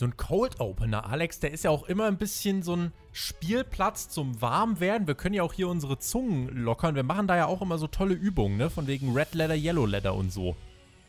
So 0.00 0.06
ein 0.06 0.16
Cold 0.16 0.60
Opener, 0.60 1.04
Alex, 1.10 1.40
der 1.40 1.50
ist 1.50 1.64
ja 1.64 1.68
auch 1.68 1.82
immer 1.86 2.06
ein 2.06 2.16
bisschen 2.16 2.62
so 2.62 2.74
ein 2.74 2.92
Spielplatz 3.12 4.08
zum 4.08 4.40
Warmwerden. 4.40 5.06
Wir 5.06 5.14
können 5.14 5.34
ja 5.34 5.42
auch 5.42 5.52
hier 5.52 5.68
unsere 5.68 5.98
Zungen 5.98 6.48
lockern. 6.56 6.94
Wir 6.94 7.02
machen 7.02 7.26
da 7.26 7.36
ja 7.36 7.44
auch 7.44 7.60
immer 7.60 7.76
so 7.76 7.86
tolle 7.86 8.14
Übungen, 8.14 8.56
ne? 8.56 8.70
Von 8.70 8.86
wegen 8.86 9.12
Red 9.12 9.34
Leather, 9.34 9.56
Yellow 9.56 9.84
Leather 9.84 10.14
und 10.14 10.32
so. 10.32 10.56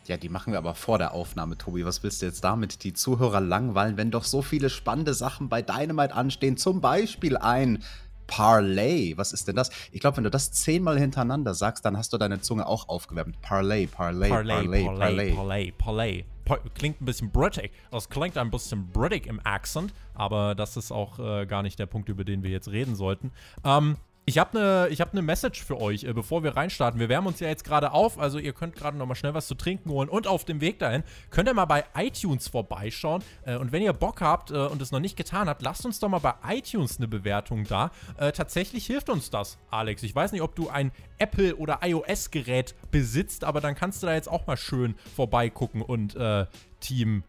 Ja, 0.08 0.18
die 0.18 0.28
machen 0.28 0.52
wir 0.52 0.58
aber 0.58 0.76
vor 0.76 0.98
der 0.98 1.14
Aufnahme, 1.14 1.58
Tobi. 1.58 1.86
Was 1.86 2.04
willst 2.04 2.22
du 2.22 2.26
jetzt 2.26 2.44
damit? 2.44 2.84
Die 2.84 2.92
Zuhörer 2.92 3.40
langweilen, 3.40 3.96
wenn 3.96 4.12
doch 4.12 4.26
so 4.26 4.42
viele 4.42 4.70
spannende 4.70 5.14
Sachen 5.14 5.48
bei 5.48 5.62
Dynamite 5.62 6.14
anstehen. 6.14 6.58
Zum 6.58 6.82
Beispiel 6.82 7.38
ein 7.38 7.82
Parlay. 8.28 9.14
Was 9.18 9.34
ist 9.34 9.48
denn 9.48 9.56
das? 9.56 9.70
Ich 9.92 10.00
glaube, 10.00 10.18
wenn 10.18 10.24
du 10.24 10.32
das 10.32 10.52
zehnmal 10.52 11.00
hintereinander 11.00 11.54
sagst, 11.54 11.86
dann 11.86 11.98
hast 11.98 12.14
du 12.14 12.18
deine 12.18 12.42
Zunge 12.42 12.66
auch 12.66 12.90
aufgewärmt. 12.90 13.42
Parlay, 13.42 13.88
Parlay, 13.88 14.30
Parlay, 14.30 14.84
Parlay, 14.86 15.34
Parlay, 15.34 15.72
Parlay. 15.78 16.26
Klingt 16.74 17.02
ein 17.02 17.06
bisschen 17.06 17.32
British. 17.32 17.70
Das 17.92 18.10
klingt 18.10 18.38
ein 18.38 18.52
bisschen 18.52 18.88
British 18.92 19.28
im 19.28 19.40
Accent, 19.46 19.94
aber 20.14 20.56
das 20.56 20.76
ist 20.76 20.92
auch 20.92 21.20
äh, 21.20 21.46
gar 21.46 21.64
nicht 21.64 21.80
der 21.80 21.86
Punkt, 21.86 22.10
über 22.10 22.24
den 22.24 22.44
wir 22.44 22.50
jetzt 22.50 22.70
reden 22.70 22.96
sollten. 22.96 23.32
Ähm, 23.64 23.98
ich 24.26 24.38
habe 24.38 24.88
eine 24.88 24.96
hab 24.96 25.14
ne 25.14 25.22
Message 25.22 25.64
für 25.64 25.80
euch, 25.80 26.04
äh, 26.04 26.14
bevor 26.14 26.44
wir 26.44 26.56
reinstarten. 26.56 27.00
Wir 27.00 27.10
wärmen 27.10 27.28
uns 27.28 27.40
ja 27.40 27.48
jetzt 27.48 27.64
gerade 27.64 27.92
auf, 27.92 28.20
also 28.20 28.38
ihr 28.38 28.54
könnt 28.54 28.76
gerade 28.76 28.98
noch 28.98 29.06
mal 29.08 29.16
schnell 29.16 29.34
was 29.34 29.48
zu 29.48 29.56
trinken 29.56 29.90
holen. 29.90 30.10
Und 30.10 30.28
auf 30.28 30.46
dem 30.46 30.62
Weg 30.62 30.80
dahin 30.80 31.04
könnt 31.32 31.50
ihr 31.50 31.54
mal 31.56 31.66
bei 31.66 31.86
iTunes 31.96 32.48
vorbeischauen. 32.48 33.24
Äh, 33.46 33.58
und 33.58 33.72
wenn 33.72 33.82
ihr 33.82 33.94
Bock 33.94 34.22
habt 34.22 34.52
äh, 34.52 34.56
und 34.56 34.82
es 34.82 34.92
noch 34.92 35.00
nicht 35.00 35.18
getan 35.18 35.50
habt, 35.50 35.64
lasst 35.64 35.86
uns 35.86 36.00
doch 36.00 36.10
mal 36.10 36.20
bei 36.20 36.36
iTunes 36.48 36.98
eine 36.98 37.08
Bewertung 37.08 37.64
da. 37.64 37.92
Tatsächlich 38.18 38.86
hilft 38.86 39.10
uns 39.10 39.30
das, 39.30 39.58
Alex. 39.70 40.04
Ich 40.04 40.14
weiß 40.14 40.32
nicht, 40.32 40.42
ob 40.42 40.56
du 40.56 40.70
ein 40.70 40.92
Apple- 41.18 41.56
oder 41.56 41.80
iOS-Gerät 41.82 42.76
besitzt, 42.92 43.44
aber 43.44 43.62
dann 43.62 43.76
kannst 43.76 44.04
du 44.04 44.08
da 44.08 44.14
jetzt 44.14 44.30
auch 44.30 44.46
mal 44.48 44.58
schön 44.58 44.96
vorbeigucken 45.16 45.82
und 45.82 46.16
äh, 46.16 46.46
Team 46.80 47.24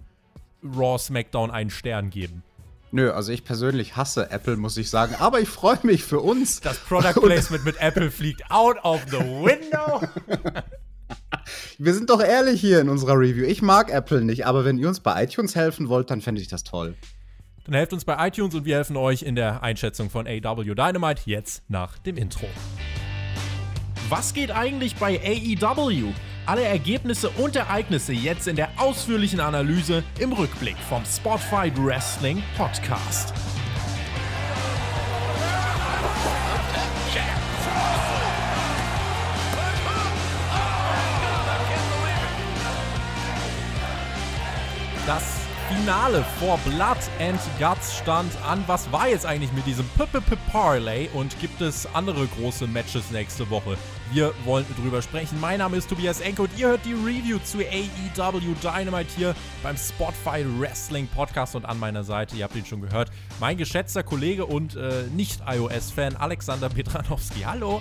Raw 0.62 0.98
SmackDown 0.98 1.50
einen 1.50 1.70
Stern 1.70 2.10
geben. 2.10 2.42
Nö, 2.94 3.10
also 3.10 3.32
ich 3.32 3.44
persönlich 3.44 3.96
hasse 3.96 4.30
Apple, 4.30 4.56
muss 4.56 4.76
ich 4.76 4.90
sagen. 4.90 5.14
Aber 5.18 5.40
ich 5.40 5.48
freue 5.48 5.78
mich 5.82 6.04
für 6.04 6.20
uns. 6.20 6.60
Das 6.60 6.78
Product 6.78 7.20
Placement 7.22 7.64
mit 7.64 7.80
Apple 7.80 8.10
fliegt 8.10 8.50
out 8.50 8.76
of 8.84 9.00
the 9.10 9.16
window. 9.16 10.06
Wir 11.78 11.94
sind 11.94 12.10
doch 12.10 12.22
ehrlich 12.22 12.60
hier 12.60 12.80
in 12.80 12.90
unserer 12.90 13.18
Review. 13.18 13.44
Ich 13.44 13.62
mag 13.62 13.90
Apple 13.90 14.22
nicht, 14.22 14.46
aber 14.46 14.64
wenn 14.64 14.78
ihr 14.78 14.88
uns 14.88 15.00
bei 15.00 15.24
iTunes 15.24 15.56
helfen 15.56 15.88
wollt, 15.88 16.10
dann 16.10 16.20
fände 16.20 16.40
ich 16.40 16.48
das 16.48 16.64
toll. 16.64 16.94
Dann 17.64 17.74
helft 17.74 17.94
uns 17.94 18.04
bei 18.04 18.28
iTunes 18.28 18.54
und 18.54 18.66
wir 18.66 18.76
helfen 18.76 18.96
euch 18.96 19.22
in 19.22 19.36
der 19.36 19.62
Einschätzung 19.62 20.10
von 20.10 20.26
AW 20.26 20.62
Dynamite 20.62 21.22
jetzt 21.24 21.62
nach 21.68 21.96
dem 21.98 22.16
Intro. 22.16 22.46
Was 24.10 24.34
geht 24.34 24.50
eigentlich 24.50 24.96
bei 24.96 25.18
AEW? 25.18 26.12
Alle 26.44 26.64
Ergebnisse 26.64 27.30
und 27.30 27.54
Ereignisse 27.54 28.12
jetzt 28.12 28.48
in 28.48 28.56
der 28.56 28.68
ausführlichen 28.76 29.38
Analyse 29.38 30.02
im 30.18 30.32
Rückblick 30.32 30.76
vom 30.88 31.04
Spotfight 31.04 31.72
Wrestling 31.78 32.42
Podcast. 32.56 33.32
Das 45.06 45.22
Finale 45.68 46.24
vor 46.40 46.58
Blood 46.64 46.98
and 47.20 47.40
Guts 47.58 47.96
stand 47.98 48.32
an. 48.44 48.64
Was 48.66 48.90
war 48.90 49.08
jetzt 49.08 49.26
eigentlich 49.26 49.52
mit 49.52 49.66
diesem 49.66 49.88
-P 49.96 50.20
Parlay 50.50 51.08
und 51.14 51.38
gibt 51.40 51.60
es 51.60 51.86
andere 51.94 52.26
große 52.26 52.66
Matches 52.66 53.10
nächste 53.12 53.48
Woche? 53.48 53.76
Wir 54.12 54.34
wollen 54.44 54.66
drüber 54.76 55.00
sprechen. 55.00 55.40
Mein 55.40 55.60
Name 55.60 55.78
ist 55.78 55.88
Tobias 55.88 56.20
Enke 56.20 56.42
und 56.42 56.50
ihr 56.58 56.68
hört 56.68 56.84
die 56.84 56.92
Review 56.92 57.38
zu 57.38 57.60
AEW 57.60 58.54
Dynamite 58.62 59.08
hier 59.16 59.34
beim 59.62 59.74
Spotify 59.74 60.44
Wrestling 60.58 61.06
Podcast 61.06 61.56
und 61.56 61.64
an 61.64 61.78
meiner 61.78 62.04
Seite, 62.04 62.36
ihr 62.36 62.44
habt 62.44 62.54
ihn 62.54 62.66
schon 62.66 62.82
gehört, 62.82 63.10
mein 63.40 63.56
geschätzter 63.56 64.02
Kollege 64.02 64.44
und 64.44 64.76
äh, 64.76 65.04
Nicht-iOS-Fan 65.16 66.16
Alexander 66.16 66.68
Petranowski. 66.68 67.40
Hallo! 67.40 67.80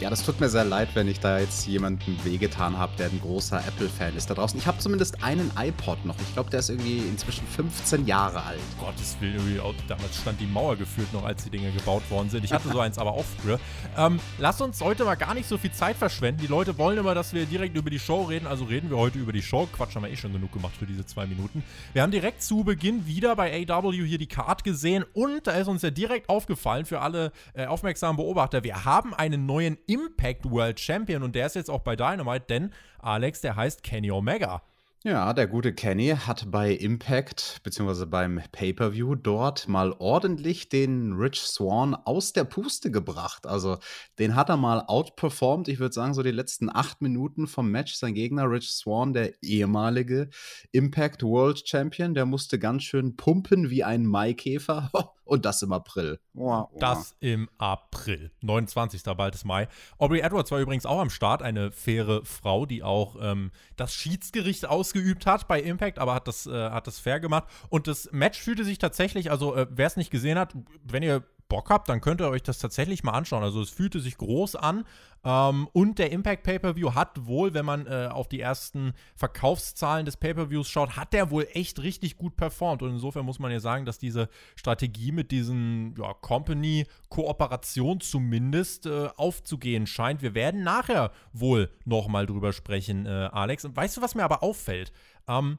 Ja, 0.00 0.08
das 0.08 0.24
tut 0.24 0.40
mir 0.40 0.48
sehr 0.48 0.64
leid, 0.64 0.88
wenn 0.94 1.08
ich 1.08 1.20
da 1.20 1.38
jetzt 1.38 1.66
jemanden 1.66 2.18
wehgetan 2.24 2.78
habe, 2.78 2.96
der 2.96 3.08
ein 3.08 3.20
großer 3.20 3.58
Apple-Fan 3.58 4.16
ist 4.16 4.30
da 4.30 4.34
draußen. 4.34 4.58
Ich 4.58 4.66
habe 4.66 4.78
zumindest 4.78 5.22
einen 5.22 5.52
iPod 5.58 6.06
noch. 6.06 6.14
Ich 6.22 6.32
glaube, 6.32 6.48
der 6.48 6.60
ist 6.60 6.70
irgendwie 6.70 7.00
inzwischen 7.00 7.46
15 7.46 8.06
Jahre 8.06 8.42
alt. 8.42 8.60
Gottes 8.78 9.18
Willen, 9.20 9.60
damals 9.88 10.16
stand 10.16 10.40
die 10.40 10.46
Mauer 10.46 10.76
gefühlt 10.76 11.12
noch, 11.12 11.26
als 11.26 11.44
die 11.44 11.50
Dinge 11.50 11.70
gebaut 11.70 12.02
worden 12.10 12.30
sind. 12.30 12.46
Ich 12.46 12.52
hatte 12.54 12.70
so 12.70 12.80
eins 12.80 12.96
aber 12.96 13.12
auch 13.12 13.26
früher. 13.42 13.60
Ähm, 13.98 14.20
lass 14.38 14.62
uns 14.62 14.80
heute 14.80 15.04
mal 15.04 15.16
gar 15.16 15.34
nicht 15.34 15.46
so 15.46 15.58
viel 15.58 15.72
Zeit 15.72 15.96
verschwenden. 15.96 16.40
Die 16.40 16.46
Leute 16.46 16.78
wollen 16.78 16.96
immer, 16.96 17.14
dass 17.14 17.34
wir 17.34 17.44
direkt 17.44 17.76
über 17.76 17.90
die 17.90 17.98
Show 17.98 18.22
reden, 18.22 18.46
also 18.46 18.64
reden 18.64 18.88
wir 18.88 18.96
heute 18.96 19.18
über 19.18 19.32
die 19.32 19.42
Show. 19.42 19.68
Quatsch, 19.70 19.96
haben 19.96 20.04
wir 20.04 20.10
eh 20.10 20.16
schon 20.16 20.32
genug 20.32 20.52
gemacht 20.52 20.76
für 20.78 20.86
diese 20.86 21.04
zwei 21.04 21.26
Minuten. 21.26 21.62
Wir 21.92 22.00
haben 22.00 22.10
direkt 22.10 22.42
zu 22.42 22.64
Beginn 22.64 23.06
wieder 23.06 23.36
bei 23.36 23.66
AW 23.68 23.92
hier 23.92 24.16
die 24.16 24.28
Card 24.28 24.64
gesehen 24.64 25.04
und 25.12 25.46
da 25.46 25.52
ist 25.52 25.68
uns 25.68 25.82
ja 25.82 25.90
direkt 25.90 26.30
aufgefallen 26.30 26.86
für 26.86 27.02
alle 27.02 27.32
äh, 27.52 27.66
aufmerksamen 27.66 28.16
Beobachter, 28.16 28.64
wir 28.64 28.86
haben 28.86 29.12
einen 29.12 29.44
neuen 29.44 29.76
Impact 29.90 30.48
World 30.48 30.78
Champion 30.78 31.24
und 31.24 31.34
der 31.34 31.46
ist 31.46 31.56
jetzt 31.56 31.68
auch 31.68 31.80
bei 31.80 31.96
Dynamite, 31.96 32.44
denn 32.48 32.72
Alex, 33.00 33.40
der 33.40 33.56
heißt 33.56 33.82
Kenny 33.82 34.12
Omega. 34.12 34.62
Ja, 35.02 35.32
der 35.32 35.46
gute 35.46 35.72
Kenny 35.72 36.08
hat 36.08 36.50
bei 36.50 36.72
Impact 36.72 37.60
bzw. 37.64 38.04
beim 38.04 38.42
Pay-per-View 38.52 39.14
dort 39.14 39.66
mal 39.66 39.92
ordentlich 39.98 40.68
den 40.68 41.14
Rich 41.14 41.40
Swan 41.40 41.94
aus 41.94 42.34
der 42.34 42.44
Puste 42.44 42.90
gebracht. 42.90 43.46
Also 43.46 43.78
den 44.18 44.36
hat 44.36 44.50
er 44.50 44.58
mal 44.58 44.84
outperformed. 44.86 45.68
Ich 45.68 45.80
würde 45.80 45.94
sagen, 45.94 46.12
so 46.12 46.22
die 46.22 46.30
letzten 46.30 46.68
acht 46.68 47.00
Minuten 47.00 47.46
vom 47.46 47.70
Match. 47.70 47.94
Sein 47.94 48.12
Gegner 48.12 48.50
Rich 48.50 48.70
Swan, 48.72 49.14
der 49.14 49.32
ehemalige 49.42 50.28
Impact 50.70 51.22
World 51.22 51.66
Champion, 51.66 52.12
der 52.12 52.26
musste 52.26 52.58
ganz 52.58 52.82
schön 52.82 53.16
pumpen 53.16 53.70
wie 53.70 53.82
ein 53.82 54.04
Maikäfer. 54.04 54.92
Und 55.30 55.44
das 55.44 55.62
im 55.62 55.72
April. 55.72 56.18
Das 56.80 57.14
im 57.20 57.48
April. 57.56 58.32
29. 58.40 59.04
bald 59.16 59.36
ist 59.36 59.44
Mai. 59.44 59.68
Aubrey 59.96 60.22
Edwards 60.22 60.50
war 60.50 60.58
übrigens 60.58 60.86
auch 60.86 60.98
am 60.98 61.08
Start. 61.08 61.40
Eine 61.40 61.70
faire 61.70 62.24
Frau, 62.24 62.66
die 62.66 62.82
auch 62.82 63.14
ähm, 63.20 63.52
das 63.76 63.94
Schiedsgericht 63.94 64.66
ausgeübt 64.66 65.26
hat 65.26 65.46
bei 65.46 65.62
Impact, 65.62 66.00
aber 66.00 66.14
hat 66.14 66.26
das, 66.26 66.48
äh, 66.48 66.70
hat 66.70 66.88
das 66.88 66.98
fair 66.98 67.20
gemacht. 67.20 67.44
Und 67.68 67.86
das 67.86 68.10
Match 68.10 68.40
fühlte 68.40 68.64
sich 68.64 68.78
tatsächlich, 68.78 69.30
also 69.30 69.54
äh, 69.54 69.68
wer 69.70 69.86
es 69.86 69.96
nicht 69.96 70.10
gesehen 70.10 70.36
hat, 70.36 70.52
wenn 70.82 71.04
ihr 71.04 71.22
Bock 71.50 71.68
habt, 71.68 71.90
dann 71.90 72.00
könnt 72.00 72.22
ihr 72.22 72.30
euch 72.30 72.42
das 72.42 72.58
tatsächlich 72.58 73.04
mal 73.04 73.12
anschauen. 73.12 73.42
Also 73.42 73.60
es 73.60 73.68
fühlte 73.68 74.00
sich 74.00 74.16
groß 74.16 74.56
an. 74.56 74.86
Ähm, 75.22 75.68
und 75.72 75.98
der 75.98 76.12
Impact 76.12 76.44
Pay-Per-View 76.44 76.94
hat 76.94 77.26
wohl, 77.26 77.52
wenn 77.52 77.66
man 77.66 77.86
äh, 77.86 78.08
auf 78.10 78.28
die 78.28 78.40
ersten 78.40 78.94
Verkaufszahlen 79.16 80.06
des 80.06 80.16
Pay-Per-Views 80.16 80.66
schaut, 80.68 80.96
hat 80.96 81.12
der 81.12 81.30
wohl 81.30 81.46
echt 81.52 81.82
richtig 81.82 82.16
gut 82.16 82.36
performt. 82.36 82.82
Und 82.82 82.90
insofern 82.90 83.26
muss 83.26 83.38
man 83.38 83.52
ja 83.52 83.60
sagen, 83.60 83.84
dass 83.84 83.98
diese 83.98 84.30
Strategie 84.56 85.12
mit 85.12 85.30
diesen 85.30 85.94
ja, 85.98 86.14
Company-Kooperation 86.14 88.00
zumindest 88.00 88.86
äh, 88.86 89.08
aufzugehen 89.16 89.86
scheint. 89.86 90.22
Wir 90.22 90.34
werden 90.34 90.62
nachher 90.62 91.10
wohl 91.34 91.70
nochmal 91.84 92.24
drüber 92.24 92.54
sprechen, 92.54 93.04
äh, 93.04 93.28
Alex. 93.32 93.66
Und 93.66 93.76
weißt 93.76 93.98
du, 93.98 94.02
was 94.02 94.14
mir 94.14 94.24
aber 94.24 94.42
auffällt? 94.42 94.92
Ähm, 95.28 95.58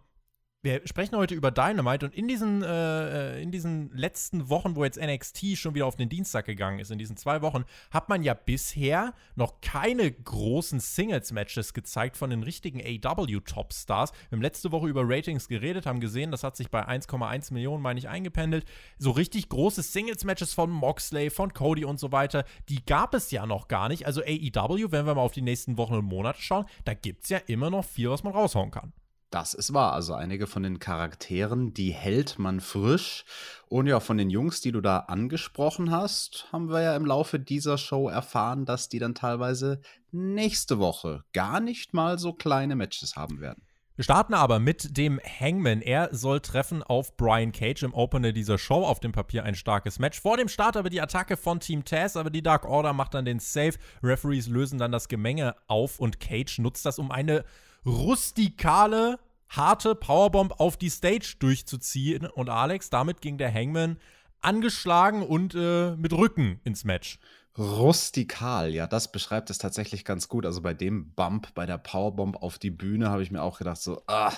wir 0.63 0.81
sprechen 0.85 1.17
heute 1.17 1.33
über 1.33 1.49
Dynamite 1.49 2.05
und 2.05 2.13
in 2.13 2.27
diesen, 2.27 2.61
äh, 2.61 3.37
äh 3.37 3.41
in 3.41 3.51
diesen 3.51 3.89
letzten 3.95 4.49
Wochen, 4.49 4.75
wo 4.75 4.83
jetzt 4.83 5.01
NXT 5.01 5.57
schon 5.57 5.73
wieder 5.73 5.87
auf 5.87 5.95
den 5.95 6.07
Dienstag 6.07 6.45
gegangen 6.45 6.77
ist, 6.77 6.91
in 6.91 6.99
diesen 6.99 7.17
zwei 7.17 7.41
Wochen, 7.41 7.65
hat 7.89 8.09
man 8.09 8.21
ja 8.21 8.35
bisher 8.35 9.15
noch 9.35 9.61
keine 9.61 10.11
großen 10.11 10.79
Singles-Matches 10.79 11.73
gezeigt 11.73 12.15
von 12.15 12.29
den 12.29 12.43
richtigen 12.43 12.79
AW-Topstars. 12.79 14.11
Wir 14.29 14.37
haben 14.37 14.43
letzte 14.43 14.71
Woche 14.71 14.87
über 14.87 15.01
Ratings 15.03 15.47
geredet, 15.47 15.87
haben 15.87 15.99
gesehen, 15.99 16.29
das 16.29 16.43
hat 16.43 16.55
sich 16.55 16.69
bei 16.69 16.87
1,1 16.87 17.53
Millionen, 17.53 17.81
meine 17.81 17.99
ich, 17.99 18.07
eingependelt. 18.07 18.65
So 18.99 19.11
richtig 19.11 19.49
große 19.49 19.81
Singles-Matches 19.81 20.53
von 20.53 20.69
Moxley, 20.69 21.31
von 21.31 21.53
Cody 21.53 21.85
und 21.85 21.99
so 21.99 22.11
weiter, 22.11 22.45
die 22.69 22.85
gab 22.85 23.15
es 23.15 23.31
ja 23.31 23.47
noch 23.47 23.67
gar 23.67 23.89
nicht. 23.89 24.05
Also 24.05 24.21
AEW, 24.21 24.91
wenn 24.91 25.07
wir 25.07 25.15
mal 25.15 25.21
auf 25.21 25.31
die 25.31 25.41
nächsten 25.41 25.77
Wochen 25.77 25.95
und 25.95 26.05
Monate 26.05 26.39
schauen, 26.39 26.65
da 26.85 26.93
gibt 26.93 27.23
es 27.23 27.29
ja 27.29 27.39
immer 27.47 27.71
noch 27.71 27.85
viel, 27.85 28.11
was 28.11 28.23
man 28.23 28.33
raushauen 28.33 28.69
kann. 28.69 28.93
Das 29.31 29.53
ist 29.53 29.73
wahr. 29.73 29.93
Also 29.93 30.13
einige 30.13 30.45
von 30.45 30.61
den 30.61 30.79
Charakteren, 30.79 31.73
die 31.73 31.91
hält 31.91 32.37
man 32.37 32.59
frisch. 32.59 33.23
Und 33.69 33.87
ja, 33.87 34.01
von 34.01 34.17
den 34.17 34.29
Jungs, 34.29 34.59
die 34.59 34.73
du 34.73 34.81
da 34.81 34.99
angesprochen 34.99 35.89
hast, 35.89 36.47
haben 36.51 36.69
wir 36.69 36.81
ja 36.81 36.97
im 36.97 37.05
Laufe 37.05 37.39
dieser 37.39 37.77
Show 37.77 38.09
erfahren, 38.09 38.65
dass 38.65 38.89
die 38.89 38.99
dann 38.99 39.15
teilweise 39.15 39.79
nächste 40.11 40.79
Woche 40.79 41.23
gar 41.31 41.61
nicht 41.61 41.93
mal 41.93 42.19
so 42.19 42.33
kleine 42.33 42.75
Matches 42.75 43.15
haben 43.15 43.39
werden. 43.39 43.63
Wir 43.95 44.03
starten 44.03 44.33
aber 44.33 44.59
mit 44.59 44.97
dem 44.97 45.21
Hangman. 45.23 45.81
Er 45.81 46.09
soll 46.13 46.41
treffen 46.41 46.83
auf 46.83 47.15
Brian 47.15 47.53
Cage 47.53 47.83
im 47.83 47.93
Opener 47.93 48.33
dieser 48.33 48.57
Show. 48.57 48.83
Auf 48.83 48.99
dem 48.99 49.13
Papier 49.13 49.45
ein 49.45 49.55
starkes 49.55 49.97
Match. 49.97 50.19
Vor 50.19 50.35
dem 50.35 50.49
Start 50.49 50.75
aber 50.75 50.89
die 50.89 50.99
Attacke 50.99 51.37
von 51.37 51.61
Team 51.61 51.85
Taz, 51.85 52.17
aber 52.17 52.31
die 52.31 52.43
Dark 52.43 52.65
Order 52.65 52.91
macht 52.91 53.13
dann 53.13 53.23
den 53.23 53.39
Save. 53.39 53.75
Referees 54.03 54.47
lösen 54.47 54.77
dann 54.77 54.91
das 54.91 55.07
Gemenge 55.07 55.55
auf 55.67 55.99
und 55.99 56.19
Cage 56.19 56.59
nutzt 56.59 56.85
das, 56.85 56.99
um 56.99 57.11
eine 57.11 57.45
rustikale, 57.85 59.19
harte 59.49 59.95
Powerbomb 59.95 60.59
auf 60.59 60.77
die 60.77 60.89
Stage 60.89 61.35
durchzuziehen. 61.39 62.25
Und 62.25 62.49
Alex, 62.49 62.89
damit 62.89 63.21
ging 63.21 63.37
der 63.37 63.53
Hangman 63.53 63.97
angeschlagen 64.41 65.23
und 65.23 65.55
äh, 65.55 65.95
mit 65.95 66.13
Rücken 66.13 66.59
ins 66.63 66.83
Match. 66.83 67.19
Rustikal, 67.57 68.73
ja, 68.73 68.87
das 68.87 69.11
beschreibt 69.11 69.49
es 69.49 69.57
tatsächlich 69.57 70.05
ganz 70.05 70.29
gut. 70.29 70.45
Also 70.45 70.61
bei 70.61 70.73
dem 70.73 71.13
Bump, 71.13 71.53
bei 71.53 71.65
der 71.65 71.77
Powerbomb 71.77 72.37
auf 72.37 72.57
die 72.57 72.71
Bühne, 72.71 73.09
habe 73.09 73.23
ich 73.23 73.31
mir 73.31 73.41
auch 73.41 73.57
gedacht, 73.57 73.81
so, 73.81 74.01
ah, 74.07 74.33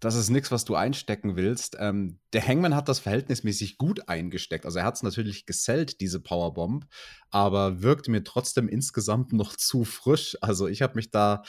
das 0.00 0.14
ist 0.16 0.30
nichts, 0.30 0.50
was 0.50 0.64
du 0.64 0.74
einstecken 0.74 1.36
willst. 1.36 1.76
Ähm, 1.78 2.18
der 2.32 2.46
Hangman 2.46 2.74
hat 2.74 2.88
das 2.88 2.98
verhältnismäßig 2.98 3.78
gut 3.78 4.08
eingesteckt. 4.08 4.64
Also 4.64 4.78
er 4.78 4.84
hat 4.84 4.96
es 4.96 5.02
natürlich 5.02 5.46
gesellt, 5.46 6.00
diese 6.00 6.20
Powerbomb, 6.20 6.86
aber 7.30 7.82
wirkt 7.82 8.08
mir 8.08 8.24
trotzdem 8.24 8.66
insgesamt 8.66 9.32
noch 9.32 9.54
zu 9.54 9.84
frisch. 9.84 10.36
Also 10.40 10.66
ich 10.66 10.82
habe 10.82 10.94
mich 10.96 11.10
da 11.10 11.42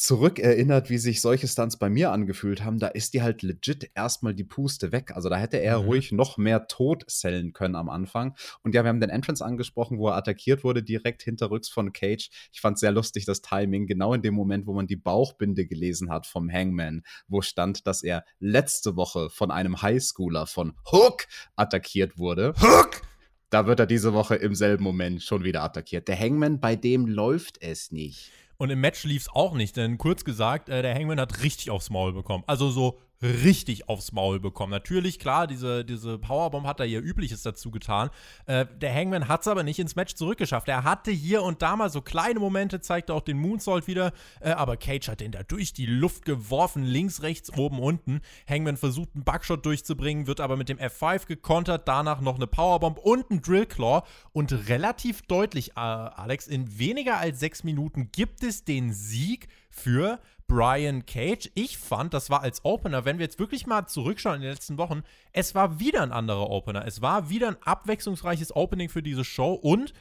zurückerinnert, 0.00 0.88
wie 0.88 0.96
sich 0.96 1.20
solche 1.20 1.46
Stunts 1.46 1.76
bei 1.76 1.90
mir 1.90 2.10
angefühlt 2.10 2.64
haben, 2.64 2.78
da 2.78 2.88
ist 2.88 3.12
die 3.12 3.22
halt 3.22 3.42
legit 3.42 3.90
erstmal 3.94 4.34
die 4.34 4.44
Puste 4.44 4.92
weg. 4.92 5.12
Also 5.14 5.28
da 5.28 5.36
hätte 5.36 5.58
er 5.58 5.80
mhm. 5.80 5.84
ruhig 5.84 6.12
noch 6.12 6.38
mehr 6.38 6.66
tot 6.68 7.04
sellen 7.06 7.52
können 7.52 7.76
am 7.76 7.90
Anfang. 7.90 8.34
Und 8.62 8.74
ja, 8.74 8.82
wir 8.82 8.88
haben 8.88 9.00
den 9.00 9.10
Entrance 9.10 9.44
angesprochen, 9.44 9.98
wo 9.98 10.08
er 10.08 10.16
attackiert 10.16 10.64
wurde, 10.64 10.82
direkt 10.82 11.22
hinterrücks 11.22 11.68
von 11.68 11.92
Cage. 11.92 12.30
Ich 12.50 12.60
fand 12.62 12.78
sehr 12.78 12.92
lustig 12.92 13.26
das 13.26 13.42
Timing, 13.42 13.86
genau 13.86 14.14
in 14.14 14.22
dem 14.22 14.34
Moment, 14.34 14.66
wo 14.66 14.72
man 14.72 14.86
die 14.86 14.96
Bauchbinde 14.96 15.66
gelesen 15.66 16.10
hat 16.10 16.26
vom 16.26 16.50
Hangman, 16.50 17.02
wo 17.28 17.42
stand, 17.42 17.86
dass 17.86 18.02
er 18.02 18.24
letzte 18.38 18.96
Woche 18.96 19.28
von 19.28 19.50
einem 19.50 19.82
Highschooler 19.82 20.46
von 20.46 20.72
Hook 20.90 21.26
attackiert 21.56 22.16
wurde. 22.16 22.54
Hook! 22.58 23.02
Da 23.50 23.66
wird 23.66 23.80
er 23.80 23.86
diese 23.86 24.14
Woche 24.14 24.36
im 24.36 24.54
selben 24.54 24.84
Moment 24.84 25.22
schon 25.22 25.42
wieder 25.42 25.62
attackiert. 25.62 26.08
Der 26.08 26.18
Hangman, 26.18 26.60
bei 26.60 26.76
dem 26.76 27.06
läuft 27.06 27.60
es 27.60 27.90
nicht. 27.90 28.30
Und 28.60 28.68
im 28.68 28.78
Match 28.82 29.04
lief 29.04 29.22
es 29.22 29.28
auch 29.30 29.54
nicht, 29.54 29.78
denn 29.78 29.96
kurz 29.96 30.22
gesagt, 30.22 30.68
äh, 30.68 30.82
der 30.82 30.94
Hangman 30.94 31.18
hat 31.18 31.42
richtig 31.42 31.70
aufs 31.70 31.88
Maul 31.88 32.12
bekommen. 32.12 32.44
Also 32.46 32.68
so 32.68 32.98
richtig 33.22 33.88
aufs 33.88 34.12
Maul 34.12 34.40
bekommen. 34.40 34.70
Natürlich, 34.70 35.18
klar, 35.18 35.46
diese, 35.46 35.84
diese 35.84 36.18
Powerbomb 36.18 36.66
hat 36.66 36.80
da 36.80 36.84
ihr 36.84 37.02
Übliches 37.02 37.42
dazu 37.42 37.70
getan. 37.70 38.10
Äh, 38.46 38.66
der 38.80 38.94
Hangman 38.94 39.28
hat 39.28 39.42
es 39.42 39.48
aber 39.48 39.62
nicht 39.62 39.78
ins 39.78 39.94
Match 39.94 40.14
zurückgeschafft. 40.14 40.68
Er 40.68 40.84
hatte 40.84 41.10
hier 41.10 41.42
und 41.42 41.60
da 41.60 41.76
mal 41.76 41.90
so 41.90 42.00
kleine 42.00 42.40
Momente, 42.40 42.80
zeigte 42.80 43.12
auch 43.12 43.20
den 43.20 43.38
Moonsault 43.38 43.86
wieder, 43.86 44.12
äh, 44.40 44.50
aber 44.50 44.76
Cage 44.76 45.08
hat 45.08 45.20
den 45.20 45.32
da 45.32 45.42
durch 45.42 45.72
die 45.72 45.86
Luft 45.86 46.24
geworfen, 46.24 46.82
links, 46.82 47.22
rechts, 47.22 47.52
oben, 47.56 47.78
unten. 47.78 48.20
Hangman 48.48 48.76
versucht 48.76 49.10
einen 49.14 49.24
Bugshot 49.24 49.66
durchzubringen, 49.66 50.26
wird 50.26 50.40
aber 50.40 50.56
mit 50.56 50.68
dem 50.68 50.78
F5 50.78 51.26
gekontert, 51.26 51.86
danach 51.86 52.20
noch 52.20 52.36
eine 52.36 52.46
Powerbomb 52.46 52.98
und 52.98 53.30
ein 53.30 53.42
Drillclaw 53.42 54.06
und 54.32 54.68
relativ 54.68 55.22
deutlich, 55.22 55.72
äh, 55.72 55.80
Alex, 55.80 56.46
in 56.46 56.78
weniger 56.78 57.18
als 57.18 57.40
sechs 57.40 57.64
Minuten 57.64 58.10
gibt 58.12 58.42
es 58.42 58.64
den 58.64 58.92
Sieg 58.92 59.48
für 59.68 60.20
Brian 60.50 61.06
Cage. 61.06 61.48
Ich 61.54 61.78
fand, 61.78 62.12
das 62.12 62.28
war 62.28 62.42
als 62.42 62.64
Opener, 62.64 63.04
wenn 63.04 63.18
wir 63.18 63.24
jetzt 63.24 63.38
wirklich 63.38 63.68
mal 63.68 63.86
zurückschauen 63.86 64.36
in 64.36 64.42
den 64.42 64.50
letzten 64.50 64.78
Wochen, 64.78 65.04
es 65.32 65.54
war 65.54 65.78
wieder 65.78 66.02
ein 66.02 66.10
anderer 66.10 66.50
Opener. 66.50 66.84
Es 66.84 67.00
war 67.00 67.30
wieder 67.30 67.46
ein 67.46 67.56
abwechslungsreiches 67.62 68.56
Opening 68.56 68.88
für 68.88 69.00
diese 69.00 69.24
Show 69.24 69.52
und 69.52 69.92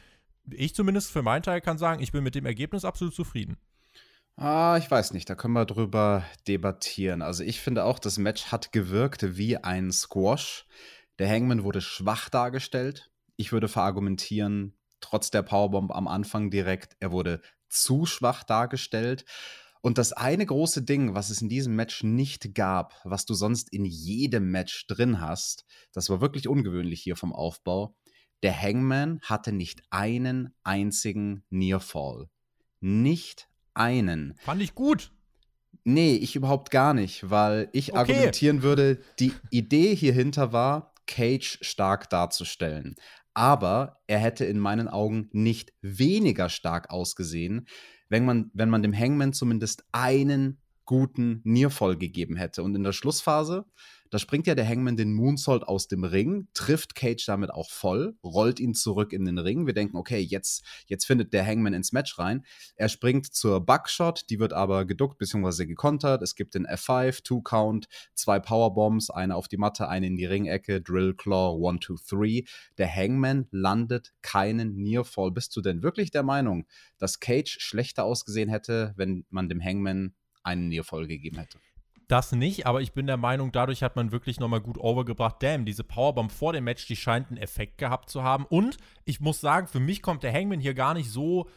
ich 0.50 0.74
zumindest 0.74 1.12
für 1.12 1.22
meinen 1.22 1.44
Teil 1.44 1.62
kann 1.62 1.78
sagen, 1.78 2.02
ich 2.02 2.12
bin 2.12 2.24
mit 2.24 2.34
dem 2.34 2.48
Ergebnis 2.48 2.84
absolut 2.84 3.14
zufrieden. 3.14 3.58
Ah, 4.38 4.78
ich 4.80 4.90
weiß 4.90 5.14
nicht, 5.14 5.30
da 5.30 5.36
können 5.36 5.54
wir 5.54 5.66
drüber 5.66 6.24
debattieren. 6.48 7.22
Also 7.22 7.44
ich 7.44 7.62
finde 7.62 7.84
auch, 7.84 8.00
das 8.00 8.18
Match 8.18 8.48
hat 8.48 8.72
gewirkt 8.72 9.38
wie 9.38 9.58
ein 9.58 9.92
Squash. 9.92 10.66
Der 11.20 11.30
Hangman 11.30 11.64
wurde 11.64 11.82
schwach 11.82 12.28
dargestellt. 12.28 13.12
Ich 13.36 13.52
würde 13.52 13.68
verargumentieren, 13.68 14.74
trotz 15.00 15.30
der 15.30 15.44
Powerbomb 15.44 15.92
am 15.92 16.08
Anfang 16.08 16.50
direkt, 16.50 16.98
er 17.00 17.12
wurde 17.12 17.40
zu 17.68 18.08
schwach 18.08 18.44
dargestellt. 18.44 19.26
Und 19.82 19.98
das 19.98 20.12
eine 20.12 20.46
große 20.46 20.84
Ding, 20.84 21.16
was 21.16 21.30
es 21.30 21.42
in 21.42 21.50
diesem 21.50 21.76
Match 21.76 22.04
nicht 22.04 22.54
gab, 22.54 22.96
was 23.06 23.26
du 23.26 23.34
sonst 23.34 23.72
in 23.72 23.86
jedem 23.86 24.52
Match 24.52 24.88
drin 24.88 25.22
hast, 25.22 25.66
das 25.94 26.10
war 26.10 26.20
wirklich 26.20 26.48
ungewöhnlich 26.48 27.02
hier 27.02 27.16
vom 27.16 27.34
Aufbau. 27.34 27.96
Der 28.44 28.60
Hangman 28.60 29.20
hatte 29.22 29.52
nicht 29.52 29.82
einen 29.90 30.54
einzigen 30.64 31.44
Nearfall. 31.50 32.30
Nicht 32.82 33.50
einen. 33.74 34.36
Fand 34.40 34.62
ich 34.62 34.76
gut. 34.76 35.12
Nee, 35.84 36.16
ich 36.16 36.36
überhaupt 36.36 36.72
gar 36.72 36.94
nicht, 36.94 37.30
weil 37.30 37.70
ich 37.72 37.92
okay. 37.92 38.00
argumentieren 38.00 38.64
würde, 38.64 39.02
die 39.20 39.34
Idee 39.50 39.96
hierhinter 39.96 40.52
war, 40.52 40.94
Cage 41.08 41.58
stark 41.62 42.10
darzustellen. 42.10 42.96
Aber 43.34 44.02
er 44.08 44.20
hätte 44.20 44.46
in 44.46 44.60
meinen 44.60 44.88
Augen 44.88 45.30
nicht 45.32 45.74
weniger 45.82 46.50
stark 46.50 46.90
ausgesehen, 46.90 47.68
wenn 48.10 48.26
man, 48.26 48.52
wenn 48.54 48.70
man 48.70 48.84
dem 48.84 48.94
Hangman 48.94 49.34
zumindest 49.34 49.84
einen 49.92 50.58
guten 50.90 51.42
Nearfall 51.44 51.98
gegeben 51.98 52.36
hätte. 52.36 52.64
Und 52.64 52.74
in 52.74 52.84
der 52.84 52.94
Schlussphase 52.94 53.64
da 54.10 54.18
springt 54.18 54.48
ja 54.48 54.56
der 54.56 54.68
Hangman 54.68 54.98
den 54.98 55.14
Moonsault 55.14 55.64
aus 55.68 55.88
dem 55.88 56.04
Ring, 56.04 56.48
trifft 56.56 56.96
Cage 56.96 57.24
damit 57.28 57.52
auch 57.52 57.70
voll, 57.70 58.18
rollt 58.24 58.60
ihn 58.60 58.74
zurück 58.74 59.14
in 59.14 59.24
den 59.26 59.38
Ring. 59.38 59.68
Wir 59.68 59.76
denken, 59.76 59.98
okay, 59.98 60.20
jetzt, 60.20 60.64
jetzt 60.88 61.06
findet 61.06 61.32
der 61.32 61.46
Hangman 61.46 61.74
ins 61.74 61.92
Match 61.92 62.18
rein. 62.18 62.44
Er 62.76 62.90
springt 62.90 63.28
zur 63.28 63.64
Buckshot, 63.64 64.26
die 64.32 64.40
wird 64.40 64.52
aber 64.52 64.86
geduckt 64.86 65.20
bzw. 65.20 65.68
gekontert. 65.68 66.24
Es 66.24 66.34
gibt 66.34 66.56
den 66.56 66.66
F5, 66.66 67.24
Two 67.24 67.42
Count, 67.42 67.88
zwei 68.16 68.40
Powerbombs, 68.40 69.12
eine 69.12 69.36
auf 69.36 69.48
die 69.48 69.58
Matte, 69.58 69.88
eine 69.88 70.08
in 70.08 70.18
die 70.18 70.26
Ringecke, 70.26 70.82
Drill 70.82 71.14
Claw, 71.14 71.56
One, 71.60 71.80
Two, 71.80 71.98
Three. 71.98 72.46
Der 72.80 72.94
Hangman 72.94 73.48
landet 73.52 74.14
keinen 74.24 74.76
Nearfall. 74.76 75.30
Bist 75.30 75.56
du 75.56 75.62
denn 75.62 75.84
wirklich 75.84 76.10
der 76.10 76.24
Meinung, 76.24 76.66
dass 76.98 77.20
Cage 77.20 77.60
schlechter 77.60 78.06
ausgesehen 78.06 78.50
hätte, 78.50 78.94
wenn 78.96 79.26
man 79.30 79.50
dem 79.50 79.64
Hangman 79.64 80.16
einen 80.50 80.68
Nearfall 80.70 81.08
gegeben 81.08 81.38
hätte? 81.38 81.60
das 82.10 82.32
nicht, 82.32 82.66
aber 82.66 82.82
ich 82.82 82.94
bin 82.94 83.06
der 83.06 83.18
Meinung, 83.18 83.52
dadurch 83.52 83.84
hat 83.84 83.96
man 83.96 84.12
wirklich 84.12 84.40
nochmal 84.40 84.62
gut 84.62 84.80
overgebracht. 84.80 85.36
Damn, 85.42 85.64
diese 85.64 85.84
Powerbomb 85.84 86.32
vor 86.32 86.54
dem 86.54 86.64
Match, 86.64 86.88
die 86.88 86.96
scheint 86.96 87.30
einen 87.30 87.38
Effekt 87.38 87.78
gehabt 87.78 88.10
zu 88.10 88.24
haben. 88.24 88.46
Und 88.46 88.78
ich 89.06 89.20
muss 89.20 89.40
sagen, 89.40 89.68
für 89.68 89.80
mich 89.80 90.02
kommt 90.02 90.24
der 90.24 90.34
Hangman 90.34 90.60
hier 90.60 90.74
gar 90.74 90.96
nicht 90.96 91.12
so 91.12 91.48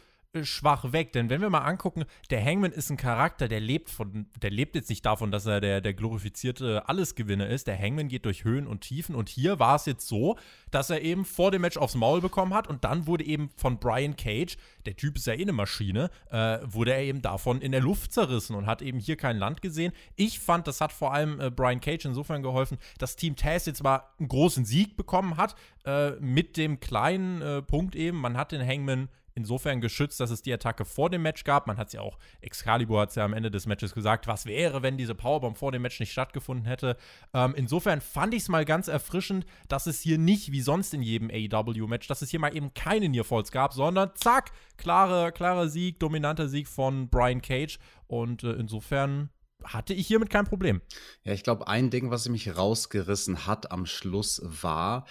schwach 0.41 0.91
weg. 0.91 1.11
Denn 1.13 1.29
wenn 1.29 1.41
wir 1.41 1.49
mal 1.49 1.59
angucken, 1.59 2.05
der 2.29 2.43
Hangman 2.43 2.71
ist 2.71 2.89
ein 2.89 2.97
Charakter, 2.97 3.47
der 3.47 3.59
lebt 3.59 3.89
von, 3.89 4.25
der 4.41 4.49
lebt 4.49 4.75
jetzt 4.75 4.89
nicht 4.89 5.05
davon, 5.05 5.31
dass 5.31 5.45
er 5.45 5.61
der, 5.61 5.81
der 5.81 5.93
glorifizierte 5.93 6.89
Allesgewinner 6.89 7.47
ist. 7.47 7.67
Der 7.67 7.77
Hangman 7.77 8.07
geht 8.07 8.25
durch 8.25 8.43
Höhen 8.43 8.65
und 8.65 8.81
Tiefen. 8.81 9.15
Und 9.15 9.29
hier 9.29 9.59
war 9.59 9.75
es 9.75 9.85
jetzt 9.85 10.07
so, 10.07 10.37
dass 10.71 10.89
er 10.89 11.01
eben 11.01 11.25
vor 11.25 11.51
dem 11.51 11.61
Match 11.61 11.77
aufs 11.77 11.95
Maul 11.95 12.21
bekommen 12.21 12.53
hat 12.53 12.67
und 12.67 12.83
dann 12.83 13.05
wurde 13.05 13.25
eben 13.25 13.49
von 13.55 13.79
Brian 13.79 14.15
Cage, 14.15 14.57
der 14.85 14.95
Typ 14.95 15.17
ist 15.17 15.27
ja 15.27 15.33
eh 15.33 15.41
eine 15.41 15.53
Maschine, 15.53 16.09
äh, 16.31 16.59
wurde 16.63 16.93
er 16.93 17.01
eben 17.01 17.21
davon 17.21 17.61
in 17.61 17.71
der 17.71 17.81
Luft 17.81 18.11
zerrissen 18.11 18.55
und 18.55 18.65
hat 18.65 18.81
eben 18.81 18.99
hier 18.99 19.17
kein 19.17 19.37
Land 19.37 19.61
gesehen. 19.61 19.93
Ich 20.15 20.39
fand, 20.39 20.67
das 20.67 20.81
hat 20.81 20.91
vor 20.91 21.13
allem 21.13 21.39
äh, 21.39 21.51
Brian 21.51 21.79
Cage 21.79 22.05
insofern 22.05 22.41
geholfen, 22.41 22.77
dass 22.97 23.15
Team 23.15 23.35
Taz 23.35 23.65
jetzt 23.65 23.83
mal 23.83 24.03
einen 24.19 24.29
großen 24.29 24.65
Sieg 24.65 24.97
bekommen 24.97 25.37
hat, 25.37 25.55
äh, 25.85 26.11
mit 26.19 26.57
dem 26.57 26.79
kleinen 26.79 27.41
äh, 27.41 27.61
Punkt 27.61 27.95
eben, 27.95 28.17
man 28.17 28.37
hat 28.37 28.51
den 28.51 28.65
Hangman 28.65 29.09
insofern 29.35 29.81
geschützt, 29.81 30.19
dass 30.19 30.29
es 30.29 30.41
die 30.41 30.53
Attacke 30.53 30.85
vor 30.85 31.09
dem 31.09 31.21
Match 31.21 31.43
gab. 31.43 31.67
Man 31.67 31.77
hat 31.77 31.87
es 31.87 31.93
ja 31.93 32.01
auch, 32.01 32.17
Excalibur 32.41 33.01
hat 33.01 33.09
es 33.09 33.15
ja 33.15 33.25
am 33.25 33.33
Ende 33.33 33.51
des 33.51 33.65
Matches 33.65 33.93
gesagt, 33.93 34.27
was 34.27 34.45
wäre, 34.45 34.81
wenn 34.81 34.97
diese 34.97 35.15
Powerbomb 35.15 35.57
vor 35.57 35.71
dem 35.71 35.81
Match 35.81 35.99
nicht 35.99 36.11
stattgefunden 36.11 36.65
hätte. 36.65 36.97
Ähm, 37.33 37.53
insofern 37.55 38.01
fand 38.01 38.33
ich 38.33 38.43
es 38.43 38.49
mal 38.49 38.65
ganz 38.65 38.87
erfrischend, 38.87 39.45
dass 39.67 39.87
es 39.87 40.01
hier 40.01 40.17
nicht 40.17 40.51
wie 40.51 40.61
sonst 40.61 40.93
in 40.93 41.01
jedem 41.01 41.29
AEW-Match, 41.29 42.07
dass 42.07 42.21
es 42.21 42.29
hier 42.29 42.39
mal 42.39 42.55
eben 42.55 42.73
keine 42.73 43.09
Nearfalls 43.09 43.51
gab, 43.51 43.73
sondern 43.73 44.11
zack, 44.15 44.51
klare, 44.77 45.31
klarer 45.31 45.69
Sieg, 45.69 45.99
dominanter 45.99 46.47
Sieg 46.47 46.67
von 46.67 47.09
Brian 47.09 47.41
Cage. 47.41 47.79
Und 48.07 48.43
äh, 48.43 48.53
insofern 48.53 49.29
hatte 49.63 49.93
ich 49.93 50.07
hiermit 50.07 50.29
kein 50.29 50.45
Problem. 50.45 50.81
Ja, 51.23 51.33
ich 51.33 51.43
glaube, 51.43 51.67
ein 51.67 51.89
Ding, 51.89 52.11
was 52.11 52.27
mich 52.29 52.55
rausgerissen 52.57 53.47
hat 53.47 53.71
am 53.71 53.85
Schluss 53.85 54.41
war, 54.43 55.05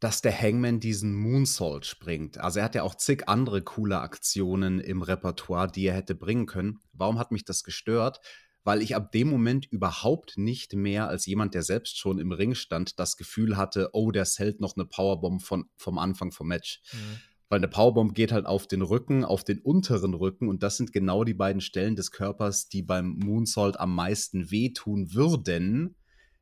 dass 0.00 0.22
der 0.22 0.38
Hangman 0.38 0.80
diesen 0.80 1.14
Moonsault 1.14 1.84
springt. 1.84 2.38
Also 2.38 2.58
er 2.58 2.64
hat 2.64 2.74
ja 2.74 2.82
auch 2.82 2.94
zig 2.94 3.28
andere 3.28 3.62
coole 3.62 4.00
Aktionen 4.00 4.80
im 4.80 5.02
Repertoire, 5.02 5.70
die 5.70 5.86
er 5.86 5.94
hätte 5.94 6.14
bringen 6.14 6.46
können. 6.46 6.80
Warum 6.92 7.18
hat 7.18 7.30
mich 7.30 7.44
das 7.44 7.62
gestört? 7.62 8.20
Weil 8.64 8.82
ich 8.82 8.96
ab 8.96 9.12
dem 9.12 9.28
Moment 9.28 9.66
überhaupt 9.66 10.38
nicht 10.38 10.74
mehr 10.74 11.08
als 11.08 11.26
jemand, 11.26 11.54
der 11.54 11.62
selbst 11.62 11.98
schon 11.98 12.18
im 12.18 12.32
Ring 12.32 12.54
stand, 12.54 12.98
das 12.98 13.16
Gefühl 13.16 13.58
hatte, 13.58 13.90
oh, 13.92 14.10
der 14.10 14.24
hält 14.24 14.60
noch 14.60 14.74
eine 14.74 14.86
Powerbomb 14.86 15.42
von, 15.42 15.66
vom 15.76 15.98
Anfang 15.98 16.32
vom 16.32 16.48
Match. 16.48 16.80
Mhm. 16.92 17.20
Weil 17.50 17.58
eine 17.58 17.68
Powerbomb 17.68 18.14
geht 18.14 18.32
halt 18.32 18.46
auf 18.46 18.68
den 18.68 18.80
Rücken, 18.80 19.24
auf 19.24 19.44
den 19.44 19.58
unteren 19.58 20.14
Rücken 20.14 20.48
und 20.48 20.62
das 20.62 20.76
sind 20.76 20.92
genau 20.92 21.24
die 21.24 21.34
beiden 21.34 21.60
Stellen 21.60 21.96
des 21.96 22.10
Körpers, 22.10 22.68
die 22.68 22.82
beim 22.82 23.16
Moonsault 23.18 23.78
am 23.78 23.94
meisten 23.94 24.50
wehtun 24.50 25.12
würden 25.12 25.96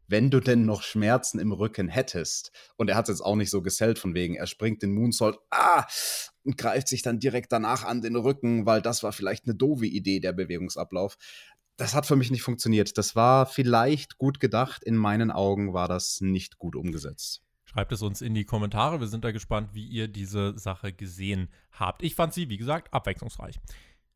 wenn 0.08 0.30
du 0.30 0.40
denn 0.40 0.64
noch 0.64 0.82
Schmerzen 0.82 1.38
im 1.38 1.52
Rücken 1.52 1.88
hättest. 1.88 2.50
Und 2.76 2.88
er 2.88 2.96
hat 2.96 3.08
es 3.08 3.18
jetzt 3.18 3.24
auch 3.24 3.36
nicht 3.36 3.50
so 3.50 3.62
gesellt 3.62 3.98
von 3.98 4.14
wegen, 4.14 4.34
er 4.34 4.46
springt 4.46 4.82
den 4.82 4.92
Moonsault, 4.92 5.38
ah, 5.50 5.86
und 6.44 6.56
greift 6.56 6.88
sich 6.88 7.02
dann 7.02 7.20
direkt 7.20 7.52
danach 7.52 7.84
an 7.84 8.00
den 8.00 8.16
Rücken, 8.16 8.64
weil 8.66 8.80
das 8.80 9.02
war 9.02 9.12
vielleicht 9.12 9.44
eine 9.44 9.54
doofe 9.54 9.86
Idee, 9.86 10.18
der 10.18 10.32
Bewegungsablauf. 10.32 11.18
Das 11.76 11.94
hat 11.94 12.06
für 12.06 12.16
mich 12.16 12.30
nicht 12.30 12.42
funktioniert. 12.42 12.98
Das 12.98 13.14
war 13.14 13.46
vielleicht 13.46 14.18
gut 14.18 14.40
gedacht. 14.40 14.82
In 14.82 14.96
meinen 14.96 15.30
Augen 15.30 15.74
war 15.74 15.86
das 15.86 16.20
nicht 16.20 16.58
gut 16.58 16.74
umgesetzt. 16.74 17.42
Schreibt 17.66 17.92
es 17.92 18.00
uns 18.00 18.22
in 18.22 18.32
die 18.32 18.46
Kommentare. 18.46 18.98
Wir 18.98 19.08
sind 19.08 19.24
da 19.24 19.30
gespannt, 19.30 19.74
wie 19.74 19.86
ihr 19.86 20.08
diese 20.08 20.58
Sache 20.58 20.90
gesehen 20.92 21.50
habt. 21.70 22.02
Ich 22.02 22.14
fand 22.14 22.32
sie, 22.32 22.48
wie 22.48 22.56
gesagt, 22.56 22.92
abwechslungsreich. 22.94 23.60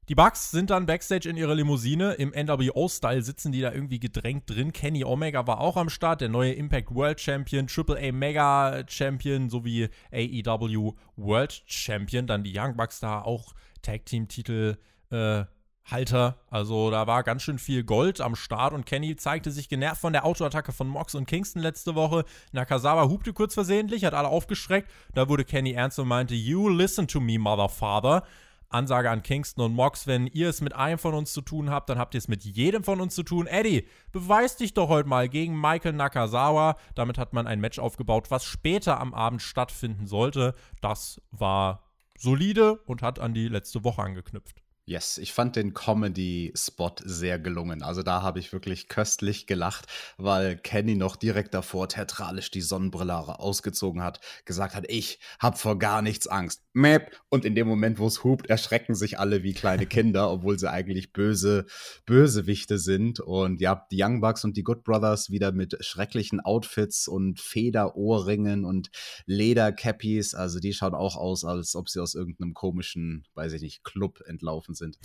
Die 0.09 0.17
Bugs 0.17 0.51
sind 0.51 0.71
dann 0.71 0.87
backstage 0.87 1.29
in 1.29 1.37
ihrer 1.37 1.55
Limousine. 1.55 2.15
Im 2.15 2.31
NWO-Style 2.31 3.23
sitzen 3.23 3.53
die 3.53 3.61
da 3.61 3.73
irgendwie 3.73 4.01
gedrängt 4.01 4.51
drin. 4.51 4.73
Kenny 4.73 5.05
Omega 5.05 5.47
war 5.47 5.61
auch 5.61 5.77
am 5.77 5.89
Start, 5.89 6.21
der 6.21 6.29
neue 6.29 6.53
Impact 6.55 6.93
World 6.93 7.21
Champion, 7.21 7.69
AAA 7.69 8.11
Mega 8.11 8.83
Champion 8.89 9.49
sowie 9.49 9.91
AEW 10.13 10.95
World 11.15 11.63
Champion. 11.67 12.27
Dann 12.27 12.43
die 12.43 12.53
Young 12.53 12.77
Bucks 12.77 12.99
da 12.99 13.23
auch 13.23 13.55
Tag 13.81 14.05
Team-Titel 14.07 14.77
äh, 15.11 15.45
Halter. 15.85 16.39
Also 16.51 16.91
da 16.91 17.07
war 17.07 17.23
ganz 17.23 17.45
schön 17.45 17.61
viel 17.61 17.85
Gold 17.85 18.21
am 18.21 18.35
Start 18.35 18.73
und 18.73 18.87
Kenny 18.87 19.15
zeigte 19.15 19.53
sich 19.53 19.69
genervt 19.69 20.01
von 20.01 20.13
der 20.13 20.25
Autoattacke 20.25 20.73
von 20.73 20.89
Mox 20.89 21.15
und 21.15 21.27
Kingston 21.27 21.63
letzte 21.63 21.95
Woche. 21.95 22.25
Nakazawa 22.51 23.09
hupte 23.09 23.33
kurz 23.33 23.55
versehentlich, 23.55 24.05
hat 24.05 24.15
alle 24.15 24.29
aufgeschreckt. 24.29 24.91
Da 25.15 25.29
wurde 25.29 25.45
Kenny 25.45 25.73
ernst 25.73 26.01
und 26.01 26.09
meinte, 26.09 26.35
You 26.35 26.69
listen 26.69 27.07
to 27.07 27.21
me, 27.21 27.39
mother 27.39 27.69
father. 27.69 28.25
Ansage 28.73 29.11
an 29.11 29.23
Kingston 29.23 29.67
und 29.67 29.75
Mox, 29.75 30.07
wenn 30.07 30.27
ihr 30.27 30.49
es 30.49 30.61
mit 30.61 30.75
einem 30.75 30.99
von 30.99 31.15
uns 31.15 31.33
zu 31.33 31.41
tun 31.41 31.71
habt, 31.71 31.89
dann 31.89 31.99
habt 31.99 32.15
ihr 32.15 32.19
es 32.19 32.29
mit 32.29 32.45
jedem 32.45 32.85
von 32.85 33.01
uns 33.01 33.15
zu 33.15 33.23
tun. 33.23 33.47
Eddie, 33.47 33.87
beweis 34.13 34.57
dich 34.57 34.75
doch 34.75 34.89
heute 34.89 35.09
mal 35.09 35.29
gegen 35.29 35.61
Michael 35.61 35.93
Nakazawa. 35.93 36.77
Damit 36.95 37.19
hat 37.19 37.33
man 37.33 37.47
ein 37.47 37.61
Match 37.61 37.79
aufgebaut, 37.79 38.31
was 38.31 38.45
später 38.45 39.01
am 39.01 39.15
Abend 39.15 39.43
stattfinden 39.43 40.07
sollte. 40.07 40.55
Das 40.81 41.21
war 41.31 41.83
solide 42.17 42.77
und 42.87 43.03
hat 43.03 43.19
an 43.19 43.35
die 43.35 43.49
letzte 43.49 43.85
Woche 43.85 44.03
angeknüpft. 44.03 44.62
Yes, 44.85 45.17
ich 45.19 45.33
fand 45.33 45.55
den 45.55 45.75
Comedy-Spot 45.75 46.97
sehr 47.05 47.39
gelungen. 47.39 47.85
Also 47.85 48.03
da 48.03 48.23
habe 48.23 48.41
ich 48.41 48.53
wirklich 48.53 48.89
köstlich 48.89 49.47
gelacht, 49.47 49.87
weil 50.17 50.57
Kenny 50.57 50.97
noch 50.97 51.15
direkt 51.15 51.55
davor 51.55 51.89
theatralisch 51.89 52.51
die 52.51 52.63
Sonnenbrille 52.63 53.17
ausgezogen 53.17 54.03
hat, 54.03 54.19
gesagt 54.45 54.75
hat, 54.75 54.87
ich 54.89 55.21
hab 55.39 55.57
vor 55.57 55.79
gar 55.79 56.03
nichts 56.03 56.27
Angst. 56.27 56.65
Mäp. 56.73 57.17
Und 57.29 57.45
in 57.45 57.55
dem 57.55 57.69
Moment, 57.69 57.99
wo 58.01 58.07
es 58.07 58.25
hupt, 58.25 58.49
erschrecken 58.49 58.95
sich 58.97 59.21
alle 59.21 59.43
wie 59.45 59.53
kleine 59.53 59.87
Kinder, 59.87 60.31
obwohl 60.31 60.59
sie 60.59 60.71
eigentlich 60.71 61.13
böse 61.13 61.67
Bösewichte 62.05 62.79
sind. 62.79 63.21
Und 63.21 63.61
ja, 63.61 63.87
die 63.93 64.03
Young 64.03 64.21
Bucks 64.21 64.45
und 64.45 64.57
die 64.57 64.65
Good 64.65 64.83
Brothers 64.83 65.31
wieder 65.31 65.53
mit 65.53 65.77
schrecklichen 65.85 66.41
Outfits 66.41 67.07
und 67.07 67.41
Federohrringen 67.41 68.65
und 68.65 68.91
Ledercappies. 69.27 70.35
Also 70.35 70.59
die 70.59 70.73
schauen 70.73 70.95
auch 70.95 71.17
aus, 71.17 71.45
als 71.45 71.77
ob 71.77 71.89
sie 71.89 72.01
aus 72.01 72.15
irgendeinem 72.15 72.55
komischen, 72.55 73.29
weiß 73.35 73.53
ich 73.53 73.63
nicht, 73.63 73.85
Club 73.85 74.21
entlaufen 74.27 74.72
sind 74.75 74.99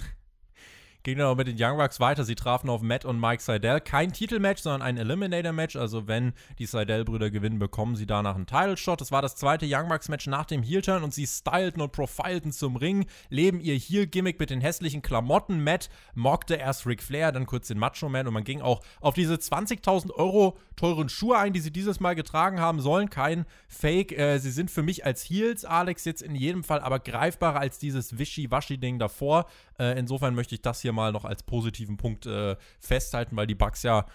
ging 1.08 1.20
dann 1.20 1.28
auch 1.28 1.38
mit 1.38 1.48
den 1.48 1.56
Young 1.58 1.78
Bucks 1.78 2.02
weiter. 2.02 2.26
Sie 2.26 2.36
trafen 2.36 2.70
auf 2.70 2.82
Matt 2.82 3.06
und 3.06 3.18
Mike 3.18 3.42
Seidel. 3.42 3.80
Kein 3.80 4.12
Titelmatch, 4.12 4.62
sondern 4.62 4.82
ein 4.82 4.98
Eliminator-Match. 4.98 5.78
Also, 5.78 6.06
wenn 6.06 6.34
die 6.60 6.66
Seidel-Brüder 6.66 7.30
gewinnen, 7.30 7.60
bekommen 7.60 7.96
sie 7.96 8.06
danach 8.06 8.36
einen 8.36 8.46
Title-Shot. 8.46 9.00
Das 9.00 9.10
war 9.10 9.22
das 9.22 9.38
zweite 9.38 9.66
Young 9.70 9.88
Bucks-Match 9.88 10.28
nach 10.28 10.44
dem 10.44 10.64
Heel-Turn 10.64 11.06
und 11.06 11.14
sie 11.14 11.26
stylten 11.26 11.82
und 11.82 11.94
profilten 11.94 12.52
zum 12.52 12.76
Ring, 12.76 13.06
leben 13.30 13.62
ihr 13.62 13.76
Heel-Gimmick 13.76 14.38
mit 14.38 14.50
den 14.50 14.60
hässlichen 14.60 15.02
Klamotten. 15.02 15.64
Matt 15.64 15.90
mockte 16.14 16.56
erst 16.56 16.86
Ric 16.86 17.02
Flair, 17.02 17.32
dann 17.32 17.46
kurz 17.46 17.70
den 17.70 17.80
Macho-Man 17.80 18.28
und 18.28 18.34
man 18.34 18.44
ging 18.44 18.60
auch 18.60 18.82
auf 19.00 19.14
diese 19.14 19.36
20.000 19.36 20.12
Euro 20.12 20.58
teuren 20.76 21.08
Schuhe 21.08 21.38
ein, 21.38 21.54
die 21.54 21.62
sie 21.62 21.72
dieses 21.72 22.02
Mal 22.02 22.16
getragen 22.16 22.60
haben 22.60 22.82
sollen. 22.82 23.10
Kein 23.10 23.46
Fake. 23.70 24.12
Äh, 24.12 24.40
sie 24.40 24.52
sind 24.52 24.70
für 24.70 24.84
mich 24.84 25.06
als 25.06 25.24
Heels, 25.24 25.64
Alex, 25.64 26.04
jetzt 26.04 26.22
in 26.22 26.36
jedem 26.36 26.66
Fall 26.66 26.82
aber 26.82 27.00
greifbarer 27.00 27.62
als 27.62 27.80
dieses 27.80 28.20
Wischi-Waschi-Ding 28.20 29.00
davor. 29.00 29.46
Äh, 29.80 29.98
insofern 29.98 30.36
möchte 30.36 30.54
ich 30.54 30.62
das 30.62 30.82
hier 30.82 30.92
mal 30.92 30.97
noch 31.12 31.26
als 31.26 31.44
positiven 31.44 31.98
Punkt 31.98 32.26
äh, 32.26 32.56
festhalten, 32.80 33.36
weil 33.36 33.48
die 33.48 33.56
Bugs 33.56 33.84
ja 33.84 34.06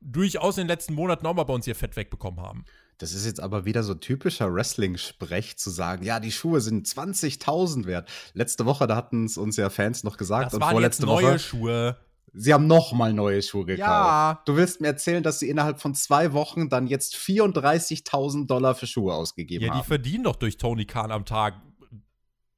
durchaus 0.00 0.58
in 0.58 0.62
den 0.64 0.68
letzten 0.68 0.94
Monaten 0.94 1.26
auch 1.26 1.34
mal 1.34 1.44
bei 1.44 1.54
uns 1.54 1.66
ihr 1.66 1.76
Fett 1.76 1.96
wegbekommen 1.96 2.40
haben. 2.40 2.64
Das 2.98 3.12
ist 3.14 3.24
jetzt 3.26 3.40
aber 3.40 3.64
wieder 3.64 3.82
so 3.82 3.94
typischer 3.94 4.52
Wrestling-Sprech 4.54 5.56
zu 5.56 5.70
sagen, 5.70 6.04
ja, 6.04 6.20
die 6.20 6.30
Schuhe 6.30 6.60
sind 6.60 6.86
20.000 6.86 7.86
wert. 7.86 8.08
Letzte 8.32 8.64
Woche, 8.64 8.86
da 8.86 8.94
hatten 8.96 9.24
es 9.24 9.36
uns 9.38 9.56
ja 9.56 9.70
Fans 9.70 10.04
noch 10.04 10.16
gesagt 10.16 10.46
das 10.46 10.54
und 10.54 10.60
waren 10.60 10.72
vorletzte 10.72 11.02
jetzt 11.02 11.06
neue 11.08 11.24
Woche. 11.26 11.38
Schuhe. 11.38 11.96
Sie 12.34 12.54
haben 12.54 12.66
nochmal 12.66 13.12
neue 13.12 13.42
Schuhe 13.42 13.66
gekauft. 13.66 13.88
Ja. 13.88 14.42
Du 14.46 14.56
willst 14.56 14.80
mir 14.80 14.86
erzählen, 14.86 15.22
dass 15.22 15.38
sie 15.38 15.48
innerhalb 15.50 15.80
von 15.80 15.94
zwei 15.94 16.32
Wochen 16.32 16.68
dann 16.68 16.86
jetzt 16.86 17.14
34.000 17.16 18.46
Dollar 18.46 18.74
für 18.74 18.86
Schuhe 18.86 19.12
ausgegeben 19.14 19.64
Ja, 19.64 19.72
die 19.72 19.78
haben. 19.80 19.86
verdienen 19.86 20.24
doch 20.24 20.36
durch 20.36 20.56
Tony 20.56 20.86
Khan 20.86 21.10
am 21.10 21.24
Tag 21.24 21.60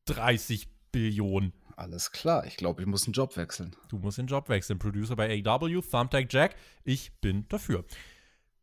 30 0.06 0.68
Billionen. 0.92 1.52
Alles 1.76 2.12
klar, 2.12 2.46
ich 2.46 2.56
glaube, 2.56 2.82
ich 2.82 2.86
muss 2.86 3.06
einen 3.06 3.14
Job 3.14 3.36
wechseln. 3.36 3.74
Du 3.88 3.98
musst 3.98 4.18
den 4.18 4.26
Job 4.26 4.48
wechseln. 4.48 4.78
Producer 4.78 5.16
bei 5.16 5.42
AW, 5.44 5.80
Thumbtack 5.80 6.32
Jack. 6.32 6.56
Ich 6.84 7.12
bin 7.20 7.46
dafür. 7.48 7.84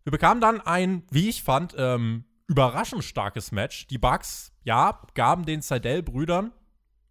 Wir 0.04 0.12
bekamen 0.12 0.42
dann 0.42 0.62
ein, 0.62 1.04
wie 1.12 1.30
ich 1.30 1.44
fand, 1.44 1.76
ähm, 1.78 2.24
überraschend 2.48 3.04
starkes 3.04 3.52
Match. 3.52 3.88
Die 3.88 3.98
Bucks, 3.98 4.54
ja, 4.64 5.02
gaben 5.14 5.46
den 5.46 5.62
Seidel-Brüdern 5.62 6.52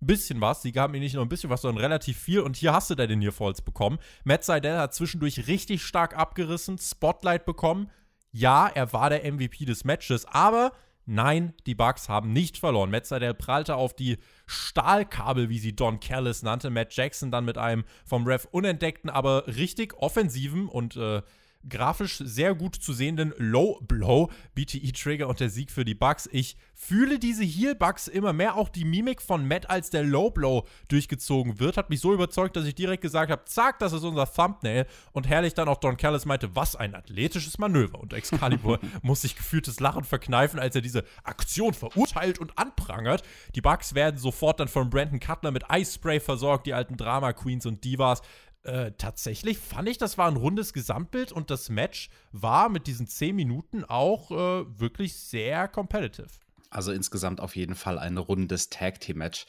ein 0.03 0.07
bisschen 0.07 0.41
was. 0.41 0.63
Sie 0.63 0.73
gaben 0.73 0.95
ihnen 0.95 1.03
nicht 1.03 1.15
nur 1.15 1.25
ein 1.25 1.29
bisschen 1.29 1.51
was, 1.51 1.63
sondern 1.63 1.83
relativ 1.83 2.19
viel. 2.19 2.41
Und 2.41 2.57
hier 2.57 2.73
hast 2.73 2.91
du 2.91 2.95
den 2.95 3.19
Nearfalls 3.19 3.63
bekommen. 3.63 3.99
Matt 4.25 4.45
Seidel 4.45 4.79
hat 4.79 4.95
zwischendurch 4.95 5.47
richtig 5.47 5.83
stark 5.83 6.17
abgerissen, 6.17 6.79
Spotlight 6.79 7.45
bekommen. 7.45 7.91
Ja, 8.33 8.69
er 8.69 8.93
war 8.93 9.11
der 9.11 9.31
MVP 9.31 9.65
des 9.65 9.85
Matches, 9.85 10.25
aber 10.27 10.73
Nein, 11.13 11.55
die 11.67 11.75
Bucks 11.75 12.09
haben 12.09 12.33
nicht 12.33 12.57
verloren. 12.57 12.93
Matt 12.93 13.05
Seidel 13.05 13.35
prallte 13.35 13.75
auf 13.75 13.95
die 13.95 14.19
Stahlkabel, 14.47 15.49
wie 15.49 15.59
sie 15.59 15.75
Don 15.75 15.99
Callis 15.99 16.45
nannte. 16.45 16.71
Matt 16.71 16.95
Jackson 16.95 17.33
dann 17.33 17.45
mit 17.45 17.59
einem 17.59 17.83
vom 18.07 18.25
Ref 18.29 18.47
unentdeckten, 18.53 19.11
aber 19.11 19.49
richtig 19.49 19.95
offensiven 19.95 20.69
und 20.69 20.95
äh, 20.95 21.23
grafisch 21.69 22.19
sehr 22.19 22.55
gut 22.55 22.77
zu 22.77 22.93
sehenden 22.93 23.35
Low 23.37 23.81
Blow, 23.83 24.31
BTE 24.55 24.93
Trigger 24.93 25.29
und 25.29 25.41
der 25.41 25.51
Sieg 25.51 25.71
für 25.71 25.85
die 25.85 25.95
Bucks. 25.95 26.29
Ich 26.33 26.57
fühle 26.75 27.19
diese 27.19 27.45
Heel 27.45 27.75
Bucks 27.75 28.09
immer 28.09 28.33
mehr. 28.33 28.57
Auch 28.57 28.71
die 28.71 28.85
Mimik 28.85 29.21
von 29.21 29.47
Matt, 29.47 29.69
als 29.69 29.91
der 29.91 30.03
Low 30.03 30.31
Blow 30.31 30.67
durchgezogen 30.89 31.61
wird, 31.61 31.77
hat 31.77 31.91
mich 31.91 32.01
so 32.01 32.15
überzeugt, 32.15 32.57
dass 32.57 32.65
ich 32.65 32.75
direkt 32.75 33.03
gesagt 33.03 33.31
habe: 33.31 33.45
Zack, 33.45 33.79
das 33.79 33.93
ist 33.93 34.03
unser 34.03 34.33
Thumbnail. 34.33 34.87
Und 35.13 35.29
herrlich 35.29 35.55
dann 35.55 35.69
auch 35.69 35.77
Don 35.77 35.97
Callis 35.97 36.25
meinte: 36.25 36.57
Was 36.57 36.77
ein 36.77 36.95
athletisches 36.95 37.59
Manöver. 37.59 38.01
Und 38.01 38.15
Excalibur 38.15 38.79
muss 39.03 39.23
sich 39.23 39.37
gefühltes 39.37 39.81
Lachen 39.81 40.05
verkneifen, 40.05 40.59
als 40.59 40.75
er 40.75 40.81
diese 40.81 41.05
Aktion 41.25 41.75
verurteilt 41.75 42.39
und 42.39 42.57
anprangert. 42.59 43.23
Die 43.55 43.61
Bucks 43.61 43.95
werden 43.95 44.19
sofort 44.19 44.61
dann 44.61 44.69
von 44.69 44.89
Brandon 44.89 45.21
Cutler 45.21 45.51
mit 45.51 45.65
Ice 45.73 45.95
Spray 45.95 46.21
versorgt, 46.21 46.67
die 46.67 46.75
alten 46.75 46.97
Drama 46.97 47.33
Queens 47.33 47.67
und 47.67 47.85
Divas. 47.85 48.23
Äh, 48.63 48.93
tatsächlich 48.99 49.59
fand 49.59 49.89
ich, 49.89 49.97
das 49.97 50.19
war 50.19 50.29
ein 50.29 50.37
rundes 50.37 50.73
Gesamtbild 50.73 51.33
und 51.33 51.51
das 51.51 51.71
Match 51.71 52.11
war 52.33 52.69
mit 52.69 52.87
diesen 52.87 53.07
10 53.07 53.35
Minuten 53.35 53.85
auch 53.85 54.31
äh, 54.31 54.79
wirklich 54.79 55.17
sehr 55.17 55.67
competitive. 55.67 56.29
Also 56.69 56.93
insgesamt 56.93 57.41
auf 57.41 57.57
jeden 57.57 57.75
Fall 57.75 57.99
ein 57.99 58.19
rundes 58.19 58.69
Tag-Team-Match. 58.69 59.47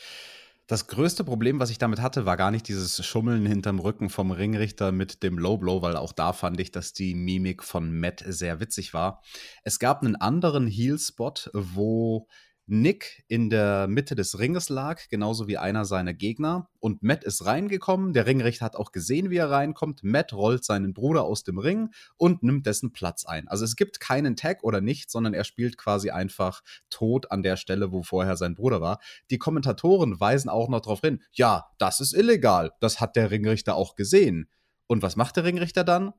Das 0.67 0.87
größte 0.87 1.25
Problem, 1.25 1.59
was 1.59 1.69
ich 1.69 1.79
damit 1.79 2.01
hatte, 2.01 2.25
war 2.25 2.37
gar 2.37 2.49
nicht 2.49 2.65
dieses 2.69 3.05
Schummeln 3.05 3.45
hinterm 3.45 3.79
Rücken 3.79 4.09
vom 4.09 4.31
Ringrichter 4.31 4.93
mit 4.93 5.21
dem 5.21 5.37
Low 5.37 5.57
Blow, 5.57 5.81
weil 5.81 5.97
auch 5.97 6.13
da 6.13 6.31
fand 6.31 6.61
ich, 6.61 6.71
dass 6.71 6.93
die 6.93 7.13
Mimik 7.13 7.61
von 7.61 7.93
Matt 7.99 8.23
sehr 8.25 8.61
witzig 8.61 8.93
war. 8.93 9.21
Es 9.65 9.79
gab 9.79 10.01
einen 10.01 10.15
anderen 10.15 10.67
Heel-Spot, 10.67 11.33
wo 11.51 12.27
Nick 12.71 13.25
in 13.27 13.49
der 13.49 13.87
Mitte 13.89 14.15
des 14.15 14.39
Ringes 14.39 14.69
lag, 14.69 15.09
genauso 15.09 15.49
wie 15.49 15.57
einer 15.57 15.83
seiner 15.83 16.13
Gegner. 16.13 16.69
Und 16.79 17.03
Matt 17.03 17.25
ist 17.25 17.45
reingekommen. 17.45 18.13
Der 18.13 18.25
Ringrichter 18.25 18.63
hat 18.63 18.77
auch 18.77 18.93
gesehen, 18.93 19.29
wie 19.29 19.35
er 19.35 19.51
reinkommt. 19.51 20.03
Matt 20.03 20.31
rollt 20.31 20.63
seinen 20.63 20.93
Bruder 20.93 21.23
aus 21.23 21.43
dem 21.43 21.57
Ring 21.57 21.89
und 22.15 22.43
nimmt 22.43 22.65
dessen 22.65 22.93
Platz 22.93 23.25
ein. 23.25 23.49
Also 23.49 23.65
es 23.65 23.75
gibt 23.75 23.99
keinen 23.99 24.37
Tag 24.37 24.63
oder 24.63 24.79
nicht, 24.79 25.11
sondern 25.11 25.33
er 25.33 25.43
spielt 25.43 25.77
quasi 25.77 26.11
einfach 26.11 26.61
tot 26.89 27.29
an 27.29 27.43
der 27.43 27.57
Stelle, 27.57 27.91
wo 27.91 28.03
vorher 28.03 28.37
sein 28.37 28.55
Bruder 28.55 28.79
war. 28.79 28.99
Die 29.31 29.37
Kommentatoren 29.37 30.17
weisen 30.21 30.49
auch 30.49 30.69
noch 30.69 30.79
darauf 30.79 31.01
hin, 31.01 31.21
ja, 31.33 31.65
das 31.77 31.99
ist 31.99 32.13
illegal. 32.13 32.71
Das 32.79 33.01
hat 33.01 33.17
der 33.17 33.31
Ringrichter 33.31 33.75
auch 33.75 33.97
gesehen. 33.97 34.49
Und 34.87 35.01
was 35.01 35.17
macht 35.17 35.35
der 35.35 35.43
Ringrichter 35.43 35.83
dann? 35.83 36.13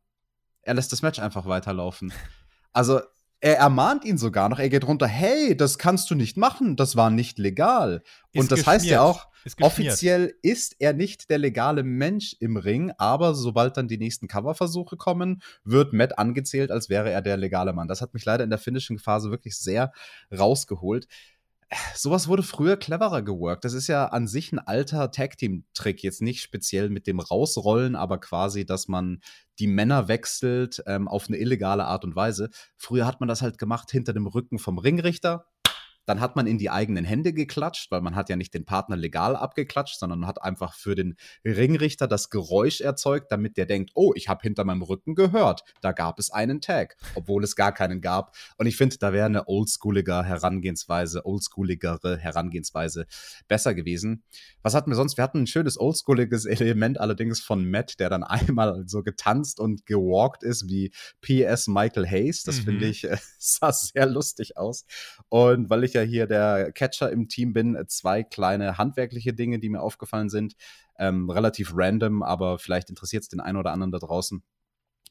Er 0.60 0.74
lässt 0.74 0.92
das 0.92 1.00
Match 1.00 1.18
einfach 1.18 1.46
weiterlaufen. 1.46 2.12
Also 2.74 3.00
er 3.42 3.58
ermahnt 3.58 4.04
ihn 4.04 4.18
sogar 4.18 4.48
noch, 4.48 4.60
er 4.60 4.68
geht 4.68 4.86
runter, 4.86 5.08
hey, 5.08 5.56
das 5.56 5.76
kannst 5.76 6.08
du 6.10 6.14
nicht 6.14 6.36
machen, 6.36 6.76
das 6.76 6.94
war 6.94 7.10
nicht 7.10 7.40
legal. 7.40 8.04
Ist 8.30 8.40
und 8.40 8.52
das 8.52 8.64
heißt 8.64 8.84
geschmiert. 8.84 8.92
ja 8.92 9.02
auch, 9.02 9.26
Ist 9.44 9.60
offiziell 9.60 10.32
ist 10.42 10.76
er 10.78 10.92
nicht 10.92 11.28
der 11.28 11.38
legale 11.38 11.82
Mensch 11.82 12.36
im 12.38 12.56
Ring, 12.56 12.92
aber 12.98 13.34
sobald 13.34 13.76
dann 13.76 13.88
die 13.88 13.98
nächsten 13.98 14.28
Coverversuche 14.28 14.96
kommen, 14.96 15.42
wird 15.64 15.92
Matt 15.92 16.18
angezählt, 16.18 16.70
als 16.70 16.88
wäre 16.88 17.10
er 17.10 17.20
der 17.20 17.36
legale 17.36 17.72
Mann. 17.72 17.88
Das 17.88 18.00
hat 18.00 18.14
mich 18.14 18.24
leider 18.24 18.44
in 18.44 18.50
der 18.50 18.60
Finishing-Phase 18.60 19.32
wirklich 19.32 19.56
sehr 19.58 19.92
rausgeholt. 20.30 21.08
Sowas 21.94 22.28
wurde 22.28 22.42
früher 22.42 22.76
cleverer 22.76 23.22
geworkt. 23.22 23.64
Das 23.64 23.72
ist 23.72 23.86
ja 23.86 24.06
an 24.06 24.26
sich 24.26 24.52
ein 24.52 24.58
alter 24.58 25.10
Tag-Team-Trick. 25.10 26.02
Jetzt 26.02 26.20
nicht 26.20 26.42
speziell 26.42 26.90
mit 26.90 27.06
dem 27.06 27.20
Rausrollen, 27.20 27.96
aber 27.96 28.18
quasi, 28.18 28.66
dass 28.66 28.88
man 28.88 29.20
die 29.58 29.66
Männer 29.66 30.08
wechselt 30.08 30.82
ähm, 30.86 31.08
auf 31.08 31.28
eine 31.28 31.38
illegale 31.38 31.84
Art 31.84 32.04
und 32.04 32.16
Weise. 32.16 32.50
Früher 32.76 33.06
hat 33.06 33.20
man 33.20 33.28
das 33.28 33.42
halt 33.42 33.58
gemacht 33.58 33.90
hinter 33.90 34.12
dem 34.12 34.26
Rücken 34.26 34.58
vom 34.58 34.78
Ringrichter. 34.78 35.46
Dann 36.04 36.20
hat 36.20 36.36
man 36.36 36.46
in 36.46 36.58
die 36.58 36.70
eigenen 36.70 37.04
Hände 37.04 37.32
geklatscht, 37.32 37.90
weil 37.90 38.00
man 38.00 38.16
hat 38.16 38.28
ja 38.28 38.36
nicht 38.36 38.54
den 38.54 38.64
Partner 38.64 38.96
legal 38.96 39.36
abgeklatscht, 39.36 39.98
sondern 39.98 40.20
man 40.20 40.28
hat 40.28 40.42
einfach 40.42 40.74
für 40.74 40.94
den 40.94 41.16
Ringrichter 41.44 42.08
das 42.08 42.30
Geräusch 42.30 42.80
erzeugt, 42.80 43.30
damit 43.30 43.56
der 43.56 43.66
denkt, 43.66 43.92
oh, 43.94 44.12
ich 44.14 44.28
habe 44.28 44.42
hinter 44.42 44.64
meinem 44.64 44.82
Rücken 44.82 45.14
gehört, 45.14 45.62
da 45.80 45.92
gab 45.92 46.18
es 46.18 46.30
einen 46.30 46.60
Tag, 46.60 46.96
obwohl 47.14 47.44
es 47.44 47.56
gar 47.56 47.72
keinen 47.72 48.00
gab. 48.00 48.34
Und 48.58 48.66
ich 48.66 48.76
finde, 48.76 48.98
da 48.98 49.12
wäre 49.12 49.26
eine 49.26 49.48
oldschoolige 49.48 50.24
Herangehensweise, 50.24 51.24
oldschooligere 51.24 52.18
Herangehensweise 52.18 53.06
besser 53.48 53.74
gewesen. 53.74 54.22
Was 54.62 54.74
hatten 54.74 54.90
wir 54.90 54.96
sonst? 54.96 55.16
Wir 55.16 55.24
hatten 55.24 55.42
ein 55.42 55.46
schönes 55.46 55.78
oldschooliges 55.78 56.46
Element 56.46 56.98
allerdings 57.00 57.40
von 57.40 57.68
Matt, 57.70 57.98
der 58.00 58.10
dann 58.10 58.22
einmal 58.24 58.84
so 58.86 59.02
getanzt 59.02 59.60
und 59.60 59.86
gewalkt 59.86 60.42
ist 60.42 60.68
wie 60.68 60.92
PS 61.20 61.68
Michael 61.68 62.06
Hayes. 62.08 62.42
Das 62.42 62.58
Mhm. 62.60 62.64
finde 62.64 62.86
ich, 62.86 63.04
äh, 63.04 63.16
sah 63.38 63.72
sehr 63.72 64.06
lustig 64.06 64.56
aus. 64.56 64.84
Und 65.28 65.70
weil 65.70 65.84
ich 65.84 65.91
ja 65.94 66.02
hier 66.02 66.26
der 66.26 66.72
Catcher 66.72 67.10
im 67.10 67.28
Team 67.28 67.52
bin, 67.52 67.76
zwei 67.88 68.22
kleine 68.22 68.78
handwerkliche 68.78 69.32
Dinge, 69.32 69.58
die 69.58 69.68
mir 69.68 69.80
aufgefallen 69.80 70.28
sind. 70.28 70.54
Ähm, 70.98 71.30
relativ 71.30 71.72
random, 71.74 72.22
aber 72.22 72.58
vielleicht 72.58 72.90
interessiert 72.90 73.22
es 73.22 73.28
den 73.28 73.40
einen 73.40 73.58
oder 73.58 73.72
anderen 73.72 73.92
da 73.92 73.98
draußen. 73.98 74.42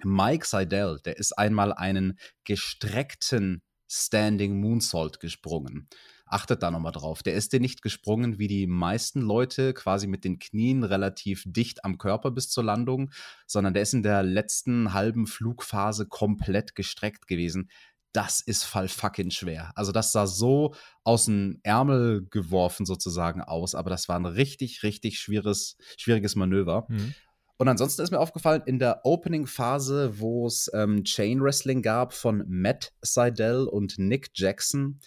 Mike 0.03 0.45
Seidel, 0.45 0.99
der 1.05 1.17
ist 1.17 1.37
einmal 1.37 1.73
einen 1.73 2.17
gestreckten 2.43 3.61
Standing 3.87 4.59
Moonsault 4.59 5.19
gesprungen. 5.19 5.89
Achtet 6.25 6.63
da 6.63 6.71
nochmal 6.71 6.93
drauf. 6.93 7.23
Der 7.23 7.33
ist 7.33 7.51
dir 7.51 7.59
nicht 7.59 7.81
gesprungen 7.81 8.39
wie 8.39 8.47
die 8.47 8.65
meisten 8.65 9.19
Leute, 9.19 9.73
quasi 9.73 10.07
mit 10.07 10.23
den 10.23 10.39
Knien 10.39 10.85
relativ 10.85 11.43
dicht 11.45 11.83
am 11.83 11.97
Körper 11.97 12.31
bis 12.31 12.49
zur 12.49 12.63
Landung, 12.63 13.11
sondern 13.47 13.73
der 13.73 13.83
ist 13.83 13.93
in 13.93 14.01
der 14.01 14.23
letzten 14.23 14.93
halben 14.93 15.27
Flugphase 15.27 16.07
komplett 16.07 16.73
gestreckt 16.73 17.27
gewesen. 17.27 17.69
Das 18.13 18.41
ist 18.41 18.63
fall 18.63 18.87
fucking 18.87 19.31
schwer. 19.31 19.71
Also 19.75 19.91
das 19.91 20.11
sah 20.11 20.27
so 20.27 20.73
aus 21.03 21.25
dem 21.25 21.59
Ärmel 21.63 22.27
geworfen 22.29 22.85
sozusagen 22.85 23.41
aus, 23.41 23.73
aber 23.73 23.89
das 23.89 24.09
war 24.09 24.17
ein 24.17 24.25
richtig, 24.25 24.83
richtig 24.83 25.19
schwieriges, 25.19 25.77
schwieriges 25.97 26.35
Manöver. 26.35 26.85
Mhm. 26.89 27.15
Und 27.57 27.67
ansonsten 27.67 28.01
ist 28.01 28.09
mir 28.09 28.19
aufgefallen, 28.19 28.63
in 28.65 28.79
der 28.79 29.05
Opening-Phase, 29.05 30.19
wo 30.19 30.47
es 30.47 30.69
ähm, 30.73 31.03
Chain 31.03 31.43
Wrestling 31.43 31.83
gab 31.83 32.13
von 32.13 32.43
Matt 32.47 32.91
Seidel 33.01 33.67
und 33.67 33.99
Nick 33.99 34.31
Jackson, 34.33 34.99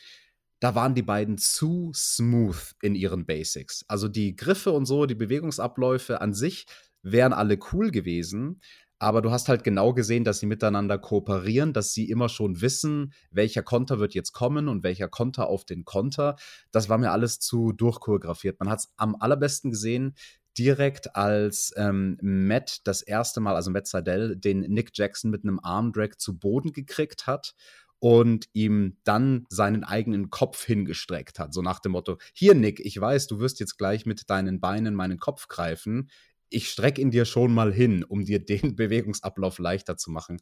da 0.61 0.75
waren 0.75 0.95
die 0.95 1.03
beiden 1.03 1.37
zu 1.37 1.91
smooth 1.95 2.77
in 2.81 2.95
ihren 2.95 3.27
Basics. 3.27 3.85
Also 3.89 4.09
die 4.09 4.37
Griffe 4.37 4.71
und 4.71 4.87
so, 4.87 5.05
die 5.05 5.15
Bewegungsabläufe 5.15 6.21
an 6.21 6.33
sich 6.33 6.67
wären 7.03 7.33
alle 7.33 7.59
cool 7.73 7.91
gewesen. 7.91 8.61
Aber 8.99 9.23
du 9.23 9.31
hast 9.31 9.49
halt 9.49 9.65
genau 9.65 9.93
gesehen, 9.93 10.25
dass 10.25 10.39
sie 10.39 10.47
miteinander 10.47 10.99
kooperieren, 10.99 11.73
dass 11.73 11.93
sie 11.93 12.09
immer 12.09 12.29
schon 12.29 12.61
wissen, 12.61 13.13
welcher 13.31 13.63
Konter 13.63 13.99
wird 13.99 14.15
jetzt 14.15 14.33
kommen 14.33 14.69
und 14.69 14.83
welcher 14.83 15.09
Konter 15.09 15.49
auf 15.49 15.65
den 15.65 15.85
Konter. 15.85 16.37
Das 16.71 16.89
war 16.89 16.99
mir 16.99 17.11
alles 17.11 17.41
zu 17.41 17.73
durchchoreografiert. 17.73 18.61
Man 18.61 18.71
hat 18.71 18.79
es 18.81 18.93
am 18.97 19.17
allerbesten 19.19 19.71
gesehen, 19.71 20.15
direkt 20.57 21.17
als 21.17 21.73
ähm, 21.77 22.17
Matt 22.23 22.87
das 22.87 23.03
erste 23.03 23.41
Mal, 23.41 23.57
also 23.57 23.71
Matt 23.71 23.89
Seidel, 23.89 24.37
den 24.37 24.61
Nick 24.61 24.91
Jackson 24.95 25.31
mit 25.31 25.43
einem 25.43 25.59
Armdrag 25.61 26.21
zu 26.21 26.39
Boden 26.39 26.73
gekriegt 26.73 27.27
hat 27.27 27.55
und 27.99 28.49
ihm 28.53 28.99
dann 29.05 29.47
seinen 29.49 29.83
eigenen 29.83 30.31
Kopf 30.31 30.65
hingestreckt 30.65 31.39
hat. 31.39 31.55
So 31.55 31.63
nach 31.63 31.81
dem 31.81 31.93
Motto: 31.93 32.19
Hier, 32.33 32.55
Nick, 32.55 32.81
ich 32.81 33.01
weiß, 33.01 33.27
du 33.27 33.41
wirst 33.41 33.61
jetzt 33.61 33.79
gleich 33.79 34.07
mit 34.07 34.31
deinen 34.31 34.61
Beinen 34.61 34.95
meinen 34.95 35.19
Kopf 35.19 35.49
greifen. 35.49 36.11
Ich 36.55 36.71
strecke 36.71 37.01
ihn 37.01 37.11
dir 37.11 37.25
schon 37.25 37.53
mal 37.53 37.73
hin, 37.73 38.05
um 38.05 38.25
dir 38.25 38.39
den 38.45 38.77
Bewegungsablauf 38.77 39.59
leichter 39.59 39.97
zu 39.97 40.11
machen 40.11 40.39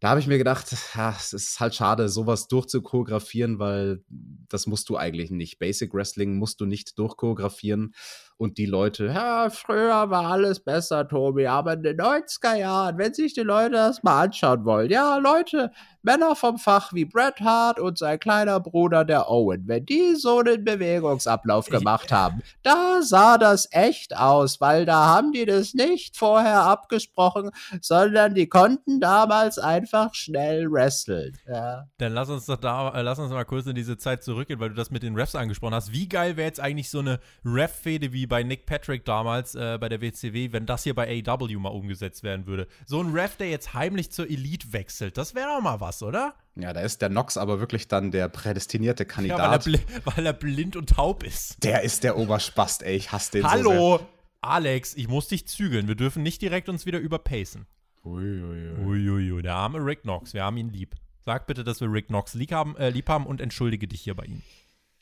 da 0.00 0.10
habe 0.10 0.20
ich 0.20 0.26
mir 0.26 0.38
gedacht, 0.38 0.76
ja, 0.94 1.14
es 1.18 1.32
ist 1.32 1.58
halt 1.60 1.74
schade, 1.74 2.08
sowas 2.08 2.48
durchzuchoreografieren, 2.48 3.58
weil 3.58 4.04
das 4.08 4.66
musst 4.66 4.88
du 4.88 4.96
eigentlich 4.96 5.30
nicht. 5.30 5.58
Basic 5.58 5.94
Wrestling 5.94 6.36
musst 6.36 6.60
du 6.60 6.66
nicht 6.66 6.98
durchchoreografieren. 6.98 7.94
Und 8.38 8.58
die 8.58 8.66
Leute, 8.66 9.06
ja, 9.06 9.48
früher 9.48 10.10
war 10.10 10.26
alles 10.26 10.60
besser, 10.60 11.08
Tobi, 11.08 11.46
aber 11.46 11.72
in 11.72 11.82
den 11.82 11.96
90er 11.96 12.54
Jahren, 12.54 12.98
wenn 12.98 13.14
sich 13.14 13.32
die 13.32 13.40
Leute 13.40 13.72
das 13.72 14.02
mal 14.02 14.24
anschauen 14.24 14.66
wollen, 14.66 14.90
ja, 14.90 15.16
Leute, 15.16 15.70
Männer 16.06 16.36
vom 16.36 16.56
Fach 16.58 16.92
wie 16.92 17.04
Bret 17.04 17.40
Hart 17.40 17.80
und 17.80 17.98
sein 17.98 18.20
kleiner 18.20 18.60
Bruder, 18.60 19.04
der 19.04 19.28
Owen, 19.28 19.66
wenn 19.66 19.86
die 19.86 20.14
so 20.14 20.38
einen 20.38 20.64
Bewegungsablauf 20.64 21.66
gemacht 21.66 22.12
haben, 22.12 22.42
da 22.62 23.00
sah 23.02 23.38
das 23.38 23.68
echt 23.72 24.16
aus, 24.16 24.60
weil 24.60 24.84
da 24.84 25.06
haben 25.06 25.32
die 25.32 25.46
das 25.46 25.74
nicht 25.74 26.16
vorher 26.16 26.60
abgesprochen, 26.60 27.50
sondern 27.80 28.34
die 28.34 28.48
konnten 28.48 29.00
damals 29.00 29.58
einfach 29.58 30.14
schnell 30.14 30.70
wresteln. 30.70 31.36
Ja. 31.48 31.88
Dann 31.98 32.12
lass 32.12 32.28
uns 32.28 32.46
doch 32.46 32.56
da, 32.56 32.90
äh, 32.90 33.02
lass 33.02 33.18
uns 33.18 33.32
mal 33.32 33.44
kurz 33.44 33.66
in 33.66 33.74
diese 33.74 33.96
Zeit 33.96 34.22
zurückgehen, 34.22 34.60
weil 34.60 34.68
du 34.68 34.76
das 34.76 34.92
mit 34.92 35.02
den 35.02 35.16
Refs 35.16 35.34
angesprochen 35.34 35.74
hast. 35.74 35.92
Wie 35.92 36.08
geil 36.08 36.36
wäre 36.36 36.46
jetzt 36.46 36.60
eigentlich 36.60 36.88
so 36.88 37.00
eine 37.00 37.18
Ref-Fehde 37.44 38.12
wie 38.12 38.25
bei 38.26 38.42
Nick 38.42 38.66
Patrick 38.66 39.04
damals 39.04 39.54
äh, 39.54 39.78
bei 39.80 39.88
der 39.88 40.00
WCW, 40.00 40.52
wenn 40.52 40.66
das 40.66 40.84
hier 40.84 40.94
bei 40.94 41.22
AEW 41.26 41.58
mal 41.58 41.70
umgesetzt 41.70 42.22
werden 42.22 42.46
würde? 42.46 42.66
So 42.86 43.00
ein 43.00 43.12
Ref, 43.12 43.36
der 43.36 43.50
jetzt 43.50 43.74
heimlich 43.74 44.10
zur 44.10 44.28
Elite 44.28 44.72
wechselt, 44.72 45.16
das 45.16 45.34
wäre 45.34 45.48
doch 45.48 45.60
mal 45.60 45.80
was 45.80 46.02
oder? 46.02 46.34
Ja, 46.54 46.72
da 46.72 46.80
ist 46.80 47.02
der 47.02 47.08
Nox 47.08 47.36
aber 47.36 47.60
wirklich 47.60 47.88
dann 47.88 48.10
der 48.10 48.28
prädestinierte 48.28 49.04
Kandidat. 49.04 49.66
Ja, 49.66 49.72
weil, 49.72 49.80
er 49.80 50.16
weil, 50.16 50.26
er 50.26 50.32
blind 50.32 50.76
und 50.76 50.90
taub 50.90 51.22
ist. 51.22 51.62
Der 51.62 51.82
ist 51.82 52.02
der 52.02 52.16
Oberspast, 52.16 52.82
ey. 52.82 52.96
Ich 52.96 53.12
hasse 53.12 53.32
den 53.32 53.50
Hallo, 53.50 53.70
so 53.70 53.98
sehr. 53.98 54.06
Alex, 54.40 54.94
ich 54.94 55.08
muss 55.08 55.28
dich 55.28 55.46
zügeln. 55.46 55.88
Wir 55.88 55.96
dürfen 55.96 56.22
nicht 56.22 56.40
direkt 56.40 56.68
uns 56.68 56.86
wieder 56.86 56.98
überpacen. 56.98 57.66
Uiuiui. 58.04 58.84
Uiuiui, 58.84 59.32
ui. 59.32 59.42
der 59.42 59.54
arme 59.54 59.84
Rick 59.84 60.02
Knox. 60.02 60.32
Wir 60.32 60.44
haben 60.44 60.56
ihn 60.56 60.70
lieb. 60.70 60.94
Sag 61.20 61.46
bitte, 61.46 61.64
dass 61.64 61.80
wir 61.80 61.92
Rick 61.92 62.06
Knox 62.06 62.34
lieb 62.34 62.52
haben, 62.52 62.76
äh, 62.76 62.90
lieb 62.90 63.08
haben 63.08 63.26
und 63.26 63.40
entschuldige 63.40 63.88
dich 63.88 64.00
hier 64.02 64.14
bei 64.14 64.24
ihm. 64.26 64.42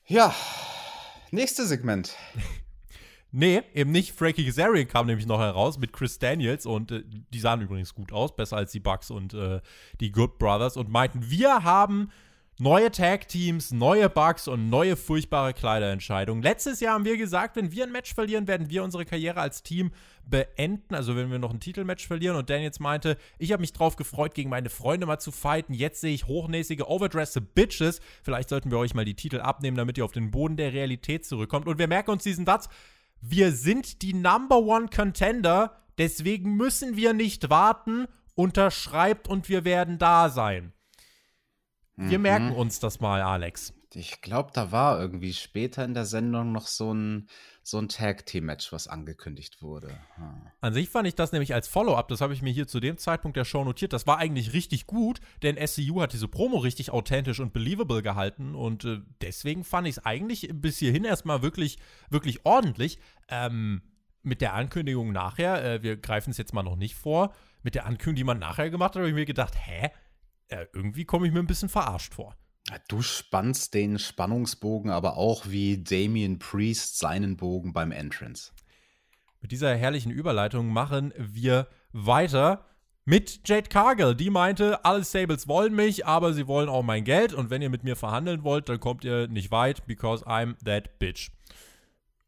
Ja, 0.06 0.34
nächstes 1.30 1.68
Segment. 1.68 2.16
Nee, 3.37 3.62
eben 3.75 3.90
nicht. 3.90 4.12
Frankie 4.12 4.47
Kazarian 4.47 4.87
kam 4.87 5.09
nämlich 5.09 5.27
noch 5.27 5.40
heraus 5.40 5.77
mit 5.77 5.92
Chris 5.92 6.20
Daniels 6.20 6.66
und 6.66 6.92
äh, 6.92 7.03
die 7.05 7.40
sahen 7.40 7.62
übrigens 7.62 7.92
gut 7.92 8.12
aus, 8.12 8.37
besser 8.37 8.59
als 8.59 8.70
die 8.70 8.79
Bucks 8.79 9.11
und 9.11 9.35
äh, 9.35 9.61
die 9.99 10.12
Good 10.12 10.38
Brothers 10.38 10.77
und 10.77 10.88
meinten, 10.88 11.31
wir 11.31 11.64
haben 11.64 12.12
neue 12.61 12.92
Tag-Teams, 12.92 13.73
neue 13.73 14.09
Bugs 14.09 14.47
und 14.47 14.70
neue 14.70 14.94
furchtbare 14.94 15.53
Kleiderentscheidungen. 15.53 16.44
Letztes 16.44 16.79
Jahr 16.79 16.94
haben 16.94 17.05
wir 17.05 17.16
gesagt, 17.16 17.57
wenn 17.57 17.73
wir 17.73 17.83
ein 17.83 17.90
Match 17.90 18.14
verlieren, 18.14 18.47
werden 18.47 18.70
wir 18.70 18.85
unsere 18.85 19.05
Karriere 19.05 19.40
als 19.40 19.64
Team 19.64 19.90
beenden, 20.25 20.94
also 20.94 21.16
wenn 21.16 21.33
wir 21.33 21.40
noch 21.40 21.53
ein 21.53 21.59
Titelmatch 21.59 22.07
verlieren. 22.07 22.37
Und 22.37 22.49
Daniels 22.49 22.79
meinte, 22.79 23.16
ich 23.38 23.51
habe 23.51 23.62
mich 23.62 23.73
drauf 23.73 23.97
gefreut, 23.97 24.37
gegen 24.37 24.49
meine 24.49 24.70
Freunde 24.70 25.07
mal 25.07 25.18
zu 25.18 25.33
fighten. 25.33 25.75
Jetzt 25.75 26.01
sehe 26.01 26.14
ich 26.14 26.29
hochnäsige, 26.29 26.88
overdressed 26.88 27.57
Bitches. 27.57 28.01
Vielleicht 28.23 28.49
sollten 28.49 28.70
wir 28.70 28.79
euch 28.79 28.94
mal 28.94 29.05
die 29.05 29.16
Titel 29.16 29.40
abnehmen, 29.40 29.77
damit 29.77 29.99
ihr 29.99 30.05
auf 30.05 30.12
den 30.12 30.31
Boden 30.31 30.57
der 30.57 30.73
Realität 30.73 31.27
zurückkommt. 31.27 31.66
Und 31.66 31.81
wir 31.81 31.88
merken 31.88 32.12
uns 32.12 32.23
diesen 32.23 32.47
Satz 32.47 32.68
wir 33.26 33.52
sind 33.52 34.02
die 34.02 34.12
Number 34.12 34.58
One 34.58 34.88
Contender, 34.88 35.76
deswegen 35.96 36.56
müssen 36.56 36.96
wir 36.96 37.14
nicht 37.14 37.48
warten, 37.48 38.06
unterschreibt 38.34 39.28
und 39.28 39.48
wir 39.48 39.64
werden 39.64 39.98
da 39.98 40.28
sein. 40.28 40.72
Wir 41.96 42.18
mhm. 42.18 42.22
merken 42.22 42.52
uns 42.52 42.80
das 42.80 43.00
mal, 43.00 43.22
Alex. 43.22 43.72
Ich 43.94 44.20
glaube, 44.20 44.50
da 44.52 44.72
war 44.72 45.00
irgendwie 45.00 45.32
später 45.32 45.84
in 45.84 45.94
der 45.94 46.04
Sendung 46.04 46.52
noch 46.52 46.66
so 46.66 46.92
ein, 46.92 47.28
so 47.66 47.79
ein 47.79 47.88
Tag-Team-Match, 47.88 48.72
was 48.72 48.88
angekündigt 48.88 49.62
wurde. 49.62 49.88
Hm. 50.16 50.42
An 50.61 50.74
sich 50.74 50.90
fand 50.90 51.09
ich 51.09 51.14
das 51.14 51.33
nämlich 51.33 51.55
als 51.55 51.66
Follow-up, 51.66 52.09
das 52.09 52.20
habe 52.20 52.35
ich 52.35 52.42
mir 52.42 52.53
hier 52.53 52.68
zu 52.68 52.79
dem 52.79 52.98
Zeitpunkt 52.98 53.38
der 53.38 53.46
Show 53.46 53.64
notiert. 53.64 53.94
Das 53.94 54.07
war 54.07 54.18
eigentlich 54.18 54.53
richtig 54.53 54.87
gut, 54.87 55.20
denn 55.42 55.57
SCU 55.66 56.03
hat 56.03 56.12
diese 56.12 56.29
Promo 56.29 56.59
richtig 56.59 56.90
authentisch 56.90 57.40
und 57.40 57.55
believable 57.55 58.03
gehalten 58.03 58.55
und 58.55 58.85
äh, 58.85 59.00
deswegen 59.22 59.64
fand 59.64 59.88
ich 59.88 59.96
es 59.96 60.05
eigentlich 60.05 60.50
bis 60.53 60.77
hierhin 60.77 61.05
erstmal 61.05 61.40
wirklich, 61.40 61.79
wirklich 62.11 62.44
ordentlich. 62.44 62.98
Ähm, 63.29 63.81
mit 64.22 64.42
der 64.42 64.55
Ankündigung 64.55 65.12
nachher, 65.12 65.64
äh, 65.64 65.83
wir 65.83 65.96
greifen 65.96 66.31
es 66.31 66.38
jetzt 66.38 66.53
mal 66.53 66.62
noch 66.62 66.77
nicht 66.77 66.94
vor, 66.94 67.33
mit 67.62 67.74
der 67.74 67.87
Ankündigung, 67.87 68.16
die 68.16 68.24
man 68.24 68.38
nachher 68.38 68.68
gemacht 68.68 68.90
hat, 68.90 68.96
habe 68.96 69.09
ich 69.09 69.14
mir 69.14 69.24
gedacht, 69.24 69.55
hä? 69.57 69.90
Äh, 70.48 70.66
irgendwie 70.74 71.07
komme 71.07 71.27
ich 71.27 71.33
mir 71.33 71.40
ein 71.40 71.46
bisschen 71.46 71.70
verarscht 71.70 72.12
vor. 72.12 72.37
Du 72.88 73.02
spannst 73.02 73.74
den 73.74 73.98
Spannungsbogen 73.98 74.90
aber 74.90 75.16
auch 75.16 75.46
wie 75.46 75.82
Damien 75.82 76.38
Priest 76.38 76.98
seinen 76.98 77.37
Bogen 77.37 77.72
beim 77.72 77.92
Entrance. 77.92 78.52
Mit 79.40 79.52
dieser 79.52 79.74
herrlichen 79.74 80.10
Überleitung 80.10 80.68
machen 80.68 81.12
wir 81.18 81.68
weiter 81.92 82.64
mit 83.04 83.46
Jade 83.46 83.68
Cargill. 83.68 84.14
Die 84.14 84.30
meinte, 84.30 84.84
alle 84.84 85.04
Stables 85.04 85.46
wollen 85.46 85.74
mich, 85.74 86.06
aber 86.06 86.32
sie 86.32 86.46
wollen 86.46 86.68
auch 86.68 86.82
mein 86.82 87.04
Geld. 87.04 87.34
Und 87.34 87.50
wenn 87.50 87.62
ihr 87.62 87.70
mit 87.70 87.84
mir 87.84 87.96
verhandeln 87.96 88.42
wollt, 88.42 88.68
dann 88.68 88.80
kommt 88.80 89.04
ihr 89.04 89.28
nicht 89.28 89.50
weit, 89.50 89.87
because 89.87 90.24
I'm 90.24 90.54
that 90.64 90.98
bitch. 90.98 91.30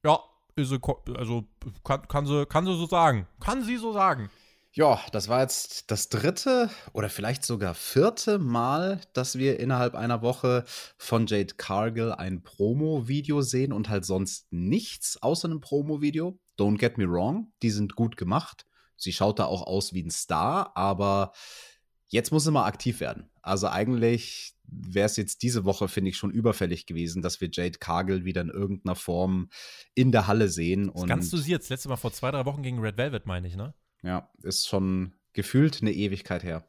Ja, 0.04 0.20
also 0.56 1.44
kann, 1.84 2.06
kann, 2.08 2.26
sie, 2.26 2.46
kann 2.46 2.66
sie 2.66 2.76
so 2.76 2.86
sagen. 2.86 3.26
Kann 3.40 3.64
sie 3.64 3.76
so 3.76 3.92
sagen. 3.92 4.30
Ja, 4.76 5.00
das 5.10 5.28
war 5.28 5.40
jetzt 5.40 5.90
das 5.90 6.10
dritte 6.10 6.68
oder 6.92 7.08
vielleicht 7.08 7.46
sogar 7.46 7.72
vierte 7.72 8.38
Mal, 8.38 9.00
dass 9.14 9.38
wir 9.38 9.58
innerhalb 9.58 9.94
einer 9.94 10.20
Woche 10.20 10.64
von 10.98 11.26
Jade 11.26 11.54
Cargill 11.56 12.12
ein 12.12 12.42
Promo-Video 12.42 13.40
sehen 13.40 13.72
und 13.72 13.88
halt 13.88 14.04
sonst 14.04 14.52
nichts 14.52 15.22
außer 15.22 15.48
einem 15.48 15.62
Promo-Video. 15.62 16.38
Don't 16.58 16.76
get 16.76 16.98
me 16.98 17.08
wrong, 17.08 17.50
die 17.62 17.70
sind 17.70 17.96
gut 17.96 18.18
gemacht. 18.18 18.66
Sie 18.98 19.14
schaut 19.14 19.38
da 19.38 19.46
auch 19.46 19.66
aus 19.66 19.94
wie 19.94 20.02
ein 20.02 20.10
Star, 20.10 20.76
aber 20.76 21.32
jetzt 22.08 22.30
muss 22.30 22.44
sie 22.44 22.50
mal 22.50 22.66
aktiv 22.66 23.00
werden. 23.00 23.30
Also 23.40 23.68
eigentlich 23.68 24.56
wäre 24.64 25.06
es 25.06 25.16
jetzt 25.16 25.40
diese 25.42 25.64
Woche, 25.64 25.88
finde 25.88 26.10
ich, 26.10 26.18
schon 26.18 26.32
überfällig 26.32 26.84
gewesen, 26.84 27.22
dass 27.22 27.40
wir 27.40 27.48
Jade 27.50 27.78
Cargill 27.78 28.26
wieder 28.26 28.42
in 28.42 28.50
irgendeiner 28.50 28.94
Form 28.94 29.48
in 29.94 30.12
der 30.12 30.26
Halle 30.26 30.50
sehen. 30.50 30.92
Das 30.92 31.06
kannst 31.06 31.32
du 31.32 31.38
sie 31.38 31.52
jetzt 31.52 31.70
letzte 31.70 31.88
Mal 31.88 31.96
vor 31.96 32.12
zwei, 32.12 32.30
drei 32.30 32.44
Wochen 32.44 32.62
gegen 32.62 32.80
Red 32.80 32.98
Velvet, 32.98 33.24
meine 33.24 33.48
ich, 33.48 33.56
ne? 33.56 33.72
Ja, 34.06 34.30
ist 34.44 34.68
schon 34.68 35.14
gefühlt 35.32 35.82
eine 35.82 35.92
Ewigkeit 35.92 36.44
her. 36.44 36.64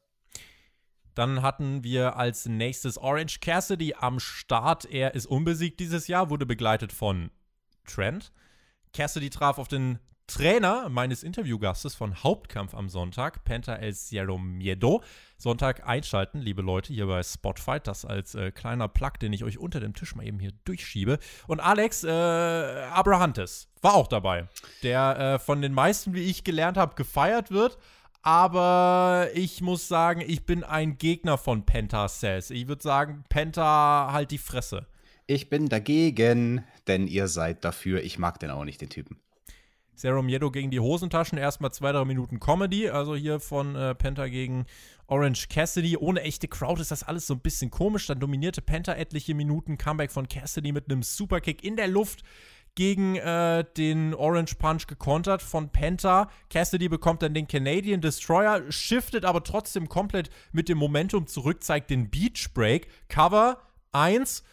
Dann 1.14 1.44
hatten 1.44 1.84
wir 1.84 2.16
als 2.16 2.48
nächstes 2.48 2.98
Orange 2.98 3.40
Cassidy 3.42 3.94
am 3.94 4.20
Start. 4.20 4.86
Er 4.86 5.14
ist 5.14 5.28
unbesiegt 5.28 5.80
dieses 5.80 6.08
Jahr, 6.08 6.32
wurde 6.32 6.48
begleitet 6.48 6.92
von 6.92 7.30
Trent. 7.86 8.32
Cassidy 8.92 9.30
traf 9.30 9.60
auf 9.60 9.68
den 9.68 10.00
Trainer 10.28 10.90
meines 10.90 11.24
Interviewgastes 11.24 11.96
von 11.96 12.22
Hauptkampf 12.22 12.76
am 12.76 12.90
Sonntag, 12.90 13.46
Penta 13.46 13.76
El 13.76 13.96
Cielo 13.96 14.38
Miedo. 14.38 15.02
Sonntag 15.38 15.88
einschalten, 15.88 16.42
liebe 16.42 16.62
Leute, 16.62 16.92
hier 16.92 17.08
bei 17.08 17.24
Spotfight. 17.24 17.88
Das 17.88 18.04
als 18.04 18.36
äh, 18.36 18.52
kleiner 18.52 18.90
Plug, 18.90 19.14
den 19.22 19.32
ich 19.32 19.46
euch 19.46 19.58
unter 19.58 19.80
dem 19.80 19.94
Tisch 19.94 20.16
mal 20.16 20.28
eben 20.28 20.40
hier 20.40 20.52
durchschiebe. 20.66 21.20
Und 21.48 21.62
Alex 21.62 22.04
äh, 22.04 22.10
Abrahantes 22.10 23.70
war 23.82 23.94
auch 23.94 24.08
dabei, 24.08 24.50
der 24.84 25.18
äh, 25.18 25.40
von 25.40 25.62
den 25.62 25.74
meisten, 25.74 26.14
wie 26.14 26.24
ich 26.24 26.44
gelernt 26.44 26.76
habe, 26.76 26.96
gefeiert 26.96 27.50
wird. 27.50 27.78
Aber 28.22 29.30
ich 29.34 29.62
muss 29.62 29.88
sagen, 29.88 30.20
ich 30.20 30.46
bin 30.46 30.66
ein 30.66 30.98
Gegner 30.98 31.38
von 31.38 31.66
Penta 31.66 32.10
Cells. 32.10 32.50
Ich 32.50 32.68
würde 32.68 32.84
sagen, 32.84 33.24
Penta 33.30 34.10
halt 34.12 34.32
die 34.32 34.38
Fresse. 34.38 34.88
Ich 35.26 35.50
bin 35.50 35.70
dagegen, 35.70 36.66
denn 36.88 37.08
ihr 37.08 37.30
seid 37.30 37.64
dafür. 37.64 38.04
Ich 38.04 38.20
mag 38.20 38.42
den 38.42 38.50
auch 38.50 38.66
nicht, 38.66 38.82
den 38.82 38.90
Typen. 38.90 39.22
Zero 39.98 40.22
Miedo 40.22 40.52
gegen 40.52 40.70
die 40.70 40.80
Hosentaschen. 40.80 41.40
Erstmal 41.40 41.72
zwei, 41.72 41.92
drei 41.92 42.06
Minuten 42.06 42.40
Comedy. 42.40 42.90
Also 42.90 43.16
hier 43.16 43.40
von 43.40 43.76
äh, 43.76 43.96
Penta 43.96 44.28
gegen 44.28 44.66
Orange 45.08 45.48
Cassidy. 45.50 45.98
Ohne 45.98 46.22
echte 46.22 46.48
Crowd 46.48 46.80
ist 46.80 46.92
das 46.92 47.02
alles 47.02 47.26
so 47.26 47.34
ein 47.34 47.40
bisschen 47.40 47.72
komisch. 47.72 48.06
Dann 48.06 48.20
dominierte 48.20 48.62
Penta 48.62 48.94
etliche 48.94 49.34
Minuten. 49.34 49.80
Comeback 49.80 50.12
von 50.12 50.30
Cassidy 50.30 50.72
mit 50.72 50.86
einem 50.90 51.02
Superkick 51.02 51.64
in 51.64 51.76
der 51.76 51.88
Luft 51.88 52.24
gegen 52.76 53.16
äh, 53.16 53.66
den 53.76 54.14
Orange 54.14 54.54
Punch 54.54 54.86
gekontert 54.86 55.42
von 55.42 55.70
Penta. 55.70 56.30
Cassidy 56.52 56.90
bekommt 56.90 57.24
dann 57.24 57.34
den 57.34 57.48
Canadian 57.48 58.02
Destroyer, 58.02 58.72
shiftet 58.72 59.26
aber 59.26 59.44
trotzdem 59.44 59.90
komplett 59.90 60.30
mit 60.52 60.70
dem 60.70 60.78
Momentum 60.78 61.26
zurück, 61.26 61.64
zeigt 61.64 61.90
den 61.90 62.12
Beach 62.12 62.54
Break. 62.54 62.88
Cover 63.10 63.58
1 63.94 64.44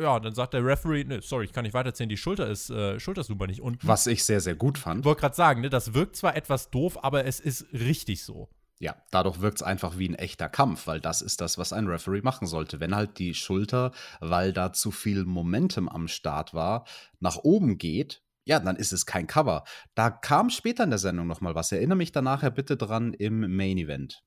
ja, 0.00 0.20
dann 0.20 0.34
sagt 0.34 0.54
der 0.54 0.64
Referee, 0.64 1.04
ne, 1.04 1.20
sorry, 1.22 1.44
ich 1.44 1.52
kann 1.52 1.64
nicht 1.64 1.74
weiterzählen, 1.74 2.08
die 2.08 2.16
Schulter 2.16 2.48
ist, 2.48 2.70
äh, 2.70 2.98
Schultersnummer 2.98 3.46
nicht 3.46 3.60
unten. 3.60 3.86
Was 3.86 4.06
ich 4.06 4.24
sehr, 4.24 4.40
sehr 4.40 4.54
gut 4.54 4.78
fand. 4.78 5.00
Ich 5.00 5.04
wollte 5.04 5.20
gerade 5.20 5.34
sagen, 5.34 5.60
ne, 5.60 5.70
das 5.70 5.94
wirkt 5.94 6.16
zwar 6.16 6.36
etwas 6.36 6.70
doof, 6.70 7.02
aber 7.02 7.24
es 7.24 7.40
ist 7.40 7.66
richtig 7.72 8.22
so. 8.22 8.48
Ja, 8.78 8.96
dadurch 9.12 9.40
wirkt 9.40 9.58
es 9.58 9.62
einfach 9.62 9.96
wie 9.96 10.08
ein 10.08 10.16
echter 10.16 10.48
Kampf, 10.48 10.88
weil 10.88 11.00
das 11.00 11.22
ist 11.22 11.40
das, 11.40 11.56
was 11.56 11.72
ein 11.72 11.86
Referee 11.86 12.22
machen 12.22 12.48
sollte. 12.48 12.80
Wenn 12.80 12.96
halt 12.96 13.18
die 13.20 13.32
Schulter, 13.32 13.92
weil 14.18 14.52
da 14.52 14.72
zu 14.72 14.90
viel 14.90 15.24
Momentum 15.24 15.88
am 15.88 16.08
Start 16.08 16.52
war, 16.52 16.84
nach 17.20 17.36
oben 17.36 17.78
geht, 17.78 18.22
ja, 18.44 18.58
dann 18.58 18.74
ist 18.74 18.92
es 18.92 19.06
kein 19.06 19.28
Cover. 19.28 19.62
Da 19.94 20.10
kam 20.10 20.50
später 20.50 20.82
in 20.82 20.90
der 20.90 20.98
Sendung 20.98 21.28
noch 21.28 21.40
mal 21.40 21.54
was. 21.54 21.70
Erinnere 21.70 21.96
mich 21.96 22.10
da 22.10 22.22
nachher 22.22 22.50
bitte 22.50 22.76
dran 22.76 23.14
im 23.14 23.56
Main 23.56 23.78
Event. 23.78 24.24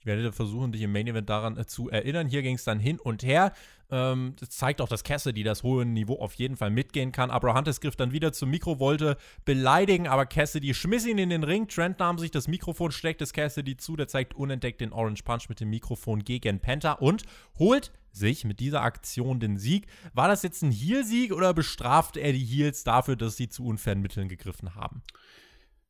Ich 0.00 0.06
werde 0.06 0.32
versuchen, 0.32 0.72
dich 0.72 0.80
im 0.80 0.92
Main 0.92 1.06
Event 1.06 1.28
daran 1.28 1.58
äh, 1.58 1.66
zu 1.66 1.90
erinnern. 1.90 2.26
Hier 2.26 2.40
ging 2.40 2.54
es 2.54 2.64
dann 2.64 2.80
hin 2.80 2.98
und 2.98 3.22
her. 3.22 3.52
Ähm, 3.90 4.34
das 4.40 4.48
zeigt 4.48 4.80
auch, 4.80 4.88
dass 4.88 5.04
Cassidy 5.04 5.42
das 5.42 5.62
hohe 5.62 5.84
Niveau 5.84 6.18
auf 6.18 6.32
jeden 6.34 6.56
Fall 6.56 6.70
mitgehen 6.70 7.12
kann. 7.12 7.30
Abrahantes 7.30 7.82
griff 7.82 7.96
dann 7.96 8.10
wieder 8.10 8.32
zum 8.32 8.48
Mikro, 8.48 8.78
wollte 8.78 9.18
beleidigen, 9.44 10.08
aber 10.08 10.24
Cassidy 10.24 10.72
schmiss 10.72 11.04
ihn 11.04 11.18
in 11.18 11.28
den 11.28 11.44
Ring. 11.44 11.68
Trent 11.68 11.98
nahm 11.98 12.18
sich 12.18 12.30
das 12.30 12.48
Mikrofon, 12.48 12.92
steckt 12.92 13.20
es 13.20 13.34
Cassidy 13.34 13.76
zu. 13.76 13.94
Der 13.94 14.08
zeigt 14.08 14.34
unentdeckt 14.34 14.80
den 14.80 14.94
Orange 14.94 15.22
Punch 15.22 15.50
mit 15.50 15.60
dem 15.60 15.68
Mikrofon 15.68 16.24
gegen 16.24 16.60
Penta 16.60 16.92
und 16.92 17.24
holt 17.58 17.92
sich 18.10 18.44
mit 18.44 18.58
dieser 18.58 18.80
Aktion 18.80 19.38
den 19.38 19.58
Sieg. 19.58 19.86
War 20.14 20.28
das 20.28 20.42
jetzt 20.42 20.62
ein 20.62 20.72
Heel-Sieg 20.72 21.32
oder 21.32 21.52
bestraft 21.52 22.16
er 22.16 22.32
die 22.32 22.44
Heels 22.44 22.84
dafür, 22.84 23.16
dass 23.16 23.36
sie 23.36 23.50
zu 23.50 23.66
unfairen 23.66 24.00
Mitteln 24.00 24.28
gegriffen 24.28 24.74
haben? 24.74 25.02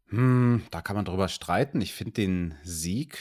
Hm, 0.08 0.62
da 0.72 0.82
kann 0.82 0.96
man 0.96 1.04
drüber 1.04 1.28
streiten. 1.28 1.80
Ich 1.80 1.94
finde 1.94 2.12
den 2.12 2.54
Sieg 2.64 3.18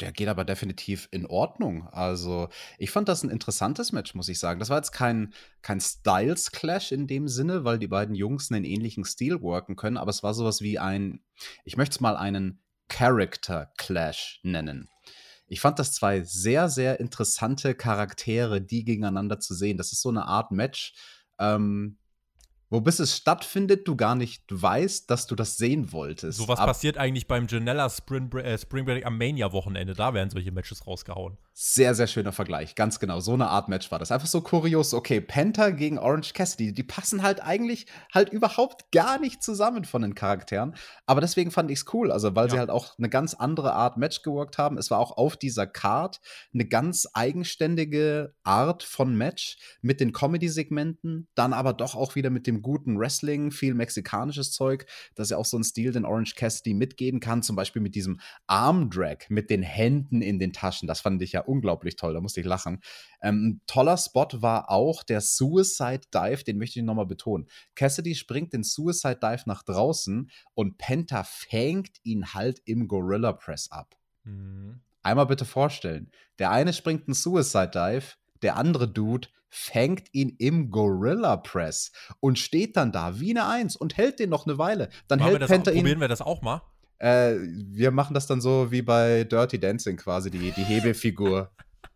der 0.00 0.12
geht 0.12 0.28
aber 0.28 0.44
definitiv 0.44 1.08
in 1.10 1.26
Ordnung. 1.26 1.86
Also, 1.88 2.48
ich 2.78 2.90
fand 2.90 3.08
das 3.08 3.22
ein 3.22 3.30
interessantes 3.30 3.92
Match, 3.92 4.14
muss 4.14 4.28
ich 4.28 4.38
sagen. 4.38 4.58
Das 4.58 4.70
war 4.70 4.78
jetzt 4.78 4.92
kein, 4.92 5.32
kein 5.62 5.80
Styles-Clash 5.80 6.92
in 6.92 7.06
dem 7.06 7.28
Sinne, 7.28 7.64
weil 7.64 7.78
die 7.78 7.88
beiden 7.88 8.14
Jungs 8.14 8.50
einen 8.50 8.64
ähnlichen 8.64 9.04
Stil 9.04 9.42
worken 9.42 9.76
können, 9.76 9.96
aber 9.96 10.10
es 10.10 10.22
war 10.22 10.34
sowas 10.34 10.60
wie 10.60 10.78
ein, 10.78 11.20
ich 11.64 11.76
möchte 11.76 11.94
es 11.94 12.00
mal 12.00 12.16
einen 12.16 12.60
Character-Clash 12.88 14.40
nennen. 14.42 14.88
Ich 15.46 15.60
fand 15.60 15.78
das 15.78 15.92
zwei 15.92 16.22
sehr, 16.22 16.68
sehr 16.68 17.00
interessante 17.00 17.74
Charaktere, 17.74 18.60
die 18.60 18.84
gegeneinander 18.84 19.40
zu 19.40 19.54
sehen. 19.54 19.76
Das 19.76 19.92
ist 19.92 20.00
so 20.00 20.08
eine 20.08 20.26
Art 20.26 20.52
Match, 20.52 20.94
ähm, 21.38 21.98
wo 22.70 22.80
bis 22.80 23.00
es 23.00 23.16
stattfindet, 23.16 23.86
du 23.86 23.96
gar 23.96 24.14
nicht 24.14 24.44
weißt, 24.48 25.10
dass 25.10 25.26
du 25.26 25.34
das 25.34 25.56
sehen 25.56 25.92
wolltest. 25.92 26.38
So 26.38 26.46
was 26.46 26.60
Ab 26.60 26.68
passiert 26.68 26.96
eigentlich 26.98 27.26
beim 27.26 27.48
Janella 27.48 27.90
Spring, 27.90 28.30
äh, 28.32 28.56
Spring 28.56 28.84
Break 28.84 29.04
am 29.04 29.18
Mania-Wochenende. 29.18 29.94
Da 29.94 30.14
werden 30.14 30.30
solche 30.30 30.52
Matches 30.52 30.86
rausgehauen. 30.86 31.36
Sehr, 31.52 31.94
sehr 31.94 32.06
schöner 32.06 32.32
Vergleich. 32.32 32.76
Ganz 32.76 33.00
genau. 33.00 33.20
So 33.20 33.34
eine 33.34 33.48
Art 33.48 33.68
Match 33.68 33.90
war 33.90 33.98
das. 33.98 34.12
Einfach 34.12 34.28
so 34.28 34.40
kurios. 34.40 34.94
Okay, 34.94 35.20
Penta 35.20 35.70
gegen 35.70 35.98
Orange 35.98 36.32
Cassidy. 36.32 36.72
Die 36.72 36.84
passen 36.84 37.22
halt 37.22 37.42
eigentlich 37.42 37.86
halt 38.14 38.30
überhaupt 38.30 38.92
gar 38.92 39.18
nicht 39.18 39.42
zusammen 39.42 39.84
von 39.84 40.02
den 40.02 40.14
Charakteren. 40.14 40.74
Aber 41.06 41.20
deswegen 41.20 41.50
fand 41.50 41.70
ich 41.70 41.80
es 41.80 41.92
cool. 41.92 42.12
Also, 42.12 42.34
weil 42.36 42.46
ja. 42.46 42.52
sie 42.52 42.58
halt 42.60 42.70
auch 42.70 42.96
eine 42.96 43.10
ganz 43.10 43.34
andere 43.34 43.74
Art 43.74 43.96
Match 43.96 44.22
geworkt 44.22 44.58
haben. 44.58 44.78
Es 44.78 44.90
war 44.90 44.98
auch 44.98 45.16
auf 45.16 45.36
dieser 45.36 45.66
Card 45.66 46.20
eine 46.54 46.66
ganz 46.66 47.08
eigenständige 47.12 48.34
Art 48.44 48.84
von 48.84 49.14
Match 49.16 49.58
mit 49.82 50.00
den 50.00 50.12
Comedy-Segmenten. 50.12 51.28
Dann 51.34 51.52
aber 51.52 51.72
doch 51.72 51.96
auch 51.96 52.14
wieder 52.14 52.30
mit 52.30 52.46
dem 52.46 52.59
guten 52.62 52.98
Wrestling, 52.98 53.50
viel 53.50 53.74
mexikanisches 53.74 54.52
Zeug. 54.52 54.86
Das 55.14 55.26
ist 55.26 55.30
ja 55.30 55.36
auch 55.36 55.44
so 55.44 55.58
ein 55.58 55.64
Stil, 55.64 55.92
den 55.92 56.04
Orange 56.04 56.34
Cassidy 56.34 56.74
mitgehen 56.74 57.20
kann. 57.20 57.42
Zum 57.42 57.56
Beispiel 57.56 57.82
mit 57.82 57.94
diesem 57.94 58.20
Arm-Drag, 58.46 59.28
mit 59.28 59.50
den 59.50 59.62
Händen 59.62 60.22
in 60.22 60.38
den 60.38 60.52
Taschen. 60.52 60.88
Das 60.88 61.00
fand 61.00 61.22
ich 61.22 61.32
ja 61.32 61.40
unglaublich 61.40 61.96
toll, 61.96 62.14
da 62.14 62.20
musste 62.20 62.40
ich 62.40 62.46
lachen. 62.46 62.80
Ähm, 63.22 63.46
ein 63.46 63.60
toller 63.66 63.96
Spot 63.96 64.28
war 64.32 64.70
auch 64.70 65.02
der 65.02 65.20
Suicide 65.20 66.02
Dive, 66.12 66.44
den 66.44 66.58
möchte 66.58 66.78
ich 66.78 66.84
nochmal 66.84 67.06
betonen. 67.06 67.46
Cassidy 67.74 68.14
springt 68.14 68.52
den 68.52 68.64
Suicide 68.64 69.18
Dive 69.22 69.42
nach 69.46 69.62
draußen 69.62 70.30
und 70.54 70.78
Penta 70.78 71.24
fängt 71.24 71.98
ihn 72.02 72.34
halt 72.34 72.60
im 72.64 72.88
Gorilla 72.88 73.32
Press 73.32 73.70
ab. 73.70 73.96
Mhm. 74.24 74.80
Einmal 75.02 75.26
bitte 75.26 75.44
vorstellen. 75.44 76.10
Der 76.38 76.50
eine 76.50 76.72
springt 76.72 77.08
einen 77.08 77.14
Suicide 77.14 77.70
Dive, 77.72 78.14
der 78.42 78.56
andere 78.56 78.88
Dude 78.88 79.28
fängt 79.50 80.14
ihn 80.14 80.36
im 80.38 80.70
Gorilla 80.70 81.36
Press 81.36 81.92
und 82.20 82.38
steht 82.38 82.76
dann 82.76 82.92
da 82.92 83.20
wie 83.20 83.30
eine 83.30 83.46
Eins 83.46 83.76
und 83.76 83.96
hält 83.96 84.18
den 84.18 84.30
noch 84.30 84.46
eine 84.46 84.56
Weile. 84.58 84.88
Dann 85.08 85.18
Machen 85.18 85.36
hält 85.36 85.46
Penta 85.46 85.70
ihn. 85.70 85.78
Probieren 85.78 86.00
wir 86.00 86.08
das 86.08 86.22
auch 86.22 86.40
mal? 86.40 86.62
Äh, 86.98 87.36
wir 87.38 87.90
machen 87.90 88.14
das 88.14 88.26
dann 88.26 88.40
so 88.40 88.70
wie 88.70 88.82
bei 88.82 89.24
Dirty 89.24 89.58
Dancing 89.58 89.96
quasi, 89.96 90.30
die, 90.30 90.52
die 90.52 90.64
Hebefigur. 90.64 91.50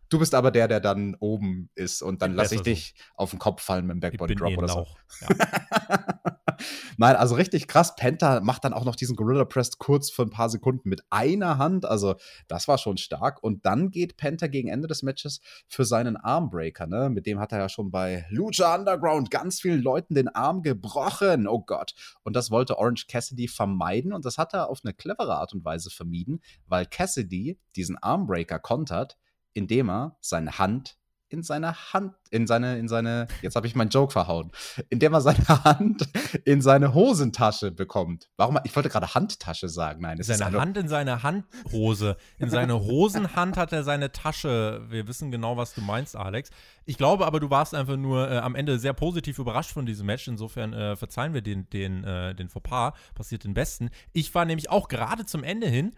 Du 0.09 0.19
bist 0.19 0.35
aber 0.35 0.51
der, 0.51 0.67
der 0.67 0.79
dann 0.79 1.15
oben 1.19 1.69
ist 1.75 2.01
und 2.01 2.21
dann 2.21 2.33
lasse 2.33 2.55
ich 2.55 2.61
dich 2.61 2.95
so. 2.97 3.03
auf 3.15 3.29
den 3.31 3.39
Kopf 3.39 3.61
fallen 3.61 3.87
mit 3.87 3.95
dem 3.95 3.99
Backbody 4.01 4.35
Drop 4.35 4.51
eh 4.51 4.57
oder 4.57 4.67
so. 4.67 4.87
Ja. 5.21 6.37
Nein, 6.97 7.15
also 7.15 7.35
richtig 7.35 7.67
krass. 7.67 7.95
Penta 7.95 8.39
macht 8.41 8.63
dann 8.63 8.73
auch 8.73 8.85
noch 8.85 8.95
diesen 8.95 9.15
Gorilla 9.15 9.45
Press 9.45 9.77
kurz 9.77 10.09
für 10.09 10.23
ein 10.23 10.29
paar 10.29 10.49
Sekunden 10.49 10.89
mit 10.89 11.03
einer 11.09 11.57
Hand. 11.57 11.85
Also, 11.85 12.15
das 12.47 12.67
war 12.67 12.77
schon 12.77 12.97
stark. 12.97 13.41
Und 13.43 13.65
dann 13.65 13.89
geht 13.91 14.17
Penta 14.17 14.47
gegen 14.47 14.69
Ende 14.69 14.87
des 14.87 15.03
Matches 15.03 15.41
für 15.67 15.85
seinen 15.85 16.17
Armbreaker. 16.17 16.87
Ne? 16.87 17.09
Mit 17.09 17.25
dem 17.25 17.39
hat 17.39 17.51
er 17.51 17.59
ja 17.59 17.69
schon 17.69 17.91
bei 17.91 18.25
Lucha 18.29 18.75
Underground 18.75 19.31
ganz 19.31 19.61
vielen 19.61 19.81
Leuten 19.81 20.15
den 20.15 20.29
Arm 20.29 20.61
gebrochen. 20.61 21.47
Oh 21.47 21.61
Gott. 21.61 21.93
Und 22.23 22.35
das 22.35 22.51
wollte 22.51 22.77
Orange 22.77 23.07
Cassidy 23.07 23.47
vermeiden. 23.47 24.13
Und 24.13 24.25
das 24.25 24.37
hat 24.37 24.53
er 24.53 24.69
auf 24.69 24.81
eine 24.83 24.93
clevere 24.93 25.35
Art 25.35 25.53
und 25.53 25.65
Weise 25.65 25.89
vermieden, 25.89 26.41
weil 26.67 26.85
Cassidy 26.85 27.59
diesen 27.75 27.97
Armbreaker 27.97 28.59
kontert, 28.59 29.17
indem 29.53 29.89
er 29.89 30.17
seine 30.21 30.57
Hand 30.57 30.97
in 31.35 31.43
seine 31.43 31.93
Hand, 31.93 32.13
in 32.31 32.47
seine, 32.47 32.79
in 32.79 32.87
seine, 32.87 33.27
jetzt 33.41 33.55
habe 33.55 33.67
ich 33.67 33.75
meinen 33.75 33.89
Joke 33.89 34.13
verhauen, 34.13 34.51
indem 34.89 35.13
er 35.13 35.21
seine 35.21 35.47
Hand 35.63 36.07
in 36.45 36.61
seine 36.61 36.93
Hosentasche 36.93 37.71
bekommt. 37.71 38.29
Warum? 38.37 38.57
Ich 38.63 38.75
wollte 38.75 38.89
gerade 38.89 39.13
Handtasche 39.13 39.67
sagen. 39.67 40.01
Nein, 40.01 40.17
es 40.19 40.27
seine 40.27 40.55
ist 40.55 40.61
Hand 40.61 40.77
in 40.77 40.87
seine 40.87 41.23
Handhose. 41.23 42.15
In 42.37 42.49
seine 42.49 42.79
Hosenhand 42.79 43.57
hat 43.57 43.73
er 43.73 43.83
seine 43.83 44.11
Tasche. 44.11 44.81
Wir 44.89 45.07
wissen 45.07 45.29
genau, 45.29 45.57
was 45.57 45.73
du 45.73 45.81
meinst, 45.81 46.15
Alex. 46.15 46.49
Ich 46.85 46.97
glaube 46.97 47.25
aber, 47.25 47.39
du 47.39 47.49
warst 47.49 47.75
einfach 47.75 47.97
nur 47.97 48.31
äh, 48.31 48.37
am 48.37 48.55
Ende 48.55 48.79
sehr 48.79 48.93
positiv 48.93 49.37
überrascht 49.39 49.71
von 49.71 49.85
diesem 49.85 50.05
Match. 50.05 50.27
Insofern 50.27 50.73
äh, 50.73 50.95
verzeihen 50.95 51.33
wir 51.33 51.41
den, 51.41 51.69
den, 51.71 52.03
äh, 52.03 52.33
den 52.33 52.47
Fauxpas. 52.47 52.93
Passiert 53.13 53.43
den 53.43 53.53
Besten. 53.53 53.89
Ich 54.13 54.33
war 54.33 54.45
nämlich 54.45 54.69
auch 54.69 54.87
gerade 54.87 55.25
zum 55.25 55.43
Ende 55.43 55.67
hin 55.67 55.93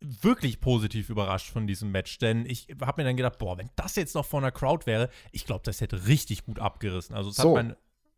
wirklich 0.00 0.60
positiv 0.60 1.10
überrascht 1.10 1.50
von 1.50 1.66
diesem 1.66 1.90
Match, 1.90 2.18
denn 2.18 2.46
ich 2.46 2.68
habe 2.80 3.02
mir 3.02 3.08
dann 3.08 3.16
gedacht, 3.16 3.38
boah, 3.38 3.58
wenn 3.58 3.70
das 3.76 3.96
jetzt 3.96 4.14
noch 4.14 4.24
vor 4.24 4.40
einer 4.40 4.52
Crowd 4.52 4.86
wäre, 4.86 5.10
ich 5.32 5.44
glaube, 5.44 5.62
das 5.64 5.80
hätte 5.80 6.06
richtig 6.06 6.44
gut 6.44 6.58
abgerissen. 6.58 7.16
Also 7.16 7.30
so, 7.30 7.60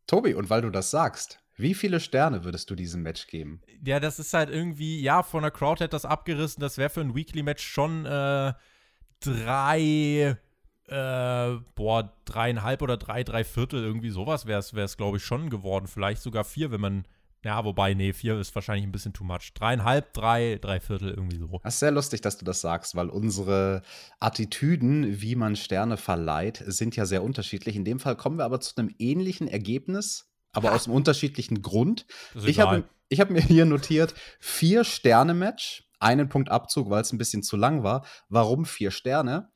Tobi, 0.06 0.34
und 0.34 0.50
weil 0.50 0.62
du 0.62 0.70
das 0.70 0.90
sagst, 0.90 1.40
wie 1.56 1.74
viele 1.74 2.00
Sterne 2.00 2.44
würdest 2.44 2.70
du 2.70 2.74
diesem 2.74 3.02
Match 3.02 3.26
geben? 3.26 3.60
Ja, 3.84 4.00
das 4.00 4.18
ist 4.18 4.34
halt 4.34 4.50
irgendwie, 4.50 5.00
ja, 5.00 5.22
von 5.22 5.42
der 5.42 5.50
Crowd 5.50 5.82
hätte 5.82 5.90
das 5.92 6.04
abgerissen. 6.04 6.60
Das 6.60 6.78
wäre 6.78 6.90
für 6.90 7.00
ein 7.00 7.14
Weekly-Match 7.14 7.62
schon 7.62 8.06
äh, 8.06 8.52
drei, 9.20 10.36
äh, 10.86 11.56
boah, 11.74 12.12
dreieinhalb 12.24 12.82
oder 12.82 12.96
drei, 12.96 13.24
drei 13.24 13.44
Viertel, 13.44 13.82
irgendwie 13.82 14.10
sowas 14.10 14.46
wäre 14.46 14.58
es, 14.58 14.96
glaube 14.96 15.18
ich, 15.18 15.24
schon 15.24 15.50
geworden. 15.50 15.86
Vielleicht 15.86 16.22
sogar 16.22 16.44
vier, 16.44 16.70
wenn 16.70 16.80
man 16.80 17.04
ja, 17.44 17.64
wobei, 17.64 17.94
nee, 17.94 18.12
vier 18.12 18.38
ist 18.38 18.54
wahrscheinlich 18.54 18.84
ein 18.84 18.92
bisschen 18.92 19.12
too 19.12 19.24
much. 19.24 19.52
Dreieinhalb, 19.54 20.12
drei, 20.12 20.58
drei 20.60 20.80
Viertel 20.80 21.10
irgendwie 21.10 21.38
so. 21.38 21.60
Das 21.62 21.74
ist 21.74 21.80
sehr 21.80 21.90
lustig, 21.90 22.20
dass 22.20 22.36
du 22.36 22.44
das 22.44 22.60
sagst, 22.60 22.94
weil 22.96 23.08
unsere 23.08 23.82
Attitüden, 24.18 25.22
wie 25.22 25.36
man 25.36 25.56
Sterne 25.56 25.96
verleiht, 25.96 26.62
sind 26.66 26.96
ja 26.96 27.06
sehr 27.06 27.22
unterschiedlich. 27.22 27.76
In 27.76 27.84
dem 27.84 28.00
Fall 28.00 28.16
kommen 28.16 28.38
wir 28.38 28.44
aber 28.44 28.60
zu 28.60 28.76
einem 28.76 28.94
ähnlichen 28.98 29.48
Ergebnis 29.48 30.30
aber 30.52 30.72
aus 30.72 30.86
einem 30.86 30.96
unterschiedlichen 30.96 31.62
Grund. 31.62 32.06
Ich 32.44 32.60
habe 32.60 32.84
ich 33.08 33.20
hab 33.20 33.30
mir 33.30 33.40
hier 33.42 33.64
notiert, 33.64 34.14
vier 34.38 34.84
Sterne-Match, 34.84 35.84
einen 35.98 36.28
Punkt 36.28 36.50
Abzug, 36.50 36.90
weil 36.90 37.02
es 37.02 37.12
ein 37.12 37.18
bisschen 37.18 37.42
zu 37.42 37.56
lang 37.56 37.82
war. 37.82 38.04
Warum 38.28 38.64
vier 38.64 38.90
Sterne? 38.90 39.50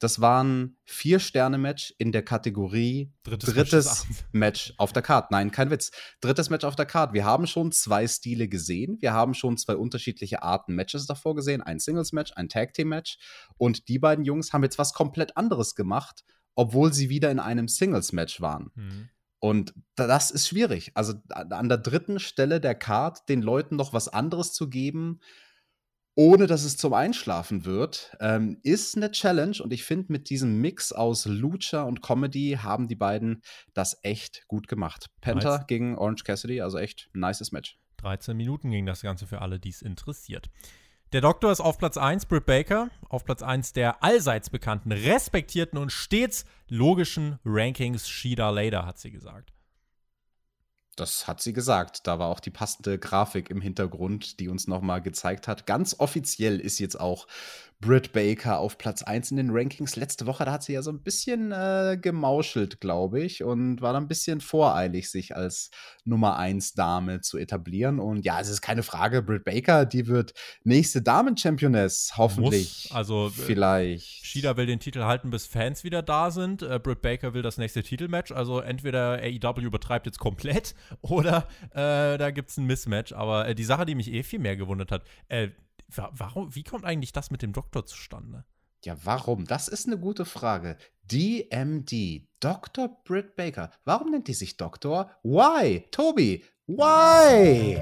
Das 0.00 0.20
waren 0.20 0.78
vier 0.86 1.20
Sterne-Match 1.20 1.94
in 1.98 2.10
der 2.10 2.22
Kategorie 2.22 3.12
drittes, 3.22 3.54
drittes 3.54 4.06
Match, 4.08 4.24
Match, 4.32 4.74
auf 4.78 4.94
der 4.94 5.02
Card. 5.02 5.30
Nein, 5.30 5.50
kein 5.50 5.70
Witz. 5.70 5.92
Drittes 6.22 6.48
Match 6.48 6.64
auf 6.64 6.74
der 6.74 6.86
Card. 6.86 7.12
Wir 7.12 7.26
haben 7.26 7.46
schon 7.46 7.70
zwei 7.70 8.08
Stile 8.08 8.48
gesehen. 8.48 8.96
Wir 9.00 9.12
haben 9.12 9.34
schon 9.34 9.58
zwei 9.58 9.76
unterschiedliche 9.76 10.42
Arten 10.42 10.74
Matches 10.74 11.06
davor 11.06 11.34
gesehen. 11.34 11.60
Ein 11.60 11.78
Singles-Match, 11.78 12.32
ein 12.34 12.48
Tag-Team-Match. 12.48 13.18
Und 13.58 13.88
die 13.88 13.98
beiden 13.98 14.24
Jungs 14.24 14.54
haben 14.54 14.62
jetzt 14.62 14.78
was 14.78 14.94
komplett 14.94 15.36
anderes 15.36 15.74
gemacht, 15.74 16.24
obwohl 16.54 16.94
sie 16.94 17.10
wieder 17.10 17.30
in 17.30 17.38
einem 17.38 17.68
Singles-Match 17.68 18.40
waren. 18.40 18.70
Mhm. 18.74 19.10
Und 19.38 19.74
das 19.96 20.30
ist 20.30 20.48
schwierig. 20.48 20.92
Also 20.94 21.14
an 21.28 21.68
der 21.68 21.78
dritten 21.78 22.20
Stelle 22.20 22.58
der 22.60 22.74
Card 22.74 23.28
den 23.28 23.42
Leuten 23.42 23.76
noch 23.76 23.92
was 23.92 24.08
anderes 24.08 24.54
zu 24.54 24.70
geben, 24.70 25.20
ohne 26.14 26.46
dass 26.46 26.64
es 26.64 26.76
zum 26.76 26.92
Einschlafen 26.92 27.64
wird, 27.64 28.16
ähm, 28.20 28.58
ist 28.62 28.96
eine 28.96 29.10
Challenge. 29.10 29.56
Und 29.62 29.72
ich 29.72 29.84
finde, 29.84 30.12
mit 30.12 30.30
diesem 30.30 30.60
Mix 30.60 30.92
aus 30.92 31.24
Lucha 31.24 31.82
und 31.82 32.02
Comedy 32.02 32.58
haben 32.60 32.88
die 32.88 32.96
beiden 32.96 33.42
das 33.74 33.98
echt 34.02 34.46
gut 34.48 34.68
gemacht. 34.68 35.06
Penta 35.20 35.58
nice. 35.58 35.66
gegen 35.66 35.96
Orange 35.96 36.24
Cassidy, 36.24 36.60
also 36.60 36.78
echt 36.78 37.08
ein 37.14 37.20
nices 37.20 37.52
Match. 37.52 37.78
13 37.98 38.36
Minuten 38.36 38.70
ging 38.70 38.86
das 38.86 39.02
Ganze 39.02 39.26
für 39.26 39.40
alle, 39.40 39.58
die 39.60 39.68
es 39.68 39.82
interessiert. 39.82 40.50
Der 41.12 41.20
Doktor 41.20 41.50
ist 41.50 41.60
auf 41.60 41.76
Platz 41.76 41.96
1, 41.96 42.26
Britt 42.26 42.46
Baker, 42.46 42.88
auf 43.08 43.24
Platz 43.24 43.42
1 43.42 43.72
der 43.72 44.02
allseits 44.02 44.48
bekannten, 44.48 44.92
respektierten 44.92 45.76
und 45.78 45.90
stets 45.90 46.44
logischen 46.68 47.38
Rankings 47.44 48.08
Shida 48.08 48.50
Lader, 48.50 48.86
hat 48.86 48.98
sie 48.98 49.10
gesagt. 49.10 49.52
Das 50.96 51.26
hat 51.26 51.40
sie 51.40 51.52
gesagt. 51.52 52.06
Da 52.06 52.18
war 52.18 52.28
auch 52.28 52.40
die 52.40 52.50
passende 52.50 52.98
Grafik 52.98 53.50
im 53.50 53.60
Hintergrund, 53.60 54.40
die 54.40 54.48
uns 54.48 54.66
nochmal 54.66 55.00
gezeigt 55.00 55.48
hat. 55.48 55.66
Ganz 55.66 55.96
offiziell 55.98 56.60
ist 56.60 56.78
jetzt 56.78 56.98
auch 57.00 57.26
Britt 57.80 58.12
Baker 58.12 58.58
auf 58.58 58.76
Platz 58.76 59.02
1 59.02 59.30
in 59.30 59.38
den 59.38 59.50
Rankings. 59.50 59.96
Letzte 59.96 60.26
Woche, 60.26 60.44
da 60.44 60.52
hat 60.52 60.62
sie 60.62 60.74
ja 60.74 60.82
so 60.82 60.90
ein 60.90 61.02
bisschen 61.02 61.50
äh, 61.50 61.98
gemauschelt, 62.00 62.78
glaube 62.78 63.22
ich, 63.22 63.42
und 63.42 63.80
war 63.80 63.94
dann 63.94 64.04
ein 64.04 64.08
bisschen 64.08 64.42
voreilig, 64.42 65.10
sich 65.10 65.34
als 65.34 65.70
Nummer 66.04 66.36
1 66.36 66.74
Dame 66.74 67.22
zu 67.22 67.38
etablieren. 67.38 67.98
Und 67.98 68.26
ja, 68.26 68.38
es 68.38 68.50
ist 68.50 68.60
keine 68.60 68.82
Frage, 68.82 69.22
Britt 69.22 69.44
Baker, 69.44 69.86
die 69.86 70.08
wird 70.08 70.34
nächste 70.62 71.00
Damen-Championess, 71.00 72.12
hoffentlich. 72.18 72.88
Muss, 72.90 72.92
also 72.92 73.28
äh, 73.28 73.30
vielleicht. 73.30 74.26
Shida 74.26 74.58
will 74.58 74.66
den 74.66 74.80
Titel 74.80 75.04
halten, 75.04 75.30
bis 75.30 75.46
Fans 75.46 75.82
wieder 75.82 76.02
da 76.02 76.30
sind. 76.30 76.62
Äh, 76.62 76.78
Britt 76.78 77.00
Baker 77.00 77.32
will 77.32 77.42
das 77.42 77.56
nächste 77.56 77.82
Titelmatch. 77.82 78.30
Also 78.30 78.60
entweder 78.60 79.22
AEW 79.22 79.62
übertreibt 79.62 80.04
jetzt 80.04 80.18
komplett 80.18 80.74
oder 81.00 81.48
äh, 81.70 82.18
da 82.18 82.30
gibt 82.30 82.50
es 82.50 82.58
ein 82.58 82.66
Mismatch. 82.66 83.12
Aber 83.14 83.48
äh, 83.48 83.54
die 83.54 83.64
Sache, 83.64 83.86
die 83.86 83.94
mich 83.94 84.12
eh 84.12 84.22
viel 84.22 84.38
mehr 84.38 84.56
gewundert 84.56 84.92
hat, 84.92 85.02
äh, 85.28 85.48
Warum, 85.96 86.54
wie 86.54 86.62
kommt 86.62 86.84
eigentlich 86.84 87.12
das 87.12 87.30
mit 87.30 87.42
dem 87.42 87.52
Doktor 87.52 87.86
zustande? 87.86 88.44
Ja, 88.84 88.96
warum? 89.04 89.44
Das 89.44 89.68
ist 89.68 89.86
eine 89.86 89.98
gute 89.98 90.24
Frage. 90.24 90.76
DMD, 91.02 92.26
Dr. 92.40 92.88
Britt 93.04 93.36
Baker. 93.36 93.70
Warum 93.84 94.10
nennt 94.10 94.28
die 94.28 94.34
sich 94.34 94.56
Doktor? 94.56 95.10
Why? 95.22 95.86
Tobi, 95.90 96.44
why? 96.66 97.76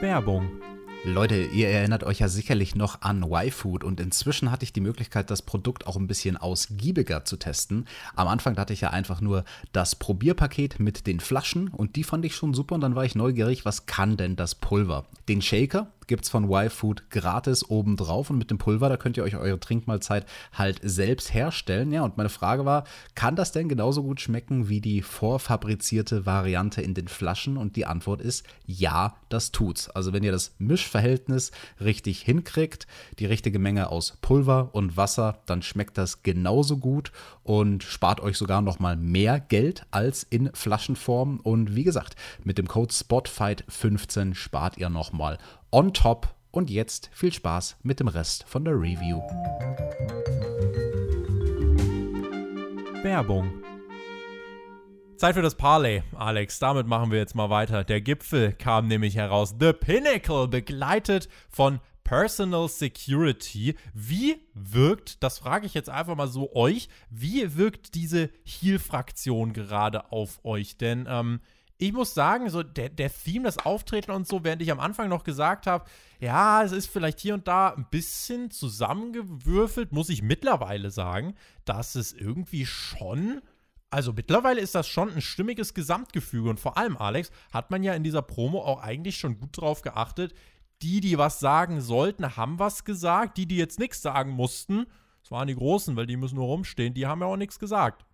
Werbung 0.00 0.59
Leute, 1.02 1.44
ihr 1.44 1.68
erinnert 1.68 2.04
euch 2.04 2.18
ja 2.18 2.28
sicherlich 2.28 2.74
noch 2.74 3.00
an 3.00 3.22
Y-Food 3.22 3.84
und 3.84 4.00
inzwischen 4.00 4.50
hatte 4.50 4.64
ich 4.64 4.74
die 4.74 4.82
Möglichkeit, 4.82 5.30
das 5.30 5.40
Produkt 5.40 5.86
auch 5.86 5.96
ein 5.96 6.06
bisschen 6.06 6.36
ausgiebiger 6.36 7.24
zu 7.24 7.38
testen. 7.38 7.86
Am 8.14 8.28
Anfang 8.28 8.58
hatte 8.58 8.74
ich 8.74 8.82
ja 8.82 8.90
einfach 8.90 9.22
nur 9.22 9.44
das 9.72 9.96
Probierpaket 9.96 10.78
mit 10.78 11.06
den 11.06 11.18
Flaschen 11.18 11.68
und 11.68 11.96
die 11.96 12.04
fand 12.04 12.26
ich 12.26 12.34
schon 12.36 12.52
super 12.52 12.74
und 12.74 12.82
dann 12.82 12.96
war 12.96 13.06
ich 13.06 13.14
neugierig, 13.14 13.64
was 13.64 13.86
kann 13.86 14.18
denn 14.18 14.36
das 14.36 14.54
Pulver? 14.54 15.06
Den 15.26 15.40
Shaker, 15.40 15.86
gibt 16.10 16.24
es 16.24 16.30
von 16.30 16.50
Y-Food 16.50 17.08
gratis 17.08 17.70
obendrauf 17.70 18.30
und 18.30 18.38
mit 18.38 18.50
dem 18.50 18.58
Pulver, 18.58 18.88
da 18.88 18.96
könnt 18.96 19.16
ihr 19.16 19.22
euch 19.22 19.36
eure 19.36 19.60
Trinkmahlzeit 19.60 20.26
halt 20.52 20.80
selbst 20.82 21.32
herstellen. 21.32 21.92
Ja, 21.92 22.02
und 22.02 22.16
meine 22.16 22.28
Frage 22.28 22.64
war, 22.64 22.82
kann 23.14 23.36
das 23.36 23.52
denn 23.52 23.68
genauso 23.68 24.02
gut 24.02 24.20
schmecken 24.20 24.68
wie 24.68 24.80
die 24.80 25.02
vorfabrizierte 25.02 26.26
Variante 26.26 26.82
in 26.82 26.94
den 26.94 27.06
Flaschen? 27.06 27.56
Und 27.56 27.76
die 27.76 27.86
Antwort 27.86 28.20
ist 28.20 28.44
ja, 28.66 29.14
das 29.28 29.52
tut's. 29.52 29.88
Also 29.88 30.12
wenn 30.12 30.24
ihr 30.24 30.32
das 30.32 30.52
Mischverhältnis 30.58 31.52
richtig 31.80 32.22
hinkriegt, 32.22 32.88
die 33.20 33.26
richtige 33.26 33.60
Menge 33.60 33.88
aus 33.88 34.18
Pulver 34.20 34.70
und 34.72 34.96
Wasser, 34.96 35.38
dann 35.46 35.62
schmeckt 35.62 35.96
das 35.96 36.24
genauso 36.24 36.76
gut 36.78 37.12
und 37.44 37.84
spart 37.84 38.20
euch 38.20 38.36
sogar 38.36 38.62
noch 38.62 38.80
mal 38.80 38.96
mehr 38.96 39.38
Geld 39.38 39.86
als 39.92 40.24
in 40.24 40.50
Flaschenform. 40.54 41.38
Und 41.38 41.76
wie 41.76 41.84
gesagt, 41.84 42.16
mit 42.42 42.58
dem 42.58 42.66
Code 42.66 42.92
SPOTFIGHT15 42.92 44.34
spart 44.34 44.76
ihr 44.76 44.88
noch 44.88 45.12
mal 45.12 45.38
on 45.70 45.92
top. 45.92 46.34
Und 46.52 46.68
jetzt 46.68 47.10
viel 47.12 47.32
Spaß 47.32 47.76
mit 47.82 48.00
dem 48.00 48.08
Rest 48.08 48.44
von 48.48 48.64
der 48.64 48.74
Review. 48.74 49.20
Werbung. 53.04 53.62
Zeit 55.16 55.34
für 55.34 55.42
das 55.42 55.54
Parlay, 55.54 56.02
Alex. 56.16 56.58
Damit 56.58 56.86
machen 56.86 57.10
wir 57.10 57.18
jetzt 57.18 57.34
mal 57.34 57.50
weiter. 57.50 57.84
Der 57.84 58.00
Gipfel 58.00 58.52
kam 58.52 58.88
nämlich 58.88 59.14
heraus. 59.14 59.54
The 59.60 59.72
Pinnacle, 59.72 60.48
begleitet 60.48 61.28
von 61.48 61.78
Personal 62.02 62.68
Security. 62.68 63.76
Wie 63.94 64.40
wirkt, 64.54 65.22
das 65.22 65.38
frage 65.38 65.66
ich 65.66 65.74
jetzt 65.74 65.88
einfach 65.88 66.16
mal 66.16 66.26
so 66.26 66.52
euch, 66.56 66.88
wie 67.10 67.56
wirkt 67.56 67.94
diese 67.94 68.30
Heal-Fraktion 68.44 69.52
gerade 69.52 70.10
auf 70.10 70.44
euch? 70.44 70.76
Denn 70.76 71.06
ähm, 71.08 71.40
ich 71.80 71.92
muss 71.92 72.12
sagen, 72.12 72.50
so 72.50 72.62
der, 72.62 72.90
der 72.90 73.10
Theme, 73.12 73.44
das 73.44 73.58
Auftreten 73.58 74.10
und 74.10 74.26
so, 74.26 74.44
während 74.44 74.60
ich 74.60 74.70
am 74.70 74.80
Anfang 74.80 75.08
noch 75.08 75.24
gesagt 75.24 75.66
habe, 75.66 75.86
ja, 76.20 76.62
es 76.62 76.72
ist 76.72 76.88
vielleicht 76.88 77.20
hier 77.20 77.34
und 77.34 77.48
da 77.48 77.70
ein 77.70 77.86
bisschen 77.90 78.50
zusammengewürfelt, 78.50 79.90
muss 79.90 80.10
ich 80.10 80.22
mittlerweile 80.22 80.90
sagen, 80.90 81.34
dass 81.64 81.94
es 81.94 82.12
irgendwie 82.12 82.66
schon 82.66 83.40
also 83.92 84.12
mittlerweile 84.12 84.60
ist 84.60 84.76
das 84.76 84.86
schon 84.86 85.10
ein 85.10 85.20
stimmiges 85.20 85.74
Gesamtgefüge 85.74 86.48
und 86.48 86.60
vor 86.60 86.78
allem, 86.78 86.96
Alex, 86.96 87.32
hat 87.52 87.72
man 87.72 87.82
ja 87.82 87.92
in 87.94 88.04
dieser 88.04 88.22
Promo 88.22 88.62
auch 88.62 88.80
eigentlich 88.80 89.16
schon 89.16 89.40
gut 89.40 89.60
drauf 89.60 89.82
geachtet. 89.82 90.32
Die, 90.80 91.00
die 91.00 91.18
was 91.18 91.40
sagen 91.40 91.80
sollten, 91.80 92.36
haben 92.36 92.60
was 92.60 92.84
gesagt. 92.84 93.36
Die, 93.36 93.46
die 93.46 93.56
jetzt 93.56 93.80
nichts 93.80 94.00
sagen 94.00 94.30
mussten, 94.30 94.86
das 95.22 95.32
waren 95.32 95.48
die 95.48 95.56
Großen, 95.56 95.96
weil 95.96 96.06
die 96.06 96.16
müssen 96.16 96.36
nur 96.36 96.46
rumstehen, 96.46 96.94
die 96.94 97.08
haben 97.08 97.20
ja 97.20 97.26
auch 97.26 97.36
nichts 97.36 97.58
gesagt. 97.58 98.06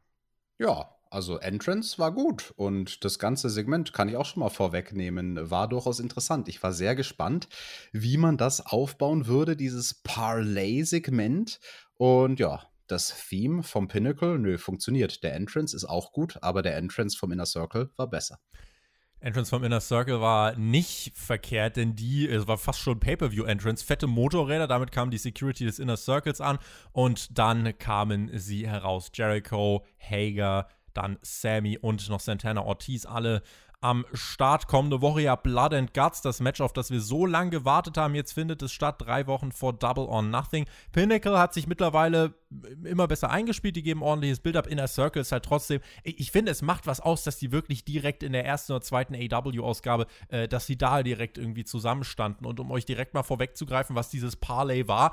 Ja, 0.58 0.95
also 1.10 1.38
Entrance 1.38 1.98
war 1.98 2.12
gut 2.12 2.52
und 2.56 3.04
das 3.04 3.18
ganze 3.18 3.48
Segment 3.50 3.92
kann 3.92 4.08
ich 4.08 4.16
auch 4.16 4.26
schon 4.26 4.40
mal 4.40 4.50
vorwegnehmen, 4.50 5.50
war 5.50 5.68
durchaus 5.68 6.00
interessant. 6.00 6.48
Ich 6.48 6.62
war 6.62 6.72
sehr 6.72 6.94
gespannt, 6.94 7.48
wie 7.92 8.16
man 8.16 8.36
das 8.36 8.64
aufbauen 8.64 9.26
würde, 9.26 9.56
dieses 9.56 9.94
Parlay-Segment. 9.94 11.60
Und 11.94 12.40
ja, 12.40 12.62
das 12.86 13.14
Theme 13.28 13.62
vom 13.62 13.88
Pinnacle, 13.88 14.38
nö, 14.38 14.58
funktioniert. 14.58 15.22
Der 15.22 15.34
Entrance 15.34 15.74
ist 15.74 15.84
auch 15.84 16.12
gut, 16.12 16.38
aber 16.42 16.62
der 16.62 16.76
Entrance 16.76 17.16
vom 17.16 17.32
Inner 17.32 17.46
Circle 17.46 17.90
war 17.96 18.08
besser. 18.08 18.38
Entrance 19.18 19.48
vom 19.48 19.64
Inner 19.64 19.80
Circle 19.80 20.20
war 20.20 20.56
nicht 20.56 21.16
verkehrt, 21.16 21.76
denn 21.76 21.96
die, 21.96 22.28
es 22.28 22.46
war 22.46 22.58
fast 22.58 22.80
schon 22.80 23.00
Pay-Per-View-Entrance, 23.00 23.84
fette 23.84 24.06
Motorräder, 24.06 24.66
damit 24.66 24.92
kam 24.92 25.10
die 25.10 25.18
Security 25.18 25.64
des 25.64 25.78
Inner 25.78 25.96
Circles 25.96 26.40
an 26.40 26.58
und 26.92 27.38
dann 27.38 27.76
kamen 27.78 28.30
sie 28.38 28.68
heraus. 28.68 29.10
Jericho, 29.14 29.84
Hager, 29.98 30.68
dann 30.96 31.18
Sammy 31.22 31.78
und 31.78 32.08
noch 32.08 32.20
Santana 32.20 32.62
Ortiz, 32.62 33.06
alle 33.06 33.42
am 33.80 34.06
Start 34.14 34.66
kommende 34.66 35.00
Woche 35.00 35.20
ja 35.20 35.36
Blood 35.36 35.74
and 35.74 35.94
Guts, 35.94 36.22
das 36.22 36.40
Match, 36.40 36.60
auf 36.60 36.72
das 36.72 36.90
wir 36.90 37.00
so 37.00 37.26
lange 37.26 37.50
gewartet 37.50 37.96
haben. 37.96 38.14
Jetzt 38.14 38.32
findet 38.32 38.62
es 38.62 38.72
statt, 38.72 38.96
drei 38.98 39.26
Wochen 39.26 39.52
vor 39.52 39.72
Double 39.74 40.04
or 40.04 40.22
Nothing. 40.22 40.66
Pinnacle 40.92 41.38
hat 41.38 41.52
sich 41.52 41.66
mittlerweile 41.66 42.34
immer 42.84 43.06
besser 43.06 43.30
eingespielt, 43.30 43.76
die 43.76 43.82
geben 43.82 44.02
ordentliches 44.02 44.40
Build-up. 44.40 44.66
Inner 44.66 44.88
Circle 44.88 45.22
ist 45.22 45.32
halt 45.32 45.44
trotzdem, 45.44 45.80
ich 46.02 46.30
finde, 46.32 46.52
es 46.52 46.62
macht 46.62 46.86
was 46.86 47.00
aus, 47.00 47.22
dass 47.24 47.38
die 47.38 47.52
wirklich 47.52 47.84
direkt 47.84 48.22
in 48.22 48.32
der 48.32 48.44
ersten 48.44 48.72
oder 48.72 48.82
zweiten 48.82 49.14
AW-Ausgabe, 49.14 50.06
äh, 50.28 50.48
dass 50.48 50.66
sie 50.66 50.78
da 50.78 51.02
direkt 51.02 51.38
irgendwie 51.38 51.64
zusammenstanden. 51.64 52.46
Und 52.46 52.58
um 52.60 52.70
euch 52.70 52.86
direkt 52.86 53.14
mal 53.14 53.22
vorwegzugreifen, 53.22 53.94
was 53.94 54.08
dieses 54.08 54.36
Parlay 54.36 54.88
war, 54.88 55.12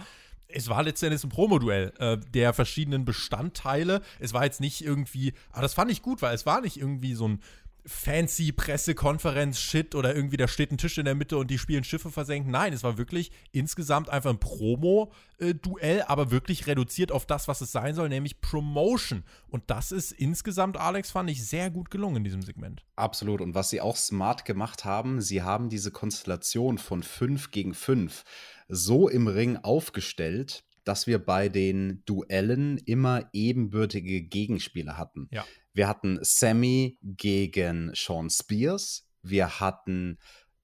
es 0.54 0.70
war 0.70 0.84
letztendlich 0.84 1.24
ein 1.24 1.30
Promoduell 1.30 1.94
äh, 2.00 2.18
der 2.34 2.54
verschiedenen 2.54 3.06
Bestandteile. 3.06 4.02
Es 4.20 4.34
war 4.34 4.46
jetzt 4.46 4.62
nicht 4.62 4.84
irgendwie, 4.84 5.34
aber 5.52 5.64
das 5.64 5.74
fand 5.74 5.92
ich 5.92 6.02
gut, 6.02 6.22
weil 6.22 6.36
es 6.36 6.46
war 6.46 6.62
nicht 6.62 6.78
irgendwie 6.78 7.16
so 7.16 7.28
ein 7.28 7.40
fancy 7.86 8.52
Pressekonferenz-Shit 8.54 9.96
oder 9.96 10.16
irgendwie 10.16 10.38
da 10.38 10.48
steht 10.48 10.72
ein 10.72 10.78
Tisch 10.78 10.98
in 10.98 11.06
der 11.06 11.16
Mitte 11.16 11.38
und 11.38 11.50
die 11.52 11.58
spielen 11.58 11.84
Schiffe 11.84 12.12
versenken. 12.12 12.52
Nein, 12.52 12.74
es 12.74 12.84
war 12.84 12.98
wirklich 12.98 13.32
insgesamt 13.52 14.10
einfach 14.10 14.30
ein 14.30 14.40
Promo-Duell, 14.40 16.04
aber 16.04 16.32
wirklich 16.32 16.66
reduziert 16.68 17.12
auf 17.12 17.26
das, 17.26 17.48
was 17.48 17.62
es 17.62 17.72
sein 17.72 17.94
soll, 17.94 18.10
nämlich 18.10 18.40
Promotion. 18.40 19.24
Und 19.50 19.64
das 19.68 19.92
ist 19.92 20.14
insgesamt, 20.14 20.78
Alex, 20.78 21.12
fand 21.12 21.30
ich 21.30 21.46
sehr 21.46 21.70
gut 21.70 21.92
gelungen 21.92 22.18
in 22.18 22.24
diesem 22.24 22.42
Segment. 22.42 22.86
Absolut. 22.96 23.42
Und 23.42 23.54
was 23.54 23.70
sie 23.70 23.82
auch 23.82 23.98
smart 23.98 24.46
gemacht 24.46 24.86
haben, 24.86 25.20
sie 25.22 25.42
haben 25.42 25.70
diese 25.70 25.92
Konstellation 25.92 26.78
von 26.78 27.04
5 27.04 27.52
gegen 27.52 27.74
5 27.74 28.24
so 28.68 29.10
im 29.10 29.28
Ring 29.28 29.58
aufgestellt, 29.58 30.64
dass 30.84 31.08
wir 31.08 31.20
bei 31.20 31.50
den 31.50 32.04
Duellen 32.06 32.78
immer 32.78 33.30
ebenbürtige 33.34 34.22
Gegenspieler 34.22 34.98
hatten. 34.98 35.28
Ja. 35.32 35.46
Wir 35.74 35.88
hatten 35.88 36.20
Sammy 36.22 36.98
gegen 37.02 37.92
Sean 37.96 38.30
Spears, 38.30 39.08
wir 39.22 39.60
hatten 39.60 40.20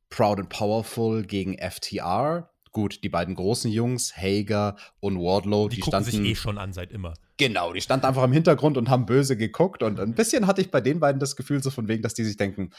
Proud 0.10 0.40
and 0.40 0.50
Powerful 0.50 1.24
gegen 1.24 1.58
FTR. 1.58 2.50
Gut, 2.72 3.04
die 3.04 3.10
beiden 3.10 3.34
großen 3.34 3.72
Jungs, 3.72 4.16
Hager 4.16 4.76
und 5.00 5.18
Wardlow, 5.18 5.70
Die, 5.70 5.78
die, 5.78 5.82
gucken 5.82 6.04
standen 6.04 6.24
sich 6.24 6.32
eh 6.32 6.36
schon 6.36 6.60
an 6.60 6.72
seit 6.72 6.92
immer. 6.92 7.16
Genau, 7.38 7.74
die 7.74 7.82
standen 7.82 8.06
einfach 8.06 8.24
im 8.24 8.32
Hintergrund 8.32 8.78
und 8.78 8.90
haben 8.90 9.06
böse 9.06 9.38
geguckt. 9.38 9.82
Und 9.82 10.00
ein 10.00 10.14
bisschen 10.14 10.46
hatte 10.46 10.62
ich 10.62 10.70
bei 10.70 10.82
den 10.82 11.00
beiden 11.00 11.20
das 11.20 11.36
Gefühl, 11.36 11.64
so 11.64 11.72
von 11.72 11.88
wegen, 11.88 12.04
dass 12.04 12.14
die 12.14 12.24
sich 12.24 12.38
denken: 12.38 12.72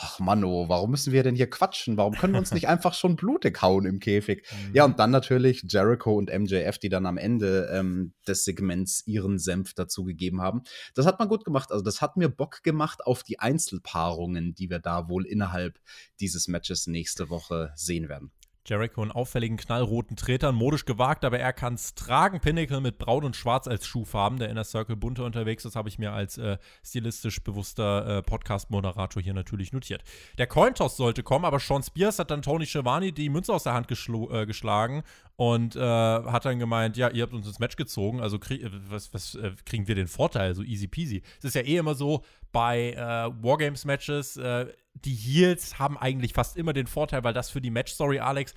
Ach 0.00 0.20
Manno, 0.20 0.68
warum 0.68 0.92
müssen 0.92 1.12
wir 1.12 1.24
denn 1.24 1.34
hier 1.34 1.50
quatschen? 1.50 1.96
Warum 1.96 2.14
können 2.14 2.32
wir 2.32 2.38
uns 2.38 2.52
nicht 2.52 2.68
einfach 2.68 2.94
schon 2.94 3.16
blutig 3.16 3.60
hauen 3.62 3.84
im 3.84 3.98
Käfig? 3.98 4.46
Ja, 4.72 4.84
und 4.84 5.00
dann 5.00 5.10
natürlich 5.10 5.64
Jericho 5.68 6.16
und 6.16 6.30
MJF, 6.32 6.78
die 6.78 6.88
dann 6.88 7.04
am 7.04 7.18
Ende 7.18 7.68
ähm, 7.72 8.12
des 8.28 8.44
Segments 8.44 9.04
ihren 9.08 9.40
Senf 9.40 9.74
dazugegeben 9.74 10.40
haben. 10.40 10.62
Das 10.94 11.04
hat 11.04 11.18
man 11.18 11.28
gut 11.28 11.44
gemacht. 11.44 11.72
Also, 11.72 11.82
das 11.82 12.00
hat 12.00 12.16
mir 12.16 12.28
Bock 12.28 12.62
gemacht 12.62 13.04
auf 13.04 13.24
die 13.24 13.40
Einzelpaarungen, 13.40 14.54
die 14.54 14.70
wir 14.70 14.78
da 14.78 15.08
wohl 15.08 15.26
innerhalb 15.26 15.80
dieses 16.20 16.46
Matches 16.46 16.86
nächste 16.86 17.28
Woche 17.28 17.72
sehen 17.74 18.08
werden. 18.08 18.30
Jericho 18.68 19.02
in 19.02 19.10
auffälligen 19.10 19.56
knallroten 19.56 20.16
Tretern, 20.16 20.54
modisch 20.54 20.84
gewagt, 20.84 21.24
aber 21.24 21.38
er 21.38 21.52
kann 21.52 21.74
es 21.74 21.94
tragen. 21.94 22.40
Pinnacle 22.40 22.80
mit 22.80 22.98
Braun 22.98 23.24
und 23.24 23.36
Schwarz 23.36 23.66
als 23.66 23.86
Schuhfarben. 23.86 24.38
Der 24.38 24.50
Inner 24.50 24.64
Circle 24.64 24.96
bunter 24.96 25.24
unterwegs, 25.24 25.62
das 25.62 25.76
habe 25.76 25.88
ich 25.88 25.98
mir 25.98 26.12
als 26.12 26.38
äh, 26.38 26.58
stilistisch 26.84 27.42
bewusster 27.42 28.18
äh, 28.18 28.22
Podcast-Moderator 28.22 29.22
hier 29.22 29.34
natürlich 29.34 29.72
notiert. 29.72 30.04
Der 30.36 30.46
Cointoss 30.46 30.96
sollte 30.96 31.22
kommen, 31.22 31.44
aber 31.44 31.60
Sean 31.60 31.82
Spears 31.82 32.18
hat 32.18 32.30
dann 32.30 32.42
Tony 32.42 32.66
Schiavone 32.66 33.12
die 33.12 33.28
Münze 33.28 33.52
aus 33.52 33.62
der 33.62 33.74
Hand 33.74 33.90
äh, 33.90 34.46
geschlagen 34.46 35.02
und 35.38 35.76
äh, 35.76 35.80
hat 35.80 36.44
dann 36.46 36.58
gemeint, 36.58 36.96
ja, 36.96 37.10
ihr 37.10 37.22
habt 37.22 37.32
uns 37.32 37.46
ins 37.46 37.60
Match 37.60 37.76
gezogen, 37.76 38.20
also 38.20 38.40
krieg, 38.40 38.60
äh, 38.60 38.70
was, 38.90 39.14
was 39.14 39.36
äh, 39.36 39.52
kriegen 39.64 39.86
wir 39.86 39.94
den 39.94 40.08
Vorteil, 40.08 40.52
so 40.56 40.64
easy 40.64 40.88
peasy. 40.88 41.22
Es 41.38 41.44
ist 41.44 41.54
ja 41.54 41.62
eh 41.62 41.76
immer 41.76 41.94
so, 41.94 42.24
bei 42.50 42.94
Wargames-Matches, 42.96 44.40
die 44.94 45.14
Heels 45.14 45.78
haben 45.78 45.98
eigentlich 45.98 46.32
fast 46.32 46.56
immer 46.56 46.72
den 46.72 46.86
Vorteil, 46.86 47.22
weil 47.22 47.34
das 47.34 47.50
für 47.50 47.60
die 47.60 47.70
Match-Story, 47.70 48.20
Alex, 48.20 48.54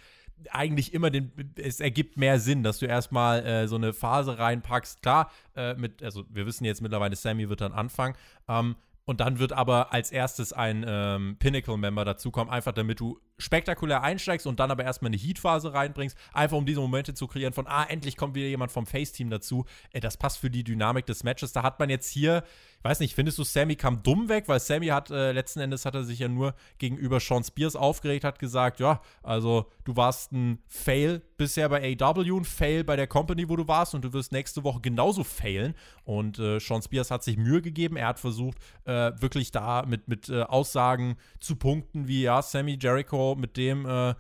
eigentlich 0.50 0.94
immer 0.94 1.10
den, 1.10 1.32
es 1.56 1.82
ergibt 1.82 2.18
mehr 2.18 2.40
Sinn, 2.40 2.64
dass 2.64 2.80
du 2.80 2.86
erstmal 2.86 3.46
äh, 3.46 3.68
so 3.68 3.76
eine 3.76 3.94
Phase 3.94 4.40
reinpackst. 4.40 5.02
Klar, 5.02 5.30
äh, 5.56 5.76
mit, 5.76 6.02
also 6.02 6.24
wir 6.30 6.46
wissen 6.46 6.66
jetzt 6.66 6.82
mittlerweile, 6.82 7.16
Sammy 7.16 7.50
wird 7.50 7.62
dann 7.62 7.74
anfangen. 7.74 8.16
Ähm, 8.48 8.76
und 9.06 9.20
dann 9.20 9.40
wird 9.40 9.52
aber 9.52 9.94
als 9.94 10.12
erstes 10.12 10.54
ein 10.54 10.86
ähm, 10.88 11.36
Pinnacle-Member 11.38 12.06
dazukommen, 12.06 12.52
einfach 12.52 12.72
damit 12.72 13.00
du 13.00 13.20
spektakulär 13.42 14.04
einsteigst 14.04 14.48
und 14.48 14.60
dann 14.60 14.72
aber 14.72 14.84
erstmal 14.84 15.10
eine 15.10 15.18
Heat-Phase 15.18 15.74
reinbringst, 15.74 16.18
einfach 16.34 16.58
um 16.58 16.66
diese 16.66 16.80
Momente 16.80 17.14
zu 17.14 17.28
kreieren 17.28 17.54
von, 17.54 17.68
ah, 17.68 17.84
endlich 17.84 18.18
kommt 18.18 18.36
wieder 18.36 18.48
jemand 18.48 18.72
vom 18.72 18.86
Face-Team 18.86 19.30
dazu. 19.30 19.66
Äh, 19.92 20.00
das 20.00 20.18
passt 20.18 20.38
für 20.38 20.50
die 20.50 20.64
Dynamik 20.64 21.06
des 21.06 21.24
Matches. 21.24 21.52
Da 21.52 21.64
hat 21.64 21.80
man 21.80 21.90
jetzt 21.90 22.10
hier, 22.10 22.44
weiß 22.84 23.00
nicht, 23.00 23.16
findest 23.16 23.38
du, 23.38 23.44
Sammy 23.44 23.76
kam 23.76 24.04
dumm 24.04 24.30
weg, 24.30 24.46
weil 24.48 24.60
Sammy 24.60 24.88
hat, 24.88 25.12
äh, 25.12 25.32
letzten 25.32 25.60
Endes 25.60 25.86
hat 25.86 25.96
er 25.96 26.04
sich 26.04 26.20
ja 26.20 26.28
nur 26.28 26.54
gegenüber 26.78 27.20
Sean 27.20 27.44
Spears 27.44 27.76
aufgeregt, 27.76 28.24
hat 28.24 28.40
gesagt, 28.40 28.80
ja, 28.80 29.02
also 29.24 29.66
du 29.84 29.96
warst 29.96 30.32
ein 30.32 30.60
Fail 30.68 31.22
bisher 31.38 31.70
bei 31.70 31.98
AW, 32.00 32.38
ein 32.38 32.46
Fail 32.46 32.84
bei 32.84 32.96
der 32.96 33.08
Company, 33.08 33.50
wo 33.50 33.56
du 33.56 33.68
warst 33.68 33.96
und 33.96 34.04
du 34.04 34.14
wirst 34.14 34.32
nächste 34.32 34.64
Woche 34.64 34.82
genauso 34.82 35.24
failen. 35.24 35.74
Und 36.04 36.40
äh, 36.40 36.60
Sean 36.60 36.82
Spears 36.82 37.12
hat 37.12 37.24
sich 37.24 37.38
Mühe 37.38 37.62
gegeben, 37.62 37.98
er 37.98 38.08
hat 38.08 38.20
versucht, 38.20 38.58
äh, 38.86 39.12
wirklich 39.20 39.52
da 39.52 39.84
mit, 39.86 40.08
mit 40.08 40.30
äh, 40.30 40.44
Aussagen 40.44 41.16
zu 41.40 41.56
punkten, 41.56 42.08
wie, 42.08 42.24
ja, 42.24 42.42
Sammy 42.42 42.78
Jericho 42.80 43.31
mit 43.40 43.58
dem 43.58 43.86
äh, 43.86 44.16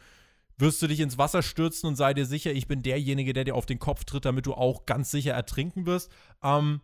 wirst 0.57 0.81
du 0.81 0.87
dich 0.87 0.99
ins 0.99 1.17
Wasser 1.17 1.41
stürzen 1.41 1.87
und 1.87 1.95
sei 1.95 2.13
dir 2.13 2.25
sicher, 2.25 2.51
ich 2.51 2.67
bin 2.67 2.83
derjenige, 2.83 3.33
der 3.33 3.43
dir 3.43 3.55
auf 3.55 3.65
den 3.65 3.79
Kopf 3.79 4.05
tritt, 4.05 4.25
damit 4.25 4.45
du 4.45 4.53
auch 4.53 4.85
ganz 4.85 5.11
sicher 5.11 5.33
ertrinken 5.33 5.85
wirst. 5.85 6.11
Ähm, 6.43 6.81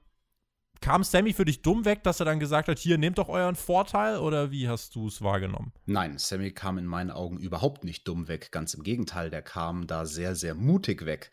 kam 0.81 1.03
Sammy 1.03 1.33
für 1.33 1.45
dich 1.45 1.61
dumm 1.61 1.85
weg, 1.85 2.03
dass 2.03 2.19
er 2.19 2.25
dann 2.25 2.39
gesagt 2.39 2.67
hat, 2.67 2.79
hier, 2.79 2.97
nehmt 2.97 3.17
doch 3.17 3.29
euren 3.29 3.55
Vorteil 3.55 4.17
oder 4.17 4.51
wie 4.51 4.67
hast 4.67 4.95
du 4.95 5.07
es 5.07 5.21
wahrgenommen? 5.21 5.71
Nein, 5.85 6.17
Sammy 6.17 6.51
kam 6.51 6.77
in 6.77 6.85
meinen 6.85 7.11
Augen 7.11 7.37
überhaupt 7.37 7.83
nicht 7.83 8.07
dumm 8.07 8.27
weg. 8.27 8.51
Ganz 8.51 8.73
im 8.73 8.83
Gegenteil, 8.83 9.29
der 9.29 9.41
kam 9.41 9.87
da 9.87 10.05
sehr, 10.05 10.35
sehr 10.35 10.55
mutig 10.55 11.05
weg. 11.05 11.31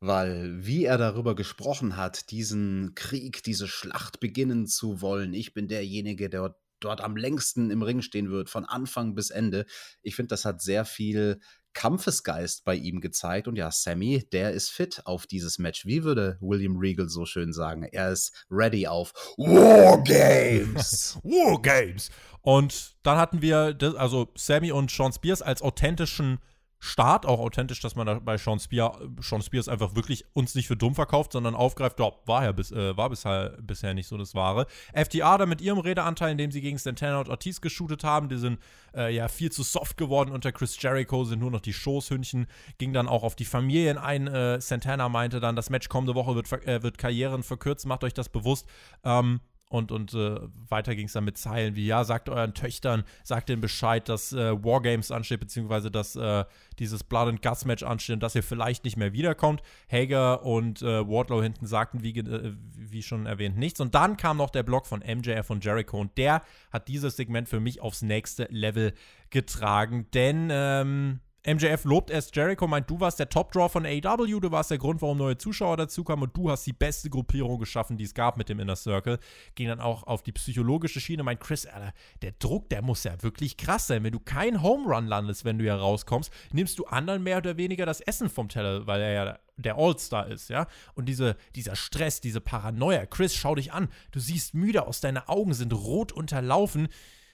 Weil, 0.00 0.66
wie 0.66 0.84
er 0.84 0.98
darüber 0.98 1.36
gesprochen 1.36 1.96
hat, 1.96 2.32
diesen 2.32 2.96
Krieg, 2.96 3.44
diese 3.44 3.68
Schlacht 3.68 4.18
beginnen 4.18 4.66
zu 4.66 5.00
wollen, 5.00 5.32
ich 5.32 5.54
bin 5.54 5.68
derjenige, 5.68 6.28
der 6.28 6.56
dort 6.84 7.00
am 7.00 7.16
längsten 7.16 7.70
im 7.70 7.82
Ring 7.82 8.02
stehen 8.02 8.30
wird, 8.30 8.50
von 8.50 8.64
Anfang 8.64 9.14
bis 9.14 9.30
Ende. 9.30 9.66
Ich 10.02 10.16
finde, 10.16 10.28
das 10.28 10.44
hat 10.44 10.60
sehr 10.60 10.84
viel 10.84 11.40
Kampfesgeist 11.74 12.64
bei 12.64 12.74
ihm 12.74 13.00
gezeigt. 13.00 13.48
Und 13.48 13.56
ja, 13.56 13.70
Sammy, 13.70 14.28
der 14.32 14.52
ist 14.52 14.70
fit 14.70 15.02
auf 15.04 15.26
dieses 15.26 15.58
Match. 15.58 15.86
Wie 15.86 16.04
würde 16.04 16.36
William 16.40 16.76
Regal 16.76 17.08
so 17.08 17.24
schön 17.24 17.52
sagen? 17.52 17.84
Er 17.84 18.12
ist 18.12 18.46
ready 18.50 18.86
auf 18.86 19.12
War 19.36 20.02
Games. 20.02 21.18
War 21.22 21.60
Games. 21.60 22.10
Und 22.42 22.96
dann 23.02 23.18
hatten 23.18 23.40
wir, 23.40 23.76
also 23.96 24.28
Sammy 24.36 24.72
und 24.72 24.90
Sean 24.90 25.12
Spears 25.12 25.42
als 25.42 25.62
authentischen 25.62 26.38
Start, 26.84 27.26
auch 27.26 27.38
authentisch, 27.38 27.78
dass 27.78 27.94
man 27.94 28.08
da 28.08 28.18
bei 28.18 28.36
Sean, 28.36 28.58
Spear, 28.58 28.98
Sean 29.20 29.40
Spears 29.40 29.68
einfach 29.68 29.94
wirklich 29.94 30.24
uns 30.32 30.56
nicht 30.56 30.66
für 30.66 30.76
dumm 30.76 30.96
verkauft, 30.96 31.30
sondern 31.30 31.54
aufgreift, 31.54 32.00
ja, 32.00 32.10
war 32.26 32.42
ja 32.42 32.50
bis, 32.50 32.72
äh, 32.72 32.96
war 32.96 33.08
bisher, 33.08 33.56
bisher 33.62 33.94
nicht 33.94 34.08
so 34.08 34.18
das 34.18 34.34
Wahre. 34.34 34.66
FTA 34.92 35.38
da 35.38 35.46
mit 35.46 35.60
ihrem 35.60 35.78
Redeanteil, 35.78 36.32
indem 36.32 36.50
sie 36.50 36.60
gegen 36.60 36.78
Santana 36.78 37.20
und 37.20 37.28
Ortiz 37.28 37.60
geshootet 37.60 38.02
haben, 38.02 38.28
die 38.28 38.36
sind 38.36 38.58
äh, 38.96 39.14
ja 39.14 39.28
viel 39.28 39.52
zu 39.52 39.62
soft 39.62 39.96
geworden 39.96 40.32
unter 40.32 40.50
Chris 40.50 40.76
Jericho, 40.82 41.22
sind 41.22 41.38
nur 41.38 41.52
noch 41.52 41.60
die 41.60 41.72
Schoßhündchen, 41.72 42.48
ging 42.78 42.92
dann 42.92 43.06
auch 43.06 43.22
auf 43.22 43.36
die 43.36 43.44
Familien 43.44 43.96
ein. 43.96 44.26
Äh, 44.26 44.60
Santana 44.60 45.08
meinte 45.08 45.38
dann, 45.38 45.54
das 45.54 45.70
Match 45.70 45.88
kommende 45.88 46.16
Woche 46.16 46.34
wird, 46.34 46.50
äh, 46.66 46.82
wird 46.82 46.98
Karrieren 46.98 47.44
verkürzt, 47.44 47.86
macht 47.86 48.02
euch 48.02 48.12
das 48.12 48.28
bewusst. 48.28 48.66
Ähm, 49.04 49.38
und, 49.72 49.90
und 49.90 50.12
äh, 50.12 50.38
weiter 50.68 50.94
ging 50.94 51.06
es 51.06 51.14
dann 51.14 51.24
mit 51.24 51.38
Zeilen 51.38 51.76
wie, 51.76 51.86
ja, 51.86 52.04
sagt 52.04 52.28
euren 52.28 52.52
Töchtern, 52.52 53.04
sagt 53.24 53.48
ihnen 53.48 53.62
Bescheid, 53.62 54.06
dass 54.06 54.32
äh, 54.32 54.62
Wargames 54.62 55.10
ansteht, 55.10 55.40
beziehungsweise 55.40 55.90
dass 55.90 56.14
äh, 56.14 56.44
dieses 56.78 57.02
Blood 57.04 57.28
and 57.28 57.42
Guts 57.42 57.64
Match 57.64 57.82
ansteht 57.82 58.14
und 58.14 58.22
dass 58.22 58.34
ihr 58.34 58.42
vielleicht 58.42 58.84
nicht 58.84 58.98
mehr 58.98 59.14
wiederkommt. 59.14 59.62
Hager 59.90 60.44
und 60.44 60.82
äh, 60.82 61.08
Wardlow 61.08 61.42
hinten 61.42 61.66
sagten, 61.66 62.02
wie, 62.02 62.18
äh, 62.18 62.52
wie 62.76 63.02
schon 63.02 63.24
erwähnt, 63.24 63.56
nichts. 63.56 63.80
Und 63.80 63.94
dann 63.94 64.18
kam 64.18 64.36
noch 64.36 64.50
der 64.50 64.62
Block 64.62 64.86
von 64.86 65.00
MJF 65.00 65.48
und 65.48 65.64
Jericho 65.64 65.98
und 65.98 66.18
der 66.18 66.42
hat 66.70 66.88
dieses 66.88 67.16
Segment 67.16 67.48
für 67.48 67.60
mich 67.60 67.80
aufs 67.80 68.02
nächste 68.02 68.44
Level 68.50 68.92
getragen, 69.30 70.06
denn 70.12 70.48
ähm, 70.50 71.20
MJF 71.44 71.84
lobt 71.84 72.10
erst 72.10 72.36
Jericho, 72.36 72.68
meint, 72.68 72.88
du 72.88 73.00
warst 73.00 73.18
der 73.18 73.28
Top-Draw 73.28 73.68
von 73.68 73.84
AEW, 73.84 74.38
du 74.38 74.52
warst 74.52 74.70
der 74.70 74.78
Grund, 74.78 75.02
warum 75.02 75.18
neue 75.18 75.36
Zuschauer 75.36 75.76
dazukamen 75.76 76.22
und 76.24 76.36
du 76.36 76.48
hast 76.48 76.64
die 76.64 76.72
beste 76.72 77.10
Gruppierung 77.10 77.58
geschaffen, 77.58 77.96
die 77.96 78.04
es 78.04 78.14
gab 78.14 78.36
mit 78.36 78.48
dem 78.48 78.60
Inner 78.60 78.76
Circle. 78.76 79.18
Ging 79.56 79.66
dann 79.66 79.80
auch 79.80 80.04
auf 80.04 80.22
die 80.22 80.30
psychologische 80.30 81.00
Schiene, 81.00 81.24
meint 81.24 81.40
Chris, 81.40 81.66
Alter, 81.66 81.94
der 82.22 82.30
Druck, 82.38 82.68
der 82.68 82.80
muss 82.80 83.02
ja 83.02 83.20
wirklich 83.24 83.56
krass 83.56 83.88
sein. 83.88 84.04
Wenn 84.04 84.12
du 84.12 84.20
kein 84.20 84.62
Home 84.62 84.94
Run 84.94 85.08
landest, 85.08 85.44
wenn 85.44 85.58
du 85.58 85.64
hier 85.64 85.74
rauskommst, 85.74 86.32
nimmst 86.52 86.78
du 86.78 86.84
anderen 86.84 87.24
mehr 87.24 87.38
oder 87.38 87.56
weniger 87.56 87.86
das 87.86 88.00
Essen 88.00 88.28
vom 88.30 88.48
Teller, 88.48 88.86
weil 88.86 89.00
er 89.00 89.12
ja 89.12 89.38
der 89.56 89.78
All-Star 89.78 90.28
ist, 90.28 90.48
ja. 90.48 90.68
Und 90.94 91.06
diese, 91.06 91.36
dieser 91.56 91.74
Stress, 91.74 92.20
diese 92.20 92.40
Paranoia, 92.40 93.04
Chris, 93.06 93.34
schau 93.34 93.56
dich 93.56 93.72
an, 93.72 93.88
du 94.12 94.20
siehst 94.20 94.54
müde 94.54 94.86
aus, 94.86 95.00
deine 95.00 95.28
Augen 95.28 95.54
sind 95.54 95.72
rot 95.72 96.12
unterlaufen. 96.12 96.86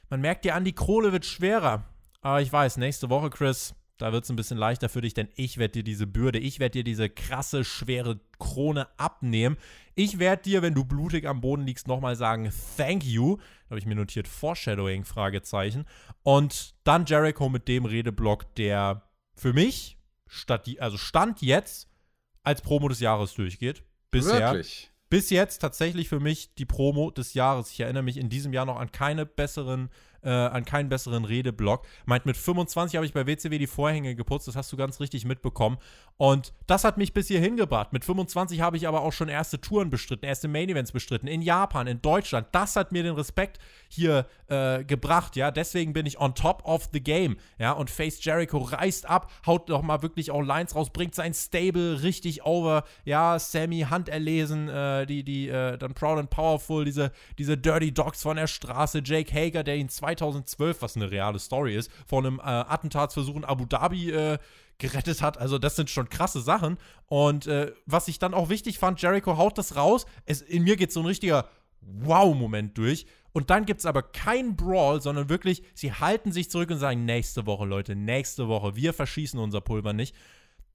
Man 0.09 0.23
merkt 0.23 0.47
dir 0.47 0.55
an, 0.55 0.65
die 0.65 0.73
Kohle 0.75 1.13
wird 1.13 1.27
schwerer. 1.27 1.85
Aber 2.21 2.41
ich 2.41 2.53
weiß, 2.53 2.79
nächste 2.79 3.11
Woche, 3.11 3.31
Chris, 3.31 3.75
da 3.99 4.13
wird 4.13 4.25
es 4.25 4.31
ein 4.31 4.37
bisschen 4.37 4.59
leichter 4.59 4.89
für 4.89 5.01
dich, 5.01 5.13
denn 5.13 5.29
ich 5.35 5.59
werde 5.59 5.73
dir 5.73 5.83
diese 5.83 6.07
Bürde, 6.07 6.39
ich 6.39 6.61
werde 6.61 6.79
dir 6.79 6.85
diese 6.85 7.11
krasse, 7.11 7.65
schwere 7.65 8.21
Krone 8.39 8.87
abnehmen. 8.97 9.57
Ich 9.97 10.21
werde 10.21 10.45
dir, 10.45 10.63
wenn 10.63 10.75
du 10.75 10.85
blutig 10.85 11.27
am 11.27 11.41
Boden 11.41 11.67
liegst, 11.67 11.89
nochmal 11.89 12.15
sagen, 12.15 12.51
thank 12.77 13.05
you. 13.05 13.37
Da 13.37 13.71
habe 13.71 13.81
ich 13.81 13.87
mir 13.87 13.97
notiert, 13.97 14.29
Foreshadowing, 14.29 15.05
Fragezeichen. 15.05 15.85
Und 16.23 16.75
dann 16.85 17.07
Jericho 17.07 17.49
mit 17.49 17.67
dem 17.67 17.85
Redeblock, 17.85 18.55
der 18.55 19.03
für 19.35 19.53
mich, 19.53 19.99
statt 20.29 20.67
die, 20.67 20.81
also 20.81 20.97
Stand 20.97 21.43
jetzt, 21.43 21.89
als 22.45 22.63
Promo 22.63 22.89
des 22.89 23.01
Jahres 23.01 23.35
durchgeht. 23.35 23.83
Bisher. 24.13 24.53
Wirklich? 24.53 24.91
Bis 25.11 25.31
jetzt 25.31 25.59
tatsächlich 25.59 26.09
für 26.09 26.21
mich 26.21 26.55
die 26.55 26.67
Promo 26.67 27.11
des 27.11 27.35
Jahres. 27.35 27.71
Ich 27.73 27.81
erinnere 27.81 28.03
mich 28.03 28.19
in 28.19 28.29
diesem 28.29 28.53
Jahr 28.53 28.67
noch 28.67 28.77
an 28.77 28.93
keine 28.93 29.25
besseren 29.25 29.89
äh, 30.23 30.31
an 30.31 30.65
keinen 30.65 30.89
besseren 30.89 31.25
Redeblock. 31.25 31.87
Meint, 32.07 32.27
mit 32.27 32.37
25 32.37 32.97
habe 32.97 33.07
ich 33.07 33.13
bei 33.13 33.27
WCW 33.27 33.59
die 33.59 33.67
Vorhänge 33.67 34.15
geputzt, 34.15 34.49
das 34.49 34.57
hast 34.57 34.73
du 34.73 34.77
ganz 34.77 35.01
richtig 35.01 35.25
mitbekommen. 35.25 35.79
Und 36.17 36.53
das 36.67 36.83
hat 36.83 36.99
mich 36.99 37.13
bis 37.15 37.29
hierhin 37.29 37.57
gebracht. 37.57 37.93
Mit 37.93 38.05
25 38.05 38.61
habe 38.61 38.77
ich 38.77 38.89
aber 38.89 39.03
auch 39.03 39.13
schon 39.13 39.29
erste 39.29 39.61
Touren 39.61 39.89
bestritten, 39.89 40.27
erste 40.27 40.49
Main 40.49 40.69
Events 40.69 40.91
bestritten, 40.91 41.29
in 41.29 41.43
Japan, 41.43 41.87
in 41.87 42.03
Deutschland. 42.03 42.49
Das 42.53 42.75
hat 42.75 42.91
mir 42.91 43.05
den 43.05 43.15
Respekt 43.15 43.61
hier 43.89 44.27
äh, 44.49 44.85
gebracht, 44.85 45.37
ja. 45.37 45.53
Deswegen 45.53 45.93
bin 45.93 46.07
ich 46.07 46.19
on 46.21 46.35
top 46.35 46.65
of 46.65 46.89
the 46.93 47.01
game, 47.01 47.37
ja. 47.59 47.73
Und 47.73 47.89
Face 47.89 48.23
Jericho 48.25 48.59
reißt 48.59 49.09
ab, 49.09 49.31
haut 49.47 49.71
doch 49.71 49.83
mal 49.83 50.03
wirklich 50.03 50.33
auch 50.33 50.43
Lines 50.43 50.75
raus, 50.75 50.91
bringt 50.91 51.15
sein 51.15 51.35
Stable 51.35 52.03
richtig 52.03 52.45
over, 52.45 52.83
ja. 53.05 53.39
Sammy 53.39 53.87
Hand 53.89 54.09
erlesen, 54.09 54.69
äh, 54.69 55.07
die, 55.07 55.23
die, 55.23 55.49
äh, 55.49 55.79
dann 55.79 55.95
Proud 55.95 56.19
and 56.19 56.31
Powerful, 56.31 56.85
diese, 56.85 57.13
diese 57.39 57.57
Dirty 57.57 57.93
Dogs 57.93 58.23
von 58.23 58.37
der 58.37 58.49
Straße, 58.49 59.03
Jake 59.05 59.33
Hager, 59.33 59.63
der 59.63 59.77
ihn 59.77 59.89
zwei 59.89 60.08
2012, 60.17 60.83
was 60.83 60.97
eine 60.97 61.11
reale 61.11 61.39
Story 61.39 61.77
ist, 61.77 61.91
vor 62.07 62.21
einem 62.21 62.39
äh, 62.39 62.43
Attentatsversuch 62.43 63.37
in 63.37 63.45
Abu 63.45 63.67
Dhabi 63.67 64.11
äh, 64.11 64.39
gerettet 64.79 65.23
hat. 65.23 65.39
Also 65.39 65.59
das 65.59 65.77
sind 65.77 65.91
schon 65.91 66.09
krasse 66.09 66.41
Sachen. 66.41 66.79
Und 67.07 67.47
äh, 67.47 67.73
was 67.87 68.09
ich 68.09 68.19
dann 68.19 68.35
auch 68.35 68.49
wichtig 68.49 68.79
fand, 68.79 69.03
Jericho 69.03 69.37
haut 69.37 69.59
das 69.59 69.77
raus. 69.77 70.07
Es, 70.25 70.41
in 70.41 70.63
mir 70.63 70.77
geht 70.77 70.93
so 70.93 71.01
ein 71.01 71.07
richtiger 71.07 71.49
Wow-Moment 71.81 72.77
durch. 72.79 73.07
Und 73.33 73.51
dann 73.51 73.67
gibt 73.67 73.81
es 73.81 73.87
aber 73.87 74.03
keinen 74.03 74.57
Brawl, 74.57 75.01
sondern 75.01 75.29
wirklich, 75.29 75.63
sie 75.75 75.93
halten 75.93 76.33
sich 76.33 76.51
zurück 76.51 76.71
und 76.71 76.79
sagen, 76.79 77.05
nächste 77.05 77.47
Woche, 77.47 77.67
Leute, 77.67 77.95
nächste 77.95 78.49
Woche, 78.49 78.75
wir 78.75 78.93
verschießen 78.93 79.39
unser 79.39 79.61
Pulver 79.61 79.93
nicht. 79.93 80.15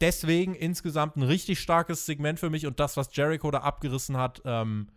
Deswegen 0.01 0.53
insgesamt 0.53 1.15
ein 1.15 1.23
richtig 1.23 1.59
starkes 1.59 2.05
Segment 2.05 2.39
für 2.39 2.49
mich 2.49 2.65
und 2.65 2.79
das, 2.79 2.97
was 2.97 3.15
Jericho 3.15 3.51
da 3.51 3.59
abgerissen 3.59 4.17
hat, 4.17 4.41
ähm, 4.45 4.87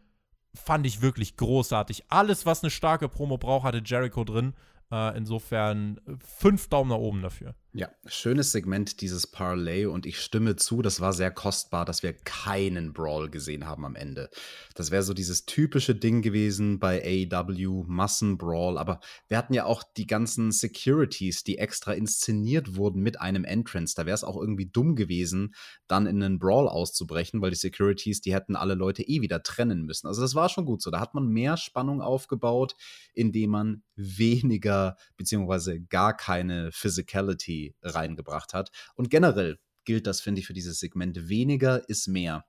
fand 0.56 0.86
ich 0.86 1.02
wirklich 1.02 1.36
großartig. 1.36 2.04
Alles, 2.08 2.46
was 2.46 2.62
eine 2.62 2.70
starke 2.70 3.08
Promo 3.08 3.38
braucht, 3.38 3.64
hatte 3.64 3.82
Jericho 3.84 4.24
drin. 4.24 4.54
Äh, 4.90 5.16
insofern 5.16 6.00
fünf 6.18 6.68
Daumen 6.68 6.90
nach 6.90 6.96
oben 6.96 7.22
dafür. 7.22 7.54
Ja, 7.78 7.90
schönes 8.06 8.52
Segment 8.52 9.02
dieses 9.02 9.26
Parlay 9.26 9.84
und 9.84 10.06
ich 10.06 10.18
stimme 10.18 10.56
zu, 10.56 10.80
das 10.80 11.02
war 11.02 11.12
sehr 11.12 11.30
kostbar, 11.30 11.84
dass 11.84 12.02
wir 12.02 12.14
keinen 12.14 12.94
Brawl 12.94 13.28
gesehen 13.28 13.66
haben 13.66 13.84
am 13.84 13.96
Ende. 13.96 14.30
Das 14.74 14.90
wäre 14.90 15.02
so 15.02 15.12
dieses 15.12 15.44
typische 15.44 15.94
Ding 15.94 16.22
gewesen 16.22 16.78
bei 16.78 17.04
AEW, 17.04 17.84
Massenbrawl, 17.86 18.78
aber 18.78 19.00
wir 19.28 19.36
hatten 19.36 19.52
ja 19.52 19.66
auch 19.66 19.82
die 19.82 20.06
ganzen 20.06 20.52
Securities, 20.52 21.44
die 21.44 21.58
extra 21.58 21.92
inszeniert 21.92 22.76
wurden 22.76 23.02
mit 23.02 23.20
einem 23.20 23.44
Entrance. 23.44 23.94
Da 23.94 24.06
wäre 24.06 24.14
es 24.14 24.24
auch 24.24 24.40
irgendwie 24.40 24.70
dumm 24.70 24.96
gewesen, 24.96 25.54
dann 25.86 26.06
in 26.06 26.22
einen 26.22 26.38
Brawl 26.38 26.68
auszubrechen, 26.68 27.42
weil 27.42 27.50
die 27.50 27.56
Securities, 27.56 28.22
die 28.22 28.32
hätten 28.32 28.56
alle 28.56 28.74
Leute 28.74 29.02
eh 29.02 29.20
wieder 29.20 29.42
trennen 29.42 29.82
müssen. 29.82 30.06
Also 30.06 30.22
das 30.22 30.34
war 30.34 30.48
schon 30.48 30.64
gut 30.64 30.80
so. 30.80 30.90
Da 30.90 30.98
hat 30.98 31.12
man 31.12 31.28
mehr 31.28 31.58
Spannung 31.58 32.00
aufgebaut, 32.00 32.74
indem 33.12 33.50
man 33.50 33.82
weniger 33.96 34.96
beziehungsweise 35.18 35.78
gar 35.78 36.16
keine 36.16 36.72
Physicality 36.72 37.65
reingebracht 37.82 38.54
hat. 38.54 38.70
Und 38.94 39.10
generell 39.10 39.58
gilt 39.84 40.06
das, 40.06 40.20
finde 40.20 40.40
ich, 40.40 40.46
für 40.46 40.52
dieses 40.52 40.78
Segment. 40.78 41.28
Weniger 41.28 41.88
ist 41.88 42.08
mehr. 42.08 42.44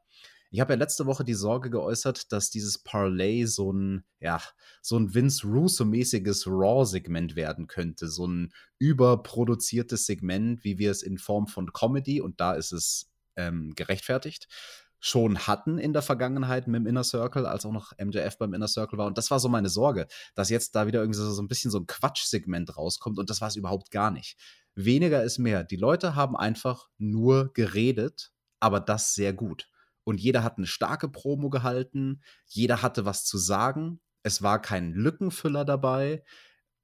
Ich 0.50 0.62
habe 0.62 0.74
ja 0.74 0.80
letzte 0.80 1.06
Woche 1.06 1.26
die 1.26 1.34
Sorge 1.34 1.70
geäußert, 1.70 2.32
dass 2.32 2.50
dieses 2.50 2.78
Parlay 2.78 3.46
so 3.46 3.72
ein, 3.74 4.06
ja, 4.20 4.42
so 4.82 4.98
ein 4.98 5.14
Vince 5.14 5.46
Russo-mäßiges 5.46 6.48
Raw-Segment 6.48 7.36
werden 7.36 7.68
könnte. 7.68 8.08
So 8.08 8.28
ein 8.28 8.54
überproduziertes 8.80 10.06
Segment, 10.06 10.64
wie 10.64 10.78
wir 10.78 10.92
es 10.92 11.04
in 11.04 11.18
Form 11.18 11.48
von 11.48 11.74
Comedy, 11.74 12.22
und 12.22 12.40
da 12.40 12.54
ist 12.54 12.72
es 12.72 13.12
ähm, 13.36 13.74
gerechtfertigt, 13.76 14.48
schon 15.00 15.40
hatten 15.40 15.78
in 15.78 15.94
der 15.94 16.02
Vergangenheit 16.02 16.68
mit 16.68 16.80
dem 16.80 16.88
Inner 16.88 17.04
Circle, 17.04 17.46
als 17.46 17.66
auch 17.66 17.72
noch 17.72 17.92
MJF 17.98 18.38
beim 18.38 18.54
Inner 18.54 18.68
Circle 18.68 18.98
war. 18.98 19.08
Und 19.08 19.18
das 19.18 19.30
war 19.30 19.40
so 19.40 19.50
meine 19.50 19.70
Sorge, 19.70 20.08
dass 20.36 20.50
jetzt 20.50 20.76
da 20.76 20.88
wieder 20.88 21.02
irgendwie 21.02 21.20
so, 21.20 21.32
so 21.32 21.42
ein 21.42 21.48
bisschen 21.48 21.72
so 21.72 21.80
ein 21.80 21.88
Quatsch-Segment 21.88 22.76
rauskommt 22.78 23.20
und 23.20 23.30
das 23.30 23.42
war 23.42 23.48
es 23.48 23.56
überhaupt 23.56 23.92
gar 23.92 24.12
nicht 24.12 24.38
weniger 24.78 25.24
ist 25.24 25.40
mehr. 25.40 25.64
Die 25.64 25.76
Leute 25.76 26.16
haben 26.16 26.38
einfach 26.38 26.88
nur 26.98 27.52
geredet, 27.54 28.32
aber 28.60 28.80
das 28.80 29.16
sehr 29.16 29.34
gut. 29.34 29.70
Und 30.04 30.22
jeder 30.22 30.44
hat 30.44 30.58
eine 30.58 30.68
starke 30.68 31.10
Promo 31.10 31.50
gehalten, 31.50 32.22
jeder 32.46 32.82
hatte 32.82 33.06
was 33.06 33.26
zu 33.26 33.38
sagen. 33.38 34.00
Es 34.24 34.42
war 34.42 34.62
kein 34.62 34.94
Lückenfüller 34.94 35.66
dabei. 35.66 36.24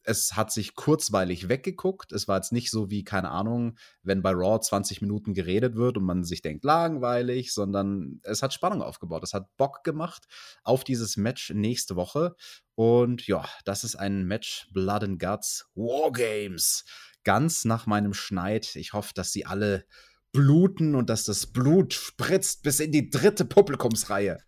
Es 0.04 0.36
hat 0.36 0.52
sich 0.52 0.76
kurzweilig 0.76 1.50
weggeguckt. 1.50 2.12
Es 2.12 2.28
war 2.28 2.38
jetzt 2.38 2.52
nicht 2.52 2.72
so 2.72 2.90
wie, 2.90 3.04
keine 3.04 3.32
Ahnung, 3.32 3.78
wenn 4.02 4.22
bei 4.22 4.32
Raw 4.32 4.60
20 4.60 5.02
Minuten 5.02 5.34
geredet 5.34 5.76
wird 5.76 5.98
und 5.98 6.04
man 6.04 6.24
sich 6.24 6.42
denkt, 6.42 6.64
langweilig, 6.64 7.54
sondern 7.54 8.20
es 8.24 8.44
hat 8.44 8.54
Spannung 8.54 8.82
aufgebaut. 8.82 9.24
Es 9.24 9.34
hat 9.34 9.56
Bock 9.58 9.84
gemacht 9.84 10.26
auf 10.64 10.84
dieses 10.84 11.18
Match 11.18 11.52
nächste 11.52 11.96
Woche. 11.96 12.36
Und 12.76 13.28
ja, 13.28 13.48
das 13.66 13.84
ist 13.84 13.96
ein 13.96 14.26
Match 14.26 14.68
Blood 14.74 15.04
and 15.04 15.20
Guts 15.20 15.66
Wargames 15.76 16.86
ganz 17.24 17.66
nach 17.66 17.86
meinem 17.86 18.14
Schneid. 18.14 18.76
Ich 18.76 18.94
hoffe, 18.94 19.14
dass 19.14 19.32
sie 19.32 19.46
alle 19.46 19.86
bluten 20.32 20.96
und 20.96 21.10
dass 21.10 21.26
das 21.26 21.48
Blut 21.48 21.94
spritzt 21.94 22.64
bis 22.64 22.80
in 22.80 22.92
die 22.92 23.10
dritte 23.10 23.46
Publikumsreihe. 23.46 24.40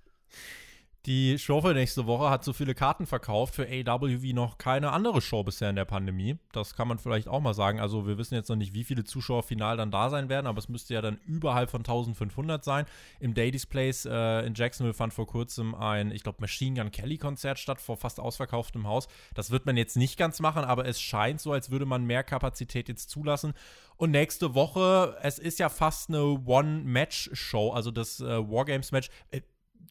Die 1.05 1.37
Show 1.37 1.61
für 1.61 1.75
nächste 1.75 2.07
Woche 2.07 2.31
hat 2.31 2.43
so 2.43 2.51
viele 2.51 2.73
Karten 2.73 3.05
verkauft 3.05 3.53
für 3.53 3.67
AW 3.67 4.23
wie 4.23 4.33
noch 4.33 4.57
keine 4.57 4.91
andere 4.91 5.21
Show 5.21 5.43
bisher 5.43 5.69
in 5.69 5.75
der 5.75 5.85
Pandemie. 5.85 6.39
Das 6.51 6.75
kann 6.75 6.87
man 6.87 6.97
vielleicht 6.97 7.27
auch 7.27 7.41
mal 7.41 7.53
sagen. 7.53 7.79
Also 7.79 8.07
wir 8.07 8.17
wissen 8.17 8.33
jetzt 8.33 8.49
noch 8.49 8.55
nicht, 8.55 8.73
wie 8.73 8.83
viele 8.83 9.03
Zuschauer 9.03 9.43
final 9.43 9.77
dann 9.77 9.91
da 9.91 10.09
sein 10.09 10.29
werden, 10.29 10.47
aber 10.47 10.57
es 10.57 10.67
müsste 10.67 10.95
ja 10.95 11.01
dann 11.03 11.19
überhalb 11.27 11.69
von 11.69 11.81
1500 11.81 12.63
sein. 12.63 12.85
Im 13.19 13.35
Daily's 13.35 13.67
Place 13.67 14.05
äh, 14.05 14.47
in 14.47 14.55
Jacksonville 14.55 14.95
fand 14.95 15.13
vor 15.13 15.27
kurzem 15.27 15.75
ein, 15.75 16.09
ich 16.09 16.23
glaube, 16.23 16.39
Machine 16.41 16.81
Gun 16.81 16.89
Kelly 16.89 17.19
Konzert 17.19 17.59
statt 17.59 17.81
vor 17.81 17.97
fast 17.97 18.19
ausverkauftem 18.19 18.87
Haus. 18.87 19.07
Das 19.35 19.51
wird 19.51 19.67
man 19.67 19.77
jetzt 19.77 19.97
nicht 19.97 20.17
ganz 20.17 20.39
machen, 20.39 20.63
aber 20.63 20.87
es 20.87 20.99
scheint 20.99 21.39
so, 21.39 21.51
als 21.51 21.69
würde 21.69 21.85
man 21.85 22.05
mehr 22.05 22.23
Kapazität 22.23 22.89
jetzt 22.89 23.11
zulassen. 23.11 23.53
Und 23.97 24.09
nächste 24.09 24.55
Woche, 24.55 25.15
es 25.21 25.37
ist 25.37 25.59
ja 25.59 25.69
fast 25.69 26.09
eine 26.09 26.23
One-Match-Show, 26.23 27.71
also 27.73 27.91
das 27.91 28.19
äh, 28.21 28.25
Wargames-Match. 28.25 29.09
Äh, 29.29 29.41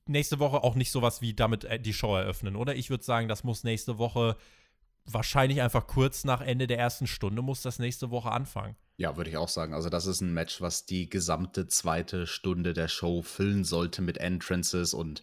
nächste 0.07 0.39
Woche 0.39 0.63
auch 0.63 0.75
nicht 0.75 0.91
sowas 0.91 1.21
wie 1.23 1.35
damit 1.35 1.65
äh, 1.65 1.81
die 1.81 1.93
Show 1.93 2.17
eröffnen, 2.17 2.57
oder? 2.57 2.75
Ich 2.75 2.91
würde 2.91 3.05
sagen, 3.05 3.29
das 3.29 3.45
muss 3.45 3.65
nächste 3.65 3.99
Woche 3.99 4.37
wahrscheinlich 5.07 5.61
einfach 5.61 5.87
kurz 5.87 6.25
nach 6.25 6.41
Ende 6.41 6.67
der 6.67 6.79
ersten 6.79 7.07
Stunde 7.07 7.43
muss 7.43 7.63
das 7.63 7.79
nächste 7.79 8.11
Woche 8.11 8.31
anfangen. 8.31 8.77
Ja, 8.97 9.17
würde 9.17 9.31
ich 9.31 9.37
auch 9.37 9.49
sagen. 9.49 9.75
Also 9.75 9.89
das 9.89 10.07
ist 10.07 10.21
ein 10.21 10.33
Match, 10.33 10.61
was 10.61 10.87
die 10.87 11.11
gesamte 11.11 11.67
zweite 11.67 12.27
Stunde 12.27 12.73
der 12.73 12.89
Show 12.89 13.23
füllen 13.23 13.65
sollte 13.65 14.03
mit 14.03 14.19
Entrances 14.19 14.95
und 14.95 15.23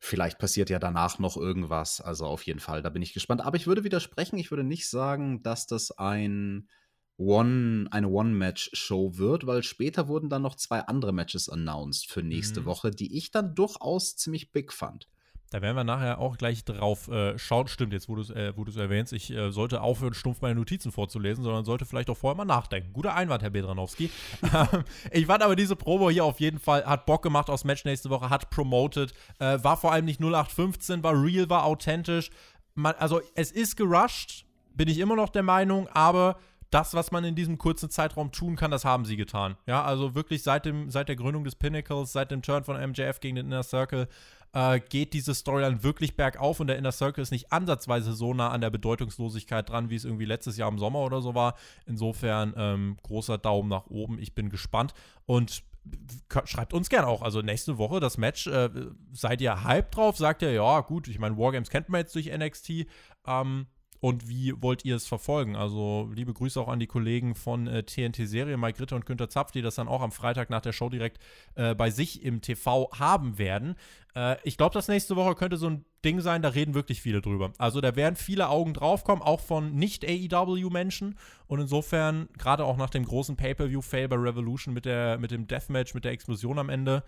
vielleicht 0.00 0.38
passiert 0.38 0.68
ja 0.68 0.78
danach 0.78 1.18
noch 1.18 1.36
irgendwas. 1.36 2.00
Also 2.00 2.26
auf 2.26 2.42
jeden 2.42 2.60
Fall, 2.60 2.82
da 2.82 2.90
bin 2.90 3.02
ich 3.02 3.14
gespannt. 3.14 3.40
Aber 3.40 3.56
ich 3.56 3.66
würde 3.66 3.84
widersprechen, 3.84 4.38
ich 4.38 4.50
würde 4.50 4.64
nicht 4.64 4.88
sagen, 4.90 5.42
dass 5.42 5.66
das 5.66 5.92
ein 5.92 6.68
One, 7.16 7.86
eine 7.90 8.08
One-Match-Show 8.08 9.18
wird, 9.18 9.46
weil 9.46 9.62
später 9.62 10.08
wurden 10.08 10.28
dann 10.28 10.42
noch 10.42 10.56
zwei 10.56 10.80
andere 10.80 11.12
Matches 11.12 11.48
announced 11.48 12.10
für 12.10 12.22
nächste 12.22 12.62
mhm. 12.62 12.66
Woche, 12.66 12.90
die 12.90 13.16
ich 13.16 13.30
dann 13.30 13.54
durchaus 13.54 14.16
ziemlich 14.16 14.52
big 14.52 14.72
fand. 14.72 15.08
Da 15.54 15.62
werden 15.62 15.76
wir 15.76 15.84
nachher 15.84 16.18
auch 16.18 16.36
gleich 16.36 16.64
drauf 16.64 17.06
äh, 17.06 17.38
schauen. 17.38 17.68
Stimmt, 17.68 17.92
jetzt, 17.92 18.08
wo 18.08 18.16
du 18.16 18.22
es 18.22 18.30
äh, 18.30 18.52
erwähnst, 18.80 19.12
ich 19.12 19.30
äh, 19.30 19.52
sollte 19.52 19.82
aufhören, 19.82 20.12
stumpf 20.12 20.40
meine 20.40 20.56
Notizen 20.56 20.90
vorzulesen, 20.90 21.44
sondern 21.44 21.64
sollte 21.64 21.86
vielleicht 21.86 22.10
auch 22.10 22.16
vorher 22.16 22.36
mal 22.36 22.44
nachdenken. 22.44 22.92
Guter 22.92 23.14
Einwand, 23.14 23.44
Herr 23.44 23.50
Bedranowski. 23.50 24.10
ich 25.12 25.26
fand 25.26 25.44
aber 25.44 25.54
diese 25.54 25.76
Promo 25.76 26.10
hier 26.10 26.24
auf 26.24 26.40
jeden 26.40 26.58
Fall, 26.58 26.84
hat 26.84 27.06
Bock 27.06 27.22
gemacht 27.22 27.50
aufs 27.50 27.62
Match 27.62 27.84
nächste 27.84 28.10
Woche, 28.10 28.30
hat 28.30 28.50
promoted, 28.50 29.14
äh, 29.38 29.62
war 29.62 29.76
vor 29.76 29.92
allem 29.92 30.06
nicht 30.06 30.20
0815, 30.20 31.04
war 31.04 31.12
real, 31.12 31.48
war 31.48 31.66
authentisch. 31.66 32.30
Man, 32.74 32.96
also, 32.98 33.20
es 33.36 33.52
ist 33.52 33.76
gerusht, 33.76 34.46
bin 34.74 34.88
ich 34.88 34.98
immer 34.98 35.14
noch 35.14 35.28
der 35.28 35.44
Meinung, 35.44 35.86
aber 35.92 36.36
das, 36.74 36.92
was 36.94 37.12
man 37.12 37.22
in 37.22 37.36
diesem 37.36 37.56
kurzen 37.56 37.88
Zeitraum 37.88 38.32
tun 38.32 38.56
kann, 38.56 38.72
das 38.72 38.84
haben 38.84 39.04
sie 39.04 39.16
getan. 39.16 39.56
Ja, 39.66 39.84
also 39.84 40.16
wirklich 40.16 40.42
seit, 40.42 40.66
dem, 40.66 40.90
seit 40.90 41.08
der 41.08 41.14
Gründung 41.14 41.44
des 41.44 41.54
Pinnacles, 41.54 42.12
seit 42.12 42.32
dem 42.32 42.42
Turn 42.42 42.64
von 42.64 42.76
MJF 42.76 43.20
gegen 43.20 43.36
den 43.36 43.46
Inner 43.46 43.62
Circle, 43.62 44.08
äh, 44.52 44.80
geht 44.80 45.12
diese 45.12 45.34
Storyline 45.34 45.84
wirklich 45.84 46.16
bergauf 46.16 46.58
und 46.58 46.66
der 46.66 46.76
Inner 46.76 46.90
Circle 46.90 47.22
ist 47.22 47.30
nicht 47.30 47.52
ansatzweise 47.52 48.12
so 48.12 48.34
nah 48.34 48.50
an 48.50 48.60
der 48.60 48.70
Bedeutungslosigkeit 48.70 49.68
dran, 49.68 49.88
wie 49.88 49.94
es 49.94 50.04
irgendwie 50.04 50.24
letztes 50.24 50.56
Jahr 50.56 50.68
im 50.68 50.80
Sommer 50.80 50.98
oder 51.00 51.22
so 51.22 51.36
war. 51.36 51.54
Insofern 51.86 52.54
ähm, 52.56 52.96
großer 53.04 53.38
Daumen 53.38 53.68
nach 53.68 53.86
oben. 53.86 54.18
Ich 54.18 54.34
bin 54.34 54.50
gespannt 54.50 54.94
und 55.26 55.62
schreibt 56.44 56.72
uns 56.72 56.88
gern 56.88 57.04
auch. 57.04 57.22
Also 57.22 57.40
nächste 57.40 57.78
Woche 57.78 58.00
das 58.00 58.18
Match. 58.18 58.48
Äh, 58.48 58.70
seid 59.12 59.40
ihr 59.40 59.62
hype 59.62 59.92
drauf? 59.92 60.16
Sagt 60.16 60.42
ihr, 60.42 60.52
ja, 60.52 60.80
gut, 60.80 61.06
ich 61.06 61.20
meine, 61.20 61.36
Wargames 61.36 61.70
kennt 61.70 61.88
man 61.88 62.00
jetzt 62.00 62.14
durch 62.16 62.36
NXT. 62.36 62.86
Ähm, 63.26 63.66
und 64.04 64.28
wie 64.28 64.52
wollt 64.60 64.84
ihr 64.84 64.96
es 64.96 65.06
verfolgen? 65.06 65.56
Also 65.56 66.10
liebe 66.14 66.34
Grüße 66.34 66.60
auch 66.60 66.68
an 66.68 66.78
die 66.78 66.86
Kollegen 66.86 67.34
von 67.34 67.66
äh, 67.66 67.84
TNT 67.84 68.28
Serie, 68.28 68.58
Mike 68.58 68.78
Ritter 68.78 68.96
und 68.96 69.06
Günter 69.06 69.30
Zapf, 69.30 69.50
die 69.50 69.62
das 69.62 69.76
dann 69.76 69.88
auch 69.88 70.02
am 70.02 70.12
Freitag 70.12 70.50
nach 70.50 70.60
der 70.60 70.72
Show 70.72 70.90
direkt 70.90 71.22
äh, 71.54 71.74
bei 71.74 71.88
sich 71.88 72.22
im 72.22 72.42
TV 72.42 72.90
haben 72.92 73.38
werden. 73.38 73.76
Äh, 74.14 74.36
ich 74.44 74.58
glaube, 74.58 74.74
das 74.74 74.88
nächste 74.88 75.16
Woche 75.16 75.34
könnte 75.34 75.56
so 75.56 75.70
ein 75.70 75.86
Ding 76.04 76.20
sein, 76.20 76.42
da 76.42 76.50
reden 76.50 76.74
wirklich 76.74 77.00
viele 77.00 77.22
drüber. 77.22 77.54
Also 77.56 77.80
da 77.80 77.96
werden 77.96 78.14
viele 78.14 78.50
Augen 78.50 78.74
draufkommen, 78.74 79.22
auch 79.22 79.40
von 79.40 79.74
Nicht-AEW-Menschen. 79.74 81.18
Und 81.46 81.60
insofern, 81.60 82.28
gerade 82.36 82.66
auch 82.66 82.76
nach 82.76 82.90
dem 82.90 83.06
großen 83.06 83.36
Pay-Per-View-Fail 83.36 84.08
bei 84.08 84.16
Revolution 84.16 84.74
mit, 84.74 84.84
der, 84.84 85.16
mit 85.16 85.30
dem 85.30 85.46
Deathmatch, 85.46 85.94
mit 85.94 86.04
der 86.04 86.12
Explosion 86.12 86.58
am 86.58 86.68
Ende, 86.68 87.04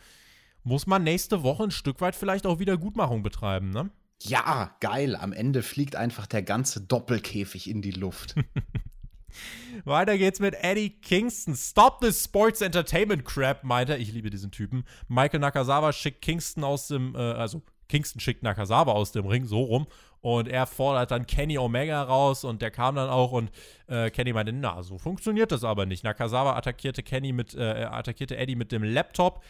muss 0.63 0.87
man 0.87 1.05
nächste 1.05 1.43
Woche 1.43 1.65
ein 1.65 1.71
Stück 1.71 2.01
weit 2.01 2.17
vielleicht 2.17 2.47
auch 2.47 2.59
wieder 2.59 2.79
Gutmachung 2.79 3.23
betreiben, 3.23 3.69
ne? 3.69 3.91
Ja, 4.23 4.77
geil. 4.81 5.17
Am 5.17 5.33
Ende 5.33 5.63
fliegt 5.63 5.97
einfach 5.97 6.27
der 6.27 6.43
ganze 6.43 6.81
Doppelkäfig 6.81 7.69
in 7.69 7.83
die 7.83 7.93
Luft. 7.93 8.35
Weiter 9.85 10.17
geht's 10.17 10.41
mit 10.41 10.55
Eddie 10.63 10.91
Kingston. 10.91 11.55
Stop 11.55 12.01
this 12.01 12.25
Sports 12.25 12.61
Entertainment 12.61 13.25
Crap, 13.25 13.65
meint 13.65 13.91
er. 13.91 13.99
Ich 13.99 14.13
liebe 14.13 14.31
diesen 14.31 14.51
Typen. 14.51 14.85
Michael 15.09 15.41
Nakazawa 15.41 15.93
schickt 15.93 16.23
Kingston 16.23 16.65
aus 16.65 16.89
dem, 16.89 17.15
äh, 17.15 17.19
also 17.19 17.63
Kingston 17.89 18.21
schickt 18.21 18.43
Nakazawa 18.43 18.93
aus 18.93 19.13
dem 19.13 19.27
Ring, 19.27 19.45
so 19.45 19.63
rum. 19.63 19.87
Und 20.21 20.49
er 20.49 20.67
fordert 20.67 21.11
dann 21.11 21.27
Kenny 21.27 21.59
Omega 21.59 22.03
raus 22.03 22.43
und 22.43 22.63
der 22.63 22.71
kam 22.71 22.97
dann 22.97 23.09
auch 23.09 23.33
und 23.33 23.51
äh, 23.87 24.11
Kenny 24.11 24.33
meinte, 24.33 24.53
na, 24.53 24.83
so 24.83 24.99
funktioniert 24.99 25.53
das 25.53 25.63
aber 25.63 25.87
nicht. 25.87 26.03
Nakazawa 26.03 26.57
attackierte 26.57 27.03
Kenny 27.03 27.33
mit, 27.33 27.55
äh, 27.55 27.85
attackierte 27.85 28.37
Eddie 28.37 28.57
mit 28.57 28.73
dem 28.73 28.83
Laptop. 28.83 29.45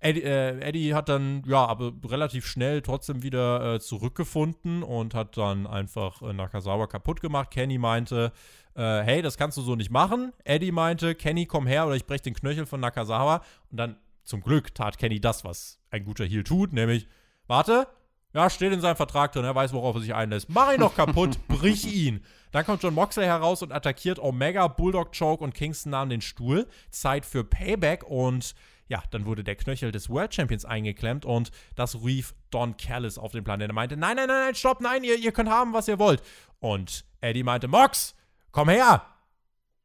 Eddie, 0.00 0.22
äh, 0.22 0.60
Eddie, 0.60 0.94
hat 0.94 1.08
dann, 1.08 1.42
ja, 1.46 1.64
aber 1.66 1.92
relativ 2.08 2.46
schnell 2.46 2.80
trotzdem 2.80 3.22
wieder 3.22 3.74
äh, 3.74 3.80
zurückgefunden 3.80 4.82
und 4.82 5.14
hat 5.14 5.36
dann 5.36 5.66
einfach 5.66 6.22
äh, 6.22 6.32
Nakazawa 6.32 6.86
kaputt 6.86 7.20
gemacht. 7.20 7.50
Kenny 7.50 7.76
meinte, 7.76 8.32
äh, 8.74 9.02
hey, 9.02 9.20
das 9.20 9.36
kannst 9.36 9.58
du 9.58 9.62
so 9.62 9.76
nicht 9.76 9.90
machen. 9.90 10.32
Eddie 10.44 10.72
meinte, 10.72 11.14
Kenny, 11.14 11.44
komm 11.44 11.66
her 11.66 11.86
oder 11.86 11.96
ich 11.96 12.06
breche 12.06 12.22
den 12.22 12.34
Knöchel 12.34 12.64
von 12.64 12.80
Nakazawa. 12.80 13.42
Und 13.70 13.76
dann, 13.76 13.96
zum 14.24 14.40
Glück, 14.40 14.74
tat 14.74 14.96
Kenny 14.96 15.20
das, 15.20 15.44
was 15.44 15.78
ein 15.90 16.04
guter 16.04 16.24
Heel 16.24 16.44
tut, 16.44 16.72
nämlich, 16.72 17.06
warte, 17.46 17.86
ja, 18.32 18.48
steht 18.48 18.72
in 18.72 18.80
seinem 18.80 18.96
Vertrag 18.96 19.32
drin, 19.32 19.44
er 19.44 19.54
weiß, 19.54 19.72
worauf 19.72 19.96
er 19.96 20.00
sich 20.00 20.14
einlässt. 20.14 20.48
Mach 20.48 20.72
ihn 20.72 20.80
doch 20.80 20.94
kaputt, 20.94 21.36
brich 21.48 21.92
ihn. 21.92 22.24
Dann 22.52 22.64
kommt 22.64 22.82
John 22.82 22.94
Moxley 22.94 23.24
heraus 23.24 23.62
und 23.62 23.72
attackiert 23.72 24.18
Omega, 24.18 24.68
Bulldog 24.68 25.12
Choke 25.16 25.42
und 25.42 25.54
Kingston 25.54 25.90
nahm 25.90 26.08
den 26.08 26.20
Stuhl. 26.20 26.66
Zeit 26.90 27.26
für 27.26 27.44
Payback 27.44 28.04
und 28.04 28.54
ja, 28.90 29.02
dann 29.12 29.24
wurde 29.24 29.44
der 29.44 29.54
Knöchel 29.54 29.92
des 29.92 30.10
World 30.10 30.34
Champions 30.34 30.64
eingeklemmt 30.64 31.24
und 31.24 31.52
das 31.76 32.02
rief 32.02 32.34
Don 32.50 32.76
Callis 32.76 33.18
auf 33.18 33.30
den 33.30 33.44
Plan. 33.44 33.60
Er 33.60 33.72
meinte, 33.72 33.96
nein, 33.96 34.16
nein, 34.16 34.26
nein, 34.26 34.46
nein, 34.46 34.54
stopp, 34.56 34.80
nein, 34.80 35.04
ihr, 35.04 35.16
ihr 35.16 35.30
könnt 35.30 35.48
haben, 35.48 35.72
was 35.72 35.86
ihr 35.86 36.00
wollt. 36.00 36.22
Und 36.58 37.04
Eddie 37.20 37.44
meinte, 37.44 37.68
Mox, 37.68 38.16
komm 38.50 38.68
her, 38.68 39.06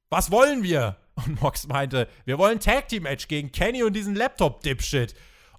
was 0.10 0.32
wollen 0.32 0.64
wir? 0.64 0.98
Und 1.16 1.40
Mox 1.40 1.68
meinte, 1.68 2.10
wir 2.26 2.40
wollen 2.40 2.60
Tag 2.60 2.88
Team 2.88 3.04
Match 3.04 3.28
gegen 3.28 3.52
Kenny 3.52 3.84
und 3.84 3.94
diesen 3.94 4.16
Laptop-Dipshit. 4.16 5.14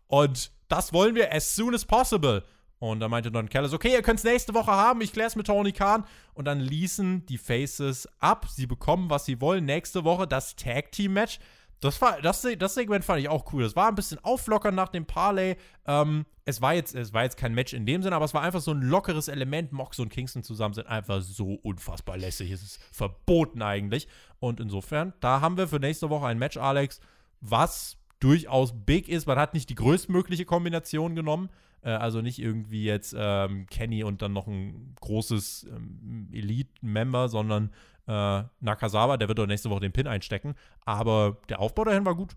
Und 0.09 0.51
das 0.69 0.93
wollen 0.93 1.15
wir 1.15 1.33
as 1.33 1.55
soon 1.55 1.73
as 1.73 1.85
possible. 1.85 2.43
Und 2.81 2.99
da 3.01 3.09
meinte 3.09 3.31
Don 3.31 3.49
Callis, 3.49 3.73
okay, 3.73 3.93
ihr 3.93 4.03
könnt 4.03 4.19
es 4.19 4.25
nächste 4.25 4.55
Woche 4.55 4.73
haben, 4.73 5.01
ich 5.01 5.13
klär's 5.13 5.37
mit 5.37 5.47
Tony 5.47 5.73
Khan. 5.73 6.05
Und 6.35 6.47
dann 6.47 6.61
ließen 6.61 7.25
die 7.27 7.39
Faces 7.39 8.09
ab. 8.19 8.47
Sie 8.51 8.67
bekommen, 8.67 9.09
was 9.09 9.25
sie 9.25 9.41
wollen. 9.41 9.65
Nächste 9.65 10.05
Woche 10.05 10.27
das 10.27 10.57
Tag 10.57 10.91
Team 10.91 11.15
Match. 11.15 11.39
Das, 11.81 12.01
war, 12.01 12.21
das, 12.23 12.47
das 12.59 12.75
Segment 12.75 13.05
fand 13.05 13.21
ich 13.21 13.29
auch 13.29 13.53
cool. 13.53 13.63
Das 13.63 13.77
war 13.77 13.89
ein 13.89 13.95
bisschen 13.95 14.19
auflockern 14.25 14.75
nach 14.75 14.89
dem 14.89 15.05
Parlay. 15.05 15.57
Ähm, 15.87 16.25
es, 16.45 16.63
war 16.63 16.75
jetzt, 16.75 16.95
es 16.95 17.13
war 17.13 17.25
jetzt 17.25 17.37
kein 17.37 17.55
Match 17.55 17.75
in 17.75 17.85
dem 17.85 18.03
Sinne, 18.03 18.17
aber 18.17 18.25
es 18.25 18.33
war 18.33 18.43
einfach 18.43 18.61
so 18.61 18.71
ein 18.71 18.81
lockeres 18.81 19.29
Element. 19.29 19.73
Mox 19.73 19.99
und 19.99 20.09
Kingston 20.09 20.43
zusammen 20.43 20.75
sind 20.75 20.87
einfach 20.87 21.21
so 21.21 21.55
unfassbar 21.63 22.17
lässig. 22.17 22.51
Es 22.51 22.63
ist 22.63 22.81
verboten 22.93 23.61
eigentlich. 23.63 24.09
Und 24.39 24.61
insofern, 24.61 25.13
da 25.21 25.41
haben 25.41 25.59
wir 25.59 25.69
für 25.69 25.79
nächste 25.79 26.09
Woche 26.09 26.27
ein 26.27 26.39
Match, 26.39 26.57
Alex, 26.57 27.01
was 27.41 27.99
durchaus 28.21 28.73
big 28.75 29.09
ist. 29.09 29.27
Man 29.27 29.39
hat 29.39 29.53
nicht 29.53 29.69
die 29.69 29.75
größtmögliche 29.75 30.47
Kombination 30.47 31.15
genommen. 31.15 31.51
Äh, 31.87 31.91
also 31.91 32.21
nicht 32.21 32.39
irgendwie 32.39 32.85
jetzt 32.85 33.15
ähm, 33.17 33.67
Kenny 33.71 34.05
und 34.05 34.21
dann 34.21 34.33
noch 34.33 34.49
ein 34.49 34.95
großes 35.01 35.69
ähm, 35.71 36.29
Elite-Member, 36.33 37.29
sondern 37.29 37.73
äh, 38.09 38.43
Nakazawa, 38.61 39.17
der 39.17 39.29
wird 39.29 39.39
doch 39.39 39.47
nächste 39.47 39.71
Woche 39.71 39.81
den 39.81 39.93
Pin 39.93 40.09
einstecken. 40.09 40.57
Aber 40.85 41.39
der 41.49 41.61
Aufbau 41.61 41.85
dahin 41.85 42.05
war 42.05 42.17
gut. 42.17 42.37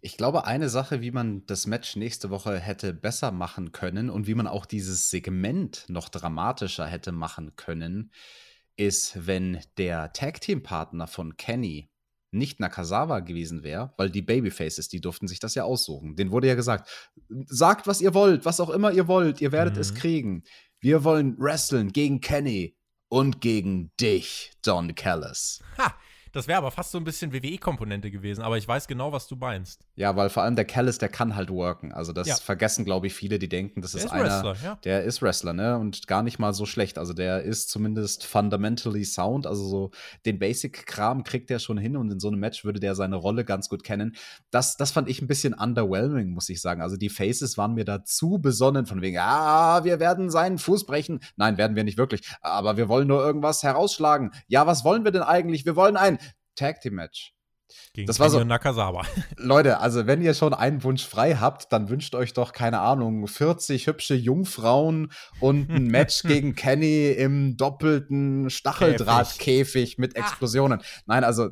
Ich 0.00 0.16
glaube, 0.16 0.44
eine 0.44 0.68
Sache, 0.68 1.00
wie 1.00 1.10
man 1.10 1.44
das 1.46 1.66
Match 1.66 1.96
nächste 1.96 2.30
Woche 2.30 2.58
hätte 2.58 2.92
besser 2.92 3.32
machen 3.32 3.72
können 3.72 4.10
und 4.10 4.26
wie 4.26 4.34
man 4.34 4.46
auch 4.46 4.66
dieses 4.66 5.10
Segment 5.10 5.86
noch 5.88 6.08
dramatischer 6.08 6.86
hätte 6.86 7.10
machen 7.10 7.56
können, 7.56 8.12
ist, 8.76 9.26
wenn 9.26 9.58
der 9.76 10.12
Tag-Team-Partner 10.12 11.08
von 11.08 11.36
Kenny 11.36 11.90
nicht 12.30 12.60
Nakazawa 12.60 13.20
gewesen 13.20 13.62
wäre, 13.62 13.92
weil 13.96 14.10
die 14.10 14.22
Babyfaces, 14.22 14.88
die 14.88 15.00
durften 15.00 15.28
sich 15.28 15.40
das 15.40 15.54
ja 15.54 15.64
aussuchen. 15.64 16.16
Den 16.16 16.30
wurde 16.30 16.48
ja 16.48 16.54
gesagt, 16.54 16.88
sagt, 17.46 17.86
was 17.86 18.00
ihr 18.00 18.14
wollt, 18.14 18.44
was 18.44 18.60
auch 18.60 18.70
immer 18.70 18.92
ihr 18.92 19.08
wollt, 19.08 19.40
ihr 19.40 19.52
werdet 19.52 19.74
mhm. 19.74 19.80
es 19.80 19.94
kriegen. 19.94 20.44
Wir 20.80 21.04
wollen 21.04 21.36
wresteln 21.38 21.92
gegen 21.92 22.20
Kenny 22.20 22.76
und 23.08 23.40
gegen 23.40 23.90
dich, 24.00 24.52
Don 24.62 24.94
Callis. 24.94 25.62
Ha! 25.78 25.94
Das 26.32 26.46
wäre 26.46 26.58
aber 26.58 26.70
fast 26.70 26.90
so 26.90 26.98
ein 26.98 27.04
bisschen 27.04 27.32
WWE-Komponente 27.32 28.10
gewesen, 28.10 28.42
aber 28.42 28.58
ich 28.58 28.66
weiß 28.66 28.86
genau, 28.86 29.12
was 29.12 29.26
du 29.26 29.36
meinst. 29.36 29.86
Ja, 29.96 30.14
weil 30.16 30.28
vor 30.28 30.42
allem 30.42 30.56
der 30.56 30.64
Callis, 30.64 30.98
der 30.98 31.08
kann 31.08 31.34
halt 31.36 31.50
worken. 31.50 31.92
Also 31.92 32.12
das 32.12 32.28
ja. 32.28 32.36
vergessen, 32.36 32.84
glaube 32.84 33.06
ich, 33.06 33.14
viele, 33.14 33.38
die 33.38 33.48
denken, 33.48 33.82
das 33.82 33.92
der 33.92 33.98
ist, 34.00 34.04
ist 34.06 34.12
einer, 34.12 34.24
Wrestler, 34.24 34.56
ja. 34.62 34.78
der 34.84 35.04
ist 35.04 35.22
Wrestler, 35.22 35.52
ne? 35.52 35.78
Und 35.78 36.06
gar 36.06 36.22
nicht 36.22 36.38
mal 36.38 36.52
so 36.52 36.66
schlecht. 36.66 36.98
Also 36.98 37.12
der 37.12 37.42
ist 37.42 37.70
zumindest 37.70 38.26
fundamentally 38.26 39.04
sound. 39.04 39.46
Also 39.46 39.66
so 39.66 39.90
den 40.26 40.38
Basic-Kram 40.38 41.24
kriegt 41.24 41.50
er 41.50 41.58
schon 41.58 41.78
hin 41.78 41.96
und 41.96 42.10
in 42.10 42.20
so 42.20 42.28
einem 42.28 42.40
Match 42.40 42.64
würde 42.64 42.80
der 42.80 42.94
seine 42.94 43.16
Rolle 43.16 43.44
ganz 43.44 43.68
gut 43.68 43.82
kennen. 43.82 44.14
Das, 44.50 44.76
das 44.76 44.90
fand 44.90 45.08
ich 45.08 45.22
ein 45.22 45.26
bisschen 45.26 45.54
underwhelming, 45.54 46.30
muss 46.30 46.48
ich 46.48 46.60
sagen. 46.60 46.82
Also 46.82 46.96
die 46.96 47.08
Faces 47.08 47.56
waren 47.58 47.74
mir 47.74 47.84
da 47.84 48.04
zu 48.04 48.38
besonnen, 48.38 48.86
von 48.86 49.00
wegen, 49.00 49.18
ah, 49.18 49.84
wir 49.84 50.00
werden 50.00 50.30
seinen 50.30 50.58
Fuß 50.58 50.86
brechen. 50.86 51.20
Nein, 51.36 51.58
werden 51.58 51.76
wir 51.76 51.84
nicht 51.84 51.98
wirklich. 51.98 52.22
Aber 52.40 52.76
wir 52.76 52.88
wollen 52.88 53.08
nur 53.08 53.24
irgendwas 53.24 53.62
herausschlagen. 53.62 54.32
Ja, 54.46 54.66
was 54.66 54.84
wollen 54.84 55.04
wir 55.04 55.12
denn 55.12 55.22
eigentlich? 55.22 55.64
Wir 55.64 55.76
wollen 55.76 55.96
ein 55.96 56.17
Tag 56.58 56.80
Team 56.80 56.94
Match. 56.94 57.32
Gegen 57.92 58.06
das 58.06 58.18
war 58.18 58.30
so, 58.30 58.42
Nakazawa. 58.42 59.04
Leute, 59.36 59.78
also 59.80 60.06
wenn 60.06 60.22
ihr 60.22 60.32
schon 60.34 60.54
einen 60.54 60.82
Wunsch 60.84 61.06
frei 61.06 61.34
habt, 61.34 61.72
dann 61.72 61.90
wünscht 61.90 62.14
euch 62.14 62.32
doch, 62.32 62.52
keine 62.52 62.80
Ahnung, 62.80 63.26
40 63.26 63.86
hübsche 63.86 64.14
Jungfrauen 64.14 65.12
und 65.40 65.70
ein 65.70 65.86
Match 65.88 66.22
gegen 66.22 66.54
Kenny 66.54 67.08
im 67.10 67.56
doppelten 67.56 68.48
Stacheldrahtkäfig 68.48 69.98
mit. 69.98 70.16
Explosionen. 70.16 70.80
Ah. 70.80 70.84
Nein, 71.06 71.24
also 71.24 71.50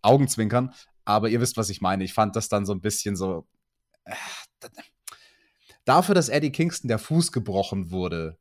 Augenzwinkern, 0.00 0.72
aber 1.04 1.28
ihr 1.28 1.40
wisst, 1.40 1.56
was 1.56 1.70
ich 1.70 1.80
meine. 1.80 2.04
Ich 2.04 2.14
fand 2.14 2.34
das 2.34 2.48
dann 2.48 2.64
so 2.64 2.72
ein 2.72 2.80
bisschen 2.80 3.14
so. 3.16 3.46
Äh, 4.04 4.14
dafür, 5.84 6.14
dass 6.14 6.28
Eddie 6.28 6.52
Kingston 6.52 6.88
der 6.88 6.98
Fuß 6.98 7.32
gebrochen 7.32 7.90
wurde, 7.90 8.38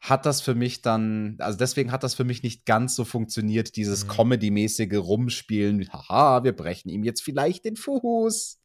hat 0.00 0.24
das 0.24 0.40
für 0.40 0.54
mich 0.54 0.82
dann, 0.82 1.36
also 1.40 1.58
deswegen 1.58 1.92
hat 1.92 2.02
das 2.02 2.14
für 2.14 2.24
mich 2.24 2.42
nicht 2.42 2.64
ganz 2.64 2.96
so 2.96 3.04
funktioniert, 3.04 3.76
dieses 3.76 4.04
mhm. 4.04 4.08
Comedy-mäßige 4.08 4.96
Rumspielen. 4.96 5.92
Haha, 5.92 6.42
wir 6.42 6.52
brechen 6.52 6.88
ihm 6.88 7.04
jetzt 7.04 7.22
vielleicht 7.22 7.64
den 7.64 7.76
Fuß. 7.76 8.60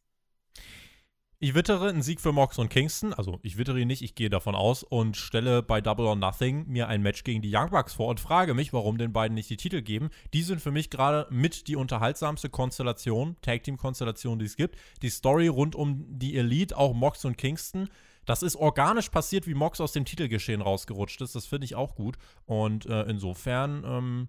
Ich 1.38 1.54
wittere 1.54 1.90
einen 1.90 2.00
Sieg 2.00 2.22
für 2.22 2.32
Mox 2.32 2.58
und 2.58 2.70
Kingston, 2.70 3.12
also 3.12 3.38
ich 3.42 3.58
wittere 3.58 3.78
ihn 3.78 3.88
nicht, 3.88 4.00
ich 4.00 4.14
gehe 4.14 4.30
davon 4.30 4.54
aus 4.54 4.82
und 4.82 5.18
stelle 5.18 5.62
bei 5.62 5.82
Double 5.82 6.06
or 6.06 6.16
Nothing 6.16 6.64
mir 6.66 6.88
ein 6.88 7.02
Match 7.02 7.24
gegen 7.24 7.42
die 7.42 7.54
Young 7.54 7.68
Bucks 7.68 7.92
vor 7.92 8.08
und 8.08 8.20
frage 8.20 8.54
mich, 8.54 8.72
warum 8.72 8.96
den 8.96 9.12
beiden 9.12 9.34
nicht 9.34 9.50
die 9.50 9.58
Titel 9.58 9.82
geben. 9.82 10.08
Die 10.32 10.40
sind 10.40 10.62
für 10.62 10.70
mich 10.70 10.88
gerade 10.88 11.26
mit 11.30 11.68
die 11.68 11.76
unterhaltsamste 11.76 12.48
Konstellation, 12.48 13.36
Tag 13.42 13.64
Team 13.64 13.76
Konstellation, 13.76 14.38
die 14.38 14.46
es 14.46 14.56
gibt. 14.56 14.76
Die 15.02 15.10
Story 15.10 15.48
rund 15.48 15.74
um 15.74 16.06
die 16.08 16.38
Elite, 16.38 16.74
auch 16.74 16.94
Mox 16.94 17.26
und 17.26 17.36
Kingston, 17.36 17.90
das 18.26 18.42
ist 18.42 18.56
organisch 18.56 19.08
passiert, 19.08 19.46
wie 19.46 19.54
Mox 19.54 19.80
aus 19.80 19.92
dem 19.92 20.04
Titelgeschehen 20.04 20.60
rausgerutscht 20.60 21.20
ist. 21.22 21.34
Das 21.34 21.46
finde 21.46 21.64
ich 21.64 21.74
auch 21.74 21.94
gut. 21.94 22.18
Und 22.44 22.84
äh, 22.86 23.02
insofern, 23.02 23.84
ähm, 23.86 24.28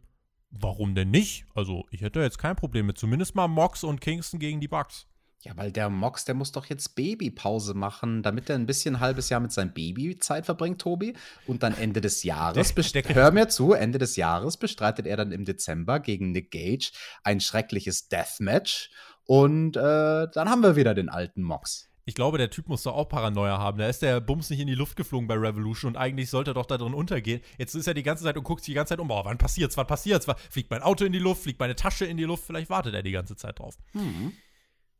warum 0.51 0.95
denn 0.95 1.11
nicht? 1.11 1.45
Also, 1.55 1.85
ich 1.91 2.01
hätte 2.01 2.21
jetzt 2.21 2.37
kein 2.37 2.55
Problem 2.55 2.85
mit. 2.85 2.97
Zumindest 2.97 3.35
mal 3.35 3.47
Mox 3.47 3.83
und 3.83 3.99
Kingston 3.99 4.39
gegen 4.39 4.61
die 4.61 4.67
Bucks. 4.67 5.07
Ja, 5.43 5.55
weil 5.55 5.71
der 5.71 5.89
Mox, 5.89 6.25
der 6.25 6.35
muss 6.35 6.51
doch 6.51 6.65
jetzt 6.65 6.95
Babypause 6.95 7.73
machen, 7.73 8.23
damit 8.23 8.49
er 8.49 8.55
ein 8.55 8.65
bisschen 8.65 8.95
ein 8.95 8.99
halbes 8.99 9.29
Jahr 9.29 9.39
mit 9.39 9.51
seinem 9.51 9.71
Baby 9.71 10.17
Zeit 10.17 10.45
verbringt, 10.45 10.81
Tobi. 10.81 11.13
Und 11.45 11.63
dann 11.63 11.75
Ende 11.75 12.01
des 12.01 12.23
Jahres, 12.23 12.73
hör 12.75 13.31
mir 13.31 13.47
zu, 13.47 13.73
Ende 13.73 13.97
des 13.97 14.15
Jahres 14.15 14.57
bestreitet 14.57 15.05
er 15.05 15.17
dann 15.17 15.31
im 15.31 15.45
Dezember 15.45 15.99
gegen 15.99 16.31
Nick 16.31 16.51
Gage 16.51 16.91
ein 17.23 17.39
schreckliches 17.39 18.09
Deathmatch. 18.09 18.89
Und 19.25 19.77
äh, 19.77 20.27
dann 20.33 20.49
haben 20.49 20.63
wir 20.63 20.75
wieder 20.75 20.93
den 20.93 21.09
alten 21.09 21.43
Mox 21.43 21.87
ich 22.07 22.15
glaube, 22.15 22.37
der 22.37 22.49
Typ 22.49 22.69
muss 22.69 22.83
doch 22.83 22.95
auch 22.95 23.09
Paranoia 23.09 23.57
haben. 23.57 23.79
Da 23.79 23.87
ist 23.89 24.01
der 24.01 24.21
Bums 24.21 24.49
nicht 24.49 24.61
in 24.61 24.67
die 24.67 24.75
Luft 24.75 24.95
geflogen 24.95 25.27
bei 25.27 25.35
Revolution 25.35 25.91
und 25.91 25.97
eigentlich 25.97 26.29
sollte 26.29 26.51
er 26.51 26.53
doch 26.53 26.65
da 26.65 26.77
drin 26.77 26.93
untergehen. 26.93 27.41
Jetzt 27.57 27.75
ist 27.75 27.85
er 27.85 27.93
die 27.93 28.01
ganze 28.01 28.23
Zeit 28.23 28.37
und 28.37 28.45
guckt 28.45 28.61
sich 28.61 28.71
die 28.71 28.75
ganze 28.75 28.91
Zeit 28.91 29.01
um. 29.01 29.11
Oh, 29.11 29.25
wann 29.25 29.37
passiert's? 29.37 29.75
Wann 29.75 29.87
passiert's? 29.87 30.25
Fliegt 30.49 30.71
mein 30.71 30.83
Auto 30.83 31.03
in 31.03 31.11
die 31.11 31.19
Luft? 31.19 31.43
Fliegt 31.43 31.59
meine 31.59 31.75
Tasche 31.75 32.05
in 32.05 32.15
die 32.15 32.23
Luft? 32.23 32.45
Vielleicht 32.45 32.69
wartet 32.69 32.95
er 32.95 33.03
die 33.03 33.11
ganze 33.11 33.35
Zeit 33.35 33.59
drauf. 33.59 33.77
Mhm. 33.91 34.31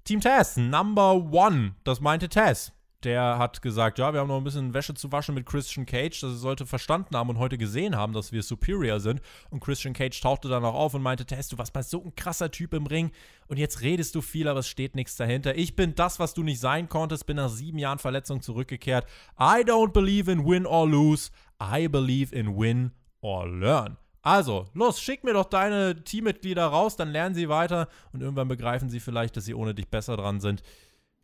Team 0.04 0.20
Taz, 0.20 0.58
Number 0.58 1.14
One. 1.32 1.76
Das 1.86 2.02
meinte 2.02 2.28
Taz 2.28 2.74
der 3.04 3.38
hat 3.38 3.62
gesagt, 3.62 4.00
ja, 4.00 4.12
wir 4.12 4.20
haben 4.20 4.28
noch 4.28 4.38
ein 4.38 4.44
bisschen 4.44 4.74
Wäsche 4.74 4.94
zu 4.94 5.12
waschen 5.12 5.36
mit 5.36 5.46
Christian 5.46 5.86
Cage, 5.86 6.20
dass 6.20 6.32
er 6.32 6.38
sollte 6.38 6.66
verstanden 6.66 7.16
haben 7.16 7.30
und 7.30 7.38
heute 7.38 7.58
gesehen 7.58 7.96
haben, 7.96 8.14
dass 8.14 8.32
wir 8.32 8.42
superior 8.42 9.00
sind. 9.00 9.22
Und 9.50 9.60
Christian 9.60 9.94
Cage 9.94 10.20
tauchte 10.20 10.50
dann 10.50 10.66
auch 10.66 10.74
auf 10.74 10.94
und 10.96 11.04
meinte, 11.04 11.26
Tess, 11.26 11.48
du 11.50 11.58
warst 11.58 11.76
mal 11.76 11.84
so 11.84 12.04
ein 12.04 12.16
krasser 12.16 12.50
Typ 12.50 12.74
im 12.74 12.88
Ring 12.88 13.12
und 13.48 13.58
jetzt 13.58 13.82
redest 13.82 14.16
du 14.16 14.22
viel, 14.22 14.48
aber 14.48 14.62
es 14.62 14.68
steht 14.68 14.96
nichts 14.96 15.16
dahinter. 15.16 15.56
Ich 15.56 15.76
bin 15.76 15.94
das, 15.94 16.20
was 16.20 16.34
du 16.34 16.42
nicht 16.42 16.60
sein 16.60 16.90
konntest, 16.90 17.28
bin 17.28 17.38
nach 17.38 17.50
sieben 17.50 17.78
Jahren 17.78 18.00
Verletzung 18.00 18.42
zurückgekehrt. 18.42 19.06
I 19.40 19.64
don't 19.64 19.92
believe 19.92 20.32
in 20.32 20.46
win 20.46 20.66
or 20.66 20.88
lose, 20.88 21.30
I 21.62 21.88
believe 21.88 22.36
in 22.36 22.58
win 22.58 22.92
or 23.22 23.48
learn. 23.48 23.98
Also, 24.24 24.66
los, 24.74 25.00
schick 25.00 25.24
mir 25.24 25.34
doch 25.34 25.46
deine 25.46 26.04
Teammitglieder 26.04 26.66
raus, 26.66 26.98
dann 26.98 27.12
lernen 27.12 27.34
sie 27.34 27.48
weiter 27.48 27.88
und 28.12 28.22
irgendwann 28.22 28.50
begreifen 28.50 28.90
sie 28.90 29.00
vielleicht, 29.00 29.38
dass 29.38 29.46
sie 29.46 29.54
ohne 29.54 29.74
dich 29.74 29.88
besser 29.88 30.18
dran 30.18 30.42
sind. 30.42 30.64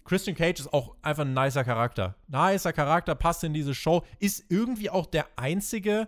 Christian 0.06 0.36
Cage 0.36 0.60
ist 0.60 0.74
auch 0.74 0.96
einfach 1.02 1.26
ein 1.26 1.34
nicer 1.34 1.64
Charakter. 1.64 2.16
Nicer 2.28 2.74
Charakter, 2.74 3.16
passt 3.16 3.44
in 3.44 3.54
diese 3.54 3.74
Show, 3.74 4.04
ist 4.20 4.46
irgendwie 4.50 4.90
auch 4.90 5.06
der 5.06 5.28
einzige, 5.38 6.08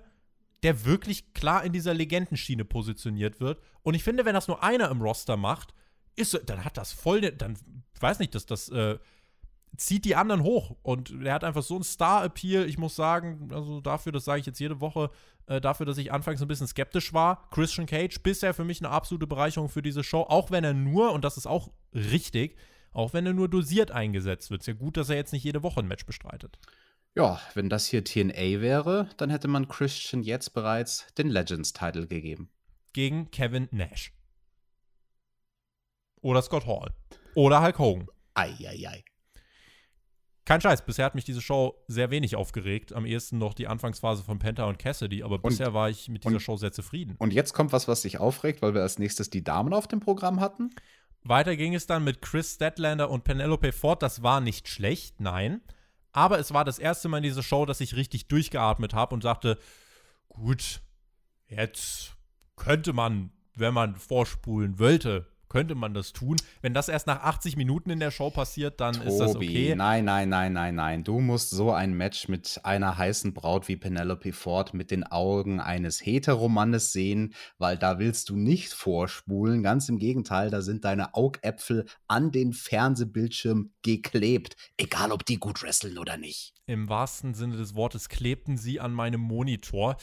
der 0.64 0.86
wirklich 0.86 1.34
klar 1.34 1.64
in 1.64 1.74
dieser 1.74 1.94
Legendenschiene 1.94 2.66
positioniert 2.66 3.40
wird. 3.40 3.62
Und 3.84 3.94
ich 3.94 4.04
finde, 4.04 4.26
wenn 4.26 4.34
das 4.34 4.48
nur 4.48 4.64
einer 4.64 4.90
im 4.90 5.02
Roster 5.02 5.38
macht, 5.38 5.74
ist, 6.16 6.40
dann 6.48 6.66
hat 6.66 6.78
das 6.78 6.92
voll, 6.92 7.22
dann 7.22 7.58
weiß 8.00 8.20
nicht, 8.20 8.36
dass 8.36 8.46
das 8.46 8.70
äh, 8.70 8.98
zieht 9.78 10.06
die 10.06 10.16
anderen 10.16 10.44
hoch. 10.44 10.76
Und 10.82 11.14
er 11.24 11.34
hat 11.34 11.44
einfach 11.44 11.64
so 11.64 11.76
einen 11.76 11.84
Star-Appeal. 11.84 12.68
Ich 12.68 12.78
muss 12.78 12.96
sagen, 12.96 13.50
also 13.52 13.82
dafür, 13.82 14.12
das 14.12 14.26
sage 14.26 14.40
ich 14.40 14.46
jetzt 14.46 14.60
jede 14.60 14.80
Woche, 14.80 15.10
äh, 15.48 15.62
dafür, 15.62 15.86
dass 15.86 15.98
ich 15.98 16.12
anfangs 16.12 16.42
ein 16.42 16.48
bisschen 16.48 16.68
skeptisch 16.68 17.14
war. 17.14 17.48
Christian 17.52 17.86
Cage 17.86 18.20
bisher 18.22 18.54
für 18.54 18.64
mich 18.64 18.82
eine 18.82 18.90
absolute 18.90 19.28
Bereicherung 19.28 19.70
für 19.70 19.82
diese 19.82 20.04
Show, 20.04 20.22
auch 20.22 20.52
wenn 20.52 20.64
er 20.64 20.74
nur, 20.74 21.12
und 21.12 21.24
das 21.24 21.38
ist 21.38 21.48
auch 21.48 21.70
richtig, 21.94 22.58
Auch 22.96 23.12
wenn 23.12 23.26
er 23.26 23.34
nur 23.34 23.50
dosiert 23.50 23.92
eingesetzt 23.92 24.50
wird. 24.50 24.62
Ist 24.62 24.68
ja 24.68 24.74
gut, 24.74 24.96
dass 24.96 25.10
er 25.10 25.18
jetzt 25.18 25.34
nicht 25.34 25.44
jede 25.44 25.64
Woche 25.64 25.82
ein 25.82 25.88
Match 25.88 26.06
bestreitet. 26.06 26.58
Ja, 27.14 27.42
wenn 27.54 27.70
das 27.70 27.88
hier 27.88 28.06
TNA 28.06 28.62
wäre, 28.62 29.10
dann 29.18 29.30
hätte 29.30 29.50
man 29.50 29.68
Christian 29.68 30.24
jetzt 30.24 30.54
bereits 30.54 31.06
den 31.18 31.28
Legends-Title 31.28 32.08
gegeben. 32.08 32.50
Gegen 32.94 33.30
Kevin 33.32 33.68
Nash. 33.72 34.14
Oder 36.22 36.42
Scott 36.42 36.66
Hall. 36.66 36.94
Oder 37.36 37.62
Hulk 37.62 37.80
Hogan. 37.80 38.08
Eieiei. 38.34 38.70
Ei, 38.70 38.88
ei. 38.88 39.04
Kein 40.46 40.62
Scheiß, 40.62 40.86
bisher 40.86 41.06
hat 41.06 41.16
mich 41.16 41.26
diese 41.26 41.42
Show 41.42 41.84
sehr 41.88 42.12
wenig 42.12 42.36
aufgeregt. 42.36 42.94
Am 42.94 43.08
ehesten 43.08 43.40
noch 43.40 43.56
die 43.56 43.68
Anfangsphase 43.68 44.24
von 44.24 44.38
Penta 44.38 44.66
und 44.66 44.78
Cassidy, 44.78 45.24
aber 45.24 45.40
bisher 45.40 45.74
war 45.74 45.90
ich 45.90 46.08
mit 46.08 46.24
dieser 46.24 46.36
und, 46.36 46.42
Show 46.42 46.56
sehr 46.56 46.72
zufrieden. 46.72 47.16
Und 47.18 47.34
jetzt 47.34 47.54
kommt 47.54 47.74
was, 47.74 47.88
was 47.88 48.04
dich 48.04 48.20
aufregt, 48.20 48.62
weil 48.62 48.76
wir 48.76 48.84
als 48.84 49.00
nächstes 49.00 49.32
die 49.32 49.44
Damen 49.44 49.74
auf 49.74 49.88
dem 49.88 50.02
Programm 50.02 50.40
hatten. 50.40 50.70
Weiter 51.28 51.56
ging 51.56 51.74
es 51.74 51.88
dann 51.88 52.04
mit 52.04 52.22
Chris 52.22 52.54
Statlander 52.54 53.10
und 53.10 53.24
Penelope 53.24 53.72
Ford. 53.72 54.04
Das 54.04 54.22
war 54.22 54.42
nicht 54.42 54.68
schlecht, 54.68 55.20
nein. 55.20 55.62
Aber 56.12 56.40
es 56.40 56.54
war 56.54 56.64
das 56.64 56.78
erste 56.80 57.10
Mal 57.10 57.18
in 57.18 57.24
dieser 57.24 57.44
Show, 57.44 57.66
dass 57.66 57.82
ich 57.82 57.96
richtig 57.96 58.28
durchgeatmet 58.28 58.94
habe 58.94 59.16
und 59.16 59.24
sagte, 59.24 59.58
gut, 60.30 60.82
jetzt 61.48 62.16
könnte 62.56 62.94
man, 62.94 63.32
wenn 63.56 63.74
man 63.74 63.96
vorspulen 63.96 64.78
wollte, 64.78 65.28
könnte 65.56 65.76
man 65.76 65.94
das 65.94 66.12
tun. 66.12 66.36
Wenn 66.62 66.74
das 66.74 66.90
erst 66.90 67.08
nach 67.08 67.24
80 67.24 67.56
Minuten 67.56 67.90
in 67.90 68.02
der 68.02 68.12
Show 68.12 68.30
passiert, 68.30 68.82
dann 68.82 68.96
Tobi, 68.96 69.08
ist 69.08 69.18
das 69.20 69.36
okay. 69.38 69.74
Nein, 69.74 70.04
nein, 70.04 70.28
nein, 70.28 70.52
nein, 70.52 70.76
nein. 70.76 71.04
Du 71.06 71.22
musst 71.22 71.52
so 71.52 71.72
ein 71.72 71.94
Match 71.94 72.28
mit 72.28 72.60
einer 72.64 72.98
heißen 72.98 73.34
Braut 73.34 73.70
wie 73.70 73.78
Penelope 73.78 74.34
Ford 74.34 74.74
mit 74.74 74.92
den 74.92 75.06
Augen 75.06 75.62
eines 75.62 76.06
Heteromannes 76.06 76.92
sehen, 76.92 77.34
weil 77.58 77.78
da 77.78 78.00
willst 78.00 78.28
du 78.30 78.36
nicht 78.36 78.74
vorspulen. 78.74 79.64
Ganz 79.64 79.88
im 79.88 79.98
Gegenteil, 79.98 80.50
da 80.50 80.62
sind 80.62 80.84
deine 80.84 81.14
Augäpfel 81.14 81.86
an 82.10 82.34
den 82.34 82.52
Fernsehbildschirm 82.52 83.72
geklebt. 83.82 84.58
Egal, 84.76 85.14
ob 85.14 85.26
die 85.26 85.38
gut 85.38 85.64
wresteln 85.64 85.98
oder 85.98 86.18
nicht. 86.18 86.56
Im 86.68 86.90
wahrsten 86.90 87.36
Sinne 87.36 87.58
des 87.58 87.76
Wortes 87.76 88.10
klebten 88.10 88.58
sie 88.58 88.80
an 88.80 88.92
meinem 88.92 89.22
Monitor. 89.22 89.98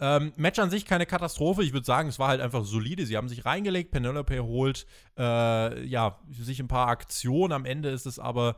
Ähm, 0.00 0.32
Match 0.36 0.58
an 0.58 0.68
sich 0.68 0.84
keine 0.84 1.06
Katastrophe. 1.06 1.62
Ich 1.62 1.72
würde 1.72 1.86
sagen, 1.86 2.08
es 2.08 2.18
war 2.18 2.28
halt 2.28 2.40
einfach 2.40 2.64
solide. 2.64 3.06
Sie 3.06 3.16
haben 3.16 3.28
sich 3.28 3.44
reingelegt. 3.44 3.92
Penelope 3.92 4.42
holt 4.42 4.84
äh, 5.16 5.84
ja, 5.84 6.18
sich 6.30 6.60
ein 6.60 6.68
paar 6.68 6.88
Aktionen. 6.88 7.52
Am 7.52 7.64
Ende 7.64 7.90
ist 7.90 8.06
es 8.06 8.18
aber 8.18 8.56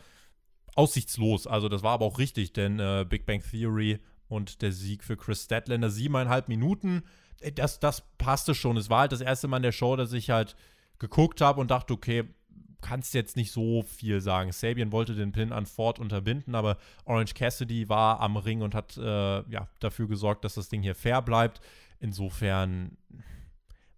aussichtslos. 0.74 1.46
Also, 1.46 1.68
das 1.68 1.82
war 1.82 1.92
aber 1.92 2.06
auch 2.06 2.18
richtig, 2.18 2.52
denn 2.52 2.78
äh, 2.78 3.06
Big 3.08 3.26
Bang 3.26 3.42
Theory 3.42 3.98
und 4.28 4.62
der 4.62 4.72
Sieg 4.72 5.04
für 5.04 5.16
Chris 5.16 5.44
Statlander, 5.44 5.90
siebeneinhalb 5.90 6.48
Minuten, 6.48 7.02
äh, 7.40 7.52
das, 7.52 7.80
das 7.80 8.02
passte 8.18 8.54
schon. 8.54 8.76
Es 8.76 8.90
war 8.90 9.00
halt 9.00 9.12
das 9.12 9.20
erste 9.20 9.48
Mal 9.48 9.58
in 9.58 9.64
der 9.64 9.72
Show, 9.72 9.96
dass 9.96 10.12
ich 10.12 10.30
halt 10.30 10.56
geguckt 10.98 11.40
habe 11.40 11.60
und 11.60 11.70
dachte, 11.70 11.94
okay, 11.94 12.24
kannst 12.80 13.14
jetzt 13.14 13.36
nicht 13.36 13.52
so 13.52 13.82
viel 13.82 14.20
sagen. 14.20 14.52
Sabian 14.52 14.92
wollte 14.92 15.14
den 15.14 15.32
Pin 15.32 15.52
an 15.52 15.66
Ford 15.66 15.98
unterbinden, 15.98 16.54
aber 16.54 16.78
Orange 17.04 17.34
Cassidy 17.34 17.88
war 17.88 18.20
am 18.20 18.36
Ring 18.36 18.62
und 18.62 18.74
hat 18.74 18.96
äh, 18.96 19.02
ja, 19.50 19.68
dafür 19.80 20.08
gesorgt, 20.08 20.44
dass 20.44 20.54
das 20.54 20.68
Ding 20.68 20.82
hier 20.82 20.94
fair 20.94 21.22
bleibt. 21.22 21.60
Insofern 21.98 22.96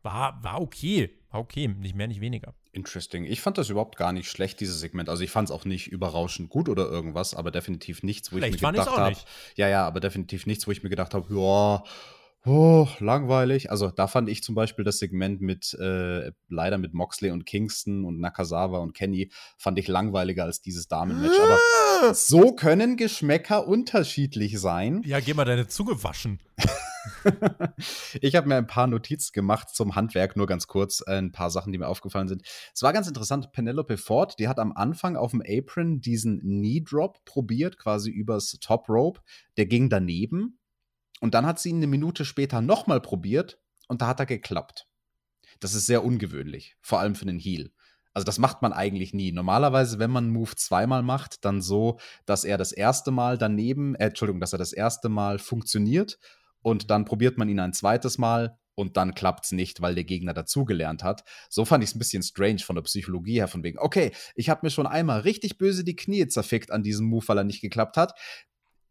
war, 0.03 0.43
war 0.43 0.61
okay. 0.61 1.11
War 1.33 1.41
okay, 1.41 1.66
nicht 1.66 1.97
mehr, 1.97 2.07
nicht 2.07 2.20
weniger. 2.20 2.55
Interesting. 2.72 3.24
Ich 3.24 3.41
fand 3.41 3.57
das 3.57 3.70
überhaupt 3.70 3.97
gar 3.97 4.12
nicht 4.12 4.30
schlecht, 4.30 4.61
dieses 4.61 4.80
Segment. 4.80 5.09
Also 5.09 5.24
ich 5.24 5.30
fand 5.30 5.49
es 5.49 5.55
auch 5.55 5.64
nicht 5.64 5.87
überraschend 5.89 6.51
gut 6.51 6.68
oder 6.68 6.89
irgendwas, 6.89 7.35
aber 7.35 7.51
definitiv 7.51 8.03
nichts, 8.03 8.33
wo 8.33 8.37
Schlecht 8.37 8.57
ich 8.57 8.62
mir 8.62 8.72
gedacht 8.72 8.97
habe. 8.97 9.16
Ja, 9.57 9.68
ja, 9.68 9.87
aber 9.87 10.01
definitiv 10.01 10.47
nichts, 10.47 10.66
wo 10.66 10.72
ich 10.72 10.83
mir 10.83 10.91
gedacht 10.91 11.14
habe, 11.14 11.26
ja, 11.35 11.83
oh, 12.45 12.87
langweilig. 12.99 13.70
Also 13.70 13.91
da 13.91 14.09
fand 14.09 14.28
ich 14.28 14.43
zum 14.43 14.55
Beispiel 14.55 14.85
das 14.85 14.99
Segment 14.99 15.41
mit 15.41 15.72
äh, 15.80 16.33
leider 16.51 16.76
mit 16.76 16.93
Moxley 16.93 17.30
und 17.30 17.47
Kingston 17.47 18.05
und 18.05 18.20
Nakazawa 18.20 18.80
und 18.80 18.93
Kenny 18.93 19.30
fand 19.57 19.78
ich 19.78 19.89
langweiliger 19.89 20.45
als 20.45 20.61
dieses 20.61 20.87
Damenmatch. 20.89 21.39
Aber 21.41 22.14
so 22.14 22.53
können 22.53 22.99
Geschmäcker 22.99 23.66
unterschiedlich 23.66 24.61
sein. 24.61 25.03
Ja, 25.07 25.20
geh 25.20 25.33
mal 25.33 25.47
deine 25.47 25.66
Zunge 25.66 26.05
waschen. 26.05 26.41
ich 28.20 28.34
habe 28.34 28.48
mir 28.48 28.57
ein 28.57 28.66
paar 28.66 28.86
Notizen 28.86 29.32
gemacht 29.32 29.70
zum 29.70 29.94
Handwerk, 29.94 30.36
nur 30.36 30.46
ganz 30.46 30.66
kurz, 30.66 31.03
äh, 31.07 31.18
ein 31.18 31.32
paar 31.32 31.50
Sachen, 31.50 31.72
die 31.72 31.78
mir 31.78 31.88
aufgefallen 31.88 32.28
sind. 32.28 32.42
Es 32.74 32.82
war 32.82 32.92
ganz 32.92 33.09
interessant, 33.09 33.53
Penelope 33.53 33.96
Ford, 33.96 34.38
die 34.38 34.48
hat 34.48 34.59
am 34.59 34.72
Anfang 34.72 35.16
auf 35.16 35.32
dem 35.32 35.42
Apron 35.46 36.00
diesen 36.00 36.40
Knee 36.40 36.80
Drop 36.80 37.24
probiert, 37.24 37.78
quasi 37.78 38.11
übers 38.11 38.59
Top 38.61 38.88
Rope. 38.88 39.20
Der 39.57 39.66
ging 39.66 39.88
daneben. 39.88 40.59
Und 41.20 41.34
dann 41.34 41.46
hat 41.46 41.61
sie 41.61 41.70
ihn 41.70 41.76
eine 41.76 41.86
Minute 41.86 42.24
später 42.24 42.61
nochmal 42.61 43.00
probiert 43.00 43.61
und 43.88 44.03
da 44.03 44.09
hat 44.09 44.20
er 44.20 44.26
geklappt. 44.26 44.88
Das 45.61 45.74
ist 45.74 45.86
sehr 45.86 46.05
ungewöhnlich, 46.05 46.76
vor 46.80 46.98
allem 46.98 47.14
für 47.14 47.28
einen 47.28 47.38
Heel. 47.38 47.72
Also 48.14 48.24
das 48.24 48.38
macht 48.38 48.61
man 48.61 48.72
eigentlich 48.72 49.14
nie. 49.14 49.32
Normalerweise, 49.32 49.98
wenn 49.98 50.11
man 50.11 50.24
einen 50.24 50.32
Move 50.32 50.55
zweimal 50.57 51.03
macht, 51.03 51.44
dann 51.44 51.62
so, 51.62 51.98
dass 52.26 52.44
er 52.44 52.59
das 52.59 52.72
erste 52.72 53.11
Mal 53.11 53.38
daneben, 53.38 53.94
äh, 53.94 54.07
Entschuldigung, 54.07 54.40
dass 54.40 54.53
er 54.53 54.59
das 54.59 54.72
erste 54.72 55.09
Mal 55.09 55.38
funktioniert 55.38 56.18
und 56.62 56.90
dann 56.90 57.04
probiert 57.04 57.38
man 57.38 57.48
ihn 57.48 57.60
ein 57.60 57.72
zweites 57.72 58.18
Mal 58.18 58.58
und 58.74 58.96
dann 58.96 59.14
klappt 59.14 59.44
es 59.44 59.52
nicht, 59.52 59.82
weil 59.82 59.94
der 59.94 60.04
Gegner 60.04 60.32
dazugelernt 60.32 61.04
hat. 61.04 61.24
So 61.50 61.64
fand 61.64 61.84
ich 61.84 61.90
es 61.90 61.96
ein 61.96 61.98
bisschen 61.98 62.22
strange 62.22 62.60
von 62.60 62.76
der 62.76 62.82
Psychologie 62.82 63.34
her, 63.34 63.48
von 63.48 63.62
wegen, 63.62 63.78
okay, 63.78 64.12
ich 64.34 64.48
habe 64.48 64.60
mir 64.62 64.70
schon 64.70 64.86
einmal 64.86 65.20
richtig 65.20 65.58
böse 65.58 65.84
die 65.84 65.96
Knie 65.96 66.26
zerfickt 66.28 66.70
an 66.70 66.82
diesem 66.82 67.06
Move, 67.06 67.26
weil 67.28 67.38
er 67.38 67.44
nicht 67.44 67.60
geklappt 67.60 67.96
hat 67.96 68.14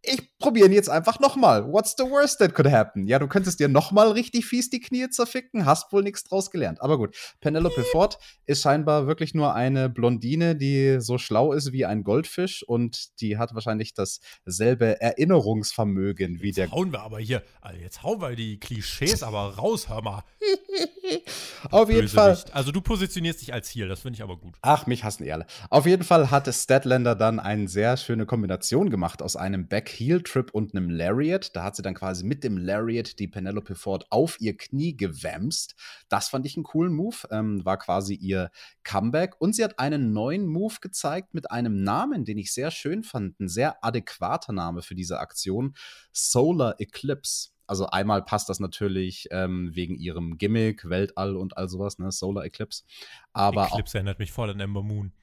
ich 0.03 0.37
probiere 0.39 0.67
ihn 0.67 0.73
jetzt 0.73 0.89
einfach 0.89 1.19
nochmal. 1.19 1.71
What's 1.71 1.95
the 1.97 2.03
worst 2.03 2.39
that 2.39 2.55
could 2.55 2.69
happen? 2.71 3.05
Ja, 3.05 3.19
du 3.19 3.27
könntest 3.27 3.59
dir 3.59 3.67
nochmal 3.67 4.11
richtig 4.11 4.45
fies 4.45 4.69
die 4.69 4.79
Knie 4.79 5.09
zerficken, 5.09 5.65
hast 5.65 5.93
wohl 5.93 6.01
nichts 6.01 6.23
draus 6.23 6.49
gelernt. 6.49 6.81
Aber 6.81 6.97
gut, 6.97 7.15
Penelope 7.39 7.83
Ford 7.83 8.17
ist 8.45 8.61
scheinbar 8.61 9.05
wirklich 9.05 9.33
nur 9.33 9.53
eine 9.53 9.89
Blondine, 9.89 10.55
die 10.55 10.97
so 10.99 11.17
schlau 11.17 11.53
ist 11.53 11.71
wie 11.71 11.85
ein 11.85 12.03
Goldfisch 12.03 12.63
und 12.63 13.21
die 13.21 13.37
hat 13.37 13.53
wahrscheinlich 13.53 13.93
dasselbe 13.93 14.99
Erinnerungsvermögen 14.99 16.41
wie 16.41 16.47
Jetzt 16.47 16.57
der. 16.57 16.71
hauen 16.71 16.91
wir 16.91 17.01
aber 17.01 17.19
hier, 17.19 17.43
also 17.61 17.79
jetzt 17.79 18.01
hauen 18.01 18.21
wir 18.21 18.35
die 18.35 18.59
Klischees 18.59 19.21
aber 19.23 19.55
raus, 19.55 19.87
hör 19.89 20.01
mal. 20.01 20.23
Auf 21.69 21.89
jeden 21.89 22.07
Fall. 22.07 22.31
Bösewicht. 22.31 22.55
Also 22.55 22.71
du 22.71 22.81
positionierst 22.81 23.41
dich 23.41 23.53
als 23.53 23.69
Heel, 23.69 23.87
das 23.87 24.01
finde 24.01 24.17
ich 24.17 24.23
aber 24.23 24.37
gut. 24.37 24.55
Ach, 24.61 24.87
mich 24.87 25.03
hassen 25.03 25.23
die 25.23 25.31
alle. 25.31 25.45
Auf 25.69 25.85
jeden 25.85 26.03
Fall 26.03 26.31
hat 26.31 26.51
Statlander 26.51 27.15
dann 27.15 27.39
eine 27.39 27.67
sehr 27.67 27.97
schöne 27.97 28.25
Kombination 28.25 28.89
gemacht 28.89 29.21
aus 29.21 29.35
einem 29.35 29.67
Back-Heel-Trip 29.91 30.51
und 30.51 30.73
einem 30.73 30.89
Lariat. 30.89 31.55
Da 31.55 31.63
hat 31.63 31.75
sie 31.75 31.81
dann 31.81 31.95
quasi 31.95 32.25
mit 32.25 32.43
dem 32.43 32.57
Lariat 32.57 33.19
die 33.19 33.27
Penelope 33.27 33.75
Ford 33.75 34.05
auf 34.09 34.39
ihr 34.39 34.55
Knie 34.55 34.95
gewämst. 34.95 35.75
Das 36.09 36.29
fand 36.29 36.45
ich 36.45 36.55
einen 36.55 36.63
coolen 36.63 36.93
Move. 36.93 37.17
Ähm, 37.29 37.63
war 37.65 37.77
quasi 37.77 38.15
ihr 38.15 38.51
Comeback. 38.83 39.39
Und 39.39 39.55
sie 39.55 39.63
hat 39.63 39.79
einen 39.79 40.13
neuen 40.13 40.47
Move 40.47 40.75
gezeigt 40.81 41.33
mit 41.33 41.51
einem 41.51 41.83
Namen, 41.83 42.25
den 42.25 42.37
ich 42.37 42.53
sehr 42.53 42.71
schön 42.71 43.03
fand. 43.03 43.39
Ein 43.39 43.49
sehr 43.49 43.83
adäquater 43.83 44.53
Name 44.53 44.81
für 44.81 44.95
diese 44.95 45.19
Aktion. 45.19 45.75
Solar 46.11 46.79
Eclipse. 46.79 47.49
Also 47.67 47.87
einmal 47.87 48.23
passt 48.23 48.49
das 48.49 48.59
natürlich 48.59 49.27
ähm, 49.31 49.71
wegen 49.73 49.95
ihrem 49.95 50.37
Gimmick, 50.37 50.89
Weltall 50.89 51.35
und 51.35 51.57
all 51.57 51.69
sowas, 51.69 51.99
ne? 51.99 52.11
Solar 52.11 52.43
Eclipse. 52.43 52.83
Aber 53.31 53.67
Eclipse 53.67 53.97
erinnert 53.97 54.19
mich 54.19 54.31
voll 54.31 54.49
an 54.49 54.59
Ember 54.59 54.83
Moon. 54.83 55.13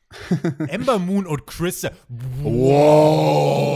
Ember 0.68 0.98
Moon 0.98 1.26
und 1.26 1.46
Chris. 1.46 1.86
Wow. 2.08 3.68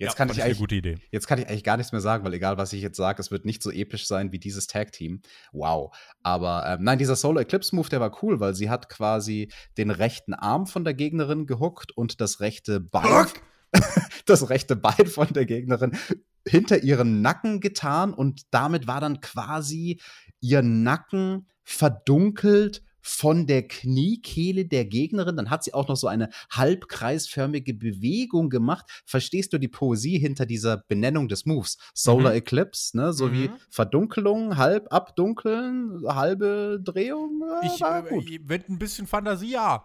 Jetzt, 0.00 0.12
Ja, 0.12 0.16
kann 0.16 0.28
ich 0.28 0.36
eine 0.36 0.44
eigentlich, 0.44 0.58
gute 0.58 0.76
Idee. 0.76 0.98
jetzt 1.10 1.26
kann 1.26 1.40
ich 1.40 1.48
eigentlich 1.48 1.64
gar 1.64 1.76
nichts 1.76 1.90
mehr 1.90 2.00
sagen, 2.00 2.24
weil 2.24 2.32
egal, 2.32 2.56
was 2.56 2.72
ich 2.72 2.82
jetzt 2.82 2.96
sage, 2.96 3.20
es 3.20 3.32
wird 3.32 3.44
nicht 3.44 3.64
so 3.64 3.72
episch 3.72 4.06
sein 4.06 4.30
wie 4.30 4.38
dieses 4.38 4.68
Tag-Team. 4.68 5.22
Wow. 5.50 5.92
Aber 6.22 6.64
ähm, 6.66 6.84
nein, 6.84 6.98
dieser 6.98 7.16
Solar 7.16 7.42
Eclipse-Move, 7.42 7.88
der 7.88 8.00
war 8.00 8.22
cool, 8.22 8.38
weil 8.38 8.54
sie 8.54 8.70
hat 8.70 8.88
quasi 8.88 9.50
den 9.76 9.90
rechten 9.90 10.34
Arm 10.34 10.68
von 10.68 10.84
der 10.84 10.94
Gegnerin 10.94 11.46
gehuckt 11.46 11.90
und 11.90 12.20
das 12.20 12.38
rechte 12.38 12.78
Bein, 12.78 13.26
das 14.26 14.48
rechte 14.50 14.76
Bein 14.76 15.06
von 15.08 15.32
der 15.32 15.46
Gegnerin 15.46 15.98
hinter 16.46 16.84
ihren 16.84 17.20
Nacken 17.20 17.58
getan 17.58 18.14
und 18.14 18.42
damit 18.52 18.86
war 18.86 19.00
dann 19.00 19.20
quasi 19.20 20.00
ihr 20.40 20.62
Nacken 20.62 21.48
verdunkelt 21.64 22.82
von 23.08 23.46
der 23.46 23.66
Kniekehle 23.66 24.66
der 24.66 24.84
Gegnerin. 24.84 25.36
Dann 25.36 25.50
hat 25.50 25.64
sie 25.64 25.74
auch 25.74 25.88
noch 25.88 25.96
so 25.96 26.06
eine 26.08 26.28
halbkreisförmige 26.50 27.74
Bewegung 27.74 28.50
gemacht. 28.50 28.84
Verstehst 29.06 29.52
du 29.52 29.58
die 29.58 29.68
Poesie 29.68 30.18
hinter 30.18 30.46
dieser 30.46 30.78
Benennung 30.88 31.28
des 31.28 31.46
Moves? 31.46 31.78
Solar 31.94 32.32
Mhm. 32.32 32.38
Eclipse, 32.38 32.96
ne? 32.96 33.12
So 33.12 33.32
wie 33.32 33.48
Mhm. 33.48 33.56
Verdunkelung, 33.70 34.56
halb 34.56 34.92
abdunkeln, 34.92 36.02
halbe 36.06 36.80
Drehung. 36.82 37.42
Ja, 37.62 37.62
Ich, 37.62 37.80
äh, 37.82 38.38
mit 38.46 38.68
ein 38.68 38.78
bisschen 38.78 39.06
Fantasie, 39.06 39.52
ja. 39.52 39.84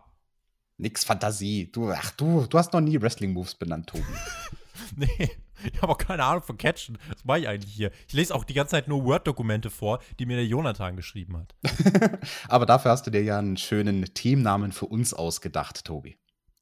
Nix 0.78 1.04
Fantasie. 1.04 1.72
Du, 1.72 1.90
ach 1.92 2.12
du, 2.12 2.46
du 2.50 2.58
hast 2.58 2.74
noch 2.74 2.82
nie 2.82 3.00
Wrestling-Moves 3.02 3.56
benannt, 3.56 3.88
Tobi. 3.88 4.04
Nee, 4.98 5.30
ich 5.72 5.82
habe 5.82 5.92
auch 5.92 5.98
keine 5.98 6.24
Ahnung 6.24 6.44
von 6.44 6.58
Catchen. 6.58 6.98
Was 7.10 7.24
mache 7.24 7.40
ich 7.40 7.48
eigentlich 7.48 7.74
hier? 7.74 7.92
Ich 8.08 8.14
lese 8.14 8.34
auch 8.34 8.44
die 8.44 8.54
ganze 8.54 8.72
Zeit 8.72 8.88
nur 8.88 9.04
Word-Dokumente 9.06 9.70
vor, 9.70 10.00
die 10.20 10.26
mir 10.26 10.38
der 10.38 10.46
Jonathan 10.46 10.96
geschrieben 10.96 11.38
hat. 11.38 11.56
Aber 12.48 12.66
dafür 12.66 12.92
hast 12.92 13.08
du 13.08 13.12
dir 13.12 13.24
ja 13.24 13.40
einen 13.40 13.58
schönen 13.58 14.14
Teamnamen 14.14 14.72
für 14.72 14.86
uns 14.86 15.14
ausgedacht, 15.14 15.86
Tobi. 15.86 16.18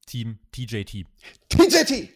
Team 0.06 0.38
TJT. 0.52 1.06
TJT! 1.48 2.10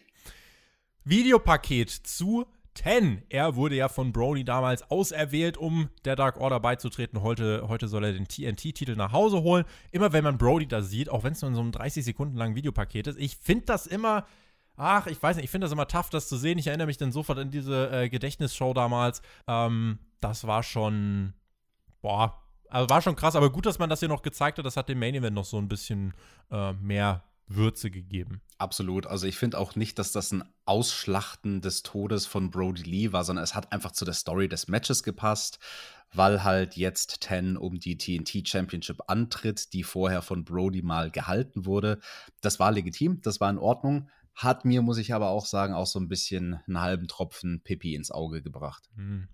Videopaket 1.03 1.89
zu 1.89 2.45
10. 2.77 3.23
Er 3.29 3.55
wurde 3.55 3.75
ja 3.75 3.89
von 3.89 4.13
Brody 4.13 4.43
damals 4.43 4.83
auserwählt, 4.91 5.57
um 5.57 5.89
der 6.05 6.15
Dark 6.15 6.37
Order 6.39 6.59
beizutreten. 6.59 7.21
Heute, 7.21 7.67
heute 7.67 7.87
soll 7.87 8.03
er 8.03 8.13
den 8.13 8.27
TNT-Titel 8.27 8.95
nach 8.95 9.11
Hause 9.11 9.41
holen. 9.41 9.65
Immer 9.91 10.13
wenn 10.13 10.23
man 10.23 10.37
Brody 10.37 10.67
da 10.67 10.81
sieht, 10.81 11.09
auch 11.09 11.23
wenn 11.23 11.33
es 11.33 11.41
nur 11.41 11.49
in 11.49 11.55
so 11.55 11.61
einem 11.61 11.71
30 11.71 12.05
Sekunden 12.05 12.37
langen 12.37 12.55
Videopaket 12.55 13.07
ist, 13.07 13.19
ich 13.19 13.37
finde 13.37 13.65
das 13.65 13.87
immer. 13.87 14.25
Ach, 14.77 15.07
ich 15.07 15.21
weiß 15.21 15.35
nicht, 15.35 15.45
ich 15.45 15.51
finde 15.51 15.65
das 15.65 15.71
immer 15.71 15.87
tough, 15.87 16.09
das 16.09 16.29
zu 16.29 16.37
sehen. 16.37 16.59
Ich 16.59 16.67
erinnere 16.67 16.87
mich 16.87 16.97
dann 16.97 17.11
sofort 17.11 17.39
an 17.39 17.49
diese 17.49 17.91
äh, 17.91 18.09
Gedächtnisshow 18.09 18.73
damals. 18.73 19.21
Ähm, 19.47 19.99
das 20.21 20.45
war 20.45 20.63
schon. 20.63 21.33
Boah, 22.01 22.41
also 22.69 22.89
war 22.89 23.01
schon 23.01 23.15
krass, 23.15 23.35
aber 23.35 23.49
gut, 23.49 23.65
dass 23.65 23.79
man 23.79 23.89
das 23.89 23.99
hier 23.99 24.09
noch 24.09 24.21
gezeigt 24.21 24.57
hat. 24.57 24.65
Das 24.65 24.77
hat 24.77 24.89
dem 24.89 24.99
Main 24.99 25.15
Event 25.15 25.35
noch 25.35 25.45
so 25.45 25.57
ein 25.57 25.67
bisschen 25.67 26.13
äh, 26.51 26.73
mehr 26.73 27.23
Würze 27.47 27.89
gegeben. 27.89 28.41
Absolut. 28.57 29.07
Also 29.07 29.25
ich 29.25 29.37
finde 29.37 29.57
auch 29.57 29.75
nicht, 29.75 29.97
dass 29.99 30.11
das 30.11 30.31
ein 30.31 30.43
Ausschlachten 30.65 31.61
des 31.61 31.81
Todes 31.83 32.25
von 32.25 32.51
Brody 32.51 32.83
Lee 32.83 33.11
war, 33.13 33.23
sondern 33.23 33.43
es 33.43 33.55
hat 33.55 33.71
einfach 33.71 33.91
zu 33.91 34.05
der 34.05 34.13
Story 34.13 34.49
des 34.49 34.67
Matches 34.67 35.01
gepasst, 35.01 35.59
weil 36.13 36.43
halt 36.43 36.75
jetzt 36.75 37.21
Ten 37.21 37.55
um 37.57 37.79
die 37.79 37.97
TNT 37.97 38.47
Championship 38.47 39.01
antritt, 39.07 39.73
die 39.73 39.83
vorher 39.83 40.21
von 40.21 40.43
Brody 40.43 40.81
mal 40.81 41.09
gehalten 41.09 41.65
wurde. 41.65 41.99
Das 42.41 42.59
war 42.59 42.71
legitim, 42.71 43.21
das 43.21 43.39
war 43.39 43.49
in 43.49 43.57
Ordnung. 43.57 44.09
Hat 44.37 44.65
mir, 44.65 44.83
muss 44.83 44.99
ich 44.99 45.15
aber 45.15 45.29
auch 45.29 45.47
sagen, 45.47 45.73
auch 45.73 45.87
so 45.87 45.99
ein 45.99 46.07
bisschen 46.07 46.59
einen 46.67 46.79
halben 46.79 47.07
Tropfen 47.07 47.61
Pippi 47.63 47.95
ins 47.95 48.11
Auge 48.11 48.43
gebracht. 48.43 48.87
Hm. 48.95 49.27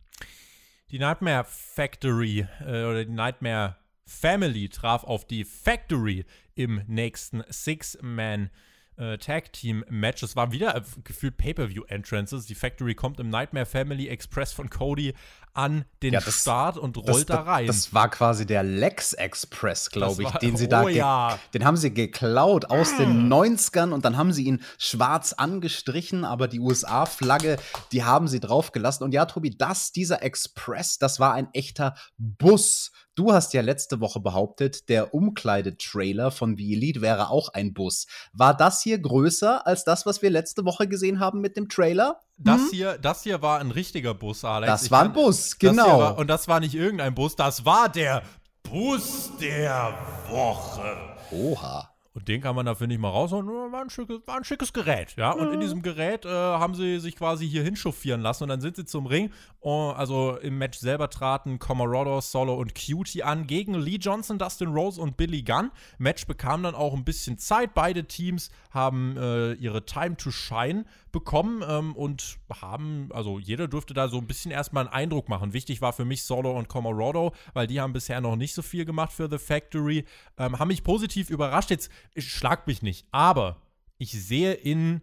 Die 0.91 0.97
Nightmare 0.97 1.43
Factory 1.45 2.47
äh, 2.61 2.85
oder 2.85 3.03
die 3.03 3.11
Nightmare 3.11 3.75
Family 4.05 4.69
traf 4.69 5.03
auf 5.03 5.25
die 5.25 5.43
Factory 5.43 6.25
im 6.55 6.83
nächsten 6.87 7.43
Six-Man 7.49 8.49
äh, 8.97 9.17
Tag 9.17 9.53
Team 9.53 9.83
Match. 9.89 10.23
Es 10.23 10.35
waren 10.35 10.51
wieder 10.51 10.75
äh, 10.75 10.81
gefühlt 11.03 11.37
Pay-per-View 11.37 11.83
Entrances. 11.87 12.45
Die 12.45 12.55
Factory 12.55 12.95
kommt 12.95 13.19
im 13.19 13.29
Nightmare 13.29 13.65
Family 13.65 14.07
Express 14.07 14.53
von 14.53 14.69
Cody 14.69 15.13
an 15.53 15.85
den 16.01 16.13
ja, 16.13 16.19
das, 16.19 16.41
Start 16.41 16.77
und 16.77 16.97
rollt 16.97 17.29
das, 17.29 17.37
da 17.37 17.41
rein. 17.41 17.67
Das 17.67 17.93
war 17.93 18.09
quasi 18.09 18.45
der 18.45 18.63
Lex 18.63 19.13
Express, 19.13 19.91
glaube 19.91 20.23
ich, 20.23 20.29
den 20.31 20.57
sie 20.57 20.65
oh, 20.65 20.69
da 20.69 20.89
ja. 20.89 21.39
den 21.53 21.63
haben 21.63 21.77
sie 21.77 21.93
geklaut 21.93 22.65
aus 22.65 22.97
den 22.97 23.31
90ern 23.31 23.91
und 23.91 24.03
dann 24.03 24.17
haben 24.17 24.33
sie 24.33 24.45
ihn 24.45 24.63
schwarz 24.79 25.33
angestrichen, 25.33 26.25
aber 26.25 26.47
die 26.47 26.59
USA 26.59 27.05
Flagge, 27.05 27.57
die 27.91 28.03
haben 28.03 28.27
sie 28.27 28.39
draufgelassen 28.39 29.03
und 29.03 29.13
ja, 29.13 29.25
Tobi, 29.25 29.51
das 29.51 29.91
dieser 29.91 30.23
Express, 30.23 30.97
das 30.97 31.19
war 31.19 31.33
ein 31.33 31.47
echter 31.53 31.95
Bus 32.17 32.91
Du 33.15 33.31
hast 33.31 33.53
ja 33.53 33.61
letzte 33.61 33.99
Woche 33.99 34.19
behauptet, 34.19 34.89
der 34.89 35.13
Umkleidetrailer 35.13 36.31
von 36.31 36.57
The 36.57 36.73
Elite 36.73 37.01
wäre 37.01 37.29
auch 37.29 37.49
ein 37.49 37.73
Bus. 37.73 38.07
War 38.33 38.57
das 38.57 38.81
hier 38.81 38.97
größer 38.97 39.67
als 39.67 39.83
das, 39.83 40.07
was 40.07 40.23
wir 40.23 40.31
letzte 40.31 40.65
Woche 40.65 40.87
gesehen 40.87 41.19
haben 41.19 41.39
mit 41.39 41.55
dem 41.55 41.69
Trailer? 41.69 42.21
Das 42.37 42.61
hm? 42.61 42.69
hier, 42.71 42.97
das 42.97 43.21
hier 43.21 43.43
war 43.43 43.59
ein 43.59 43.69
richtiger 43.69 44.15
Bus, 44.15 44.43
Alex. 44.43 44.71
Das 44.71 44.83
ich 44.85 44.91
war 44.91 45.03
ein 45.03 45.13
Bus, 45.13 45.59
genau. 45.59 45.99
War, 45.99 46.17
und 46.17 46.27
das 46.27 46.47
war 46.47 46.59
nicht 46.59 46.73
irgendein 46.73 47.13
Bus, 47.13 47.35
das 47.35 47.65
war 47.65 47.87
der 47.87 48.23
Bus 48.63 49.29
der 49.39 49.93
Woche. 50.29 50.97
Oha. 51.31 51.92
Und 52.13 52.27
den 52.27 52.41
kann 52.41 52.55
man 52.55 52.67
da, 52.67 52.75
finde 52.75 52.93
ich, 52.93 53.01
mal 53.01 53.09
rausholen. 53.09 53.47
War 53.47 53.81
ein, 53.81 53.89
schickes, 53.89 54.19
war 54.27 54.37
ein 54.37 54.43
schickes 54.43 54.71
Gerät, 54.71 55.15
ja. 55.17 55.31
Und 55.31 55.51
in 55.51 55.59
diesem 55.59 55.81
Gerät 55.81 56.25
äh, 56.25 56.29
haben 56.29 56.75
sie 56.75 56.99
sich 56.99 57.15
quasi 57.15 57.49
hier 57.49 57.63
hinchauffieren 57.63 58.21
lassen 58.21 58.43
und 58.43 58.49
dann 58.49 58.61
sind 58.61 58.75
sie 58.75 58.85
zum 58.85 59.07
Ring. 59.07 59.31
Uh, 59.63 59.91
also 59.91 60.37
im 60.37 60.57
Match 60.57 60.77
selber 60.77 61.09
traten 61.09 61.57
Comorado, 61.57 62.21
Solo 62.21 62.53
und 62.53 62.75
Cutie 62.75 63.23
an 63.23 63.47
gegen 63.47 63.73
Lee 63.73 63.97
Johnson, 63.99 64.37
Dustin 64.37 64.69
Rose 64.69 65.01
und 65.01 65.17
Billy 65.17 65.41
Gunn. 65.41 65.71
Match 65.97 66.27
bekam 66.27 66.61
dann 66.61 66.75
auch 66.75 66.93
ein 66.93 67.03
bisschen 67.03 67.39
Zeit. 67.39 67.73
Beide 67.73 68.05
Teams 68.05 68.51
haben 68.69 69.17
äh, 69.17 69.53
ihre 69.53 69.85
Time 69.85 70.15
to 70.15 70.29
Shine 70.29 70.85
bekommen 71.13 71.63
ähm, 71.65 71.95
und 71.95 72.39
haben, 72.51 73.09
also 73.13 73.39
jeder 73.39 73.69
durfte 73.69 73.93
da 73.93 74.09
so 74.09 74.17
ein 74.17 74.27
bisschen 74.27 74.51
erstmal 74.51 74.85
einen 74.85 74.93
Eindruck 74.93 75.29
machen. 75.29 75.53
Wichtig 75.53 75.79
war 75.81 75.93
für 75.93 76.03
mich 76.03 76.23
Solo 76.23 76.51
und 76.51 76.67
Comorado, 76.67 77.31
weil 77.53 77.67
die 77.67 77.79
haben 77.79 77.93
bisher 77.93 78.19
noch 78.19 78.35
nicht 78.35 78.53
so 78.53 78.61
viel 78.61 78.83
gemacht 78.83 79.13
für 79.13 79.29
The 79.29 79.37
Factory. 79.37 80.03
Ähm, 80.37 80.59
haben 80.59 80.67
mich 80.67 80.83
positiv 80.83 81.29
überrascht. 81.29 81.69
Jetzt 81.69 81.89
schlag 82.17 82.67
mich 82.67 82.81
nicht, 82.81 83.07
aber 83.11 83.61
ich 83.97 84.11
sehe 84.11 84.53
in 84.53 85.01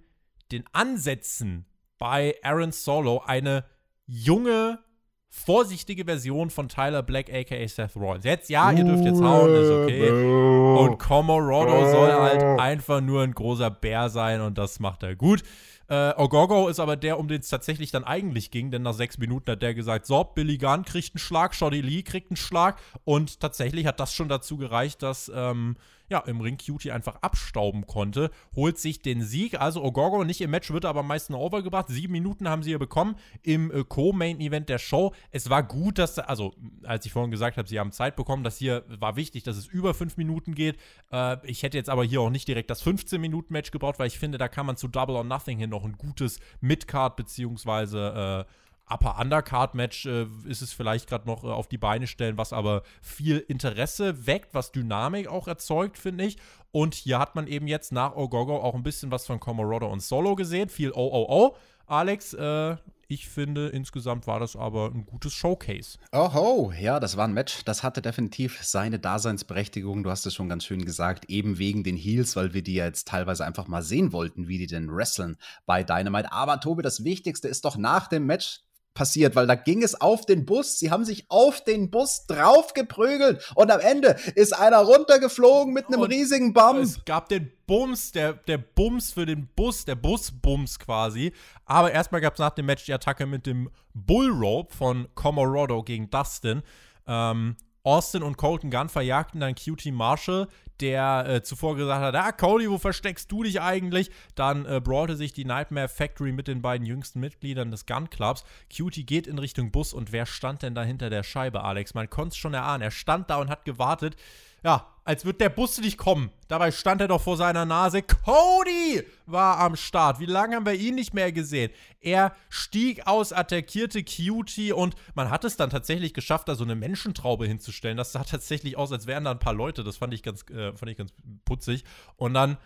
den 0.52 0.64
Ansätzen 0.72 1.64
bei 1.96 2.34
Aaron 2.42 2.72
Solo 2.72 3.22
eine 3.24 3.64
junge, 4.06 4.80
vorsichtige 5.28 6.04
Version 6.04 6.50
von 6.50 6.68
Tyler 6.68 7.04
Black, 7.04 7.32
aka 7.32 7.68
Seth 7.68 7.94
Rollins. 7.94 8.24
Jetzt, 8.24 8.50
ja, 8.50 8.72
ihr 8.72 8.82
dürft 8.82 9.04
jetzt 9.04 9.22
hauen, 9.22 9.54
ist 9.54 9.70
okay. 9.70 10.10
Und 10.10 10.98
Comorado 10.98 11.88
soll 11.88 12.12
halt 12.12 12.42
einfach 12.60 13.00
nur 13.00 13.22
ein 13.22 13.32
großer 13.32 13.70
Bär 13.70 14.08
sein 14.08 14.40
und 14.40 14.58
das 14.58 14.80
macht 14.80 15.04
er 15.04 15.14
gut. 15.14 15.44
Äh, 15.90 16.14
Ogogo 16.16 16.68
ist 16.68 16.78
aber 16.78 16.96
der, 16.96 17.18
um 17.18 17.26
den 17.26 17.40
es 17.40 17.48
tatsächlich 17.48 17.90
dann 17.90 18.04
eigentlich 18.04 18.52
ging, 18.52 18.70
denn 18.70 18.82
nach 18.82 18.94
sechs 18.94 19.18
Minuten 19.18 19.50
hat 19.50 19.60
der 19.60 19.74
gesagt, 19.74 20.06
so, 20.06 20.22
Billy 20.22 20.56
Gunn 20.56 20.84
kriegt 20.84 21.14
einen 21.14 21.18
Schlag, 21.18 21.52
Shoddy 21.52 21.80
Lee 21.80 22.04
kriegt 22.04 22.30
einen 22.30 22.36
Schlag. 22.36 22.80
Und 23.02 23.40
tatsächlich 23.40 23.86
hat 23.86 23.98
das 23.98 24.14
schon 24.14 24.28
dazu 24.28 24.56
gereicht, 24.56 25.02
dass 25.02 25.30
ähm, 25.34 25.76
ja, 26.10 26.18
im 26.20 26.40
Ring 26.40 26.58
Cutie 26.58 26.90
einfach 26.90 27.16
abstauben 27.22 27.86
konnte, 27.86 28.30
holt 28.54 28.78
sich 28.78 29.00
den 29.00 29.22
Sieg. 29.22 29.60
Also 29.60 29.82
Ogogo 29.82 30.24
nicht 30.24 30.40
im 30.40 30.50
Match, 30.50 30.70
wird 30.72 30.84
aber 30.84 31.00
am 31.00 31.06
meisten 31.06 31.34
overgebracht. 31.34 31.86
Sieben 31.88 32.12
Minuten 32.12 32.48
haben 32.48 32.62
sie 32.62 32.70
hier 32.70 32.78
bekommen 32.78 33.16
im 33.42 33.70
äh, 33.70 33.84
Co-Main-Event 33.84 34.68
der 34.68 34.78
Show. 34.78 35.14
Es 35.30 35.48
war 35.48 35.62
gut, 35.62 35.98
dass, 35.98 36.18
also 36.18 36.54
als 36.82 37.06
ich 37.06 37.12
vorhin 37.12 37.30
gesagt 37.30 37.56
habe, 37.56 37.68
sie 37.68 37.78
haben 37.78 37.92
Zeit 37.92 38.16
bekommen, 38.16 38.42
das 38.42 38.58
hier 38.58 38.84
war 38.88 39.16
wichtig, 39.16 39.44
dass 39.44 39.56
es 39.56 39.66
über 39.66 39.94
fünf 39.94 40.16
Minuten 40.16 40.54
geht. 40.54 40.78
Äh, 41.12 41.36
ich 41.46 41.62
hätte 41.62 41.78
jetzt 41.78 41.88
aber 41.88 42.04
hier 42.04 42.20
auch 42.20 42.30
nicht 42.30 42.48
direkt 42.48 42.70
das 42.70 42.84
15-Minuten-Match 42.84 43.70
gebraucht, 43.70 43.98
weil 43.98 44.08
ich 44.08 44.18
finde, 44.18 44.36
da 44.36 44.48
kann 44.48 44.66
man 44.66 44.76
zu 44.76 44.88
Double 44.88 45.14
or 45.14 45.24
Nothing 45.24 45.58
hin 45.58 45.70
noch 45.70 45.84
ein 45.84 45.96
gutes 45.96 46.40
Midcard 46.60 47.16
beziehungsweise 47.16 48.46
äh, 48.48 48.52
Upper 48.90 49.18
Undercard 49.18 49.74
Match 49.74 50.06
äh, 50.06 50.26
ist 50.46 50.62
es 50.62 50.72
vielleicht 50.72 51.08
gerade 51.08 51.26
noch 51.26 51.44
äh, 51.44 51.48
auf 51.48 51.68
die 51.68 51.78
Beine 51.78 52.06
stellen, 52.06 52.36
was 52.36 52.52
aber 52.52 52.82
viel 53.00 53.38
Interesse 53.38 54.26
weckt, 54.26 54.54
was 54.54 54.72
Dynamik 54.72 55.28
auch 55.28 55.48
erzeugt, 55.48 55.98
finde 55.98 56.24
ich. 56.24 56.36
Und 56.72 56.94
hier 56.94 57.18
hat 57.18 57.34
man 57.34 57.46
eben 57.46 57.66
jetzt 57.66 57.92
nach 57.92 58.16
Ogogo 58.16 58.58
auch 58.58 58.74
ein 58.74 58.82
bisschen 58.82 59.10
was 59.10 59.26
von 59.26 59.40
Comorado 59.40 59.90
und 59.90 60.02
Solo 60.02 60.34
gesehen, 60.34 60.68
viel 60.68 60.92
OOO. 60.92 61.56
Alex, 61.86 62.34
äh, 62.34 62.76
ich 63.08 63.28
finde, 63.28 63.70
insgesamt 63.70 64.28
war 64.28 64.38
das 64.38 64.54
aber 64.54 64.92
ein 64.94 65.04
gutes 65.04 65.32
Showcase. 65.32 65.98
Oho, 66.12 66.72
ja, 66.78 67.00
das 67.00 67.16
war 67.16 67.26
ein 67.26 67.34
Match. 67.34 67.64
Das 67.64 67.82
hatte 67.82 68.00
definitiv 68.00 68.60
seine 68.62 69.00
Daseinsberechtigung. 69.00 70.04
Du 70.04 70.10
hast 70.10 70.24
es 70.26 70.34
schon 70.34 70.48
ganz 70.48 70.64
schön 70.64 70.84
gesagt, 70.84 71.28
eben 71.28 71.58
wegen 71.58 71.82
den 71.82 71.96
Heels, 71.96 72.36
weil 72.36 72.54
wir 72.54 72.62
die 72.62 72.74
ja 72.74 72.84
jetzt 72.84 73.08
teilweise 73.08 73.44
einfach 73.44 73.66
mal 73.66 73.82
sehen 73.82 74.12
wollten, 74.12 74.46
wie 74.46 74.58
die 74.58 74.68
denn 74.68 74.94
wresteln 74.94 75.36
bei 75.66 75.82
Dynamite. 75.82 76.30
Aber 76.30 76.60
Tobi, 76.60 76.82
das 76.82 77.02
Wichtigste 77.02 77.48
ist 77.48 77.64
doch 77.64 77.76
nach 77.76 78.06
dem 78.06 78.26
Match 78.26 78.60
passiert, 78.94 79.36
weil 79.36 79.46
da 79.46 79.54
ging 79.54 79.82
es 79.82 80.00
auf 80.00 80.26
den 80.26 80.44
Bus. 80.44 80.78
Sie 80.78 80.90
haben 80.90 81.04
sich 81.04 81.26
auf 81.28 81.62
den 81.62 81.90
Bus 81.90 82.26
draufgeprügelt 82.26 83.52
und 83.54 83.70
am 83.70 83.80
Ende 83.80 84.16
ist 84.34 84.52
einer 84.52 84.78
runtergeflogen 84.78 85.72
mit 85.72 85.86
einem 85.86 86.00
und 86.00 86.12
riesigen 86.12 86.52
Bums. 86.52 86.96
Es 86.96 87.04
gab 87.04 87.28
den 87.28 87.52
Bums, 87.66 88.12
der, 88.12 88.34
der 88.34 88.58
Bums 88.58 89.12
für 89.12 89.26
den 89.26 89.48
Bus, 89.54 89.84
der 89.84 89.94
Busbums 89.94 90.78
quasi. 90.78 91.32
Aber 91.64 91.92
erstmal 91.92 92.20
gab 92.20 92.34
es 92.34 92.40
nach 92.40 92.50
dem 92.50 92.66
Match 92.66 92.84
die 92.84 92.92
Attacke 92.92 93.26
mit 93.26 93.46
dem 93.46 93.70
Bullrope 93.94 94.74
von 94.74 95.08
Comorado 95.14 95.82
gegen 95.82 96.10
Dustin. 96.10 96.62
Ähm, 97.06 97.56
Austin 97.82 98.22
und 98.22 98.36
Colton 98.36 98.70
Gunn 98.70 98.88
verjagten 98.88 99.40
dann 99.40 99.54
QT 99.54 99.86
Marshall, 99.92 100.48
der 100.80 101.26
äh, 101.28 101.42
zuvor 101.42 101.76
gesagt 101.76 102.02
hat, 102.02 102.14
ah, 102.14 102.32
Cody, 102.32 102.70
wo 102.70 102.78
versteckst 102.78 103.30
du 103.30 103.42
dich 103.42 103.60
eigentlich? 103.60 104.10
Dann 104.34 104.66
äh, 104.66 104.80
brawlte 104.82 105.16
sich 105.16 105.32
die 105.32 105.44
Nightmare 105.44 105.88
Factory 105.88 106.32
mit 106.32 106.48
den 106.48 106.62
beiden 106.62 106.86
jüngsten 106.86 107.20
Mitgliedern 107.20 107.70
des 107.70 107.86
Gun 107.86 108.10
Clubs. 108.10 108.44
Cutie 108.74 109.04
geht 109.04 109.26
in 109.26 109.38
Richtung 109.38 109.70
Bus 109.70 109.92
und 109.92 110.12
wer 110.12 110.26
stand 110.26 110.62
denn 110.62 110.74
da 110.74 110.82
hinter 110.82 111.10
der 111.10 111.22
Scheibe, 111.22 111.64
Alex? 111.64 111.94
Man 111.94 112.08
konnte 112.08 112.30
es 112.30 112.36
schon 112.36 112.54
erahnen. 112.54 112.82
Er 112.82 112.90
stand 112.90 113.30
da 113.30 113.36
und 113.36 113.50
hat 113.50 113.64
gewartet 113.64 114.16
ja, 114.62 114.86
als 115.04 115.24
wird 115.24 115.40
der 115.40 115.48
Bus 115.48 115.80
nicht 115.80 115.98
kommen. 115.98 116.30
Dabei 116.48 116.70
stand 116.70 117.00
er 117.00 117.08
doch 117.08 117.20
vor 117.20 117.36
seiner 117.36 117.64
Nase. 117.64 118.02
Cody 118.02 119.02
war 119.26 119.58
am 119.58 119.74
Start. 119.76 120.20
Wie 120.20 120.26
lange 120.26 120.56
haben 120.56 120.66
wir 120.66 120.74
ihn 120.74 120.94
nicht 120.94 121.14
mehr 121.14 121.32
gesehen? 121.32 121.70
Er 122.00 122.34
stieg 122.48 123.06
aus, 123.06 123.32
attackierte 123.32 124.04
Cutie 124.04 124.72
und 124.72 124.94
man 125.14 125.30
hat 125.30 125.44
es 125.44 125.56
dann 125.56 125.70
tatsächlich 125.70 126.14
geschafft, 126.14 126.48
da 126.48 126.54
so 126.54 126.64
eine 126.64 126.76
Menschentraube 126.76 127.46
hinzustellen. 127.46 127.96
Das 127.96 128.12
sah 128.12 128.24
tatsächlich 128.24 128.76
aus, 128.76 128.92
als 128.92 129.06
wären 129.06 129.24
da 129.24 129.32
ein 129.32 129.38
paar 129.38 129.54
Leute. 129.54 129.82
Das 129.82 129.96
fand 129.96 130.14
ich 130.14 130.22
ganz, 130.22 130.48
äh, 130.50 130.72
fand 130.76 130.90
ich 130.90 130.98
ganz 130.98 131.12
putzig. 131.44 131.84
Und 132.16 132.34
dann 132.34 132.58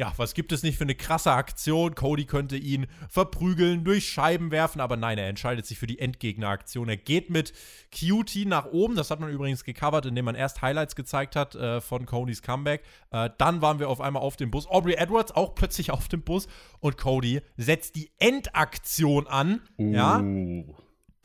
ja, 0.00 0.14
was 0.16 0.32
gibt 0.32 0.50
es 0.50 0.62
nicht 0.62 0.78
für 0.78 0.84
eine 0.84 0.94
krasse 0.94 1.30
Aktion? 1.30 1.94
Cody 1.94 2.24
könnte 2.24 2.56
ihn 2.56 2.86
verprügeln, 3.10 3.84
durch 3.84 4.08
Scheiben 4.08 4.50
werfen, 4.50 4.80
aber 4.80 4.96
nein, 4.96 5.18
er 5.18 5.28
entscheidet 5.28 5.66
sich 5.66 5.78
für 5.78 5.86
die 5.86 5.98
Endgegneraktion. 5.98 6.88
Er 6.88 6.96
geht 6.96 7.28
mit 7.28 7.52
Cutie 7.92 8.46
nach 8.46 8.64
oben. 8.64 8.96
Das 8.96 9.10
hat 9.10 9.20
man 9.20 9.28
übrigens 9.28 9.62
gecovert, 9.62 10.06
indem 10.06 10.24
man 10.24 10.36
erst 10.36 10.62
Highlights 10.62 10.96
gezeigt 10.96 11.36
hat 11.36 11.54
äh, 11.54 11.82
von 11.82 12.06
Codys 12.06 12.40
Comeback. 12.40 12.82
Äh, 13.10 13.28
dann 13.36 13.60
waren 13.60 13.78
wir 13.78 13.90
auf 13.90 14.00
einmal 14.00 14.22
auf 14.22 14.36
dem 14.36 14.50
Bus. 14.50 14.66
Aubrey 14.66 14.94
Edwards 14.94 15.32
auch 15.32 15.54
plötzlich 15.54 15.90
auf 15.90 16.08
dem 16.08 16.22
Bus 16.22 16.48
und 16.78 16.96
Cody 16.96 17.42
setzt 17.58 17.94
die 17.94 18.10
Endaktion 18.16 19.26
an. 19.26 19.60
Uh. 19.76 19.92
Ja. 19.92 20.24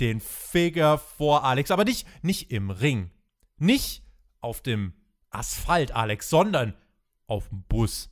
Den 0.01 0.19
Figure 0.19 0.97
vor 0.97 1.45
Alex, 1.45 1.71
aber 1.71 1.85
nicht, 1.85 2.05
nicht 2.23 2.51
im 2.51 2.71
Ring. 2.71 3.11
Nicht 3.57 4.03
auf 4.41 4.59
dem 4.59 4.91
Asphalt, 5.29 5.93
Alex, 5.95 6.29
sondern 6.29 6.73
auf 7.25 7.47
dem 7.47 7.63
Bus. 7.69 8.09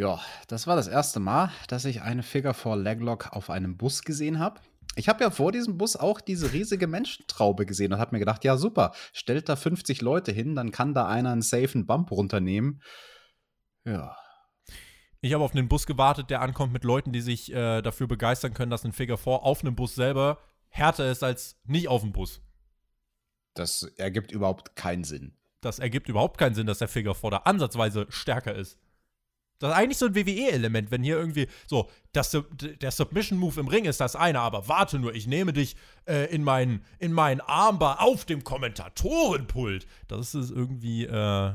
Ja, 0.00 0.18
das 0.48 0.66
war 0.66 0.76
das 0.76 0.88
erste 0.88 1.20
Mal, 1.20 1.52
dass 1.68 1.84
ich 1.84 2.00
eine 2.00 2.22
Figure 2.22 2.54
4 2.54 2.74
Leglock 2.76 3.34
auf 3.34 3.50
einem 3.50 3.76
Bus 3.76 4.02
gesehen 4.02 4.38
habe. 4.38 4.58
Ich 4.96 5.10
habe 5.10 5.22
ja 5.22 5.30
vor 5.30 5.52
diesem 5.52 5.76
Bus 5.76 5.94
auch 5.94 6.22
diese 6.22 6.54
riesige 6.54 6.86
Menschentraube 6.86 7.66
gesehen 7.66 7.92
und 7.92 7.98
habe 7.98 8.14
mir 8.14 8.18
gedacht, 8.18 8.42
ja 8.42 8.56
super, 8.56 8.94
stellt 9.12 9.50
da 9.50 9.56
50 9.56 10.00
Leute 10.00 10.32
hin, 10.32 10.54
dann 10.54 10.72
kann 10.72 10.94
da 10.94 11.06
einer 11.06 11.32
einen 11.32 11.42
safen 11.42 11.86
Bump 11.86 12.12
runternehmen. 12.12 12.80
Ja. 13.84 14.16
Ich 15.20 15.34
habe 15.34 15.44
auf 15.44 15.52
einen 15.52 15.68
Bus 15.68 15.84
gewartet, 15.86 16.30
der 16.30 16.40
ankommt 16.40 16.72
mit 16.72 16.84
Leuten, 16.84 17.12
die 17.12 17.20
sich 17.20 17.52
äh, 17.52 17.82
dafür 17.82 18.06
begeistern 18.06 18.54
können, 18.54 18.70
dass 18.70 18.86
ein 18.86 18.94
Figure 18.94 19.18
4 19.18 19.42
auf 19.42 19.60
einem 19.60 19.76
Bus 19.76 19.96
selber 19.96 20.38
härter 20.70 21.10
ist 21.10 21.22
als 21.22 21.60
nicht 21.64 21.88
auf 21.88 22.00
dem 22.00 22.12
Bus. 22.12 22.40
Das 23.52 23.82
ergibt 23.98 24.32
überhaupt 24.32 24.76
keinen 24.76 25.04
Sinn. 25.04 25.36
Das 25.60 25.78
ergibt 25.78 26.08
überhaupt 26.08 26.38
keinen 26.38 26.54
Sinn, 26.54 26.66
dass 26.66 26.78
der 26.78 26.88
Figure 26.88 27.14
4 27.14 27.32
da 27.32 27.36
ansatzweise 27.44 28.06
stärker 28.08 28.54
ist. 28.54 28.78
Das 29.60 29.70
ist 29.70 29.76
eigentlich 29.76 29.98
so 29.98 30.06
ein 30.06 30.14
WWE-Element, 30.16 30.90
wenn 30.90 31.02
hier 31.02 31.16
irgendwie 31.16 31.46
so, 31.66 31.88
das, 32.12 32.36
der 32.80 32.90
Submission-Move 32.90 33.60
im 33.60 33.68
Ring 33.68 33.84
ist 33.84 34.00
das 34.00 34.16
eine, 34.16 34.40
aber 34.40 34.66
warte 34.68 34.98
nur, 34.98 35.14
ich 35.14 35.26
nehme 35.26 35.52
dich 35.52 35.76
äh, 36.06 36.34
in 36.34 36.42
meinen 36.42 36.84
in 36.98 37.12
mein 37.12 37.40
Armbar 37.42 38.00
auf 38.00 38.24
dem 38.24 38.42
Kommentatorenpult. 38.42 39.86
Das 40.08 40.34
ist 40.34 40.50
irgendwie, 40.50 41.04
äh, 41.04 41.52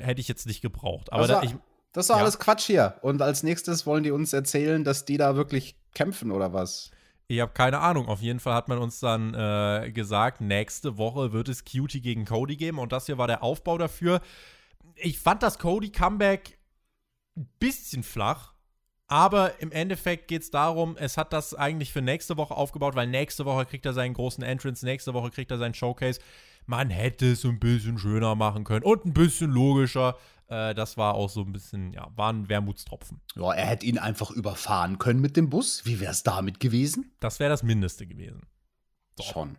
hätte 0.00 0.20
ich 0.20 0.28
jetzt 0.28 0.46
nicht 0.46 0.62
gebraucht. 0.62 1.12
Aber 1.12 1.26
das 1.26 1.30
war, 1.30 1.42
da, 1.42 1.46
ich, 1.46 1.56
das 1.92 2.08
war 2.08 2.16
ja. 2.16 2.22
alles 2.22 2.38
Quatsch 2.38 2.66
hier. 2.66 2.94
Und 3.02 3.20
als 3.20 3.42
nächstes 3.42 3.86
wollen 3.86 4.04
die 4.04 4.12
uns 4.12 4.32
erzählen, 4.32 4.84
dass 4.84 5.04
die 5.04 5.16
da 5.16 5.34
wirklich 5.34 5.76
kämpfen 5.94 6.30
oder 6.30 6.52
was? 6.52 6.92
Ich 7.26 7.40
habe 7.40 7.52
keine 7.52 7.80
Ahnung. 7.80 8.06
Auf 8.06 8.22
jeden 8.22 8.40
Fall 8.40 8.54
hat 8.54 8.68
man 8.68 8.78
uns 8.78 9.00
dann 9.00 9.34
äh, 9.34 9.90
gesagt, 9.90 10.40
nächste 10.40 10.96
Woche 10.96 11.32
wird 11.32 11.48
es 11.48 11.64
Cutie 11.64 12.00
gegen 12.00 12.24
Cody 12.24 12.56
geben. 12.56 12.78
Und 12.78 12.92
das 12.92 13.06
hier 13.06 13.18
war 13.18 13.26
der 13.26 13.42
Aufbau 13.42 13.78
dafür. 13.78 14.20
Ich 14.94 15.18
fand 15.18 15.42
das 15.42 15.58
Cody-Comeback 15.58 16.57
ein 17.38 17.48
bisschen 17.58 18.02
flach. 18.02 18.54
Aber 19.06 19.60
im 19.62 19.72
Endeffekt 19.72 20.28
geht 20.28 20.42
es 20.42 20.50
darum, 20.50 20.96
es 20.98 21.16
hat 21.16 21.32
das 21.32 21.54
eigentlich 21.54 21.92
für 21.92 22.02
nächste 22.02 22.36
Woche 22.36 22.54
aufgebaut, 22.54 22.94
weil 22.94 23.06
nächste 23.06 23.46
Woche 23.46 23.64
kriegt 23.64 23.86
er 23.86 23.94
seinen 23.94 24.12
großen 24.12 24.44
Entrance, 24.44 24.84
nächste 24.84 25.14
Woche 25.14 25.30
kriegt 25.30 25.50
er 25.50 25.56
seinen 25.56 25.72
Showcase. 25.72 26.20
Man 26.66 26.90
hätte 26.90 27.32
es 27.32 27.44
ein 27.46 27.58
bisschen 27.58 27.98
schöner 27.98 28.34
machen 28.34 28.64
können 28.64 28.84
und 28.84 29.06
ein 29.06 29.14
bisschen 29.14 29.50
logischer. 29.50 30.18
Äh, 30.48 30.74
das 30.74 30.98
war 30.98 31.14
auch 31.14 31.30
so 31.30 31.40
ein 31.40 31.52
bisschen, 31.52 31.94
ja, 31.94 32.10
war 32.16 32.30
ein 32.30 32.50
Wermutstropfen. 32.50 33.22
Ja, 33.34 33.54
er 33.54 33.66
hätte 33.66 33.86
ihn 33.86 33.96
einfach 33.96 34.30
überfahren 34.30 34.98
können 34.98 35.22
mit 35.22 35.38
dem 35.38 35.48
Bus. 35.48 35.86
Wie 35.86 36.00
wäre 36.00 36.12
es 36.12 36.22
damit 36.22 36.60
gewesen? 36.60 37.10
Das 37.20 37.40
wäre 37.40 37.48
das 37.48 37.62
Mindeste 37.62 38.06
gewesen. 38.06 38.42
So. 39.16 39.22
Schon. 39.24 39.56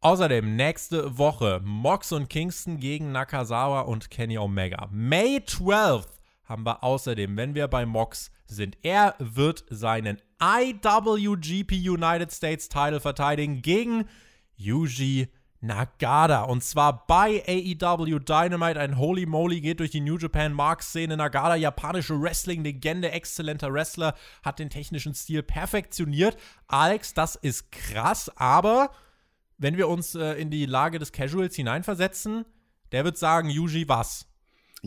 Außerdem 0.00 0.56
nächste 0.56 1.16
Woche 1.16 1.60
Mox 1.64 2.10
und 2.10 2.28
Kingston 2.28 2.78
gegen 2.78 3.12
Nakazawa 3.12 3.82
und 3.82 4.10
Kenny 4.10 4.38
Omega. 4.38 4.88
May 4.90 5.38
12th 5.38 6.15
haben 6.46 6.64
wir 6.64 6.82
außerdem, 6.82 7.36
wenn 7.36 7.54
wir 7.54 7.68
bei 7.68 7.84
Mox 7.86 8.30
sind, 8.46 8.78
er 8.82 9.14
wird 9.18 9.64
seinen 9.68 10.22
IWGP 10.40 11.72
United 11.72 12.32
States 12.32 12.68
Title 12.68 13.00
verteidigen 13.00 13.62
gegen 13.62 14.08
Yuji 14.56 15.28
Nagata. 15.60 16.42
Und 16.42 16.62
zwar 16.62 17.06
bei 17.06 17.42
AEW 17.46 18.18
Dynamite. 18.20 18.78
Ein 18.78 18.98
Holy 18.98 19.26
Moly 19.26 19.60
geht 19.60 19.80
durch 19.80 19.90
die 19.90 20.00
New 20.00 20.16
Japan 20.18 20.52
Mark-Szene. 20.52 21.16
Nagata, 21.16 21.56
japanische 21.56 22.20
Wrestling-Legende, 22.20 23.10
exzellenter 23.10 23.72
Wrestler, 23.72 24.14
hat 24.42 24.58
den 24.58 24.70
technischen 24.70 25.14
Stil 25.14 25.42
perfektioniert. 25.42 26.36
Alex, 26.68 27.14
das 27.14 27.36
ist 27.36 27.72
krass, 27.72 28.30
aber 28.36 28.90
wenn 29.58 29.76
wir 29.76 29.88
uns 29.88 30.14
äh, 30.14 30.34
in 30.34 30.50
die 30.50 30.66
Lage 30.66 30.98
des 30.98 31.12
Casuals 31.12 31.56
hineinversetzen, 31.56 32.44
der 32.92 33.04
wird 33.04 33.18
sagen, 33.18 33.48
Yuji, 33.50 33.88
was? 33.88 34.26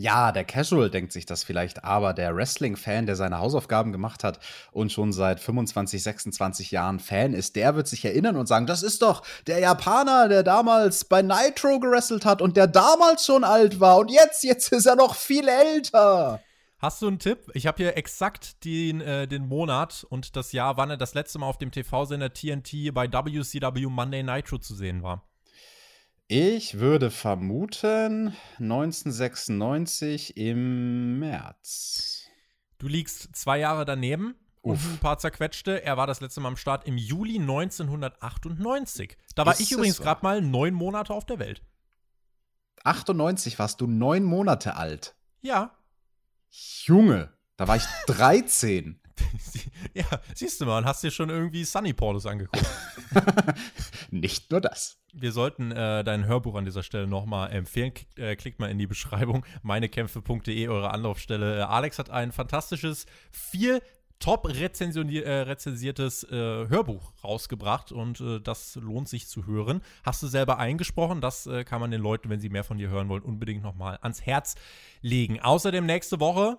Ja, 0.00 0.32
der 0.32 0.44
Casual 0.44 0.88
denkt 0.88 1.12
sich 1.12 1.26
das 1.26 1.44
vielleicht, 1.44 1.84
aber 1.84 2.14
der 2.14 2.34
Wrestling-Fan, 2.34 3.04
der 3.04 3.16
seine 3.16 3.38
Hausaufgaben 3.38 3.92
gemacht 3.92 4.24
hat 4.24 4.40
und 4.72 4.90
schon 4.90 5.12
seit 5.12 5.40
25, 5.40 6.02
26 6.02 6.70
Jahren 6.70 7.00
Fan 7.00 7.34
ist, 7.34 7.54
der 7.54 7.76
wird 7.76 7.86
sich 7.86 8.02
erinnern 8.06 8.36
und 8.36 8.46
sagen, 8.46 8.66
das 8.66 8.82
ist 8.82 9.02
doch 9.02 9.22
der 9.46 9.58
Japaner, 9.58 10.30
der 10.30 10.42
damals 10.42 11.04
bei 11.04 11.20
Nitro 11.20 11.80
gewrestelt 11.80 12.24
hat 12.24 12.40
und 12.40 12.56
der 12.56 12.66
damals 12.66 13.26
schon 13.26 13.44
alt 13.44 13.78
war 13.78 13.98
und 13.98 14.10
jetzt, 14.10 14.42
jetzt 14.42 14.72
ist 14.72 14.86
er 14.86 14.96
noch 14.96 15.14
viel 15.14 15.46
älter. 15.46 16.40
Hast 16.78 17.02
du 17.02 17.08
einen 17.08 17.18
Tipp? 17.18 17.50
Ich 17.52 17.66
habe 17.66 17.76
hier 17.76 17.98
exakt 17.98 18.64
den, 18.64 19.02
äh, 19.02 19.28
den 19.28 19.46
Monat 19.48 20.06
und 20.08 20.34
das 20.34 20.52
Jahr, 20.52 20.78
wann 20.78 20.88
er 20.88 20.96
das 20.96 21.12
letzte 21.12 21.38
Mal 21.38 21.46
auf 21.46 21.58
dem 21.58 21.72
TV-Sender 21.72 22.32
TNT 22.32 22.94
bei 22.94 23.06
WCW 23.12 23.84
Monday 23.88 24.22
Nitro 24.22 24.56
zu 24.56 24.74
sehen 24.74 25.02
war. 25.02 25.29
Ich 26.32 26.78
würde 26.78 27.10
vermuten 27.10 28.36
1996 28.60 30.36
im 30.36 31.18
März. 31.18 32.22
Du 32.78 32.86
liegst 32.86 33.34
zwei 33.34 33.58
Jahre 33.58 33.84
daneben 33.84 34.36
und 34.60 34.76
ein 34.76 34.98
paar 34.98 35.18
zerquetschte. 35.18 35.82
Er 35.82 35.96
war 35.96 36.06
das 36.06 36.20
letzte 36.20 36.40
Mal 36.40 36.50
am 36.50 36.56
Start 36.56 36.86
im 36.86 36.96
Juli 36.96 37.40
1998. 37.40 39.18
Da 39.34 39.44
war 39.44 39.54
Ist 39.54 39.60
ich 39.60 39.72
übrigens 39.72 39.98
gerade 39.98 40.20
mal 40.22 40.40
neun 40.40 40.72
Monate 40.72 41.14
auf 41.14 41.24
der 41.24 41.40
Welt. 41.40 41.64
98 42.84 43.58
warst 43.58 43.80
du 43.80 43.88
neun 43.88 44.22
Monate 44.22 44.76
alt. 44.76 45.16
Ja. 45.40 45.76
Junge, 46.84 47.32
da 47.56 47.66
war 47.66 47.74
ich 47.74 47.86
13. 48.06 48.99
ja, 49.94 50.04
siehst 50.34 50.60
du 50.60 50.66
mal, 50.66 50.78
und 50.78 50.84
hast 50.84 51.02
dir 51.02 51.10
schon 51.10 51.30
irgendwie 51.30 51.64
Sunny 51.64 51.92
Pornos 51.92 52.26
angeguckt. 52.26 52.64
Nicht 54.10 54.50
nur 54.50 54.60
das. 54.60 54.98
Wir 55.12 55.32
sollten 55.32 55.72
äh, 55.72 56.04
dein 56.04 56.26
Hörbuch 56.26 56.54
an 56.54 56.64
dieser 56.64 56.82
Stelle 56.82 57.06
nochmal 57.06 57.52
empfehlen. 57.52 57.94
Klickt, 57.94 58.18
äh, 58.18 58.36
klickt, 58.36 58.60
mal 58.60 58.70
in 58.70 58.78
die 58.78 58.86
Beschreibung. 58.86 59.44
Meinekämpfe.de, 59.62 60.68
eure 60.68 60.90
Anlaufstelle. 60.90 61.58
Äh, 61.58 61.62
Alex 61.62 61.98
hat 61.98 62.10
ein 62.10 62.32
fantastisches, 62.32 63.06
viel 63.30 63.80
top 64.20 64.46
äh, 64.46 65.30
rezensiertes 65.30 66.24
äh, 66.24 66.36
Hörbuch 66.68 67.12
rausgebracht 67.24 67.90
und 67.90 68.20
äh, 68.20 68.38
das 68.38 68.76
lohnt 68.76 69.08
sich 69.08 69.26
zu 69.26 69.46
hören. 69.46 69.80
Hast 70.04 70.22
du 70.22 70.26
selber 70.26 70.58
eingesprochen? 70.58 71.20
Das 71.20 71.48
kann 71.64 71.80
man 71.80 71.90
den 71.90 72.02
Leuten, 72.02 72.28
wenn 72.28 72.40
sie 72.40 72.50
mehr 72.50 72.64
von 72.64 72.78
dir 72.78 72.90
hören 72.90 73.08
wollen, 73.08 73.22
unbedingt 73.22 73.62
nochmal 73.62 73.98
ans 74.02 74.24
Herz 74.24 74.54
legen. 75.00 75.40
Außerdem 75.40 75.86
nächste 75.86 76.20
Woche 76.20 76.58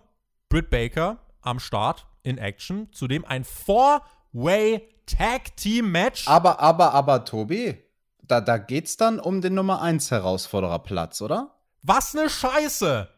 Britt 0.50 0.70
Baker 0.70 1.20
am 1.42 1.60
Start 1.60 2.08
in 2.24 2.38
Action. 2.38 2.90
Zudem 2.92 3.26
ein 3.26 3.44
Four-Way 3.44 4.88
Tag 5.06 5.56
Team 5.58 5.92
Match. 5.92 6.28
Aber, 6.28 6.60
aber, 6.60 6.94
aber, 6.94 7.26
Tobi, 7.26 7.78
da, 8.24 8.42
da 8.42 8.58
geht's 8.58 8.98
dann 8.98 9.20
um 9.20 9.42
den 9.42 9.54
Nummer 9.54 9.82
1 9.82 10.12
Herausfordererplatz, 10.12 11.22
oder? 11.22 11.56
Was 11.84 12.14
ne 12.14 12.30
Scheiße! 12.30 13.10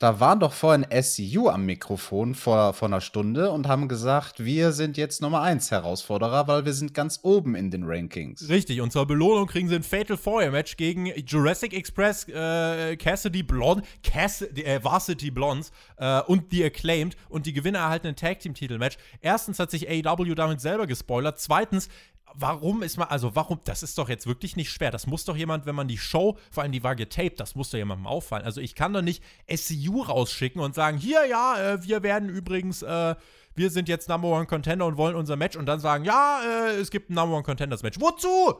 Da 0.00 0.18
waren 0.18 0.40
doch 0.40 0.52
vorhin 0.52 0.84
SCU 0.90 1.48
am 1.48 1.66
Mikrofon 1.66 2.34
vor, 2.34 2.74
vor 2.74 2.88
einer 2.88 3.00
Stunde 3.00 3.52
und 3.52 3.68
haben 3.68 3.86
gesagt, 3.86 4.44
wir 4.44 4.72
sind 4.72 4.96
jetzt 4.96 5.22
Nummer 5.22 5.40
1 5.42 5.70
Herausforderer, 5.70 6.48
weil 6.48 6.64
wir 6.64 6.72
sind 6.72 6.94
ganz 6.94 7.20
oben 7.22 7.54
in 7.54 7.70
den 7.70 7.84
Rankings. 7.84 8.48
Richtig, 8.48 8.80
und 8.80 8.92
zur 8.92 9.06
Belohnung 9.06 9.46
kriegen 9.46 9.68
sie 9.68 9.76
ein 9.76 9.84
Fatal 9.84 10.16
Four 10.16 10.50
Match 10.50 10.76
gegen 10.76 11.06
Jurassic 11.24 11.72
Express, 11.72 12.26
äh, 12.28 12.96
Cassidy 12.96 13.44
Blonde, 13.44 13.84
Cass 14.02 14.42
äh, 14.42 14.82
Varsity 14.82 15.30
Blondes 15.30 15.70
äh, 15.98 16.22
und 16.22 16.50
The 16.50 16.64
Acclaimed 16.64 17.16
und 17.28 17.46
die 17.46 17.52
Gewinner 17.52 17.78
erhalten 17.78 18.08
ein 18.08 18.16
Tag 18.16 18.40
Team 18.40 18.54
Titel 18.54 18.78
Match. 18.78 18.96
Erstens 19.20 19.60
hat 19.60 19.70
sich 19.70 19.88
AEW 19.88 20.34
damit 20.34 20.60
selber 20.60 20.88
gespoilert. 20.88 21.38
Zweitens 21.38 21.88
warum 22.34 22.82
ist 22.82 22.96
man, 22.96 23.08
also 23.08 23.34
warum, 23.34 23.60
das 23.64 23.82
ist 23.82 23.98
doch 23.98 24.08
jetzt 24.08 24.26
wirklich 24.26 24.56
nicht 24.56 24.70
schwer. 24.70 24.90
Das 24.90 25.06
muss 25.06 25.24
doch 25.24 25.36
jemand, 25.36 25.66
wenn 25.66 25.74
man 25.74 25.88
die 25.88 25.98
Show, 25.98 26.36
vor 26.50 26.62
allem 26.62 26.72
die 26.72 26.82
war 26.82 26.96
getaped, 26.96 27.40
das 27.40 27.54
muss 27.54 27.70
doch 27.70 27.78
jemandem 27.78 28.06
auffallen. 28.06 28.44
Also 28.44 28.60
ich 28.60 28.74
kann 28.74 28.92
doch 28.92 29.02
nicht 29.02 29.22
SCU 29.54 30.02
rausschicken 30.02 30.60
und 30.60 30.74
sagen, 30.74 30.98
hier, 30.98 31.26
ja, 31.26 31.74
äh, 31.74 31.84
wir 31.84 32.02
werden 32.02 32.28
übrigens, 32.28 32.82
äh, 32.82 33.14
wir 33.54 33.70
sind 33.70 33.88
jetzt 33.88 34.08
Number 34.08 34.28
One 34.28 34.46
Contender 34.46 34.86
und 34.86 34.96
wollen 34.96 35.14
unser 35.14 35.36
Match 35.36 35.56
und 35.56 35.66
dann 35.66 35.80
sagen, 35.80 36.04
ja, 36.04 36.40
äh, 36.44 36.76
es 36.76 36.90
gibt 36.90 37.10
ein 37.10 37.14
Number 37.14 37.36
One 37.36 37.44
Contenders 37.44 37.82
Match. 37.82 38.00
Wozu? 38.00 38.54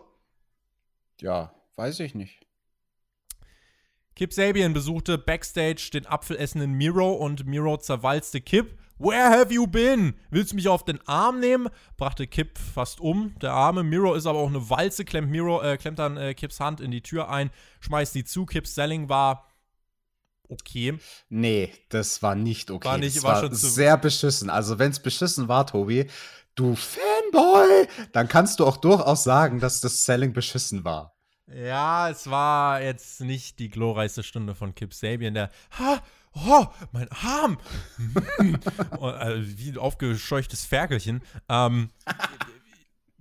Ja, 1.20 1.54
weiß 1.76 2.00
ich 2.00 2.14
nicht. 2.14 2.44
Kip 4.16 4.32
Sabian 4.32 4.72
besuchte 4.72 5.18
backstage 5.18 5.90
den 5.92 6.06
apfelessenden 6.06 6.72
Miro 6.72 7.12
und 7.12 7.46
Miro 7.46 7.76
zerwalzte 7.78 8.40
Kip. 8.40 8.78
Where 9.04 9.28
have 9.28 9.52
you 9.52 9.66
been? 9.66 10.14
Willst 10.30 10.52
du 10.52 10.56
mich 10.56 10.66
auf 10.66 10.82
den 10.82 10.98
Arm 11.06 11.38
nehmen? 11.38 11.68
Brachte 11.98 12.26
Kip 12.26 12.56
fast 12.56 13.00
um. 13.00 13.34
Der 13.42 13.52
arme 13.52 13.82
Miro 13.82 14.14
ist 14.14 14.24
aber 14.24 14.38
auch 14.38 14.48
eine 14.48 14.70
Walze, 14.70 15.04
klemmt, 15.04 15.30
Miro, 15.30 15.60
äh, 15.60 15.76
klemmt 15.76 15.98
dann 15.98 16.16
äh, 16.16 16.32
Kips 16.32 16.58
Hand 16.58 16.80
in 16.80 16.90
die 16.90 17.02
Tür 17.02 17.28
ein, 17.28 17.50
schmeißt 17.80 18.14
die 18.14 18.24
zu. 18.24 18.46
Kips 18.46 18.74
Selling 18.74 19.10
war 19.10 19.46
okay. 20.48 20.96
Nee, 21.28 21.70
das 21.90 22.22
war 22.22 22.34
nicht 22.34 22.70
okay. 22.70 22.88
War 22.88 22.96
nicht, 22.96 23.16
das 23.16 23.24
war, 23.24 23.42
war 23.42 23.54
sehr 23.54 23.98
beschissen. 23.98 24.48
Also, 24.48 24.78
wenn 24.78 24.90
es 24.90 25.00
beschissen 25.00 25.48
war, 25.48 25.66
Tobi, 25.66 26.08
du 26.54 26.74
Fanboy, 26.74 27.86
dann 28.12 28.26
kannst 28.26 28.58
du 28.58 28.64
auch 28.64 28.78
durchaus 28.78 29.22
sagen, 29.22 29.60
dass 29.60 29.82
das 29.82 30.06
Selling 30.06 30.32
beschissen 30.32 30.82
war. 30.82 31.14
Ja, 31.54 32.08
es 32.08 32.30
war 32.30 32.80
jetzt 32.80 33.20
nicht 33.20 33.58
die 33.58 33.68
glorreichste 33.68 34.22
Stunde 34.22 34.54
von 34.54 34.74
Kip 34.74 34.94
Sabian, 34.94 35.34
der, 35.34 35.50
ha, 35.78 36.00
oh, 36.34 36.66
mein 36.92 37.08
Arm. 37.10 37.58
also, 39.00 39.58
wie 39.58 39.70
ein 39.70 39.78
aufgescheuchtes 39.78 40.64
Ferkelchen. 40.64 41.22
Ähm, 41.48 41.90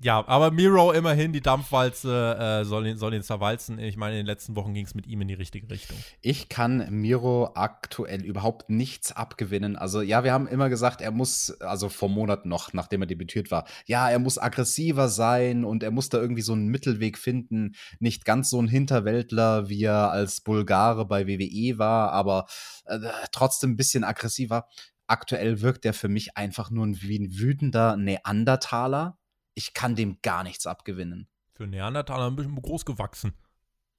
Ja, 0.04 0.28
aber 0.28 0.52
Miro 0.52 0.92
immerhin, 0.92 1.32
die 1.32 1.40
Dampfwalze 1.40 2.38
äh, 2.38 2.66
soll, 2.66 2.88
ihn, 2.88 2.98
soll 2.98 3.14
ihn 3.14 3.24
zerwalzen. 3.24 3.80
Ich 3.80 3.96
meine, 3.96 4.16
in 4.16 4.18
den 4.18 4.26
letzten 4.26 4.54
Wochen 4.58 4.74
ging 4.74 4.86
es 4.86 4.96
mit 4.96 5.08
ihm 5.08 5.22
in 5.22 5.30
die 5.30 5.34
richtige 5.34 5.70
Richtung. 5.70 5.98
Ich 6.22 6.50
kann 6.50 6.86
Miro 6.90 7.52
aktuell 7.56 8.22
überhaupt 8.22 8.70
nichts 8.70 9.14
abgewinnen. 9.14 9.78
Also, 9.78 10.02
ja, 10.02 10.26
wir 10.26 10.34
haben 10.34 10.48
immer 10.48 10.68
gesagt, 10.68 11.00
er 11.00 11.12
muss, 11.12 11.52
also 11.62 11.88
vor 11.88 12.10
Monaten 12.10 12.50
noch, 12.50 12.74
nachdem 12.74 13.04
er 13.04 13.08
debütiert 13.08 13.50
war, 13.50 13.66
ja, 13.86 14.10
er 14.10 14.20
muss 14.20 14.38
aggressiver 14.38 15.08
sein 15.08 15.64
und 15.64 15.84
er 15.84 15.92
muss 15.92 16.10
da 16.10 16.18
irgendwie 16.18 16.42
so 16.42 16.52
einen 16.52 16.68
Mittelweg 16.68 17.18
finden. 17.18 17.74
Nicht 18.00 18.26
ganz 18.26 18.50
so 18.50 18.62
ein 18.62 18.68
Hinterwäldler, 18.68 19.70
wie 19.70 19.86
er 19.86 20.12
als 20.12 20.42
Bulgare 20.42 21.06
bei 21.06 21.28
WWE 21.28 21.78
war, 21.78 22.12
aber 22.12 22.48
äh, 22.88 23.00
trotzdem 23.32 23.72
ein 23.72 23.78
bisschen 23.78 24.04
aggressiver. 24.04 24.68
Aktuell 25.08 25.62
wirkt 25.62 25.86
er 25.86 25.94
für 25.94 26.10
mich 26.10 26.36
einfach 26.36 26.72
nur 26.72 26.88
wie 26.88 27.20
ein 27.20 27.40
wütender 27.40 27.96
Neandertaler 27.96 29.18
ich 29.56 29.74
kann 29.74 29.96
dem 29.96 30.18
gar 30.22 30.44
nichts 30.44 30.68
abgewinnen. 30.68 31.28
Für 31.54 31.68
Neandertaler 31.68 32.28
ein 32.28 32.36
bisschen 32.36 32.56
groß 32.56 32.86
gewachsen. 32.86 33.34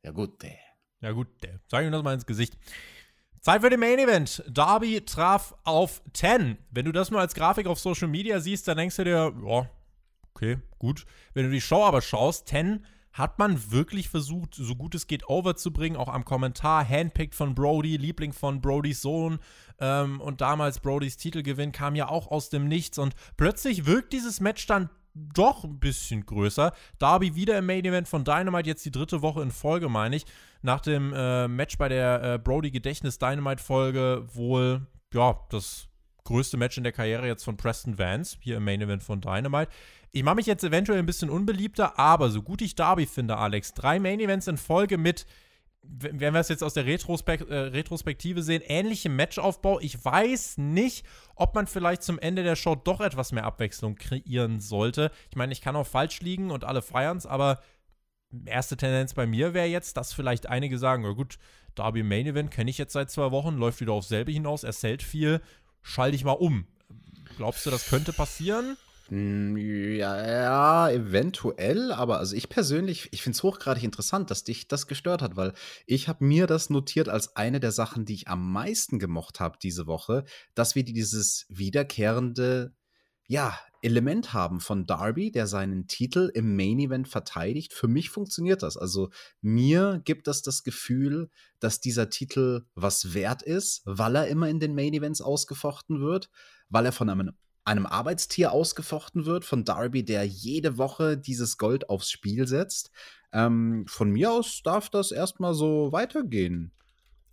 Ja, 0.02 0.10
gut, 0.10 0.42
der. 0.42 0.58
Ja, 1.00 1.12
gut, 1.12 1.28
der. 1.42 1.60
Sag 1.68 1.84
ihm 1.84 1.92
das 1.92 2.02
mal 2.02 2.14
ins 2.14 2.26
Gesicht. 2.26 2.56
Zeit 3.40 3.60
für 3.60 3.70
den 3.70 3.80
Main 3.80 3.98
Event. 3.98 4.42
Darby 4.48 5.02
traf 5.02 5.54
auf 5.64 6.02
10. 6.14 6.56
Wenn 6.70 6.86
du 6.86 6.92
das 6.92 7.10
nur 7.10 7.20
als 7.20 7.34
Grafik 7.34 7.66
auf 7.66 7.78
Social 7.78 8.08
Media 8.08 8.40
siehst, 8.40 8.66
dann 8.66 8.78
denkst 8.78 8.96
du 8.96 9.04
dir, 9.04 9.34
ja, 9.46 9.70
okay, 10.30 10.58
gut. 10.78 11.04
Wenn 11.34 11.44
du 11.44 11.50
die 11.50 11.60
Show 11.60 11.84
aber 11.84 12.00
schaust, 12.00 12.48
10 12.48 12.84
hat 13.12 13.38
man 13.38 13.70
wirklich 13.70 14.08
versucht, 14.08 14.54
so 14.54 14.74
gut 14.74 14.94
es 14.94 15.06
geht, 15.06 15.28
overzubringen, 15.28 15.96
auch 15.96 16.08
am 16.08 16.24
Kommentar, 16.24 16.86
handpicked 16.88 17.34
von 17.34 17.54
Brody, 17.54 17.96
Liebling 17.96 18.32
von 18.32 18.60
Brodys 18.60 19.02
Sohn 19.02 19.38
ähm, 19.78 20.20
und 20.20 20.40
damals 20.40 20.80
Brodys 20.80 21.16
Titelgewinn 21.16 21.70
kam 21.70 21.94
ja 21.94 22.08
auch 22.08 22.28
aus 22.32 22.50
dem 22.50 22.66
Nichts 22.66 22.98
und 22.98 23.14
plötzlich 23.36 23.86
wirkt 23.86 24.12
dieses 24.12 24.40
Match 24.40 24.66
dann 24.66 24.90
doch 25.14 25.64
ein 25.64 25.78
bisschen 25.78 26.26
größer. 26.26 26.72
Darby 26.98 27.34
wieder 27.34 27.58
im 27.58 27.66
Main 27.66 27.84
Event 27.84 28.08
von 28.08 28.24
Dynamite, 28.24 28.68
jetzt 28.68 28.84
die 28.84 28.90
dritte 28.90 29.22
Woche 29.22 29.42
in 29.42 29.50
Folge, 29.50 29.88
meine 29.88 30.16
ich. 30.16 30.26
Nach 30.62 30.80
dem 30.80 31.12
äh, 31.14 31.48
Match 31.48 31.78
bei 31.78 31.88
der 31.88 32.22
äh, 32.22 32.38
Brody 32.38 32.70
Gedächtnis 32.70 33.18
Dynamite 33.18 33.62
Folge 33.62 34.26
wohl, 34.32 34.86
ja, 35.12 35.38
das 35.50 35.88
größte 36.24 36.56
Match 36.56 36.76
in 36.76 36.84
der 36.84 36.92
Karriere 36.92 37.26
jetzt 37.26 37.44
von 37.44 37.56
Preston 37.56 37.98
Vance, 37.98 38.38
hier 38.40 38.56
im 38.56 38.64
Main 38.64 38.80
Event 38.80 39.02
von 39.02 39.20
Dynamite. 39.20 39.70
Ich 40.10 40.22
mache 40.22 40.36
mich 40.36 40.46
jetzt 40.46 40.64
eventuell 40.64 40.98
ein 40.98 41.06
bisschen 41.06 41.28
unbeliebter, 41.28 41.98
aber 41.98 42.30
so 42.30 42.42
gut 42.42 42.62
ich 42.62 42.74
Darby 42.74 43.06
finde, 43.06 43.36
Alex, 43.36 43.74
drei 43.74 43.98
Main 43.98 44.20
Events 44.20 44.46
in 44.46 44.56
Folge 44.56 44.96
mit 44.96 45.26
wenn 45.86 46.34
wir 46.34 46.40
es 46.40 46.48
jetzt 46.48 46.62
aus 46.62 46.74
der 46.74 46.86
Retrospek 46.86 47.48
äh, 47.48 47.54
Retrospektive 47.54 48.42
sehen, 48.42 48.62
ähnlichem 48.66 49.14
Matchaufbau. 49.16 49.80
Ich 49.80 50.04
weiß 50.04 50.58
nicht, 50.58 51.04
ob 51.36 51.54
man 51.54 51.66
vielleicht 51.66 52.02
zum 52.02 52.18
Ende 52.18 52.42
der 52.42 52.56
Show 52.56 52.74
doch 52.74 53.00
etwas 53.00 53.32
mehr 53.32 53.44
Abwechslung 53.44 53.94
kreieren 53.96 54.60
sollte. 54.60 55.10
Ich 55.30 55.36
meine, 55.36 55.52
ich 55.52 55.60
kann 55.60 55.76
auch 55.76 55.86
falsch 55.86 56.20
liegen 56.20 56.50
und 56.50 56.64
alle 56.64 56.82
feiern 56.82 57.16
es, 57.16 57.26
aber 57.26 57.60
erste 58.46 58.76
Tendenz 58.76 59.14
bei 59.14 59.26
mir 59.26 59.54
wäre 59.54 59.66
jetzt, 59.66 59.96
dass 59.96 60.12
vielleicht 60.12 60.48
einige 60.48 60.78
sagen, 60.78 61.02
na 61.02 61.12
gut, 61.12 61.38
Darby 61.74 62.02
Main 62.02 62.26
Event 62.26 62.50
kenne 62.50 62.70
ich 62.70 62.78
jetzt 62.78 62.92
seit 62.92 63.10
zwei 63.10 63.30
Wochen, 63.30 63.56
läuft 63.56 63.80
wieder 63.80 63.92
aufs 63.92 64.08
selbe 64.08 64.32
hinaus, 64.32 64.64
er 64.64 64.72
zählt 64.72 65.02
viel, 65.02 65.40
schalte 65.82 66.16
ich 66.16 66.24
mal 66.24 66.32
um. 66.32 66.66
Glaubst 67.36 67.66
du, 67.66 67.70
das 67.70 67.88
könnte 67.88 68.12
passieren? 68.12 68.76
Hm, 69.08 69.56
ja, 69.58 70.26
ja, 70.26 70.90
eventuell, 70.90 71.92
aber 71.92 72.18
also 72.18 72.34
ich 72.34 72.48
persönlich, 72.48 73.08
ich 73.12 73.22
finde 73.22 73.36
es 73.36 73.42
hochgradig 73.42 73.82
interessant, 73.82 74.30
dass 74.30 74.44
dich 74.44 74.66
das 74.66 74.86
gestört 74.86 75.20
hat, 75.20 75.36
weil 75.36 75.52
ich 75.84 76.08
habe 76.08 76.24
mir 76.24 76.46
das 76.46 76.70
notiert 76.70 77.10
als 77.10 77.36
eine 77.36 77.60
der 77.60 77.72
Sachen, 77.72 78.06
die 78.06 78.14
ich 78.14 78.28
am 78.28 78.50
meisten 78.50 78.98
gemocht 78.98 79.40
habe 79.40 79.58
diese 79.62 79.86
Woche, 79.86 80.24
dass 80.54 80.74
wir 80.74 80.84
dieses 80.84 81.44
wiederkehrende, 81.50 82.74
ja, 83.28 83.58
Element 83.82 84.32
haben 84.32 84.60
von 84.60 84.86
Darby, 84.86 85.30
der 85.30 85.46
seinen 85.46 85.86
Titel 85.86 86.30
im 86.32 86.56
Main 86.56 86.78
Event 86.78 87.06
verteidigt. 87.06 87.74
Für 87.74 87.88
mich 87.88 88.08
funktioniert 88.08 88.62
das. 88.62 88.78
Also 88.78 89.10
mir 89.42 90.00
gibt 90.06 90.26
das 90.26 90.40
das 90.40 90.64
Gefühl, 90.64 91.28
dass 91.60 91.80
dieser 91.80 92.08
Titel 92.08 92.64
was 92.74 93.12
wert 93.12 93.42
ist, 93.42 93.82
weil 93.84 94.16
er 94.16 94.28
immer 94.28 94.48
in 94.48 94.60
den 94.60 94.74
Main 94.74 94.94
Events 94.94 95.20
ausgefochten 95.20 96.00
wird, 96.00 96.30
weil 96.70 96.86
er 96.86 96.92
von 96.92 97.10
einem 97.10 97.32
einem 97.64 97.86
Arbeitstier 97.86 98.52
ausgefochten 98.52 99.26
wird, 99.26 99.44
von 99.44 99.64
Darby, 99.64 100.04
der 100.04 100.24
jede 100.24 100.76
Woche 100.78 101.16
dieses 101.16 101.56
Gold 101.58 101.88
aufs 101.88 102.10
Spiel 102.10 102.46
setzt. 102.46 102.90
Ähm, 103.32 103.84
von 103.88 104.10
mir 104.10 104.32
aus 104.32 104.62
darf 104.62 104.90
das 104.90 105.10
erstmal 105.10 105.54
so 105.54 105.90
weitergehen. 105.90 106.72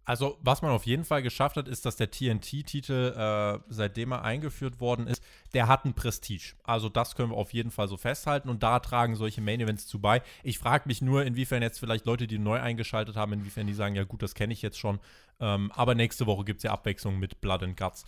Also, 0.04 0.38
was 0.41 0.62
man 0.62 0.72
auf 0.72 0.86
jeden 0.86 1.06
Fall 1.06 1.22
geschafft 1.22 1.58
hat, 1.58 1.68
ist, 1.68 1.86
dass 1.86 1.95
der 1.95 2.10
TNT-Titel, 2.10 3.14
äh, 3.16 3.60
seitdem 3.70 4.12
er 4.12 4.24
eingeführt 4.24 4.80
worden 4.80 5.06
ist, 5.06 5.24
der 5.54 5.68
hat 5.68 5.86
ein 5.86 5.93
Prestige. 5.93 6.56
Also, 6.64 6.89
das 6.89 7.16
können 7.16 7.32
wir 7.32 7.38
auf 7.38 7.54
jeden 7.54 7.70
Fall 7.70 7.88
so 7.88 7.97
festhalten 7.97 8.49
und 8.49 8.64
da 8.64 8.80
tragen 8.80 9.16
solche 9.16 9.41
Main-Events 9.41 9.88
zu 9.88 9.99
bei. 9.99 10.24
Ich 10.43 10.58
frage 10.58 10.88
mich 10.88 11.02
nur, 11.02 11.24
inwiefern 11.24 11.62
jetzt 11.62 11.80
vielleicht 11.80 12.06
Leute, 12.06 12.26
die 12.26 12.39
neu 12.39 12.60
eingeschaltet 12.60 13.16
haben, 13.16 13.34
inwiefern 13.34 13.68
die 13.68 13.74
sagen, 13.74 13.95
ja 13.95 14.04
gut, 14.04 14.24
das 14.24 14.34
kenne 14.34 14.54
ich 14.54 14.62
jetzt 14.64 14.80
schon. 14.80 14.99
Ähm, 15.39 15.72
aber 15.76 15.95
nächste 15.95 16.26
Woche 16.26 16.45
gibt 16.45 16.60
es 16.60 16.64
ja 16.64 16.72
Abwechslung 16.72 17.20
mit 17.20 17.39
Blood 17.41 17.64
and 17.64 17.78
Guts. 17.78 18.06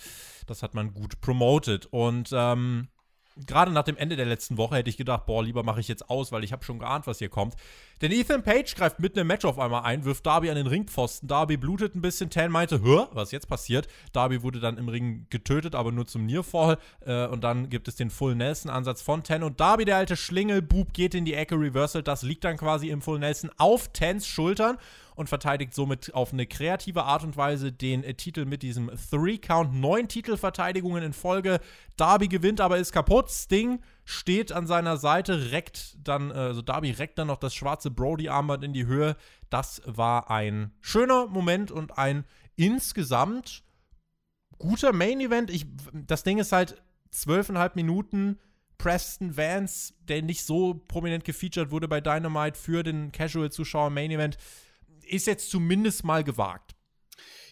Das 0.47 0.63
hat 0.63 0.73
man 0.73 0.93
gut 0.93 1.21
promoted. 1.21 1.87
Und 1.87 2.29
ähm, 2.33 2.87
gerade 3.35 3.71
nach 3.71 3.83
dem 3.83 3.97
Ende 3.97 4.15
der 4.15 4.25
letzten 4.25 4.57
Woche 4.57 4.75
hätte 4.75 4.89
ich 4.89 4.97
gedacht, 4.97 5.25
boah, 5.25 5.43
lieber 5.43 5.63
mache 5.63 5.79
ich 5.79 5.87
jetzt 5.87 6.09
aus, 6.09 6.31
weil 6.31 6.43
ich 6.43 6.51
habe 6.51 6.63
schon 6.63 6.79
geahnt, 6.79 7.07
was 7.07 7.19
hier 7.19 7.29
kommt. 7.29 7.55
Denn 8.01 8.11
Ethan 8.11 8.43
Page 8.43 8.75
greift 8.75 8.99
mitten 8.99 9.19
im 9.19 9.27
Match 9.27 9.45
auf 9.45 9.59
einmal 9.59 9.83
ein, 9.83 10.03
wirft 10.05 10.25
Darby 10.25 10.49
an 10.49 10.55
den 10.55 10.67
Ringpfosten. 10.67 11.27
Darby 11.27 11.57
blutet 11.57 11.95
ein 11.95 12.01
bisschen. 12.01 12.29
Tan 12.29 12.51
meinte, 12.51 12.81
hör, 12.81 13.09
was 13.13 13.31
jetzt 13.31 13.47
passiert? 13.47 13.87
Darby 14.11 14.43
wurde 14.43 14.59
dann 14.59 14.77
im 14.77 14.89
Ring 14.89 15.27
getötet, 15.29 15.75
aber 15.75 15.91
nur 15.91 16.05
zum 16.05 16.25
Nearfall. 16.25 16.77
Äh, 17.05 17.27
und 17.27 17.43
dann 17.43 17.69
gibt 17.69 17.87
es 17.87 17.95
den 17.95 18.09
Full 18.09 18.35
Nelson-Ansatz 18.35 19.01
von 19.01 19.23
Tan. 19.23 19.43
Und 19.43 19.59
Darby, 19.59 19.85
der 19.85 19.97
alte 19.97 20.17
Schlingelbub, 20.17 20.93
geht 20.93 21.15
in 21.15 21.25
die 21.25 21.33
Ecke, 21.33 21.55
reversal. 21.55 22.03
Das 22.03 22.23
liegt 22.23 22.43
dann 22.43 22.57
quasi 22.57 22.89
im 22.89 23.01
Full 23.01 23.19
Nelson 23.19 23.51
auf 23.57 23.89
Tans 23.93 24.27
Schultern 24.27 24.77
und 25.15 25.29
verteidigt 25.29 25.73
somit 25.73 26.13
auf 26.13 26.33
eine 26.33 26.45
kreative 26.45 27.03
Art 27.03 27.23
und 27.23 27.37
Weise 27.37 27.71
den 27.71 28.03
äh, 28.03 28.13
Titel 28.13 28.45
mit 28.45 28.63
diesem 28.63 28.91
Three-Count. 29.09 29.73
Neun 29.73 30.07
Titelverteidigungen 30.07 31.03
in 31.03 31.13
Folge. 31.13 31.59
Darby 31.97 32.27
gewinnt, 32.27 32.61
aber 32.61 32.77
ist 32.77 32.91
kaputt. 32.91 33.29
Sting 33.29 33.81
steht 34.05 34.51
an 34.51 34.67
seiner 34.67 34.97
Seite, 34.97 35.51
reckt 35.51 35.97
dann, 36.03 36.31
äh, 36.31 36.35
also 36.35 36.61
Darby 36.61 36.91
reckt 36.91 37.17
dann 37.17 37.27
noch 37.27 37.37
das 37.37 37.53
schwarze 37.53 37.91
Brody-Armband 37.91 38.63
in 38.63 38.73
die 38.73 38.85
Höhe. 38.85 39.15
Das 39.49 39.81
war 39.85 40.29
ein 40.29 40.71
schöner 40.81 41.27
Moment 41.27 41.71
und 41.71 41.97
ein 41.97 42.25
insgesamt 42.55 43.63
guter 44.57 44.93
Main-Event. 44.93 45.51
Das 45.93 46.23
Ding 46.23 46.37
ist 46.37 46.51
halt 46.51 46.81
zwölfeinhalb 47.11 47.75
Minuten. 47.75 48.39
Preston 48.77 49.37
Vance, 49.37 49.93
der 50.09 50.21
nicht 50.21 50.43
so 50.43 50.73
prominent 50.73 51.23
gefeatured 51.23 51.71
wurde 51.71 51.87
bei 51.87 52.01
Dynamite 52.01 52.59
für 52.59 52.83
den 52.83 53.11
Casual-Zuschauer 53.13 53.89
Main 53.89 54.11
Event, 54.11 54.37
ist 55.13 55.27
jetzt 55.27 55.49
zumindest 55.49 56.03
mal 56.03 56.23
gewagt. 56.23 56.73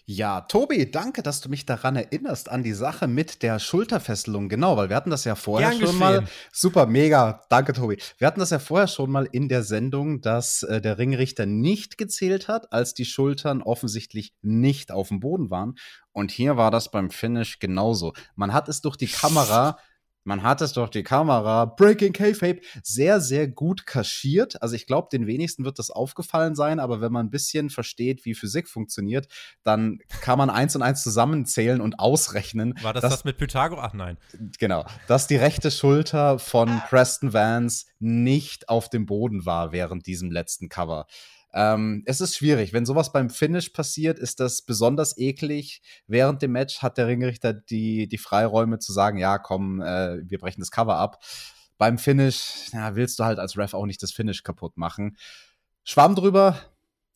Ja, 0.05 0.41
Tobi, 0.41 0.89
danke, 0.89 1.21
dass 1.21 1.41
du 1.41 1.49
mich 1.49 1.65
daran 1.65 1.95
erinnerst, 1.95 2.49
an 2.49 2.63
die 2.63 2.73
Sache 2.73 3.07
mit 3.07 3.43
der 3.43 3.59
Schulterfesselung. 3.59 4.49
Genau, 4.49 4.75
weil 4.75 4.89
wir 4.89 4.95
hatten 4.95 5.11
das 5.11 5.23
ja 5.23 5.35
vorher 5.35 5.69
Gern 5.69 5.79
schon 5.79 5.99
geschehen. 5.99 5.99
mal. 5.99 6.27
Super, 6.51 6.85
mega. 6.87 7.41
Danke, 7.49 7.71
Tobi. 7.73 7.97
Wir 8.17 8.27
hatten 8.27 8.39
das 8.39 8.49
ja 8.49 8.59
vorher 8.59 8.87
schon 8.87 9.11
mal 9.11 9.29
in 9.31 9.47
der 9.47 9.63
Sendung, 9.63 10.19
dass 10.19 10.63
äh, 10.63 10.81
der 10.81 10.97
Ringrichter 10.97 11.45
nicht 11.45 11.97
gezählt 11.97 12.47
hat, 12.47 12.73
als 12.73 12.93
die 12.93 13.05
Schultern 13.05 13.61
offensichtlich 13.61 14.33
nicht 14.41 14.91
auf 14.91 15.09
dem 15.09 15.19
Boden 15.19 15.49
waren. 15.51 15.75
Und 16.11 16.31
hier 16.31 16.57
war 16.57 16.71
das 16.71 16.91
beim 16.91 17.09
Finish 17.11 17.59
genauso. 17.59 18.13
Man 18.35 18.53
hat 18.53 18.67
es 18.69 18.81
durch 18.81 18.97
die 18.97 19.07
Kamera 19.07 19.77
man 20.23 20.43
hat 20.43 20.61
es 20.61 20.73
durch 20.73 20.89
die 20.89 21.03
Kamera, 21.03 21.65
Breaking 21.65 22.13
K-Fape, 22.13 22.61
sehr, 22.83 23.21
sehr 23.21 23.47
gut 23.47 23.85
kaschiert. 23.85 24.61
Also 24.61 24.75
ich 24.75 24.85
glaube, 24.85 25.09
den 25.11 25.27
wenigsten 25.27 25.65
wird 25.65 25.79
das 25.79 25.89
aufgefallen 25.89 26.55
sein, 26.55 26.79
aber 26.79 27.01
wenn 27.01 27.11
man 27.11 27.27
ein 27.27 27.31
bisschen 27.31 27.69
versteht, 27.69 28.25
wie 28.25 28.35
Physik 28.35 28.69
funktioniert, 28.69 29.27
dann 29.63 29.99
kann 30.21 30.37
man 30.37 30.49
eins 30.49 30.75
und 30.75 30.81
eins 30.81 31.03
zusammenzählen 31.03 31.81
und 31.81 31.99
ausrechnen. 31.99 32.75
War 32.81 32.93
das 32.93 33.01
dass, 33.01 33.11
das 33.11 33.23
mit 33.23 33.37
Pythagoras? 33.37 33.91
Ach 33.91 33.93
nein. 33.93 34.17
Genau, 34.59 34.85
dass 35.07 35.27
die 35.27 35.37
rechte 35.37 35.71
Schulter 35.71 36.37
von 36.39 36.81
Preston 36.89 37.33
Vance 37.33 37.85
nicht 37.99 38.69
auf 38.69 38.89
dem 38.89 39.05
Boden 39.05 39.45
war 39.45 39.71
während 39.71 40.05
diesem 40.05 40.31
letzten 40.31 40.69
Cover. 40.69 41.07
Ähm, 41.53 42.03
es 42.05 42.21
ist 42.21 42.35
schwierig. 42.35 42.73
Wenn 42.73 42.85
sowas 42.85 43.11
beim 43.11 43.29
Finish 43.29 43.69
passiert, 43.69 44.19
ist 44.19 44.39
das 44.39 44.61
besonders 44.61 45.17
eklig. 45.17 45.81
Während 46.07 46.41
dem 46.41 46.53
Match 46.53 46.81
hat 46.81 46.97
der 46.97 47.07
Ringrichter 47.07 47.53
die, 47.53 48.07
die 48.07 48.17
Freiräume 48.17 48.79
zu 48.79 48.93
sagen, 48.93 49.17
ja, 49.17 49.37
komm, 49.37 49.81
äh, 49.81 50.19
wir 50.29 50.39
brechen 50.39 50.61
das 50.61 50.71
Cover 50.71 50.95
ab. 50.95 51.21
Beim 51.77 51.97
Finish 51.97 52.69
ja, 52.73 52.95
willst 52.95 53.19
du 53.19 53.23
halt 53.25 53.39
als 53.39 53.57
Ref 53.57 53.73
auch 53.73 53.85
nicht 53.85 54.01
das 54.03 54.11
Finish 54.11 54.43
kaputt 54.43 54.77
machen. 54.77 55.17
Schwamm 55.83 56.15
drüber, 56.15 56.57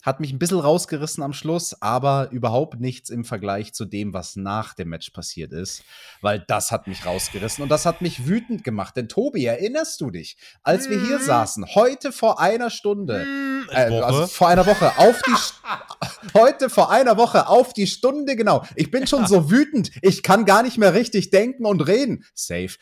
hat 0.06 0.20
mich 0.20 0.32
ein 0.32 0.38
bisschen 0.38 0.60
rausgerissen 0.60 1.24
am 1.24 1.34
Schluss, 1.34 1.82
aber 1.82 2.30
überhaupt 2.32 2.80
nichts 2.80 3.10
im 3.10 3.26
Vergleich 3.26 3.74
zu 3.74 3.86
dem, 3.86 4.14
was 4.14 4.36
nach 4.36 4.76
dem 4.76 4.90
Match 4.90 5.10
passiert 5.10 5.52
ist, 5.52 5.84
weil 6.22 6.46
das 6.48 6.72
hat 6.72 6.86
mich 6.86 7.06
rausgerissen 7.06 7.64
und 7.64 7.70
das 7.70 7.88
hat 7.88 8.02
mich 8.02 8.28
wütend 8.28 8.64
gemacht. 8.64 8.96
Denn 8.96 9.10
Tobi, 9.10 9.46
erinnerst 9.46 10.00
du 10.02 10.12
dich, 10.12 10.38
als 10.62 10.90
wir 10.90 11.02
hier 11.02 11.18
mhm. 11.18 11.24
saßen, 11.24 11.66
heute 11.74 12.12
vor 12.12 12.40
einer 12.40 12.70
Stunde, 12.70 13.26
mhm. 13.26 13.70
äh, 13.72 14.00
also 14.02 14.28
vor 14.28 14.50
einer 14.50 14.68
Woche, 14.68 14.96
auf 14.98 15.20
die, 15.24 16.34
heute 16.36 16.70
vor 16.70 16.92
einer 16.92 17.18
Woche, 17.18 17.48
auf 17.48 17.74
die 17.74 17.88
Stunde 17.88 18.36
genau. 18.36 18.64
Ich 18.76 18.92
bin 18.92 19.08
schon 19.08 19.26
so 19.28 19.50
wütend, 19.50 19.92
ich 20.04 20.22
kann 20.22 20.46
gar 20.46 20.62
nicht 20.62 20.78
mehr 20.78 20.94
richtig 20.94 21.32
denken 21.32 21.66
und 21.66 21.82
reden. 21.82 22.24
Safe 22.36 22.78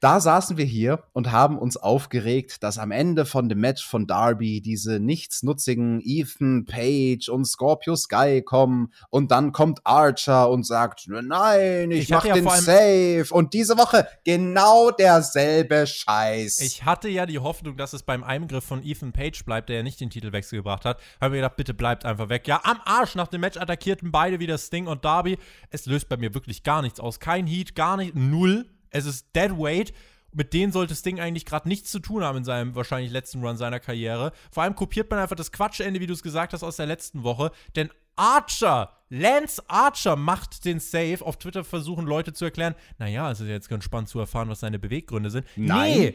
da 0.00 0.18
saßen 0.18 0.56
wir 0.56 0.64
hier 0.64 1.04
und 1.12 1.30
haben 1.30 1.58
uns 1.58 1.76
aufgeregt, 1.76 2.62
dass 2.62 2.78
am 2.78 2.90
Ende 2.90 3.26
von 3.26 3.48
dem 3.50 3.60
Match 3.60 3.86
von 3.86 4.06
Darby 4.06 4.62
diese 4.62 4.98
nichtsnutzigen 4.98 6.00
Ethan 6.02 6.64
Page 6.64 7.28
und 7.28 7.44
Scorpio 7.44 7.96
Sky 7.96 8.42
kommen 8.42 8.92
und 9.10 9.30
dann 9.30 9.52
kommt 9.52 9.80
Archer 9.84 10.48
und 10.48 10.66
sagt, 10.66 11.06
nein, 11.08 11.90
ich, 11.90 12.04
ich 12.04 12.08
mach 12.08 12.24
ja 12.24 12.34
den 12.34 12.48
Safe. 12.48 13.26
Und 13.30 13.52
diese 13.52 13.76
Woche 13.76 14.08
genau 14.24 14.90
derselbe 14.90 15.86
Scheiß. 15.86 16.60
Ich 16.60 16.84
hatte 16.84 17.08
ja 17.08 17.26
die 17.26 17.38
Hoffnung, 17.38 17.76
dass 17.76 17.92
es 17.92 18.02
beim 18.02 18.24
Eingriff 18.24 18.64
von 18.64 18.82
Ethan 18.82 19.12
Page 19.12 19.44
bleibt, 19.44 19.68
der 19.68 19.76
ja 19.76 19.82
nicht 19.82 20.00
den 20.00 20.08
Titelwechsel 20.08 20.58
gebracht 20.60 20.86
hat. 20.86 20.98
Habe 21.20 21.32
mir 21.32 21.42
gedacht, 21.42 21.56
bitte 21.56 21.74
bleibt 21.74 22.06
einfach 22.06 22.30
weg. 22.30 22.48
Ja, 22.48 22.62
am 22.64 22.80
Arsch 22.86 23.14
nach 23.16 23.28
dem 23.28 23.42
Match 23.42 23.58
attackierten 23.58 24.10
beide 24.10 24.40
wieder 24.40 24.56
Sting 24.56 24.86
und 24.86 25.04
Darby. 25.04 25.36
Es 25.68 25.84
löst 25.84 26.08
bei 26.08 26.16
mir 26.16 26.32
wirklich 26.32 26.62
gar 26.62 26.80
nichts 26.80 27.00
aus. 27.00 27.20
Kein 27.20 27.46
Heat, 27.46 27.74
gar 27.74 27.98
nicht, 27.98 28.14
null. 28.14 28.66
Es 28.90 29.06
ist 29.06 29.34
Dead 29.34 29.50
Weight. 29.52 29.92
Mit 30.32 30.52
denen 30.52 30.70
sollte 30.70 30.94
Sting 30.94 31.18
eigentlich 31.18 31.44
gerade 31.44 31.68
nichts 31.68 31.90
zu 31.90 31.98
tun 31.98 32.22
haben 32.22 32.38
in 32.38 32.44
seinem 32.44 32.76
wahrscheinlich 32.76 33.10
letzten 33.10 33.44
Run 33.44 33.56
seiner 33.56 33.80
Karriere. 33.80 34.32
Vor 34.52 34.62
allem 34.62 34.76
kopiert 34.76 35.10
man 35.10 35.18
einfach 35.18 35.34
das 35.34 35.50
Quatschende, 35.50 35.98
wie 35.98 36.06
du 36.06 36.12
es 36.12 36.22
gesagt 36.22 36.52
hast, 36.52 36.62
aus 36.62 36.76
der 36.76 36.86
letzten 36.86 37.24
Woche. 37.24 37.50
Denn 37.74 37.90
Archer, 38.14 38.92
Lance 39.08 39.62
Archer 39.66 40.14
macht 40.14 40.64
den 40.64 40.78
Save. 40.78 41.18
Auf 41.22 41.38
Twitter 41.38 41.64
versuchen 41.64 42.06
Leute 42.06 42.32
zu 42.32 42.44
erklären, 42.44 42.76
naja, 42.98 43.30
es 43.30 43.40
ist 43.40 43.48
jetzt 43.48 43.68
ganz 43.68 43.82
spannend 43.82 44.08
zu 44.08 44.20
erfahren, 44.20 44.48
was 44.48 44.60
seine 44.60 44.78
Beweggründe 44.78 45.30
sind. 45.30 45.46
Nein. 45.56 45.98
Nee, 45.98 46.14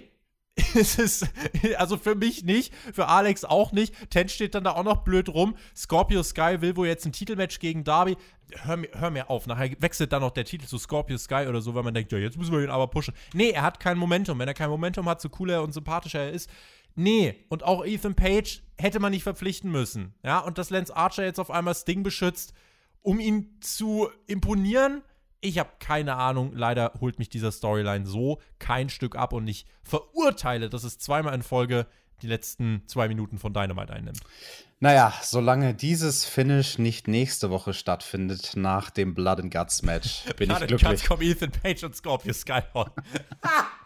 es 0.75 0.97
ist, 0.97 1.27
also 1.77 1.97
für 1.97 2.15
mich 2.15 2.43
nicht, 2.43 2.73
für 2.93 3.07
Alex 3.07 3.43
auch 3.43 3.73
nicht. 3.73 3.93
Ten 4.09 4.29
steht 4.29 4.55
dann 4.55 4.63
da 4.63 4.71
auch 4.71 4.83
noch 4.83 5.03
blöd 5.03 5.27
rum. 5.27 5.57
Scorpio 5.75 6.23
Sky 6.23 6.61
will 6.61 6.77
wohl 6.77 6.87
jetzt 6.87 7.05
ein 7.05 7.11
Titelmatch 7.11 7.59
gegen 7.59 7.83
Darby. 7.83 8.15
Hör 8.63 8.77
mir, 8.77 8.89
hör 8.93 9.09
mir 9.09 9.29
auf, 9.29 9.47
nachher 9.47 9.71
wechselt 9.79 10.13
dann 10.13 10.21
noch 10.21 10.31
der 10.31 10.45
Titel 10.45 10.65
zu 10.65 10.77
Scorpio 10.77 11.17
Sky 11.17 11.47
oder 11.49 11.61
so, 11.61 11.75
weil 11.75 11.83
man 11.83 11.93
denkt, 11.93 12.11
ja, 12.13 12.19
jetzt 12.19 12.37
müssen 12.37 12.53
wir 12.53 12.63
ihn 12.63 12.69
aber 12.69 12.87
pushen. 12.87 13.13
Nee, 13.33 13.49
er 13.49 13.63
hat 13.63 13.81
kein 13.81 13.97
Momentum. 13.97 14.39
Wenn 14.39 14.47
er 14.47 14.53
kein 14.53 14.69
Momentum 14.69 15.09
hat, 15.09 15.19
so 15.19 15.29
cool 15.39 15.49
er 15.49 15.61
und 15.61 15.73
sympathischer 15.73 16.21
er 16.21 16.31
ist. 16.31 16.49
Nee, 16.95 17.35
und 17.49 17.63
auch 17.63 17.85
Ethan 17.85 18.15
Page 18.15 18.61
hätte 18.77 19.01
man 19.01 19.11
nicht 19.11 19.23
verpflichten 19.23 19.69
müssen. 19.69 20.13
Ja, 20.23 20.39
und 20.39 20.57
dass 20.57 20.69
Lance 20.69 20.95
Archer 20.95 21.25
jetzt 21.25 21.39
auf 21.39 21.51
einmal 21.51 21.75
Sting 21.75 22.03
beschützt, 22.03 22.53
um 23.01 23.19
ihn 23.19 23.57
zu 23.59 24.09
imponieren, 24.27 25.01
ich 25.41 25.59
habe 25.59 25.69
keine 25.79 26.15
Ahnung. 26.15 26.53
Leider 26.53 26.93
holt 26.99 27.19
mich 27.19 27.29
dieser 27.29 27.51
Storyline 27.51 28.05
so 28.05 28.39
kein 28.59 28.89
Stück 28.89 29.15
ab 29.15 29.33
und 29.33 29.47
ich 29.47 29.65
verurteile, 29.83 30.69
dass 30.69 30.83
es 30.83 30.97
zweimal 30.97 31.33
in 31.33 31.43
Folge 31.43 31.87
die 32.21 32.27
letzten 32.27 32.83
zwei 32.87 33.07
Minuten 33.07 33.37
von 33.37 33.53
Dynamite 33.53 33.93
einnimmt. 33.93 34.21
Naja, 34.79 35.13
solange 35.21 35.73
dieses 35.73 36.25
Finish 36.25 36.77
nicht 36.77 37.07
nächste 37.07 37.49
Woche 37.49 37.73
stattfindet, 37.73 38.53
nach 38.55 38.89
dem 38.89 39.13
Blood 39.13 39.39
and 39.39 39.53
Guts 39.53 39.83
Match, 39.83 40.25
bin 40.37 40.49
Blood 40.49 40.61
ich 40.61 40.67
glücklich. 40.67 40.81
Blood 40.81 40.89
and 40.89 40.99
Guts 40.99 41.07
kommen 41.07 41.21
Ethan 41.21 41.51
Page 41.51 41.83
und 41.83 41.95
Scorpio 41.95 42.33
Skyhorn. 42.33 42.91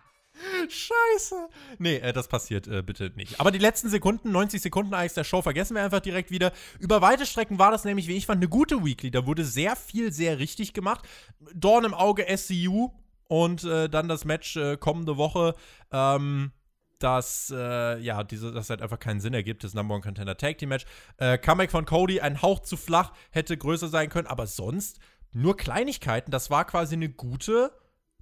Scheiße. 0.70 1.50
Nee, 1.78 1.98
äh, 1.98 2.14
das 2.14 2.28
passiert 2.28 2.68
äh, 2.68 2.82
bitte 2.82 3.12
nicht. 3.16 3.40
Aber 3.40 3.52
die 3.52 3.60
letzten 3.60 3.90
Sekunden, 3.90 4.32
90 4.32 4.62
Sekunden 4.62 4.94
eigentlich 4.94 5.14
der 5.14 5.24
Show, 5.24 5.42
vergessen 5.42 5.76
wir 5.76 5.84
einfach 5.84 6.00
direkt 6.00 6.32
wieder. 6.32 6.52
Über 6.80 7.02
weite 7.02 7.26
Strecken 7.26 7.60
war 7.60 7.72
das 7.72 7.86
nämlich, 7.86 8.08
wie 8.08 8.18
ich 8.18 8.26
fand, 8.26 8.40
eine 8.40 8.50
gute 8.50 8.84
Weekly. 8.84 9.12
Da 9.12 9.26
wurde 9.26 9.44
sehr 9.44 9.76
viel, 9.76 10.12
sehr 10.12 10.40
richtig 10.40 10.74
gemacht. 10.74 11.08
Dorn 11.54 11.86
im 11.86 11.94
Auge 11.94 12.26
SCU 12.38 12.92
und 13.28 13.64
äh, 13.64 13.90
dann 13.90 14.08
das 14.08 14.26
Match 14.26 14.56
äh, 14.56 14.78
kommende 14.78 15.18
Woche. 15.18 15.56
Ähm, 15.92 16.52
dass 17.00 17.52
äh, 17.56 17.98
ja, 18.00 18.24
diese, 18.24 18.52
das 18.52 18.70
halt 18.70 18.82
einfach 18.82 19.00
keinen 19.00 19.22
Sinn 19.22 19.34
ergibt, 19.34 19.64
das 19.64 19.74
Number 19.74 19.96
One 19.96 20.04
Contender 20.04 20.36
Tag 20.38 20.58
Team 20.58 20.70
Match. 20.70 20.86
Äh, 21.18 21.38
Comeback 21.38 21.72
von 21.72 21.86
Cody, 21.86 22.20
ein 22.20 22.42
Hauch 22.42 22.60
zu 22.60 22.78
flach, 22.78 23.14
hätte 23.32 23.58
größer 23.58 23.88
sein 23.88 24.10
können, 24.10 24.28
aber 24.28 24.48
sonst 24.48 25.00
nur 25.32 25.56
Kleinigkeiten. 25.56 26.32
Das 26.32 26.50
war 26.50 26.66
quasi 26.66 26.96
eine 26.96 27.10
gute 27.10 27.72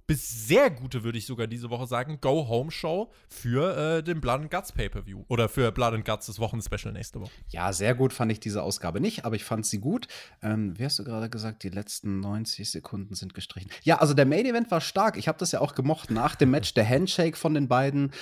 bis 0.08 0.48
sehr 0.48 0.70
gute, 0.70 1.04
würde 1.04 1.18
ich 1.18 1.26
sogar 1.26 1.46
diese 1.46 1.68
Woche 1.68 1.86
sagen, 1.86 2.18
Go-Home-Show 2.22 3.12
für 3.28 3.98
äh, 3.98 4.02
den 4.02 4.22
Blood 4.22 4.40
and 4.40 4.50
Guts 4.50 4.72
Pay-Per-View. 4.72 5.24
Oder 5.28 5.50
für 5.50 5.70
Blood 5.70 5.92
and 5.92 6.04
Guts 6.06 6.26
das 6.26 6.38
Wochenspecial 6.38 6.94
nächste 6.94 7.20
Woche. 7.20 7.30
Ja, 7.50 7.74
sehr 7.74 7.94
gut 7.94 8.14
fand 8.14 8.32
ich 8.32 8.40
diese 8.40 8.62
Ausgabe 8.62 9.00
nicht, 9.00 9.26
aber 9.26 9.36
ich 9.36 9.44
fand 9.44 9.66
sie 9.66 9.80
gut. 9.80 10.08
Ähm, 10.42 10.78
wie 10.78 10.84
hast 10.86 10.98
du 10.98 11.04
gerade 11.04 11.28
gesagt, 11.28 11.62
die 11.62 11.68
letzten 11.68 12.20
90 12.20 12.70
Sekunden 12.70 13.14
sind 13.14 13.34
gestrichen. 13.34 13.70
Ja, 13.82 13.98
also 13.98 14.14
der 14.14 14.24
Main-Event 14.24 14.70
war 14.70 14.80
stark. 14.80 15.18
Ich 15.18 15.28
habe 15.28 15.36
das 15.36 15.52
ja 15.52 15.60
auch 15.60 15.74
gemocht. 15.74 16.10
Nach 16.10 16.34
dem 16.36 16.52
Match 16.52 16.72
der 16.72 16.88
Handshake 16.88 17.36
von 17.36 17.52
den 17.52 17.68
beiden. 17.68 18.12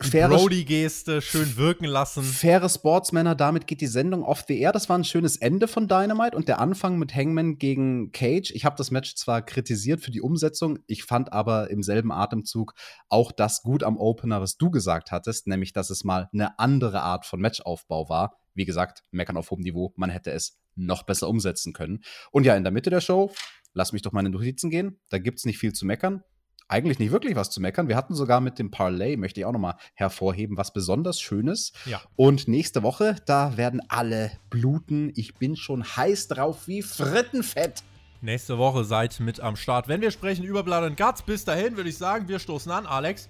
Brody-Geste, 0.00 1.20
schön 1.20 1.58
wirken 1.58 1.84
lassen. 1.84 2.22
Faire 2.22 2.70
Sportsmänner, 2.70 3.34
damit 3.34 3.66
geht 3.66 3.82
die 3.82 3.86
Sendung 3.86 4.22
off 4.22 4.46
the 4.48 4.58
air. 4.58 4.72
Das 4.72 4.88
war 4.88 4.96
ein 4.96 5.04
schönes 5.04 5.36
Ende 5.36 5.68
von 5.68 5.88
Dynamite 5.88 6.34
und 6.34 6.48
der 6.48 6.58
Anfang 6.58 6.98
mit 6.98 7.14
Hangman 7.14 7.58
gegen 7.58 8.12
Cage. 8.12 8.50
Ich 8.52 8.64
habe 8.64 8.76
das 8.76 8.90
Match 8.90 9.14
zwar 9.14 9.42
kritisiert 9.42 10.00
für 10.00 10.10
die 10.10 10.22
Umsetzung, 10.22 10.78
ich 10.86 11.04
fand 11.04 11.17
fand 11.18 11.32
aber 11.32 11.68
im 11.70 11.82
selben 11.82 12.12
Atemzug 12.12 12.74
auch 13.08 13.32
das 13.32 13.62
gut 13.62 13.82
am 13.82 13.96
Opener, 13.96 14.40
was 14.40 14.56
du 14.56 14.70
gesagt 14.70 15.10
hattest, 15.10 15.48
nämlich, 15.48 15.72
dass 15.72 15.90
es 15.90 16.04
mal 16.04 16.28
eine 16.32 16.60
andere 16.60 17.02
Art 17.02 17.26
von 17.26 17.40
Matchaufbau 17.40 18.08
war. 18.08 18.38
Wie 18.54 18.64
gesagt, 18.64 19.02
meckern 19.10 19.36
auf 19.36 19.50
hohem 19.50 19.62
Niveau, 19.62 19.92
man 19.96 20.10
hätte 20.10 20.30
es 20.30 20.60
noch 20.76 21.02
besser 21.02 21.28
umsetzen 21.28 21.72
können. 21.72 22.04
Und 22.30 22.46
ja, 22.46 22.54
in 22.54 22.62
der 22.62 22.70
Mitte 22.70 22.90
der 22.90 23.00
Show, 23.00 23.32
lass 23.72 23.92
mich 23.92 24.02
doch 24.02 24.12
meine 24.12 24.30
Notizen 24.30 24.70
gehen, 24.70 25.00
da 25.08 25.18
gibt 25.18 25.40
es 25.40 25.44
nicht 25.44 25.58
viel 25.58 25.72
zu 25.72 25.86
meckern 25.86 26.22
eigentlich 26.70 26.98
nicht 26.98 27.12
wirklich 27.12 27.34
was 27.34 27.48
zu 27.48 27.62
meckern. 27.62 27.88
Wir 27.88 27.96
hatten 27.96 28.14
sogar 28.14 28.42
mit 28.42 28.58
dem 28.58 28.70
Parlay, 28.70 29.16
möchte 29.16 29.40
ich 29.40 29.46
auch 29.46 29.52
nochmal 29.52 29.76
hervorheben, 29.94 30.58
was 30.58 30.70
besonders 30.70 31.18
Schönes. 31.18 31.72
Ja. 31.86 32.02
Und 32.14 32.46
nächste 32.46 32.82
Woche, 32.82 33.16
da 33.24 33.56
werden 33.56 33.80
alle 33.88 34.32
bluten. 34.50 35.10
Ich 35.14 35.36
bin 35.36 35.56
schon 35.56 35.82
heiß 35.82 36.28
drauf 36.28 36.68
wie 36.68 36.82
Frittenfett. 36.82 37.82
Nächste 38.20 38.58
Woche 38.58 38.82
seid 38.82 39.20
mit 39.20 39.38
am 39.38 39.54
Start. 39.54 39.86
Wenn 39.86 40.00
wir 40.00 40.10
sprechen 40.10 40.44
über 40.44 40.64
Blood 40.64 40.82
and 40.82 40.96
Guts, 40.96 41.22
bis 41.22 41.44
dahin 41.44 41.76
würde 41.76 41.88
ich 41.88 41.96
sagen, 41.96 42.26
wir 42.26 42.40
stoßen 42.40 42.70
an, 42.72 42.84
Alex. 42.84 43.28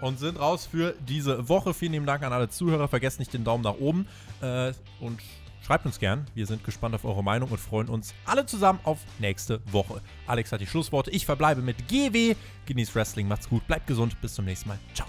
Und 0.00 0.20
sind 0.20 0.38
raus 0.38 0.66
für 0.66 0.94
diese 1.08 1.48
Woche. 1.48 1.74
Vielen 1.74 1.92
lieben 1.92 2.06
Dank 2.06 2.22
an 2.22 2.32
alle 2.32 2.48
Zuhörer. 2.48 2.86
Vergesst 2.86 3.18
nicht 3.18 3.34
den 3.34 3.42
Daumen 3.42 3.64
nach 3.64 3.74
oben. 3.74 4.06
Äh, 4.40 4.72
und 5.00 5.20
schreibt 5.66 5.84
uns 5.84 5.98
gern. 5.98 6.26
Wir 6.32 6.46
sind 6.46 6.62
gespannt 6.64 6.94
auf 6.94 7.04
eure 7.04 7.24
Meinung 7.24 7.50
und 7.50 7.58
freuen 7.58 7.88
uns 7.88 8.14
alle 8.24 8.46
zusammen 8.46 8.78
auf 8.84 9.00
nächste 9.18 9.60
Woche. 9.72 10.00
Alex 10.28 10.52
hat 10.52 10.60
die 10.60 10.66
Schlussworte. 10.66 11.10
Ich 11.10 11.26
verbleibe 11.26 11.60
mit 11.60 11.88
GW. 11.88 12.36
Genießt 12.66 12.94
Wrestling. 12.94 13.26
Macht's 13.26 13.48
gut. 13.48 13.66
Bleibt 13.66 13.88
gesund. 13.88 14.18
Bis 14.22 14.34
zum 14.34 14.44
nächsten 14.44 14.68
Mal. 14.68 14.78
Ciao. 14.94 15.08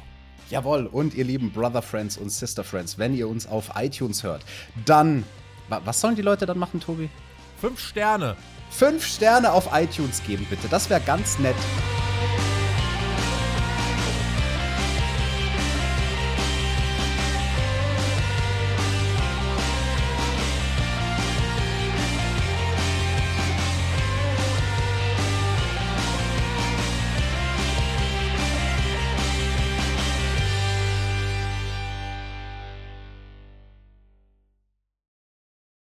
Jawohl, 0.50 0.88
und 0.88 1.14
ihr 1.14 1.26
lieben 1.26 1.52
Brother 1.52 1.84
Friends 1.84 2.18
und 2.18 2.32
Sister 2.32 2.64
Friends, 2.64 2.98
wenn 2.98 3.16
ihr 3.16 3.28
uns 3.30 3.46
auf 3.48 3.72
iTunes 3.76 4.24
hört, 4.24 4.44
dann. 4.84 5.24
Was 5.70 6.02
sollen 6.02 6.16
die 6.16 6.22
Leute 6.24 6.46
dann 6.48 6.58
machen, 6.58 6.82
Tobi? 6.82 7.10
Fünf 7.62 7.80
Sterne 7.80 8.36
fünf 8.72 9.06
Sterne 9.06 9.52
auf 9.54 9.70
iTunes 9.74 10.24
geben, 10.24 10.48
bitte. 10.50 10.68
Das 10.70 10.90
wäre 10.90 11.02
ganz 11.02 11.38
nett. 11.38 11.56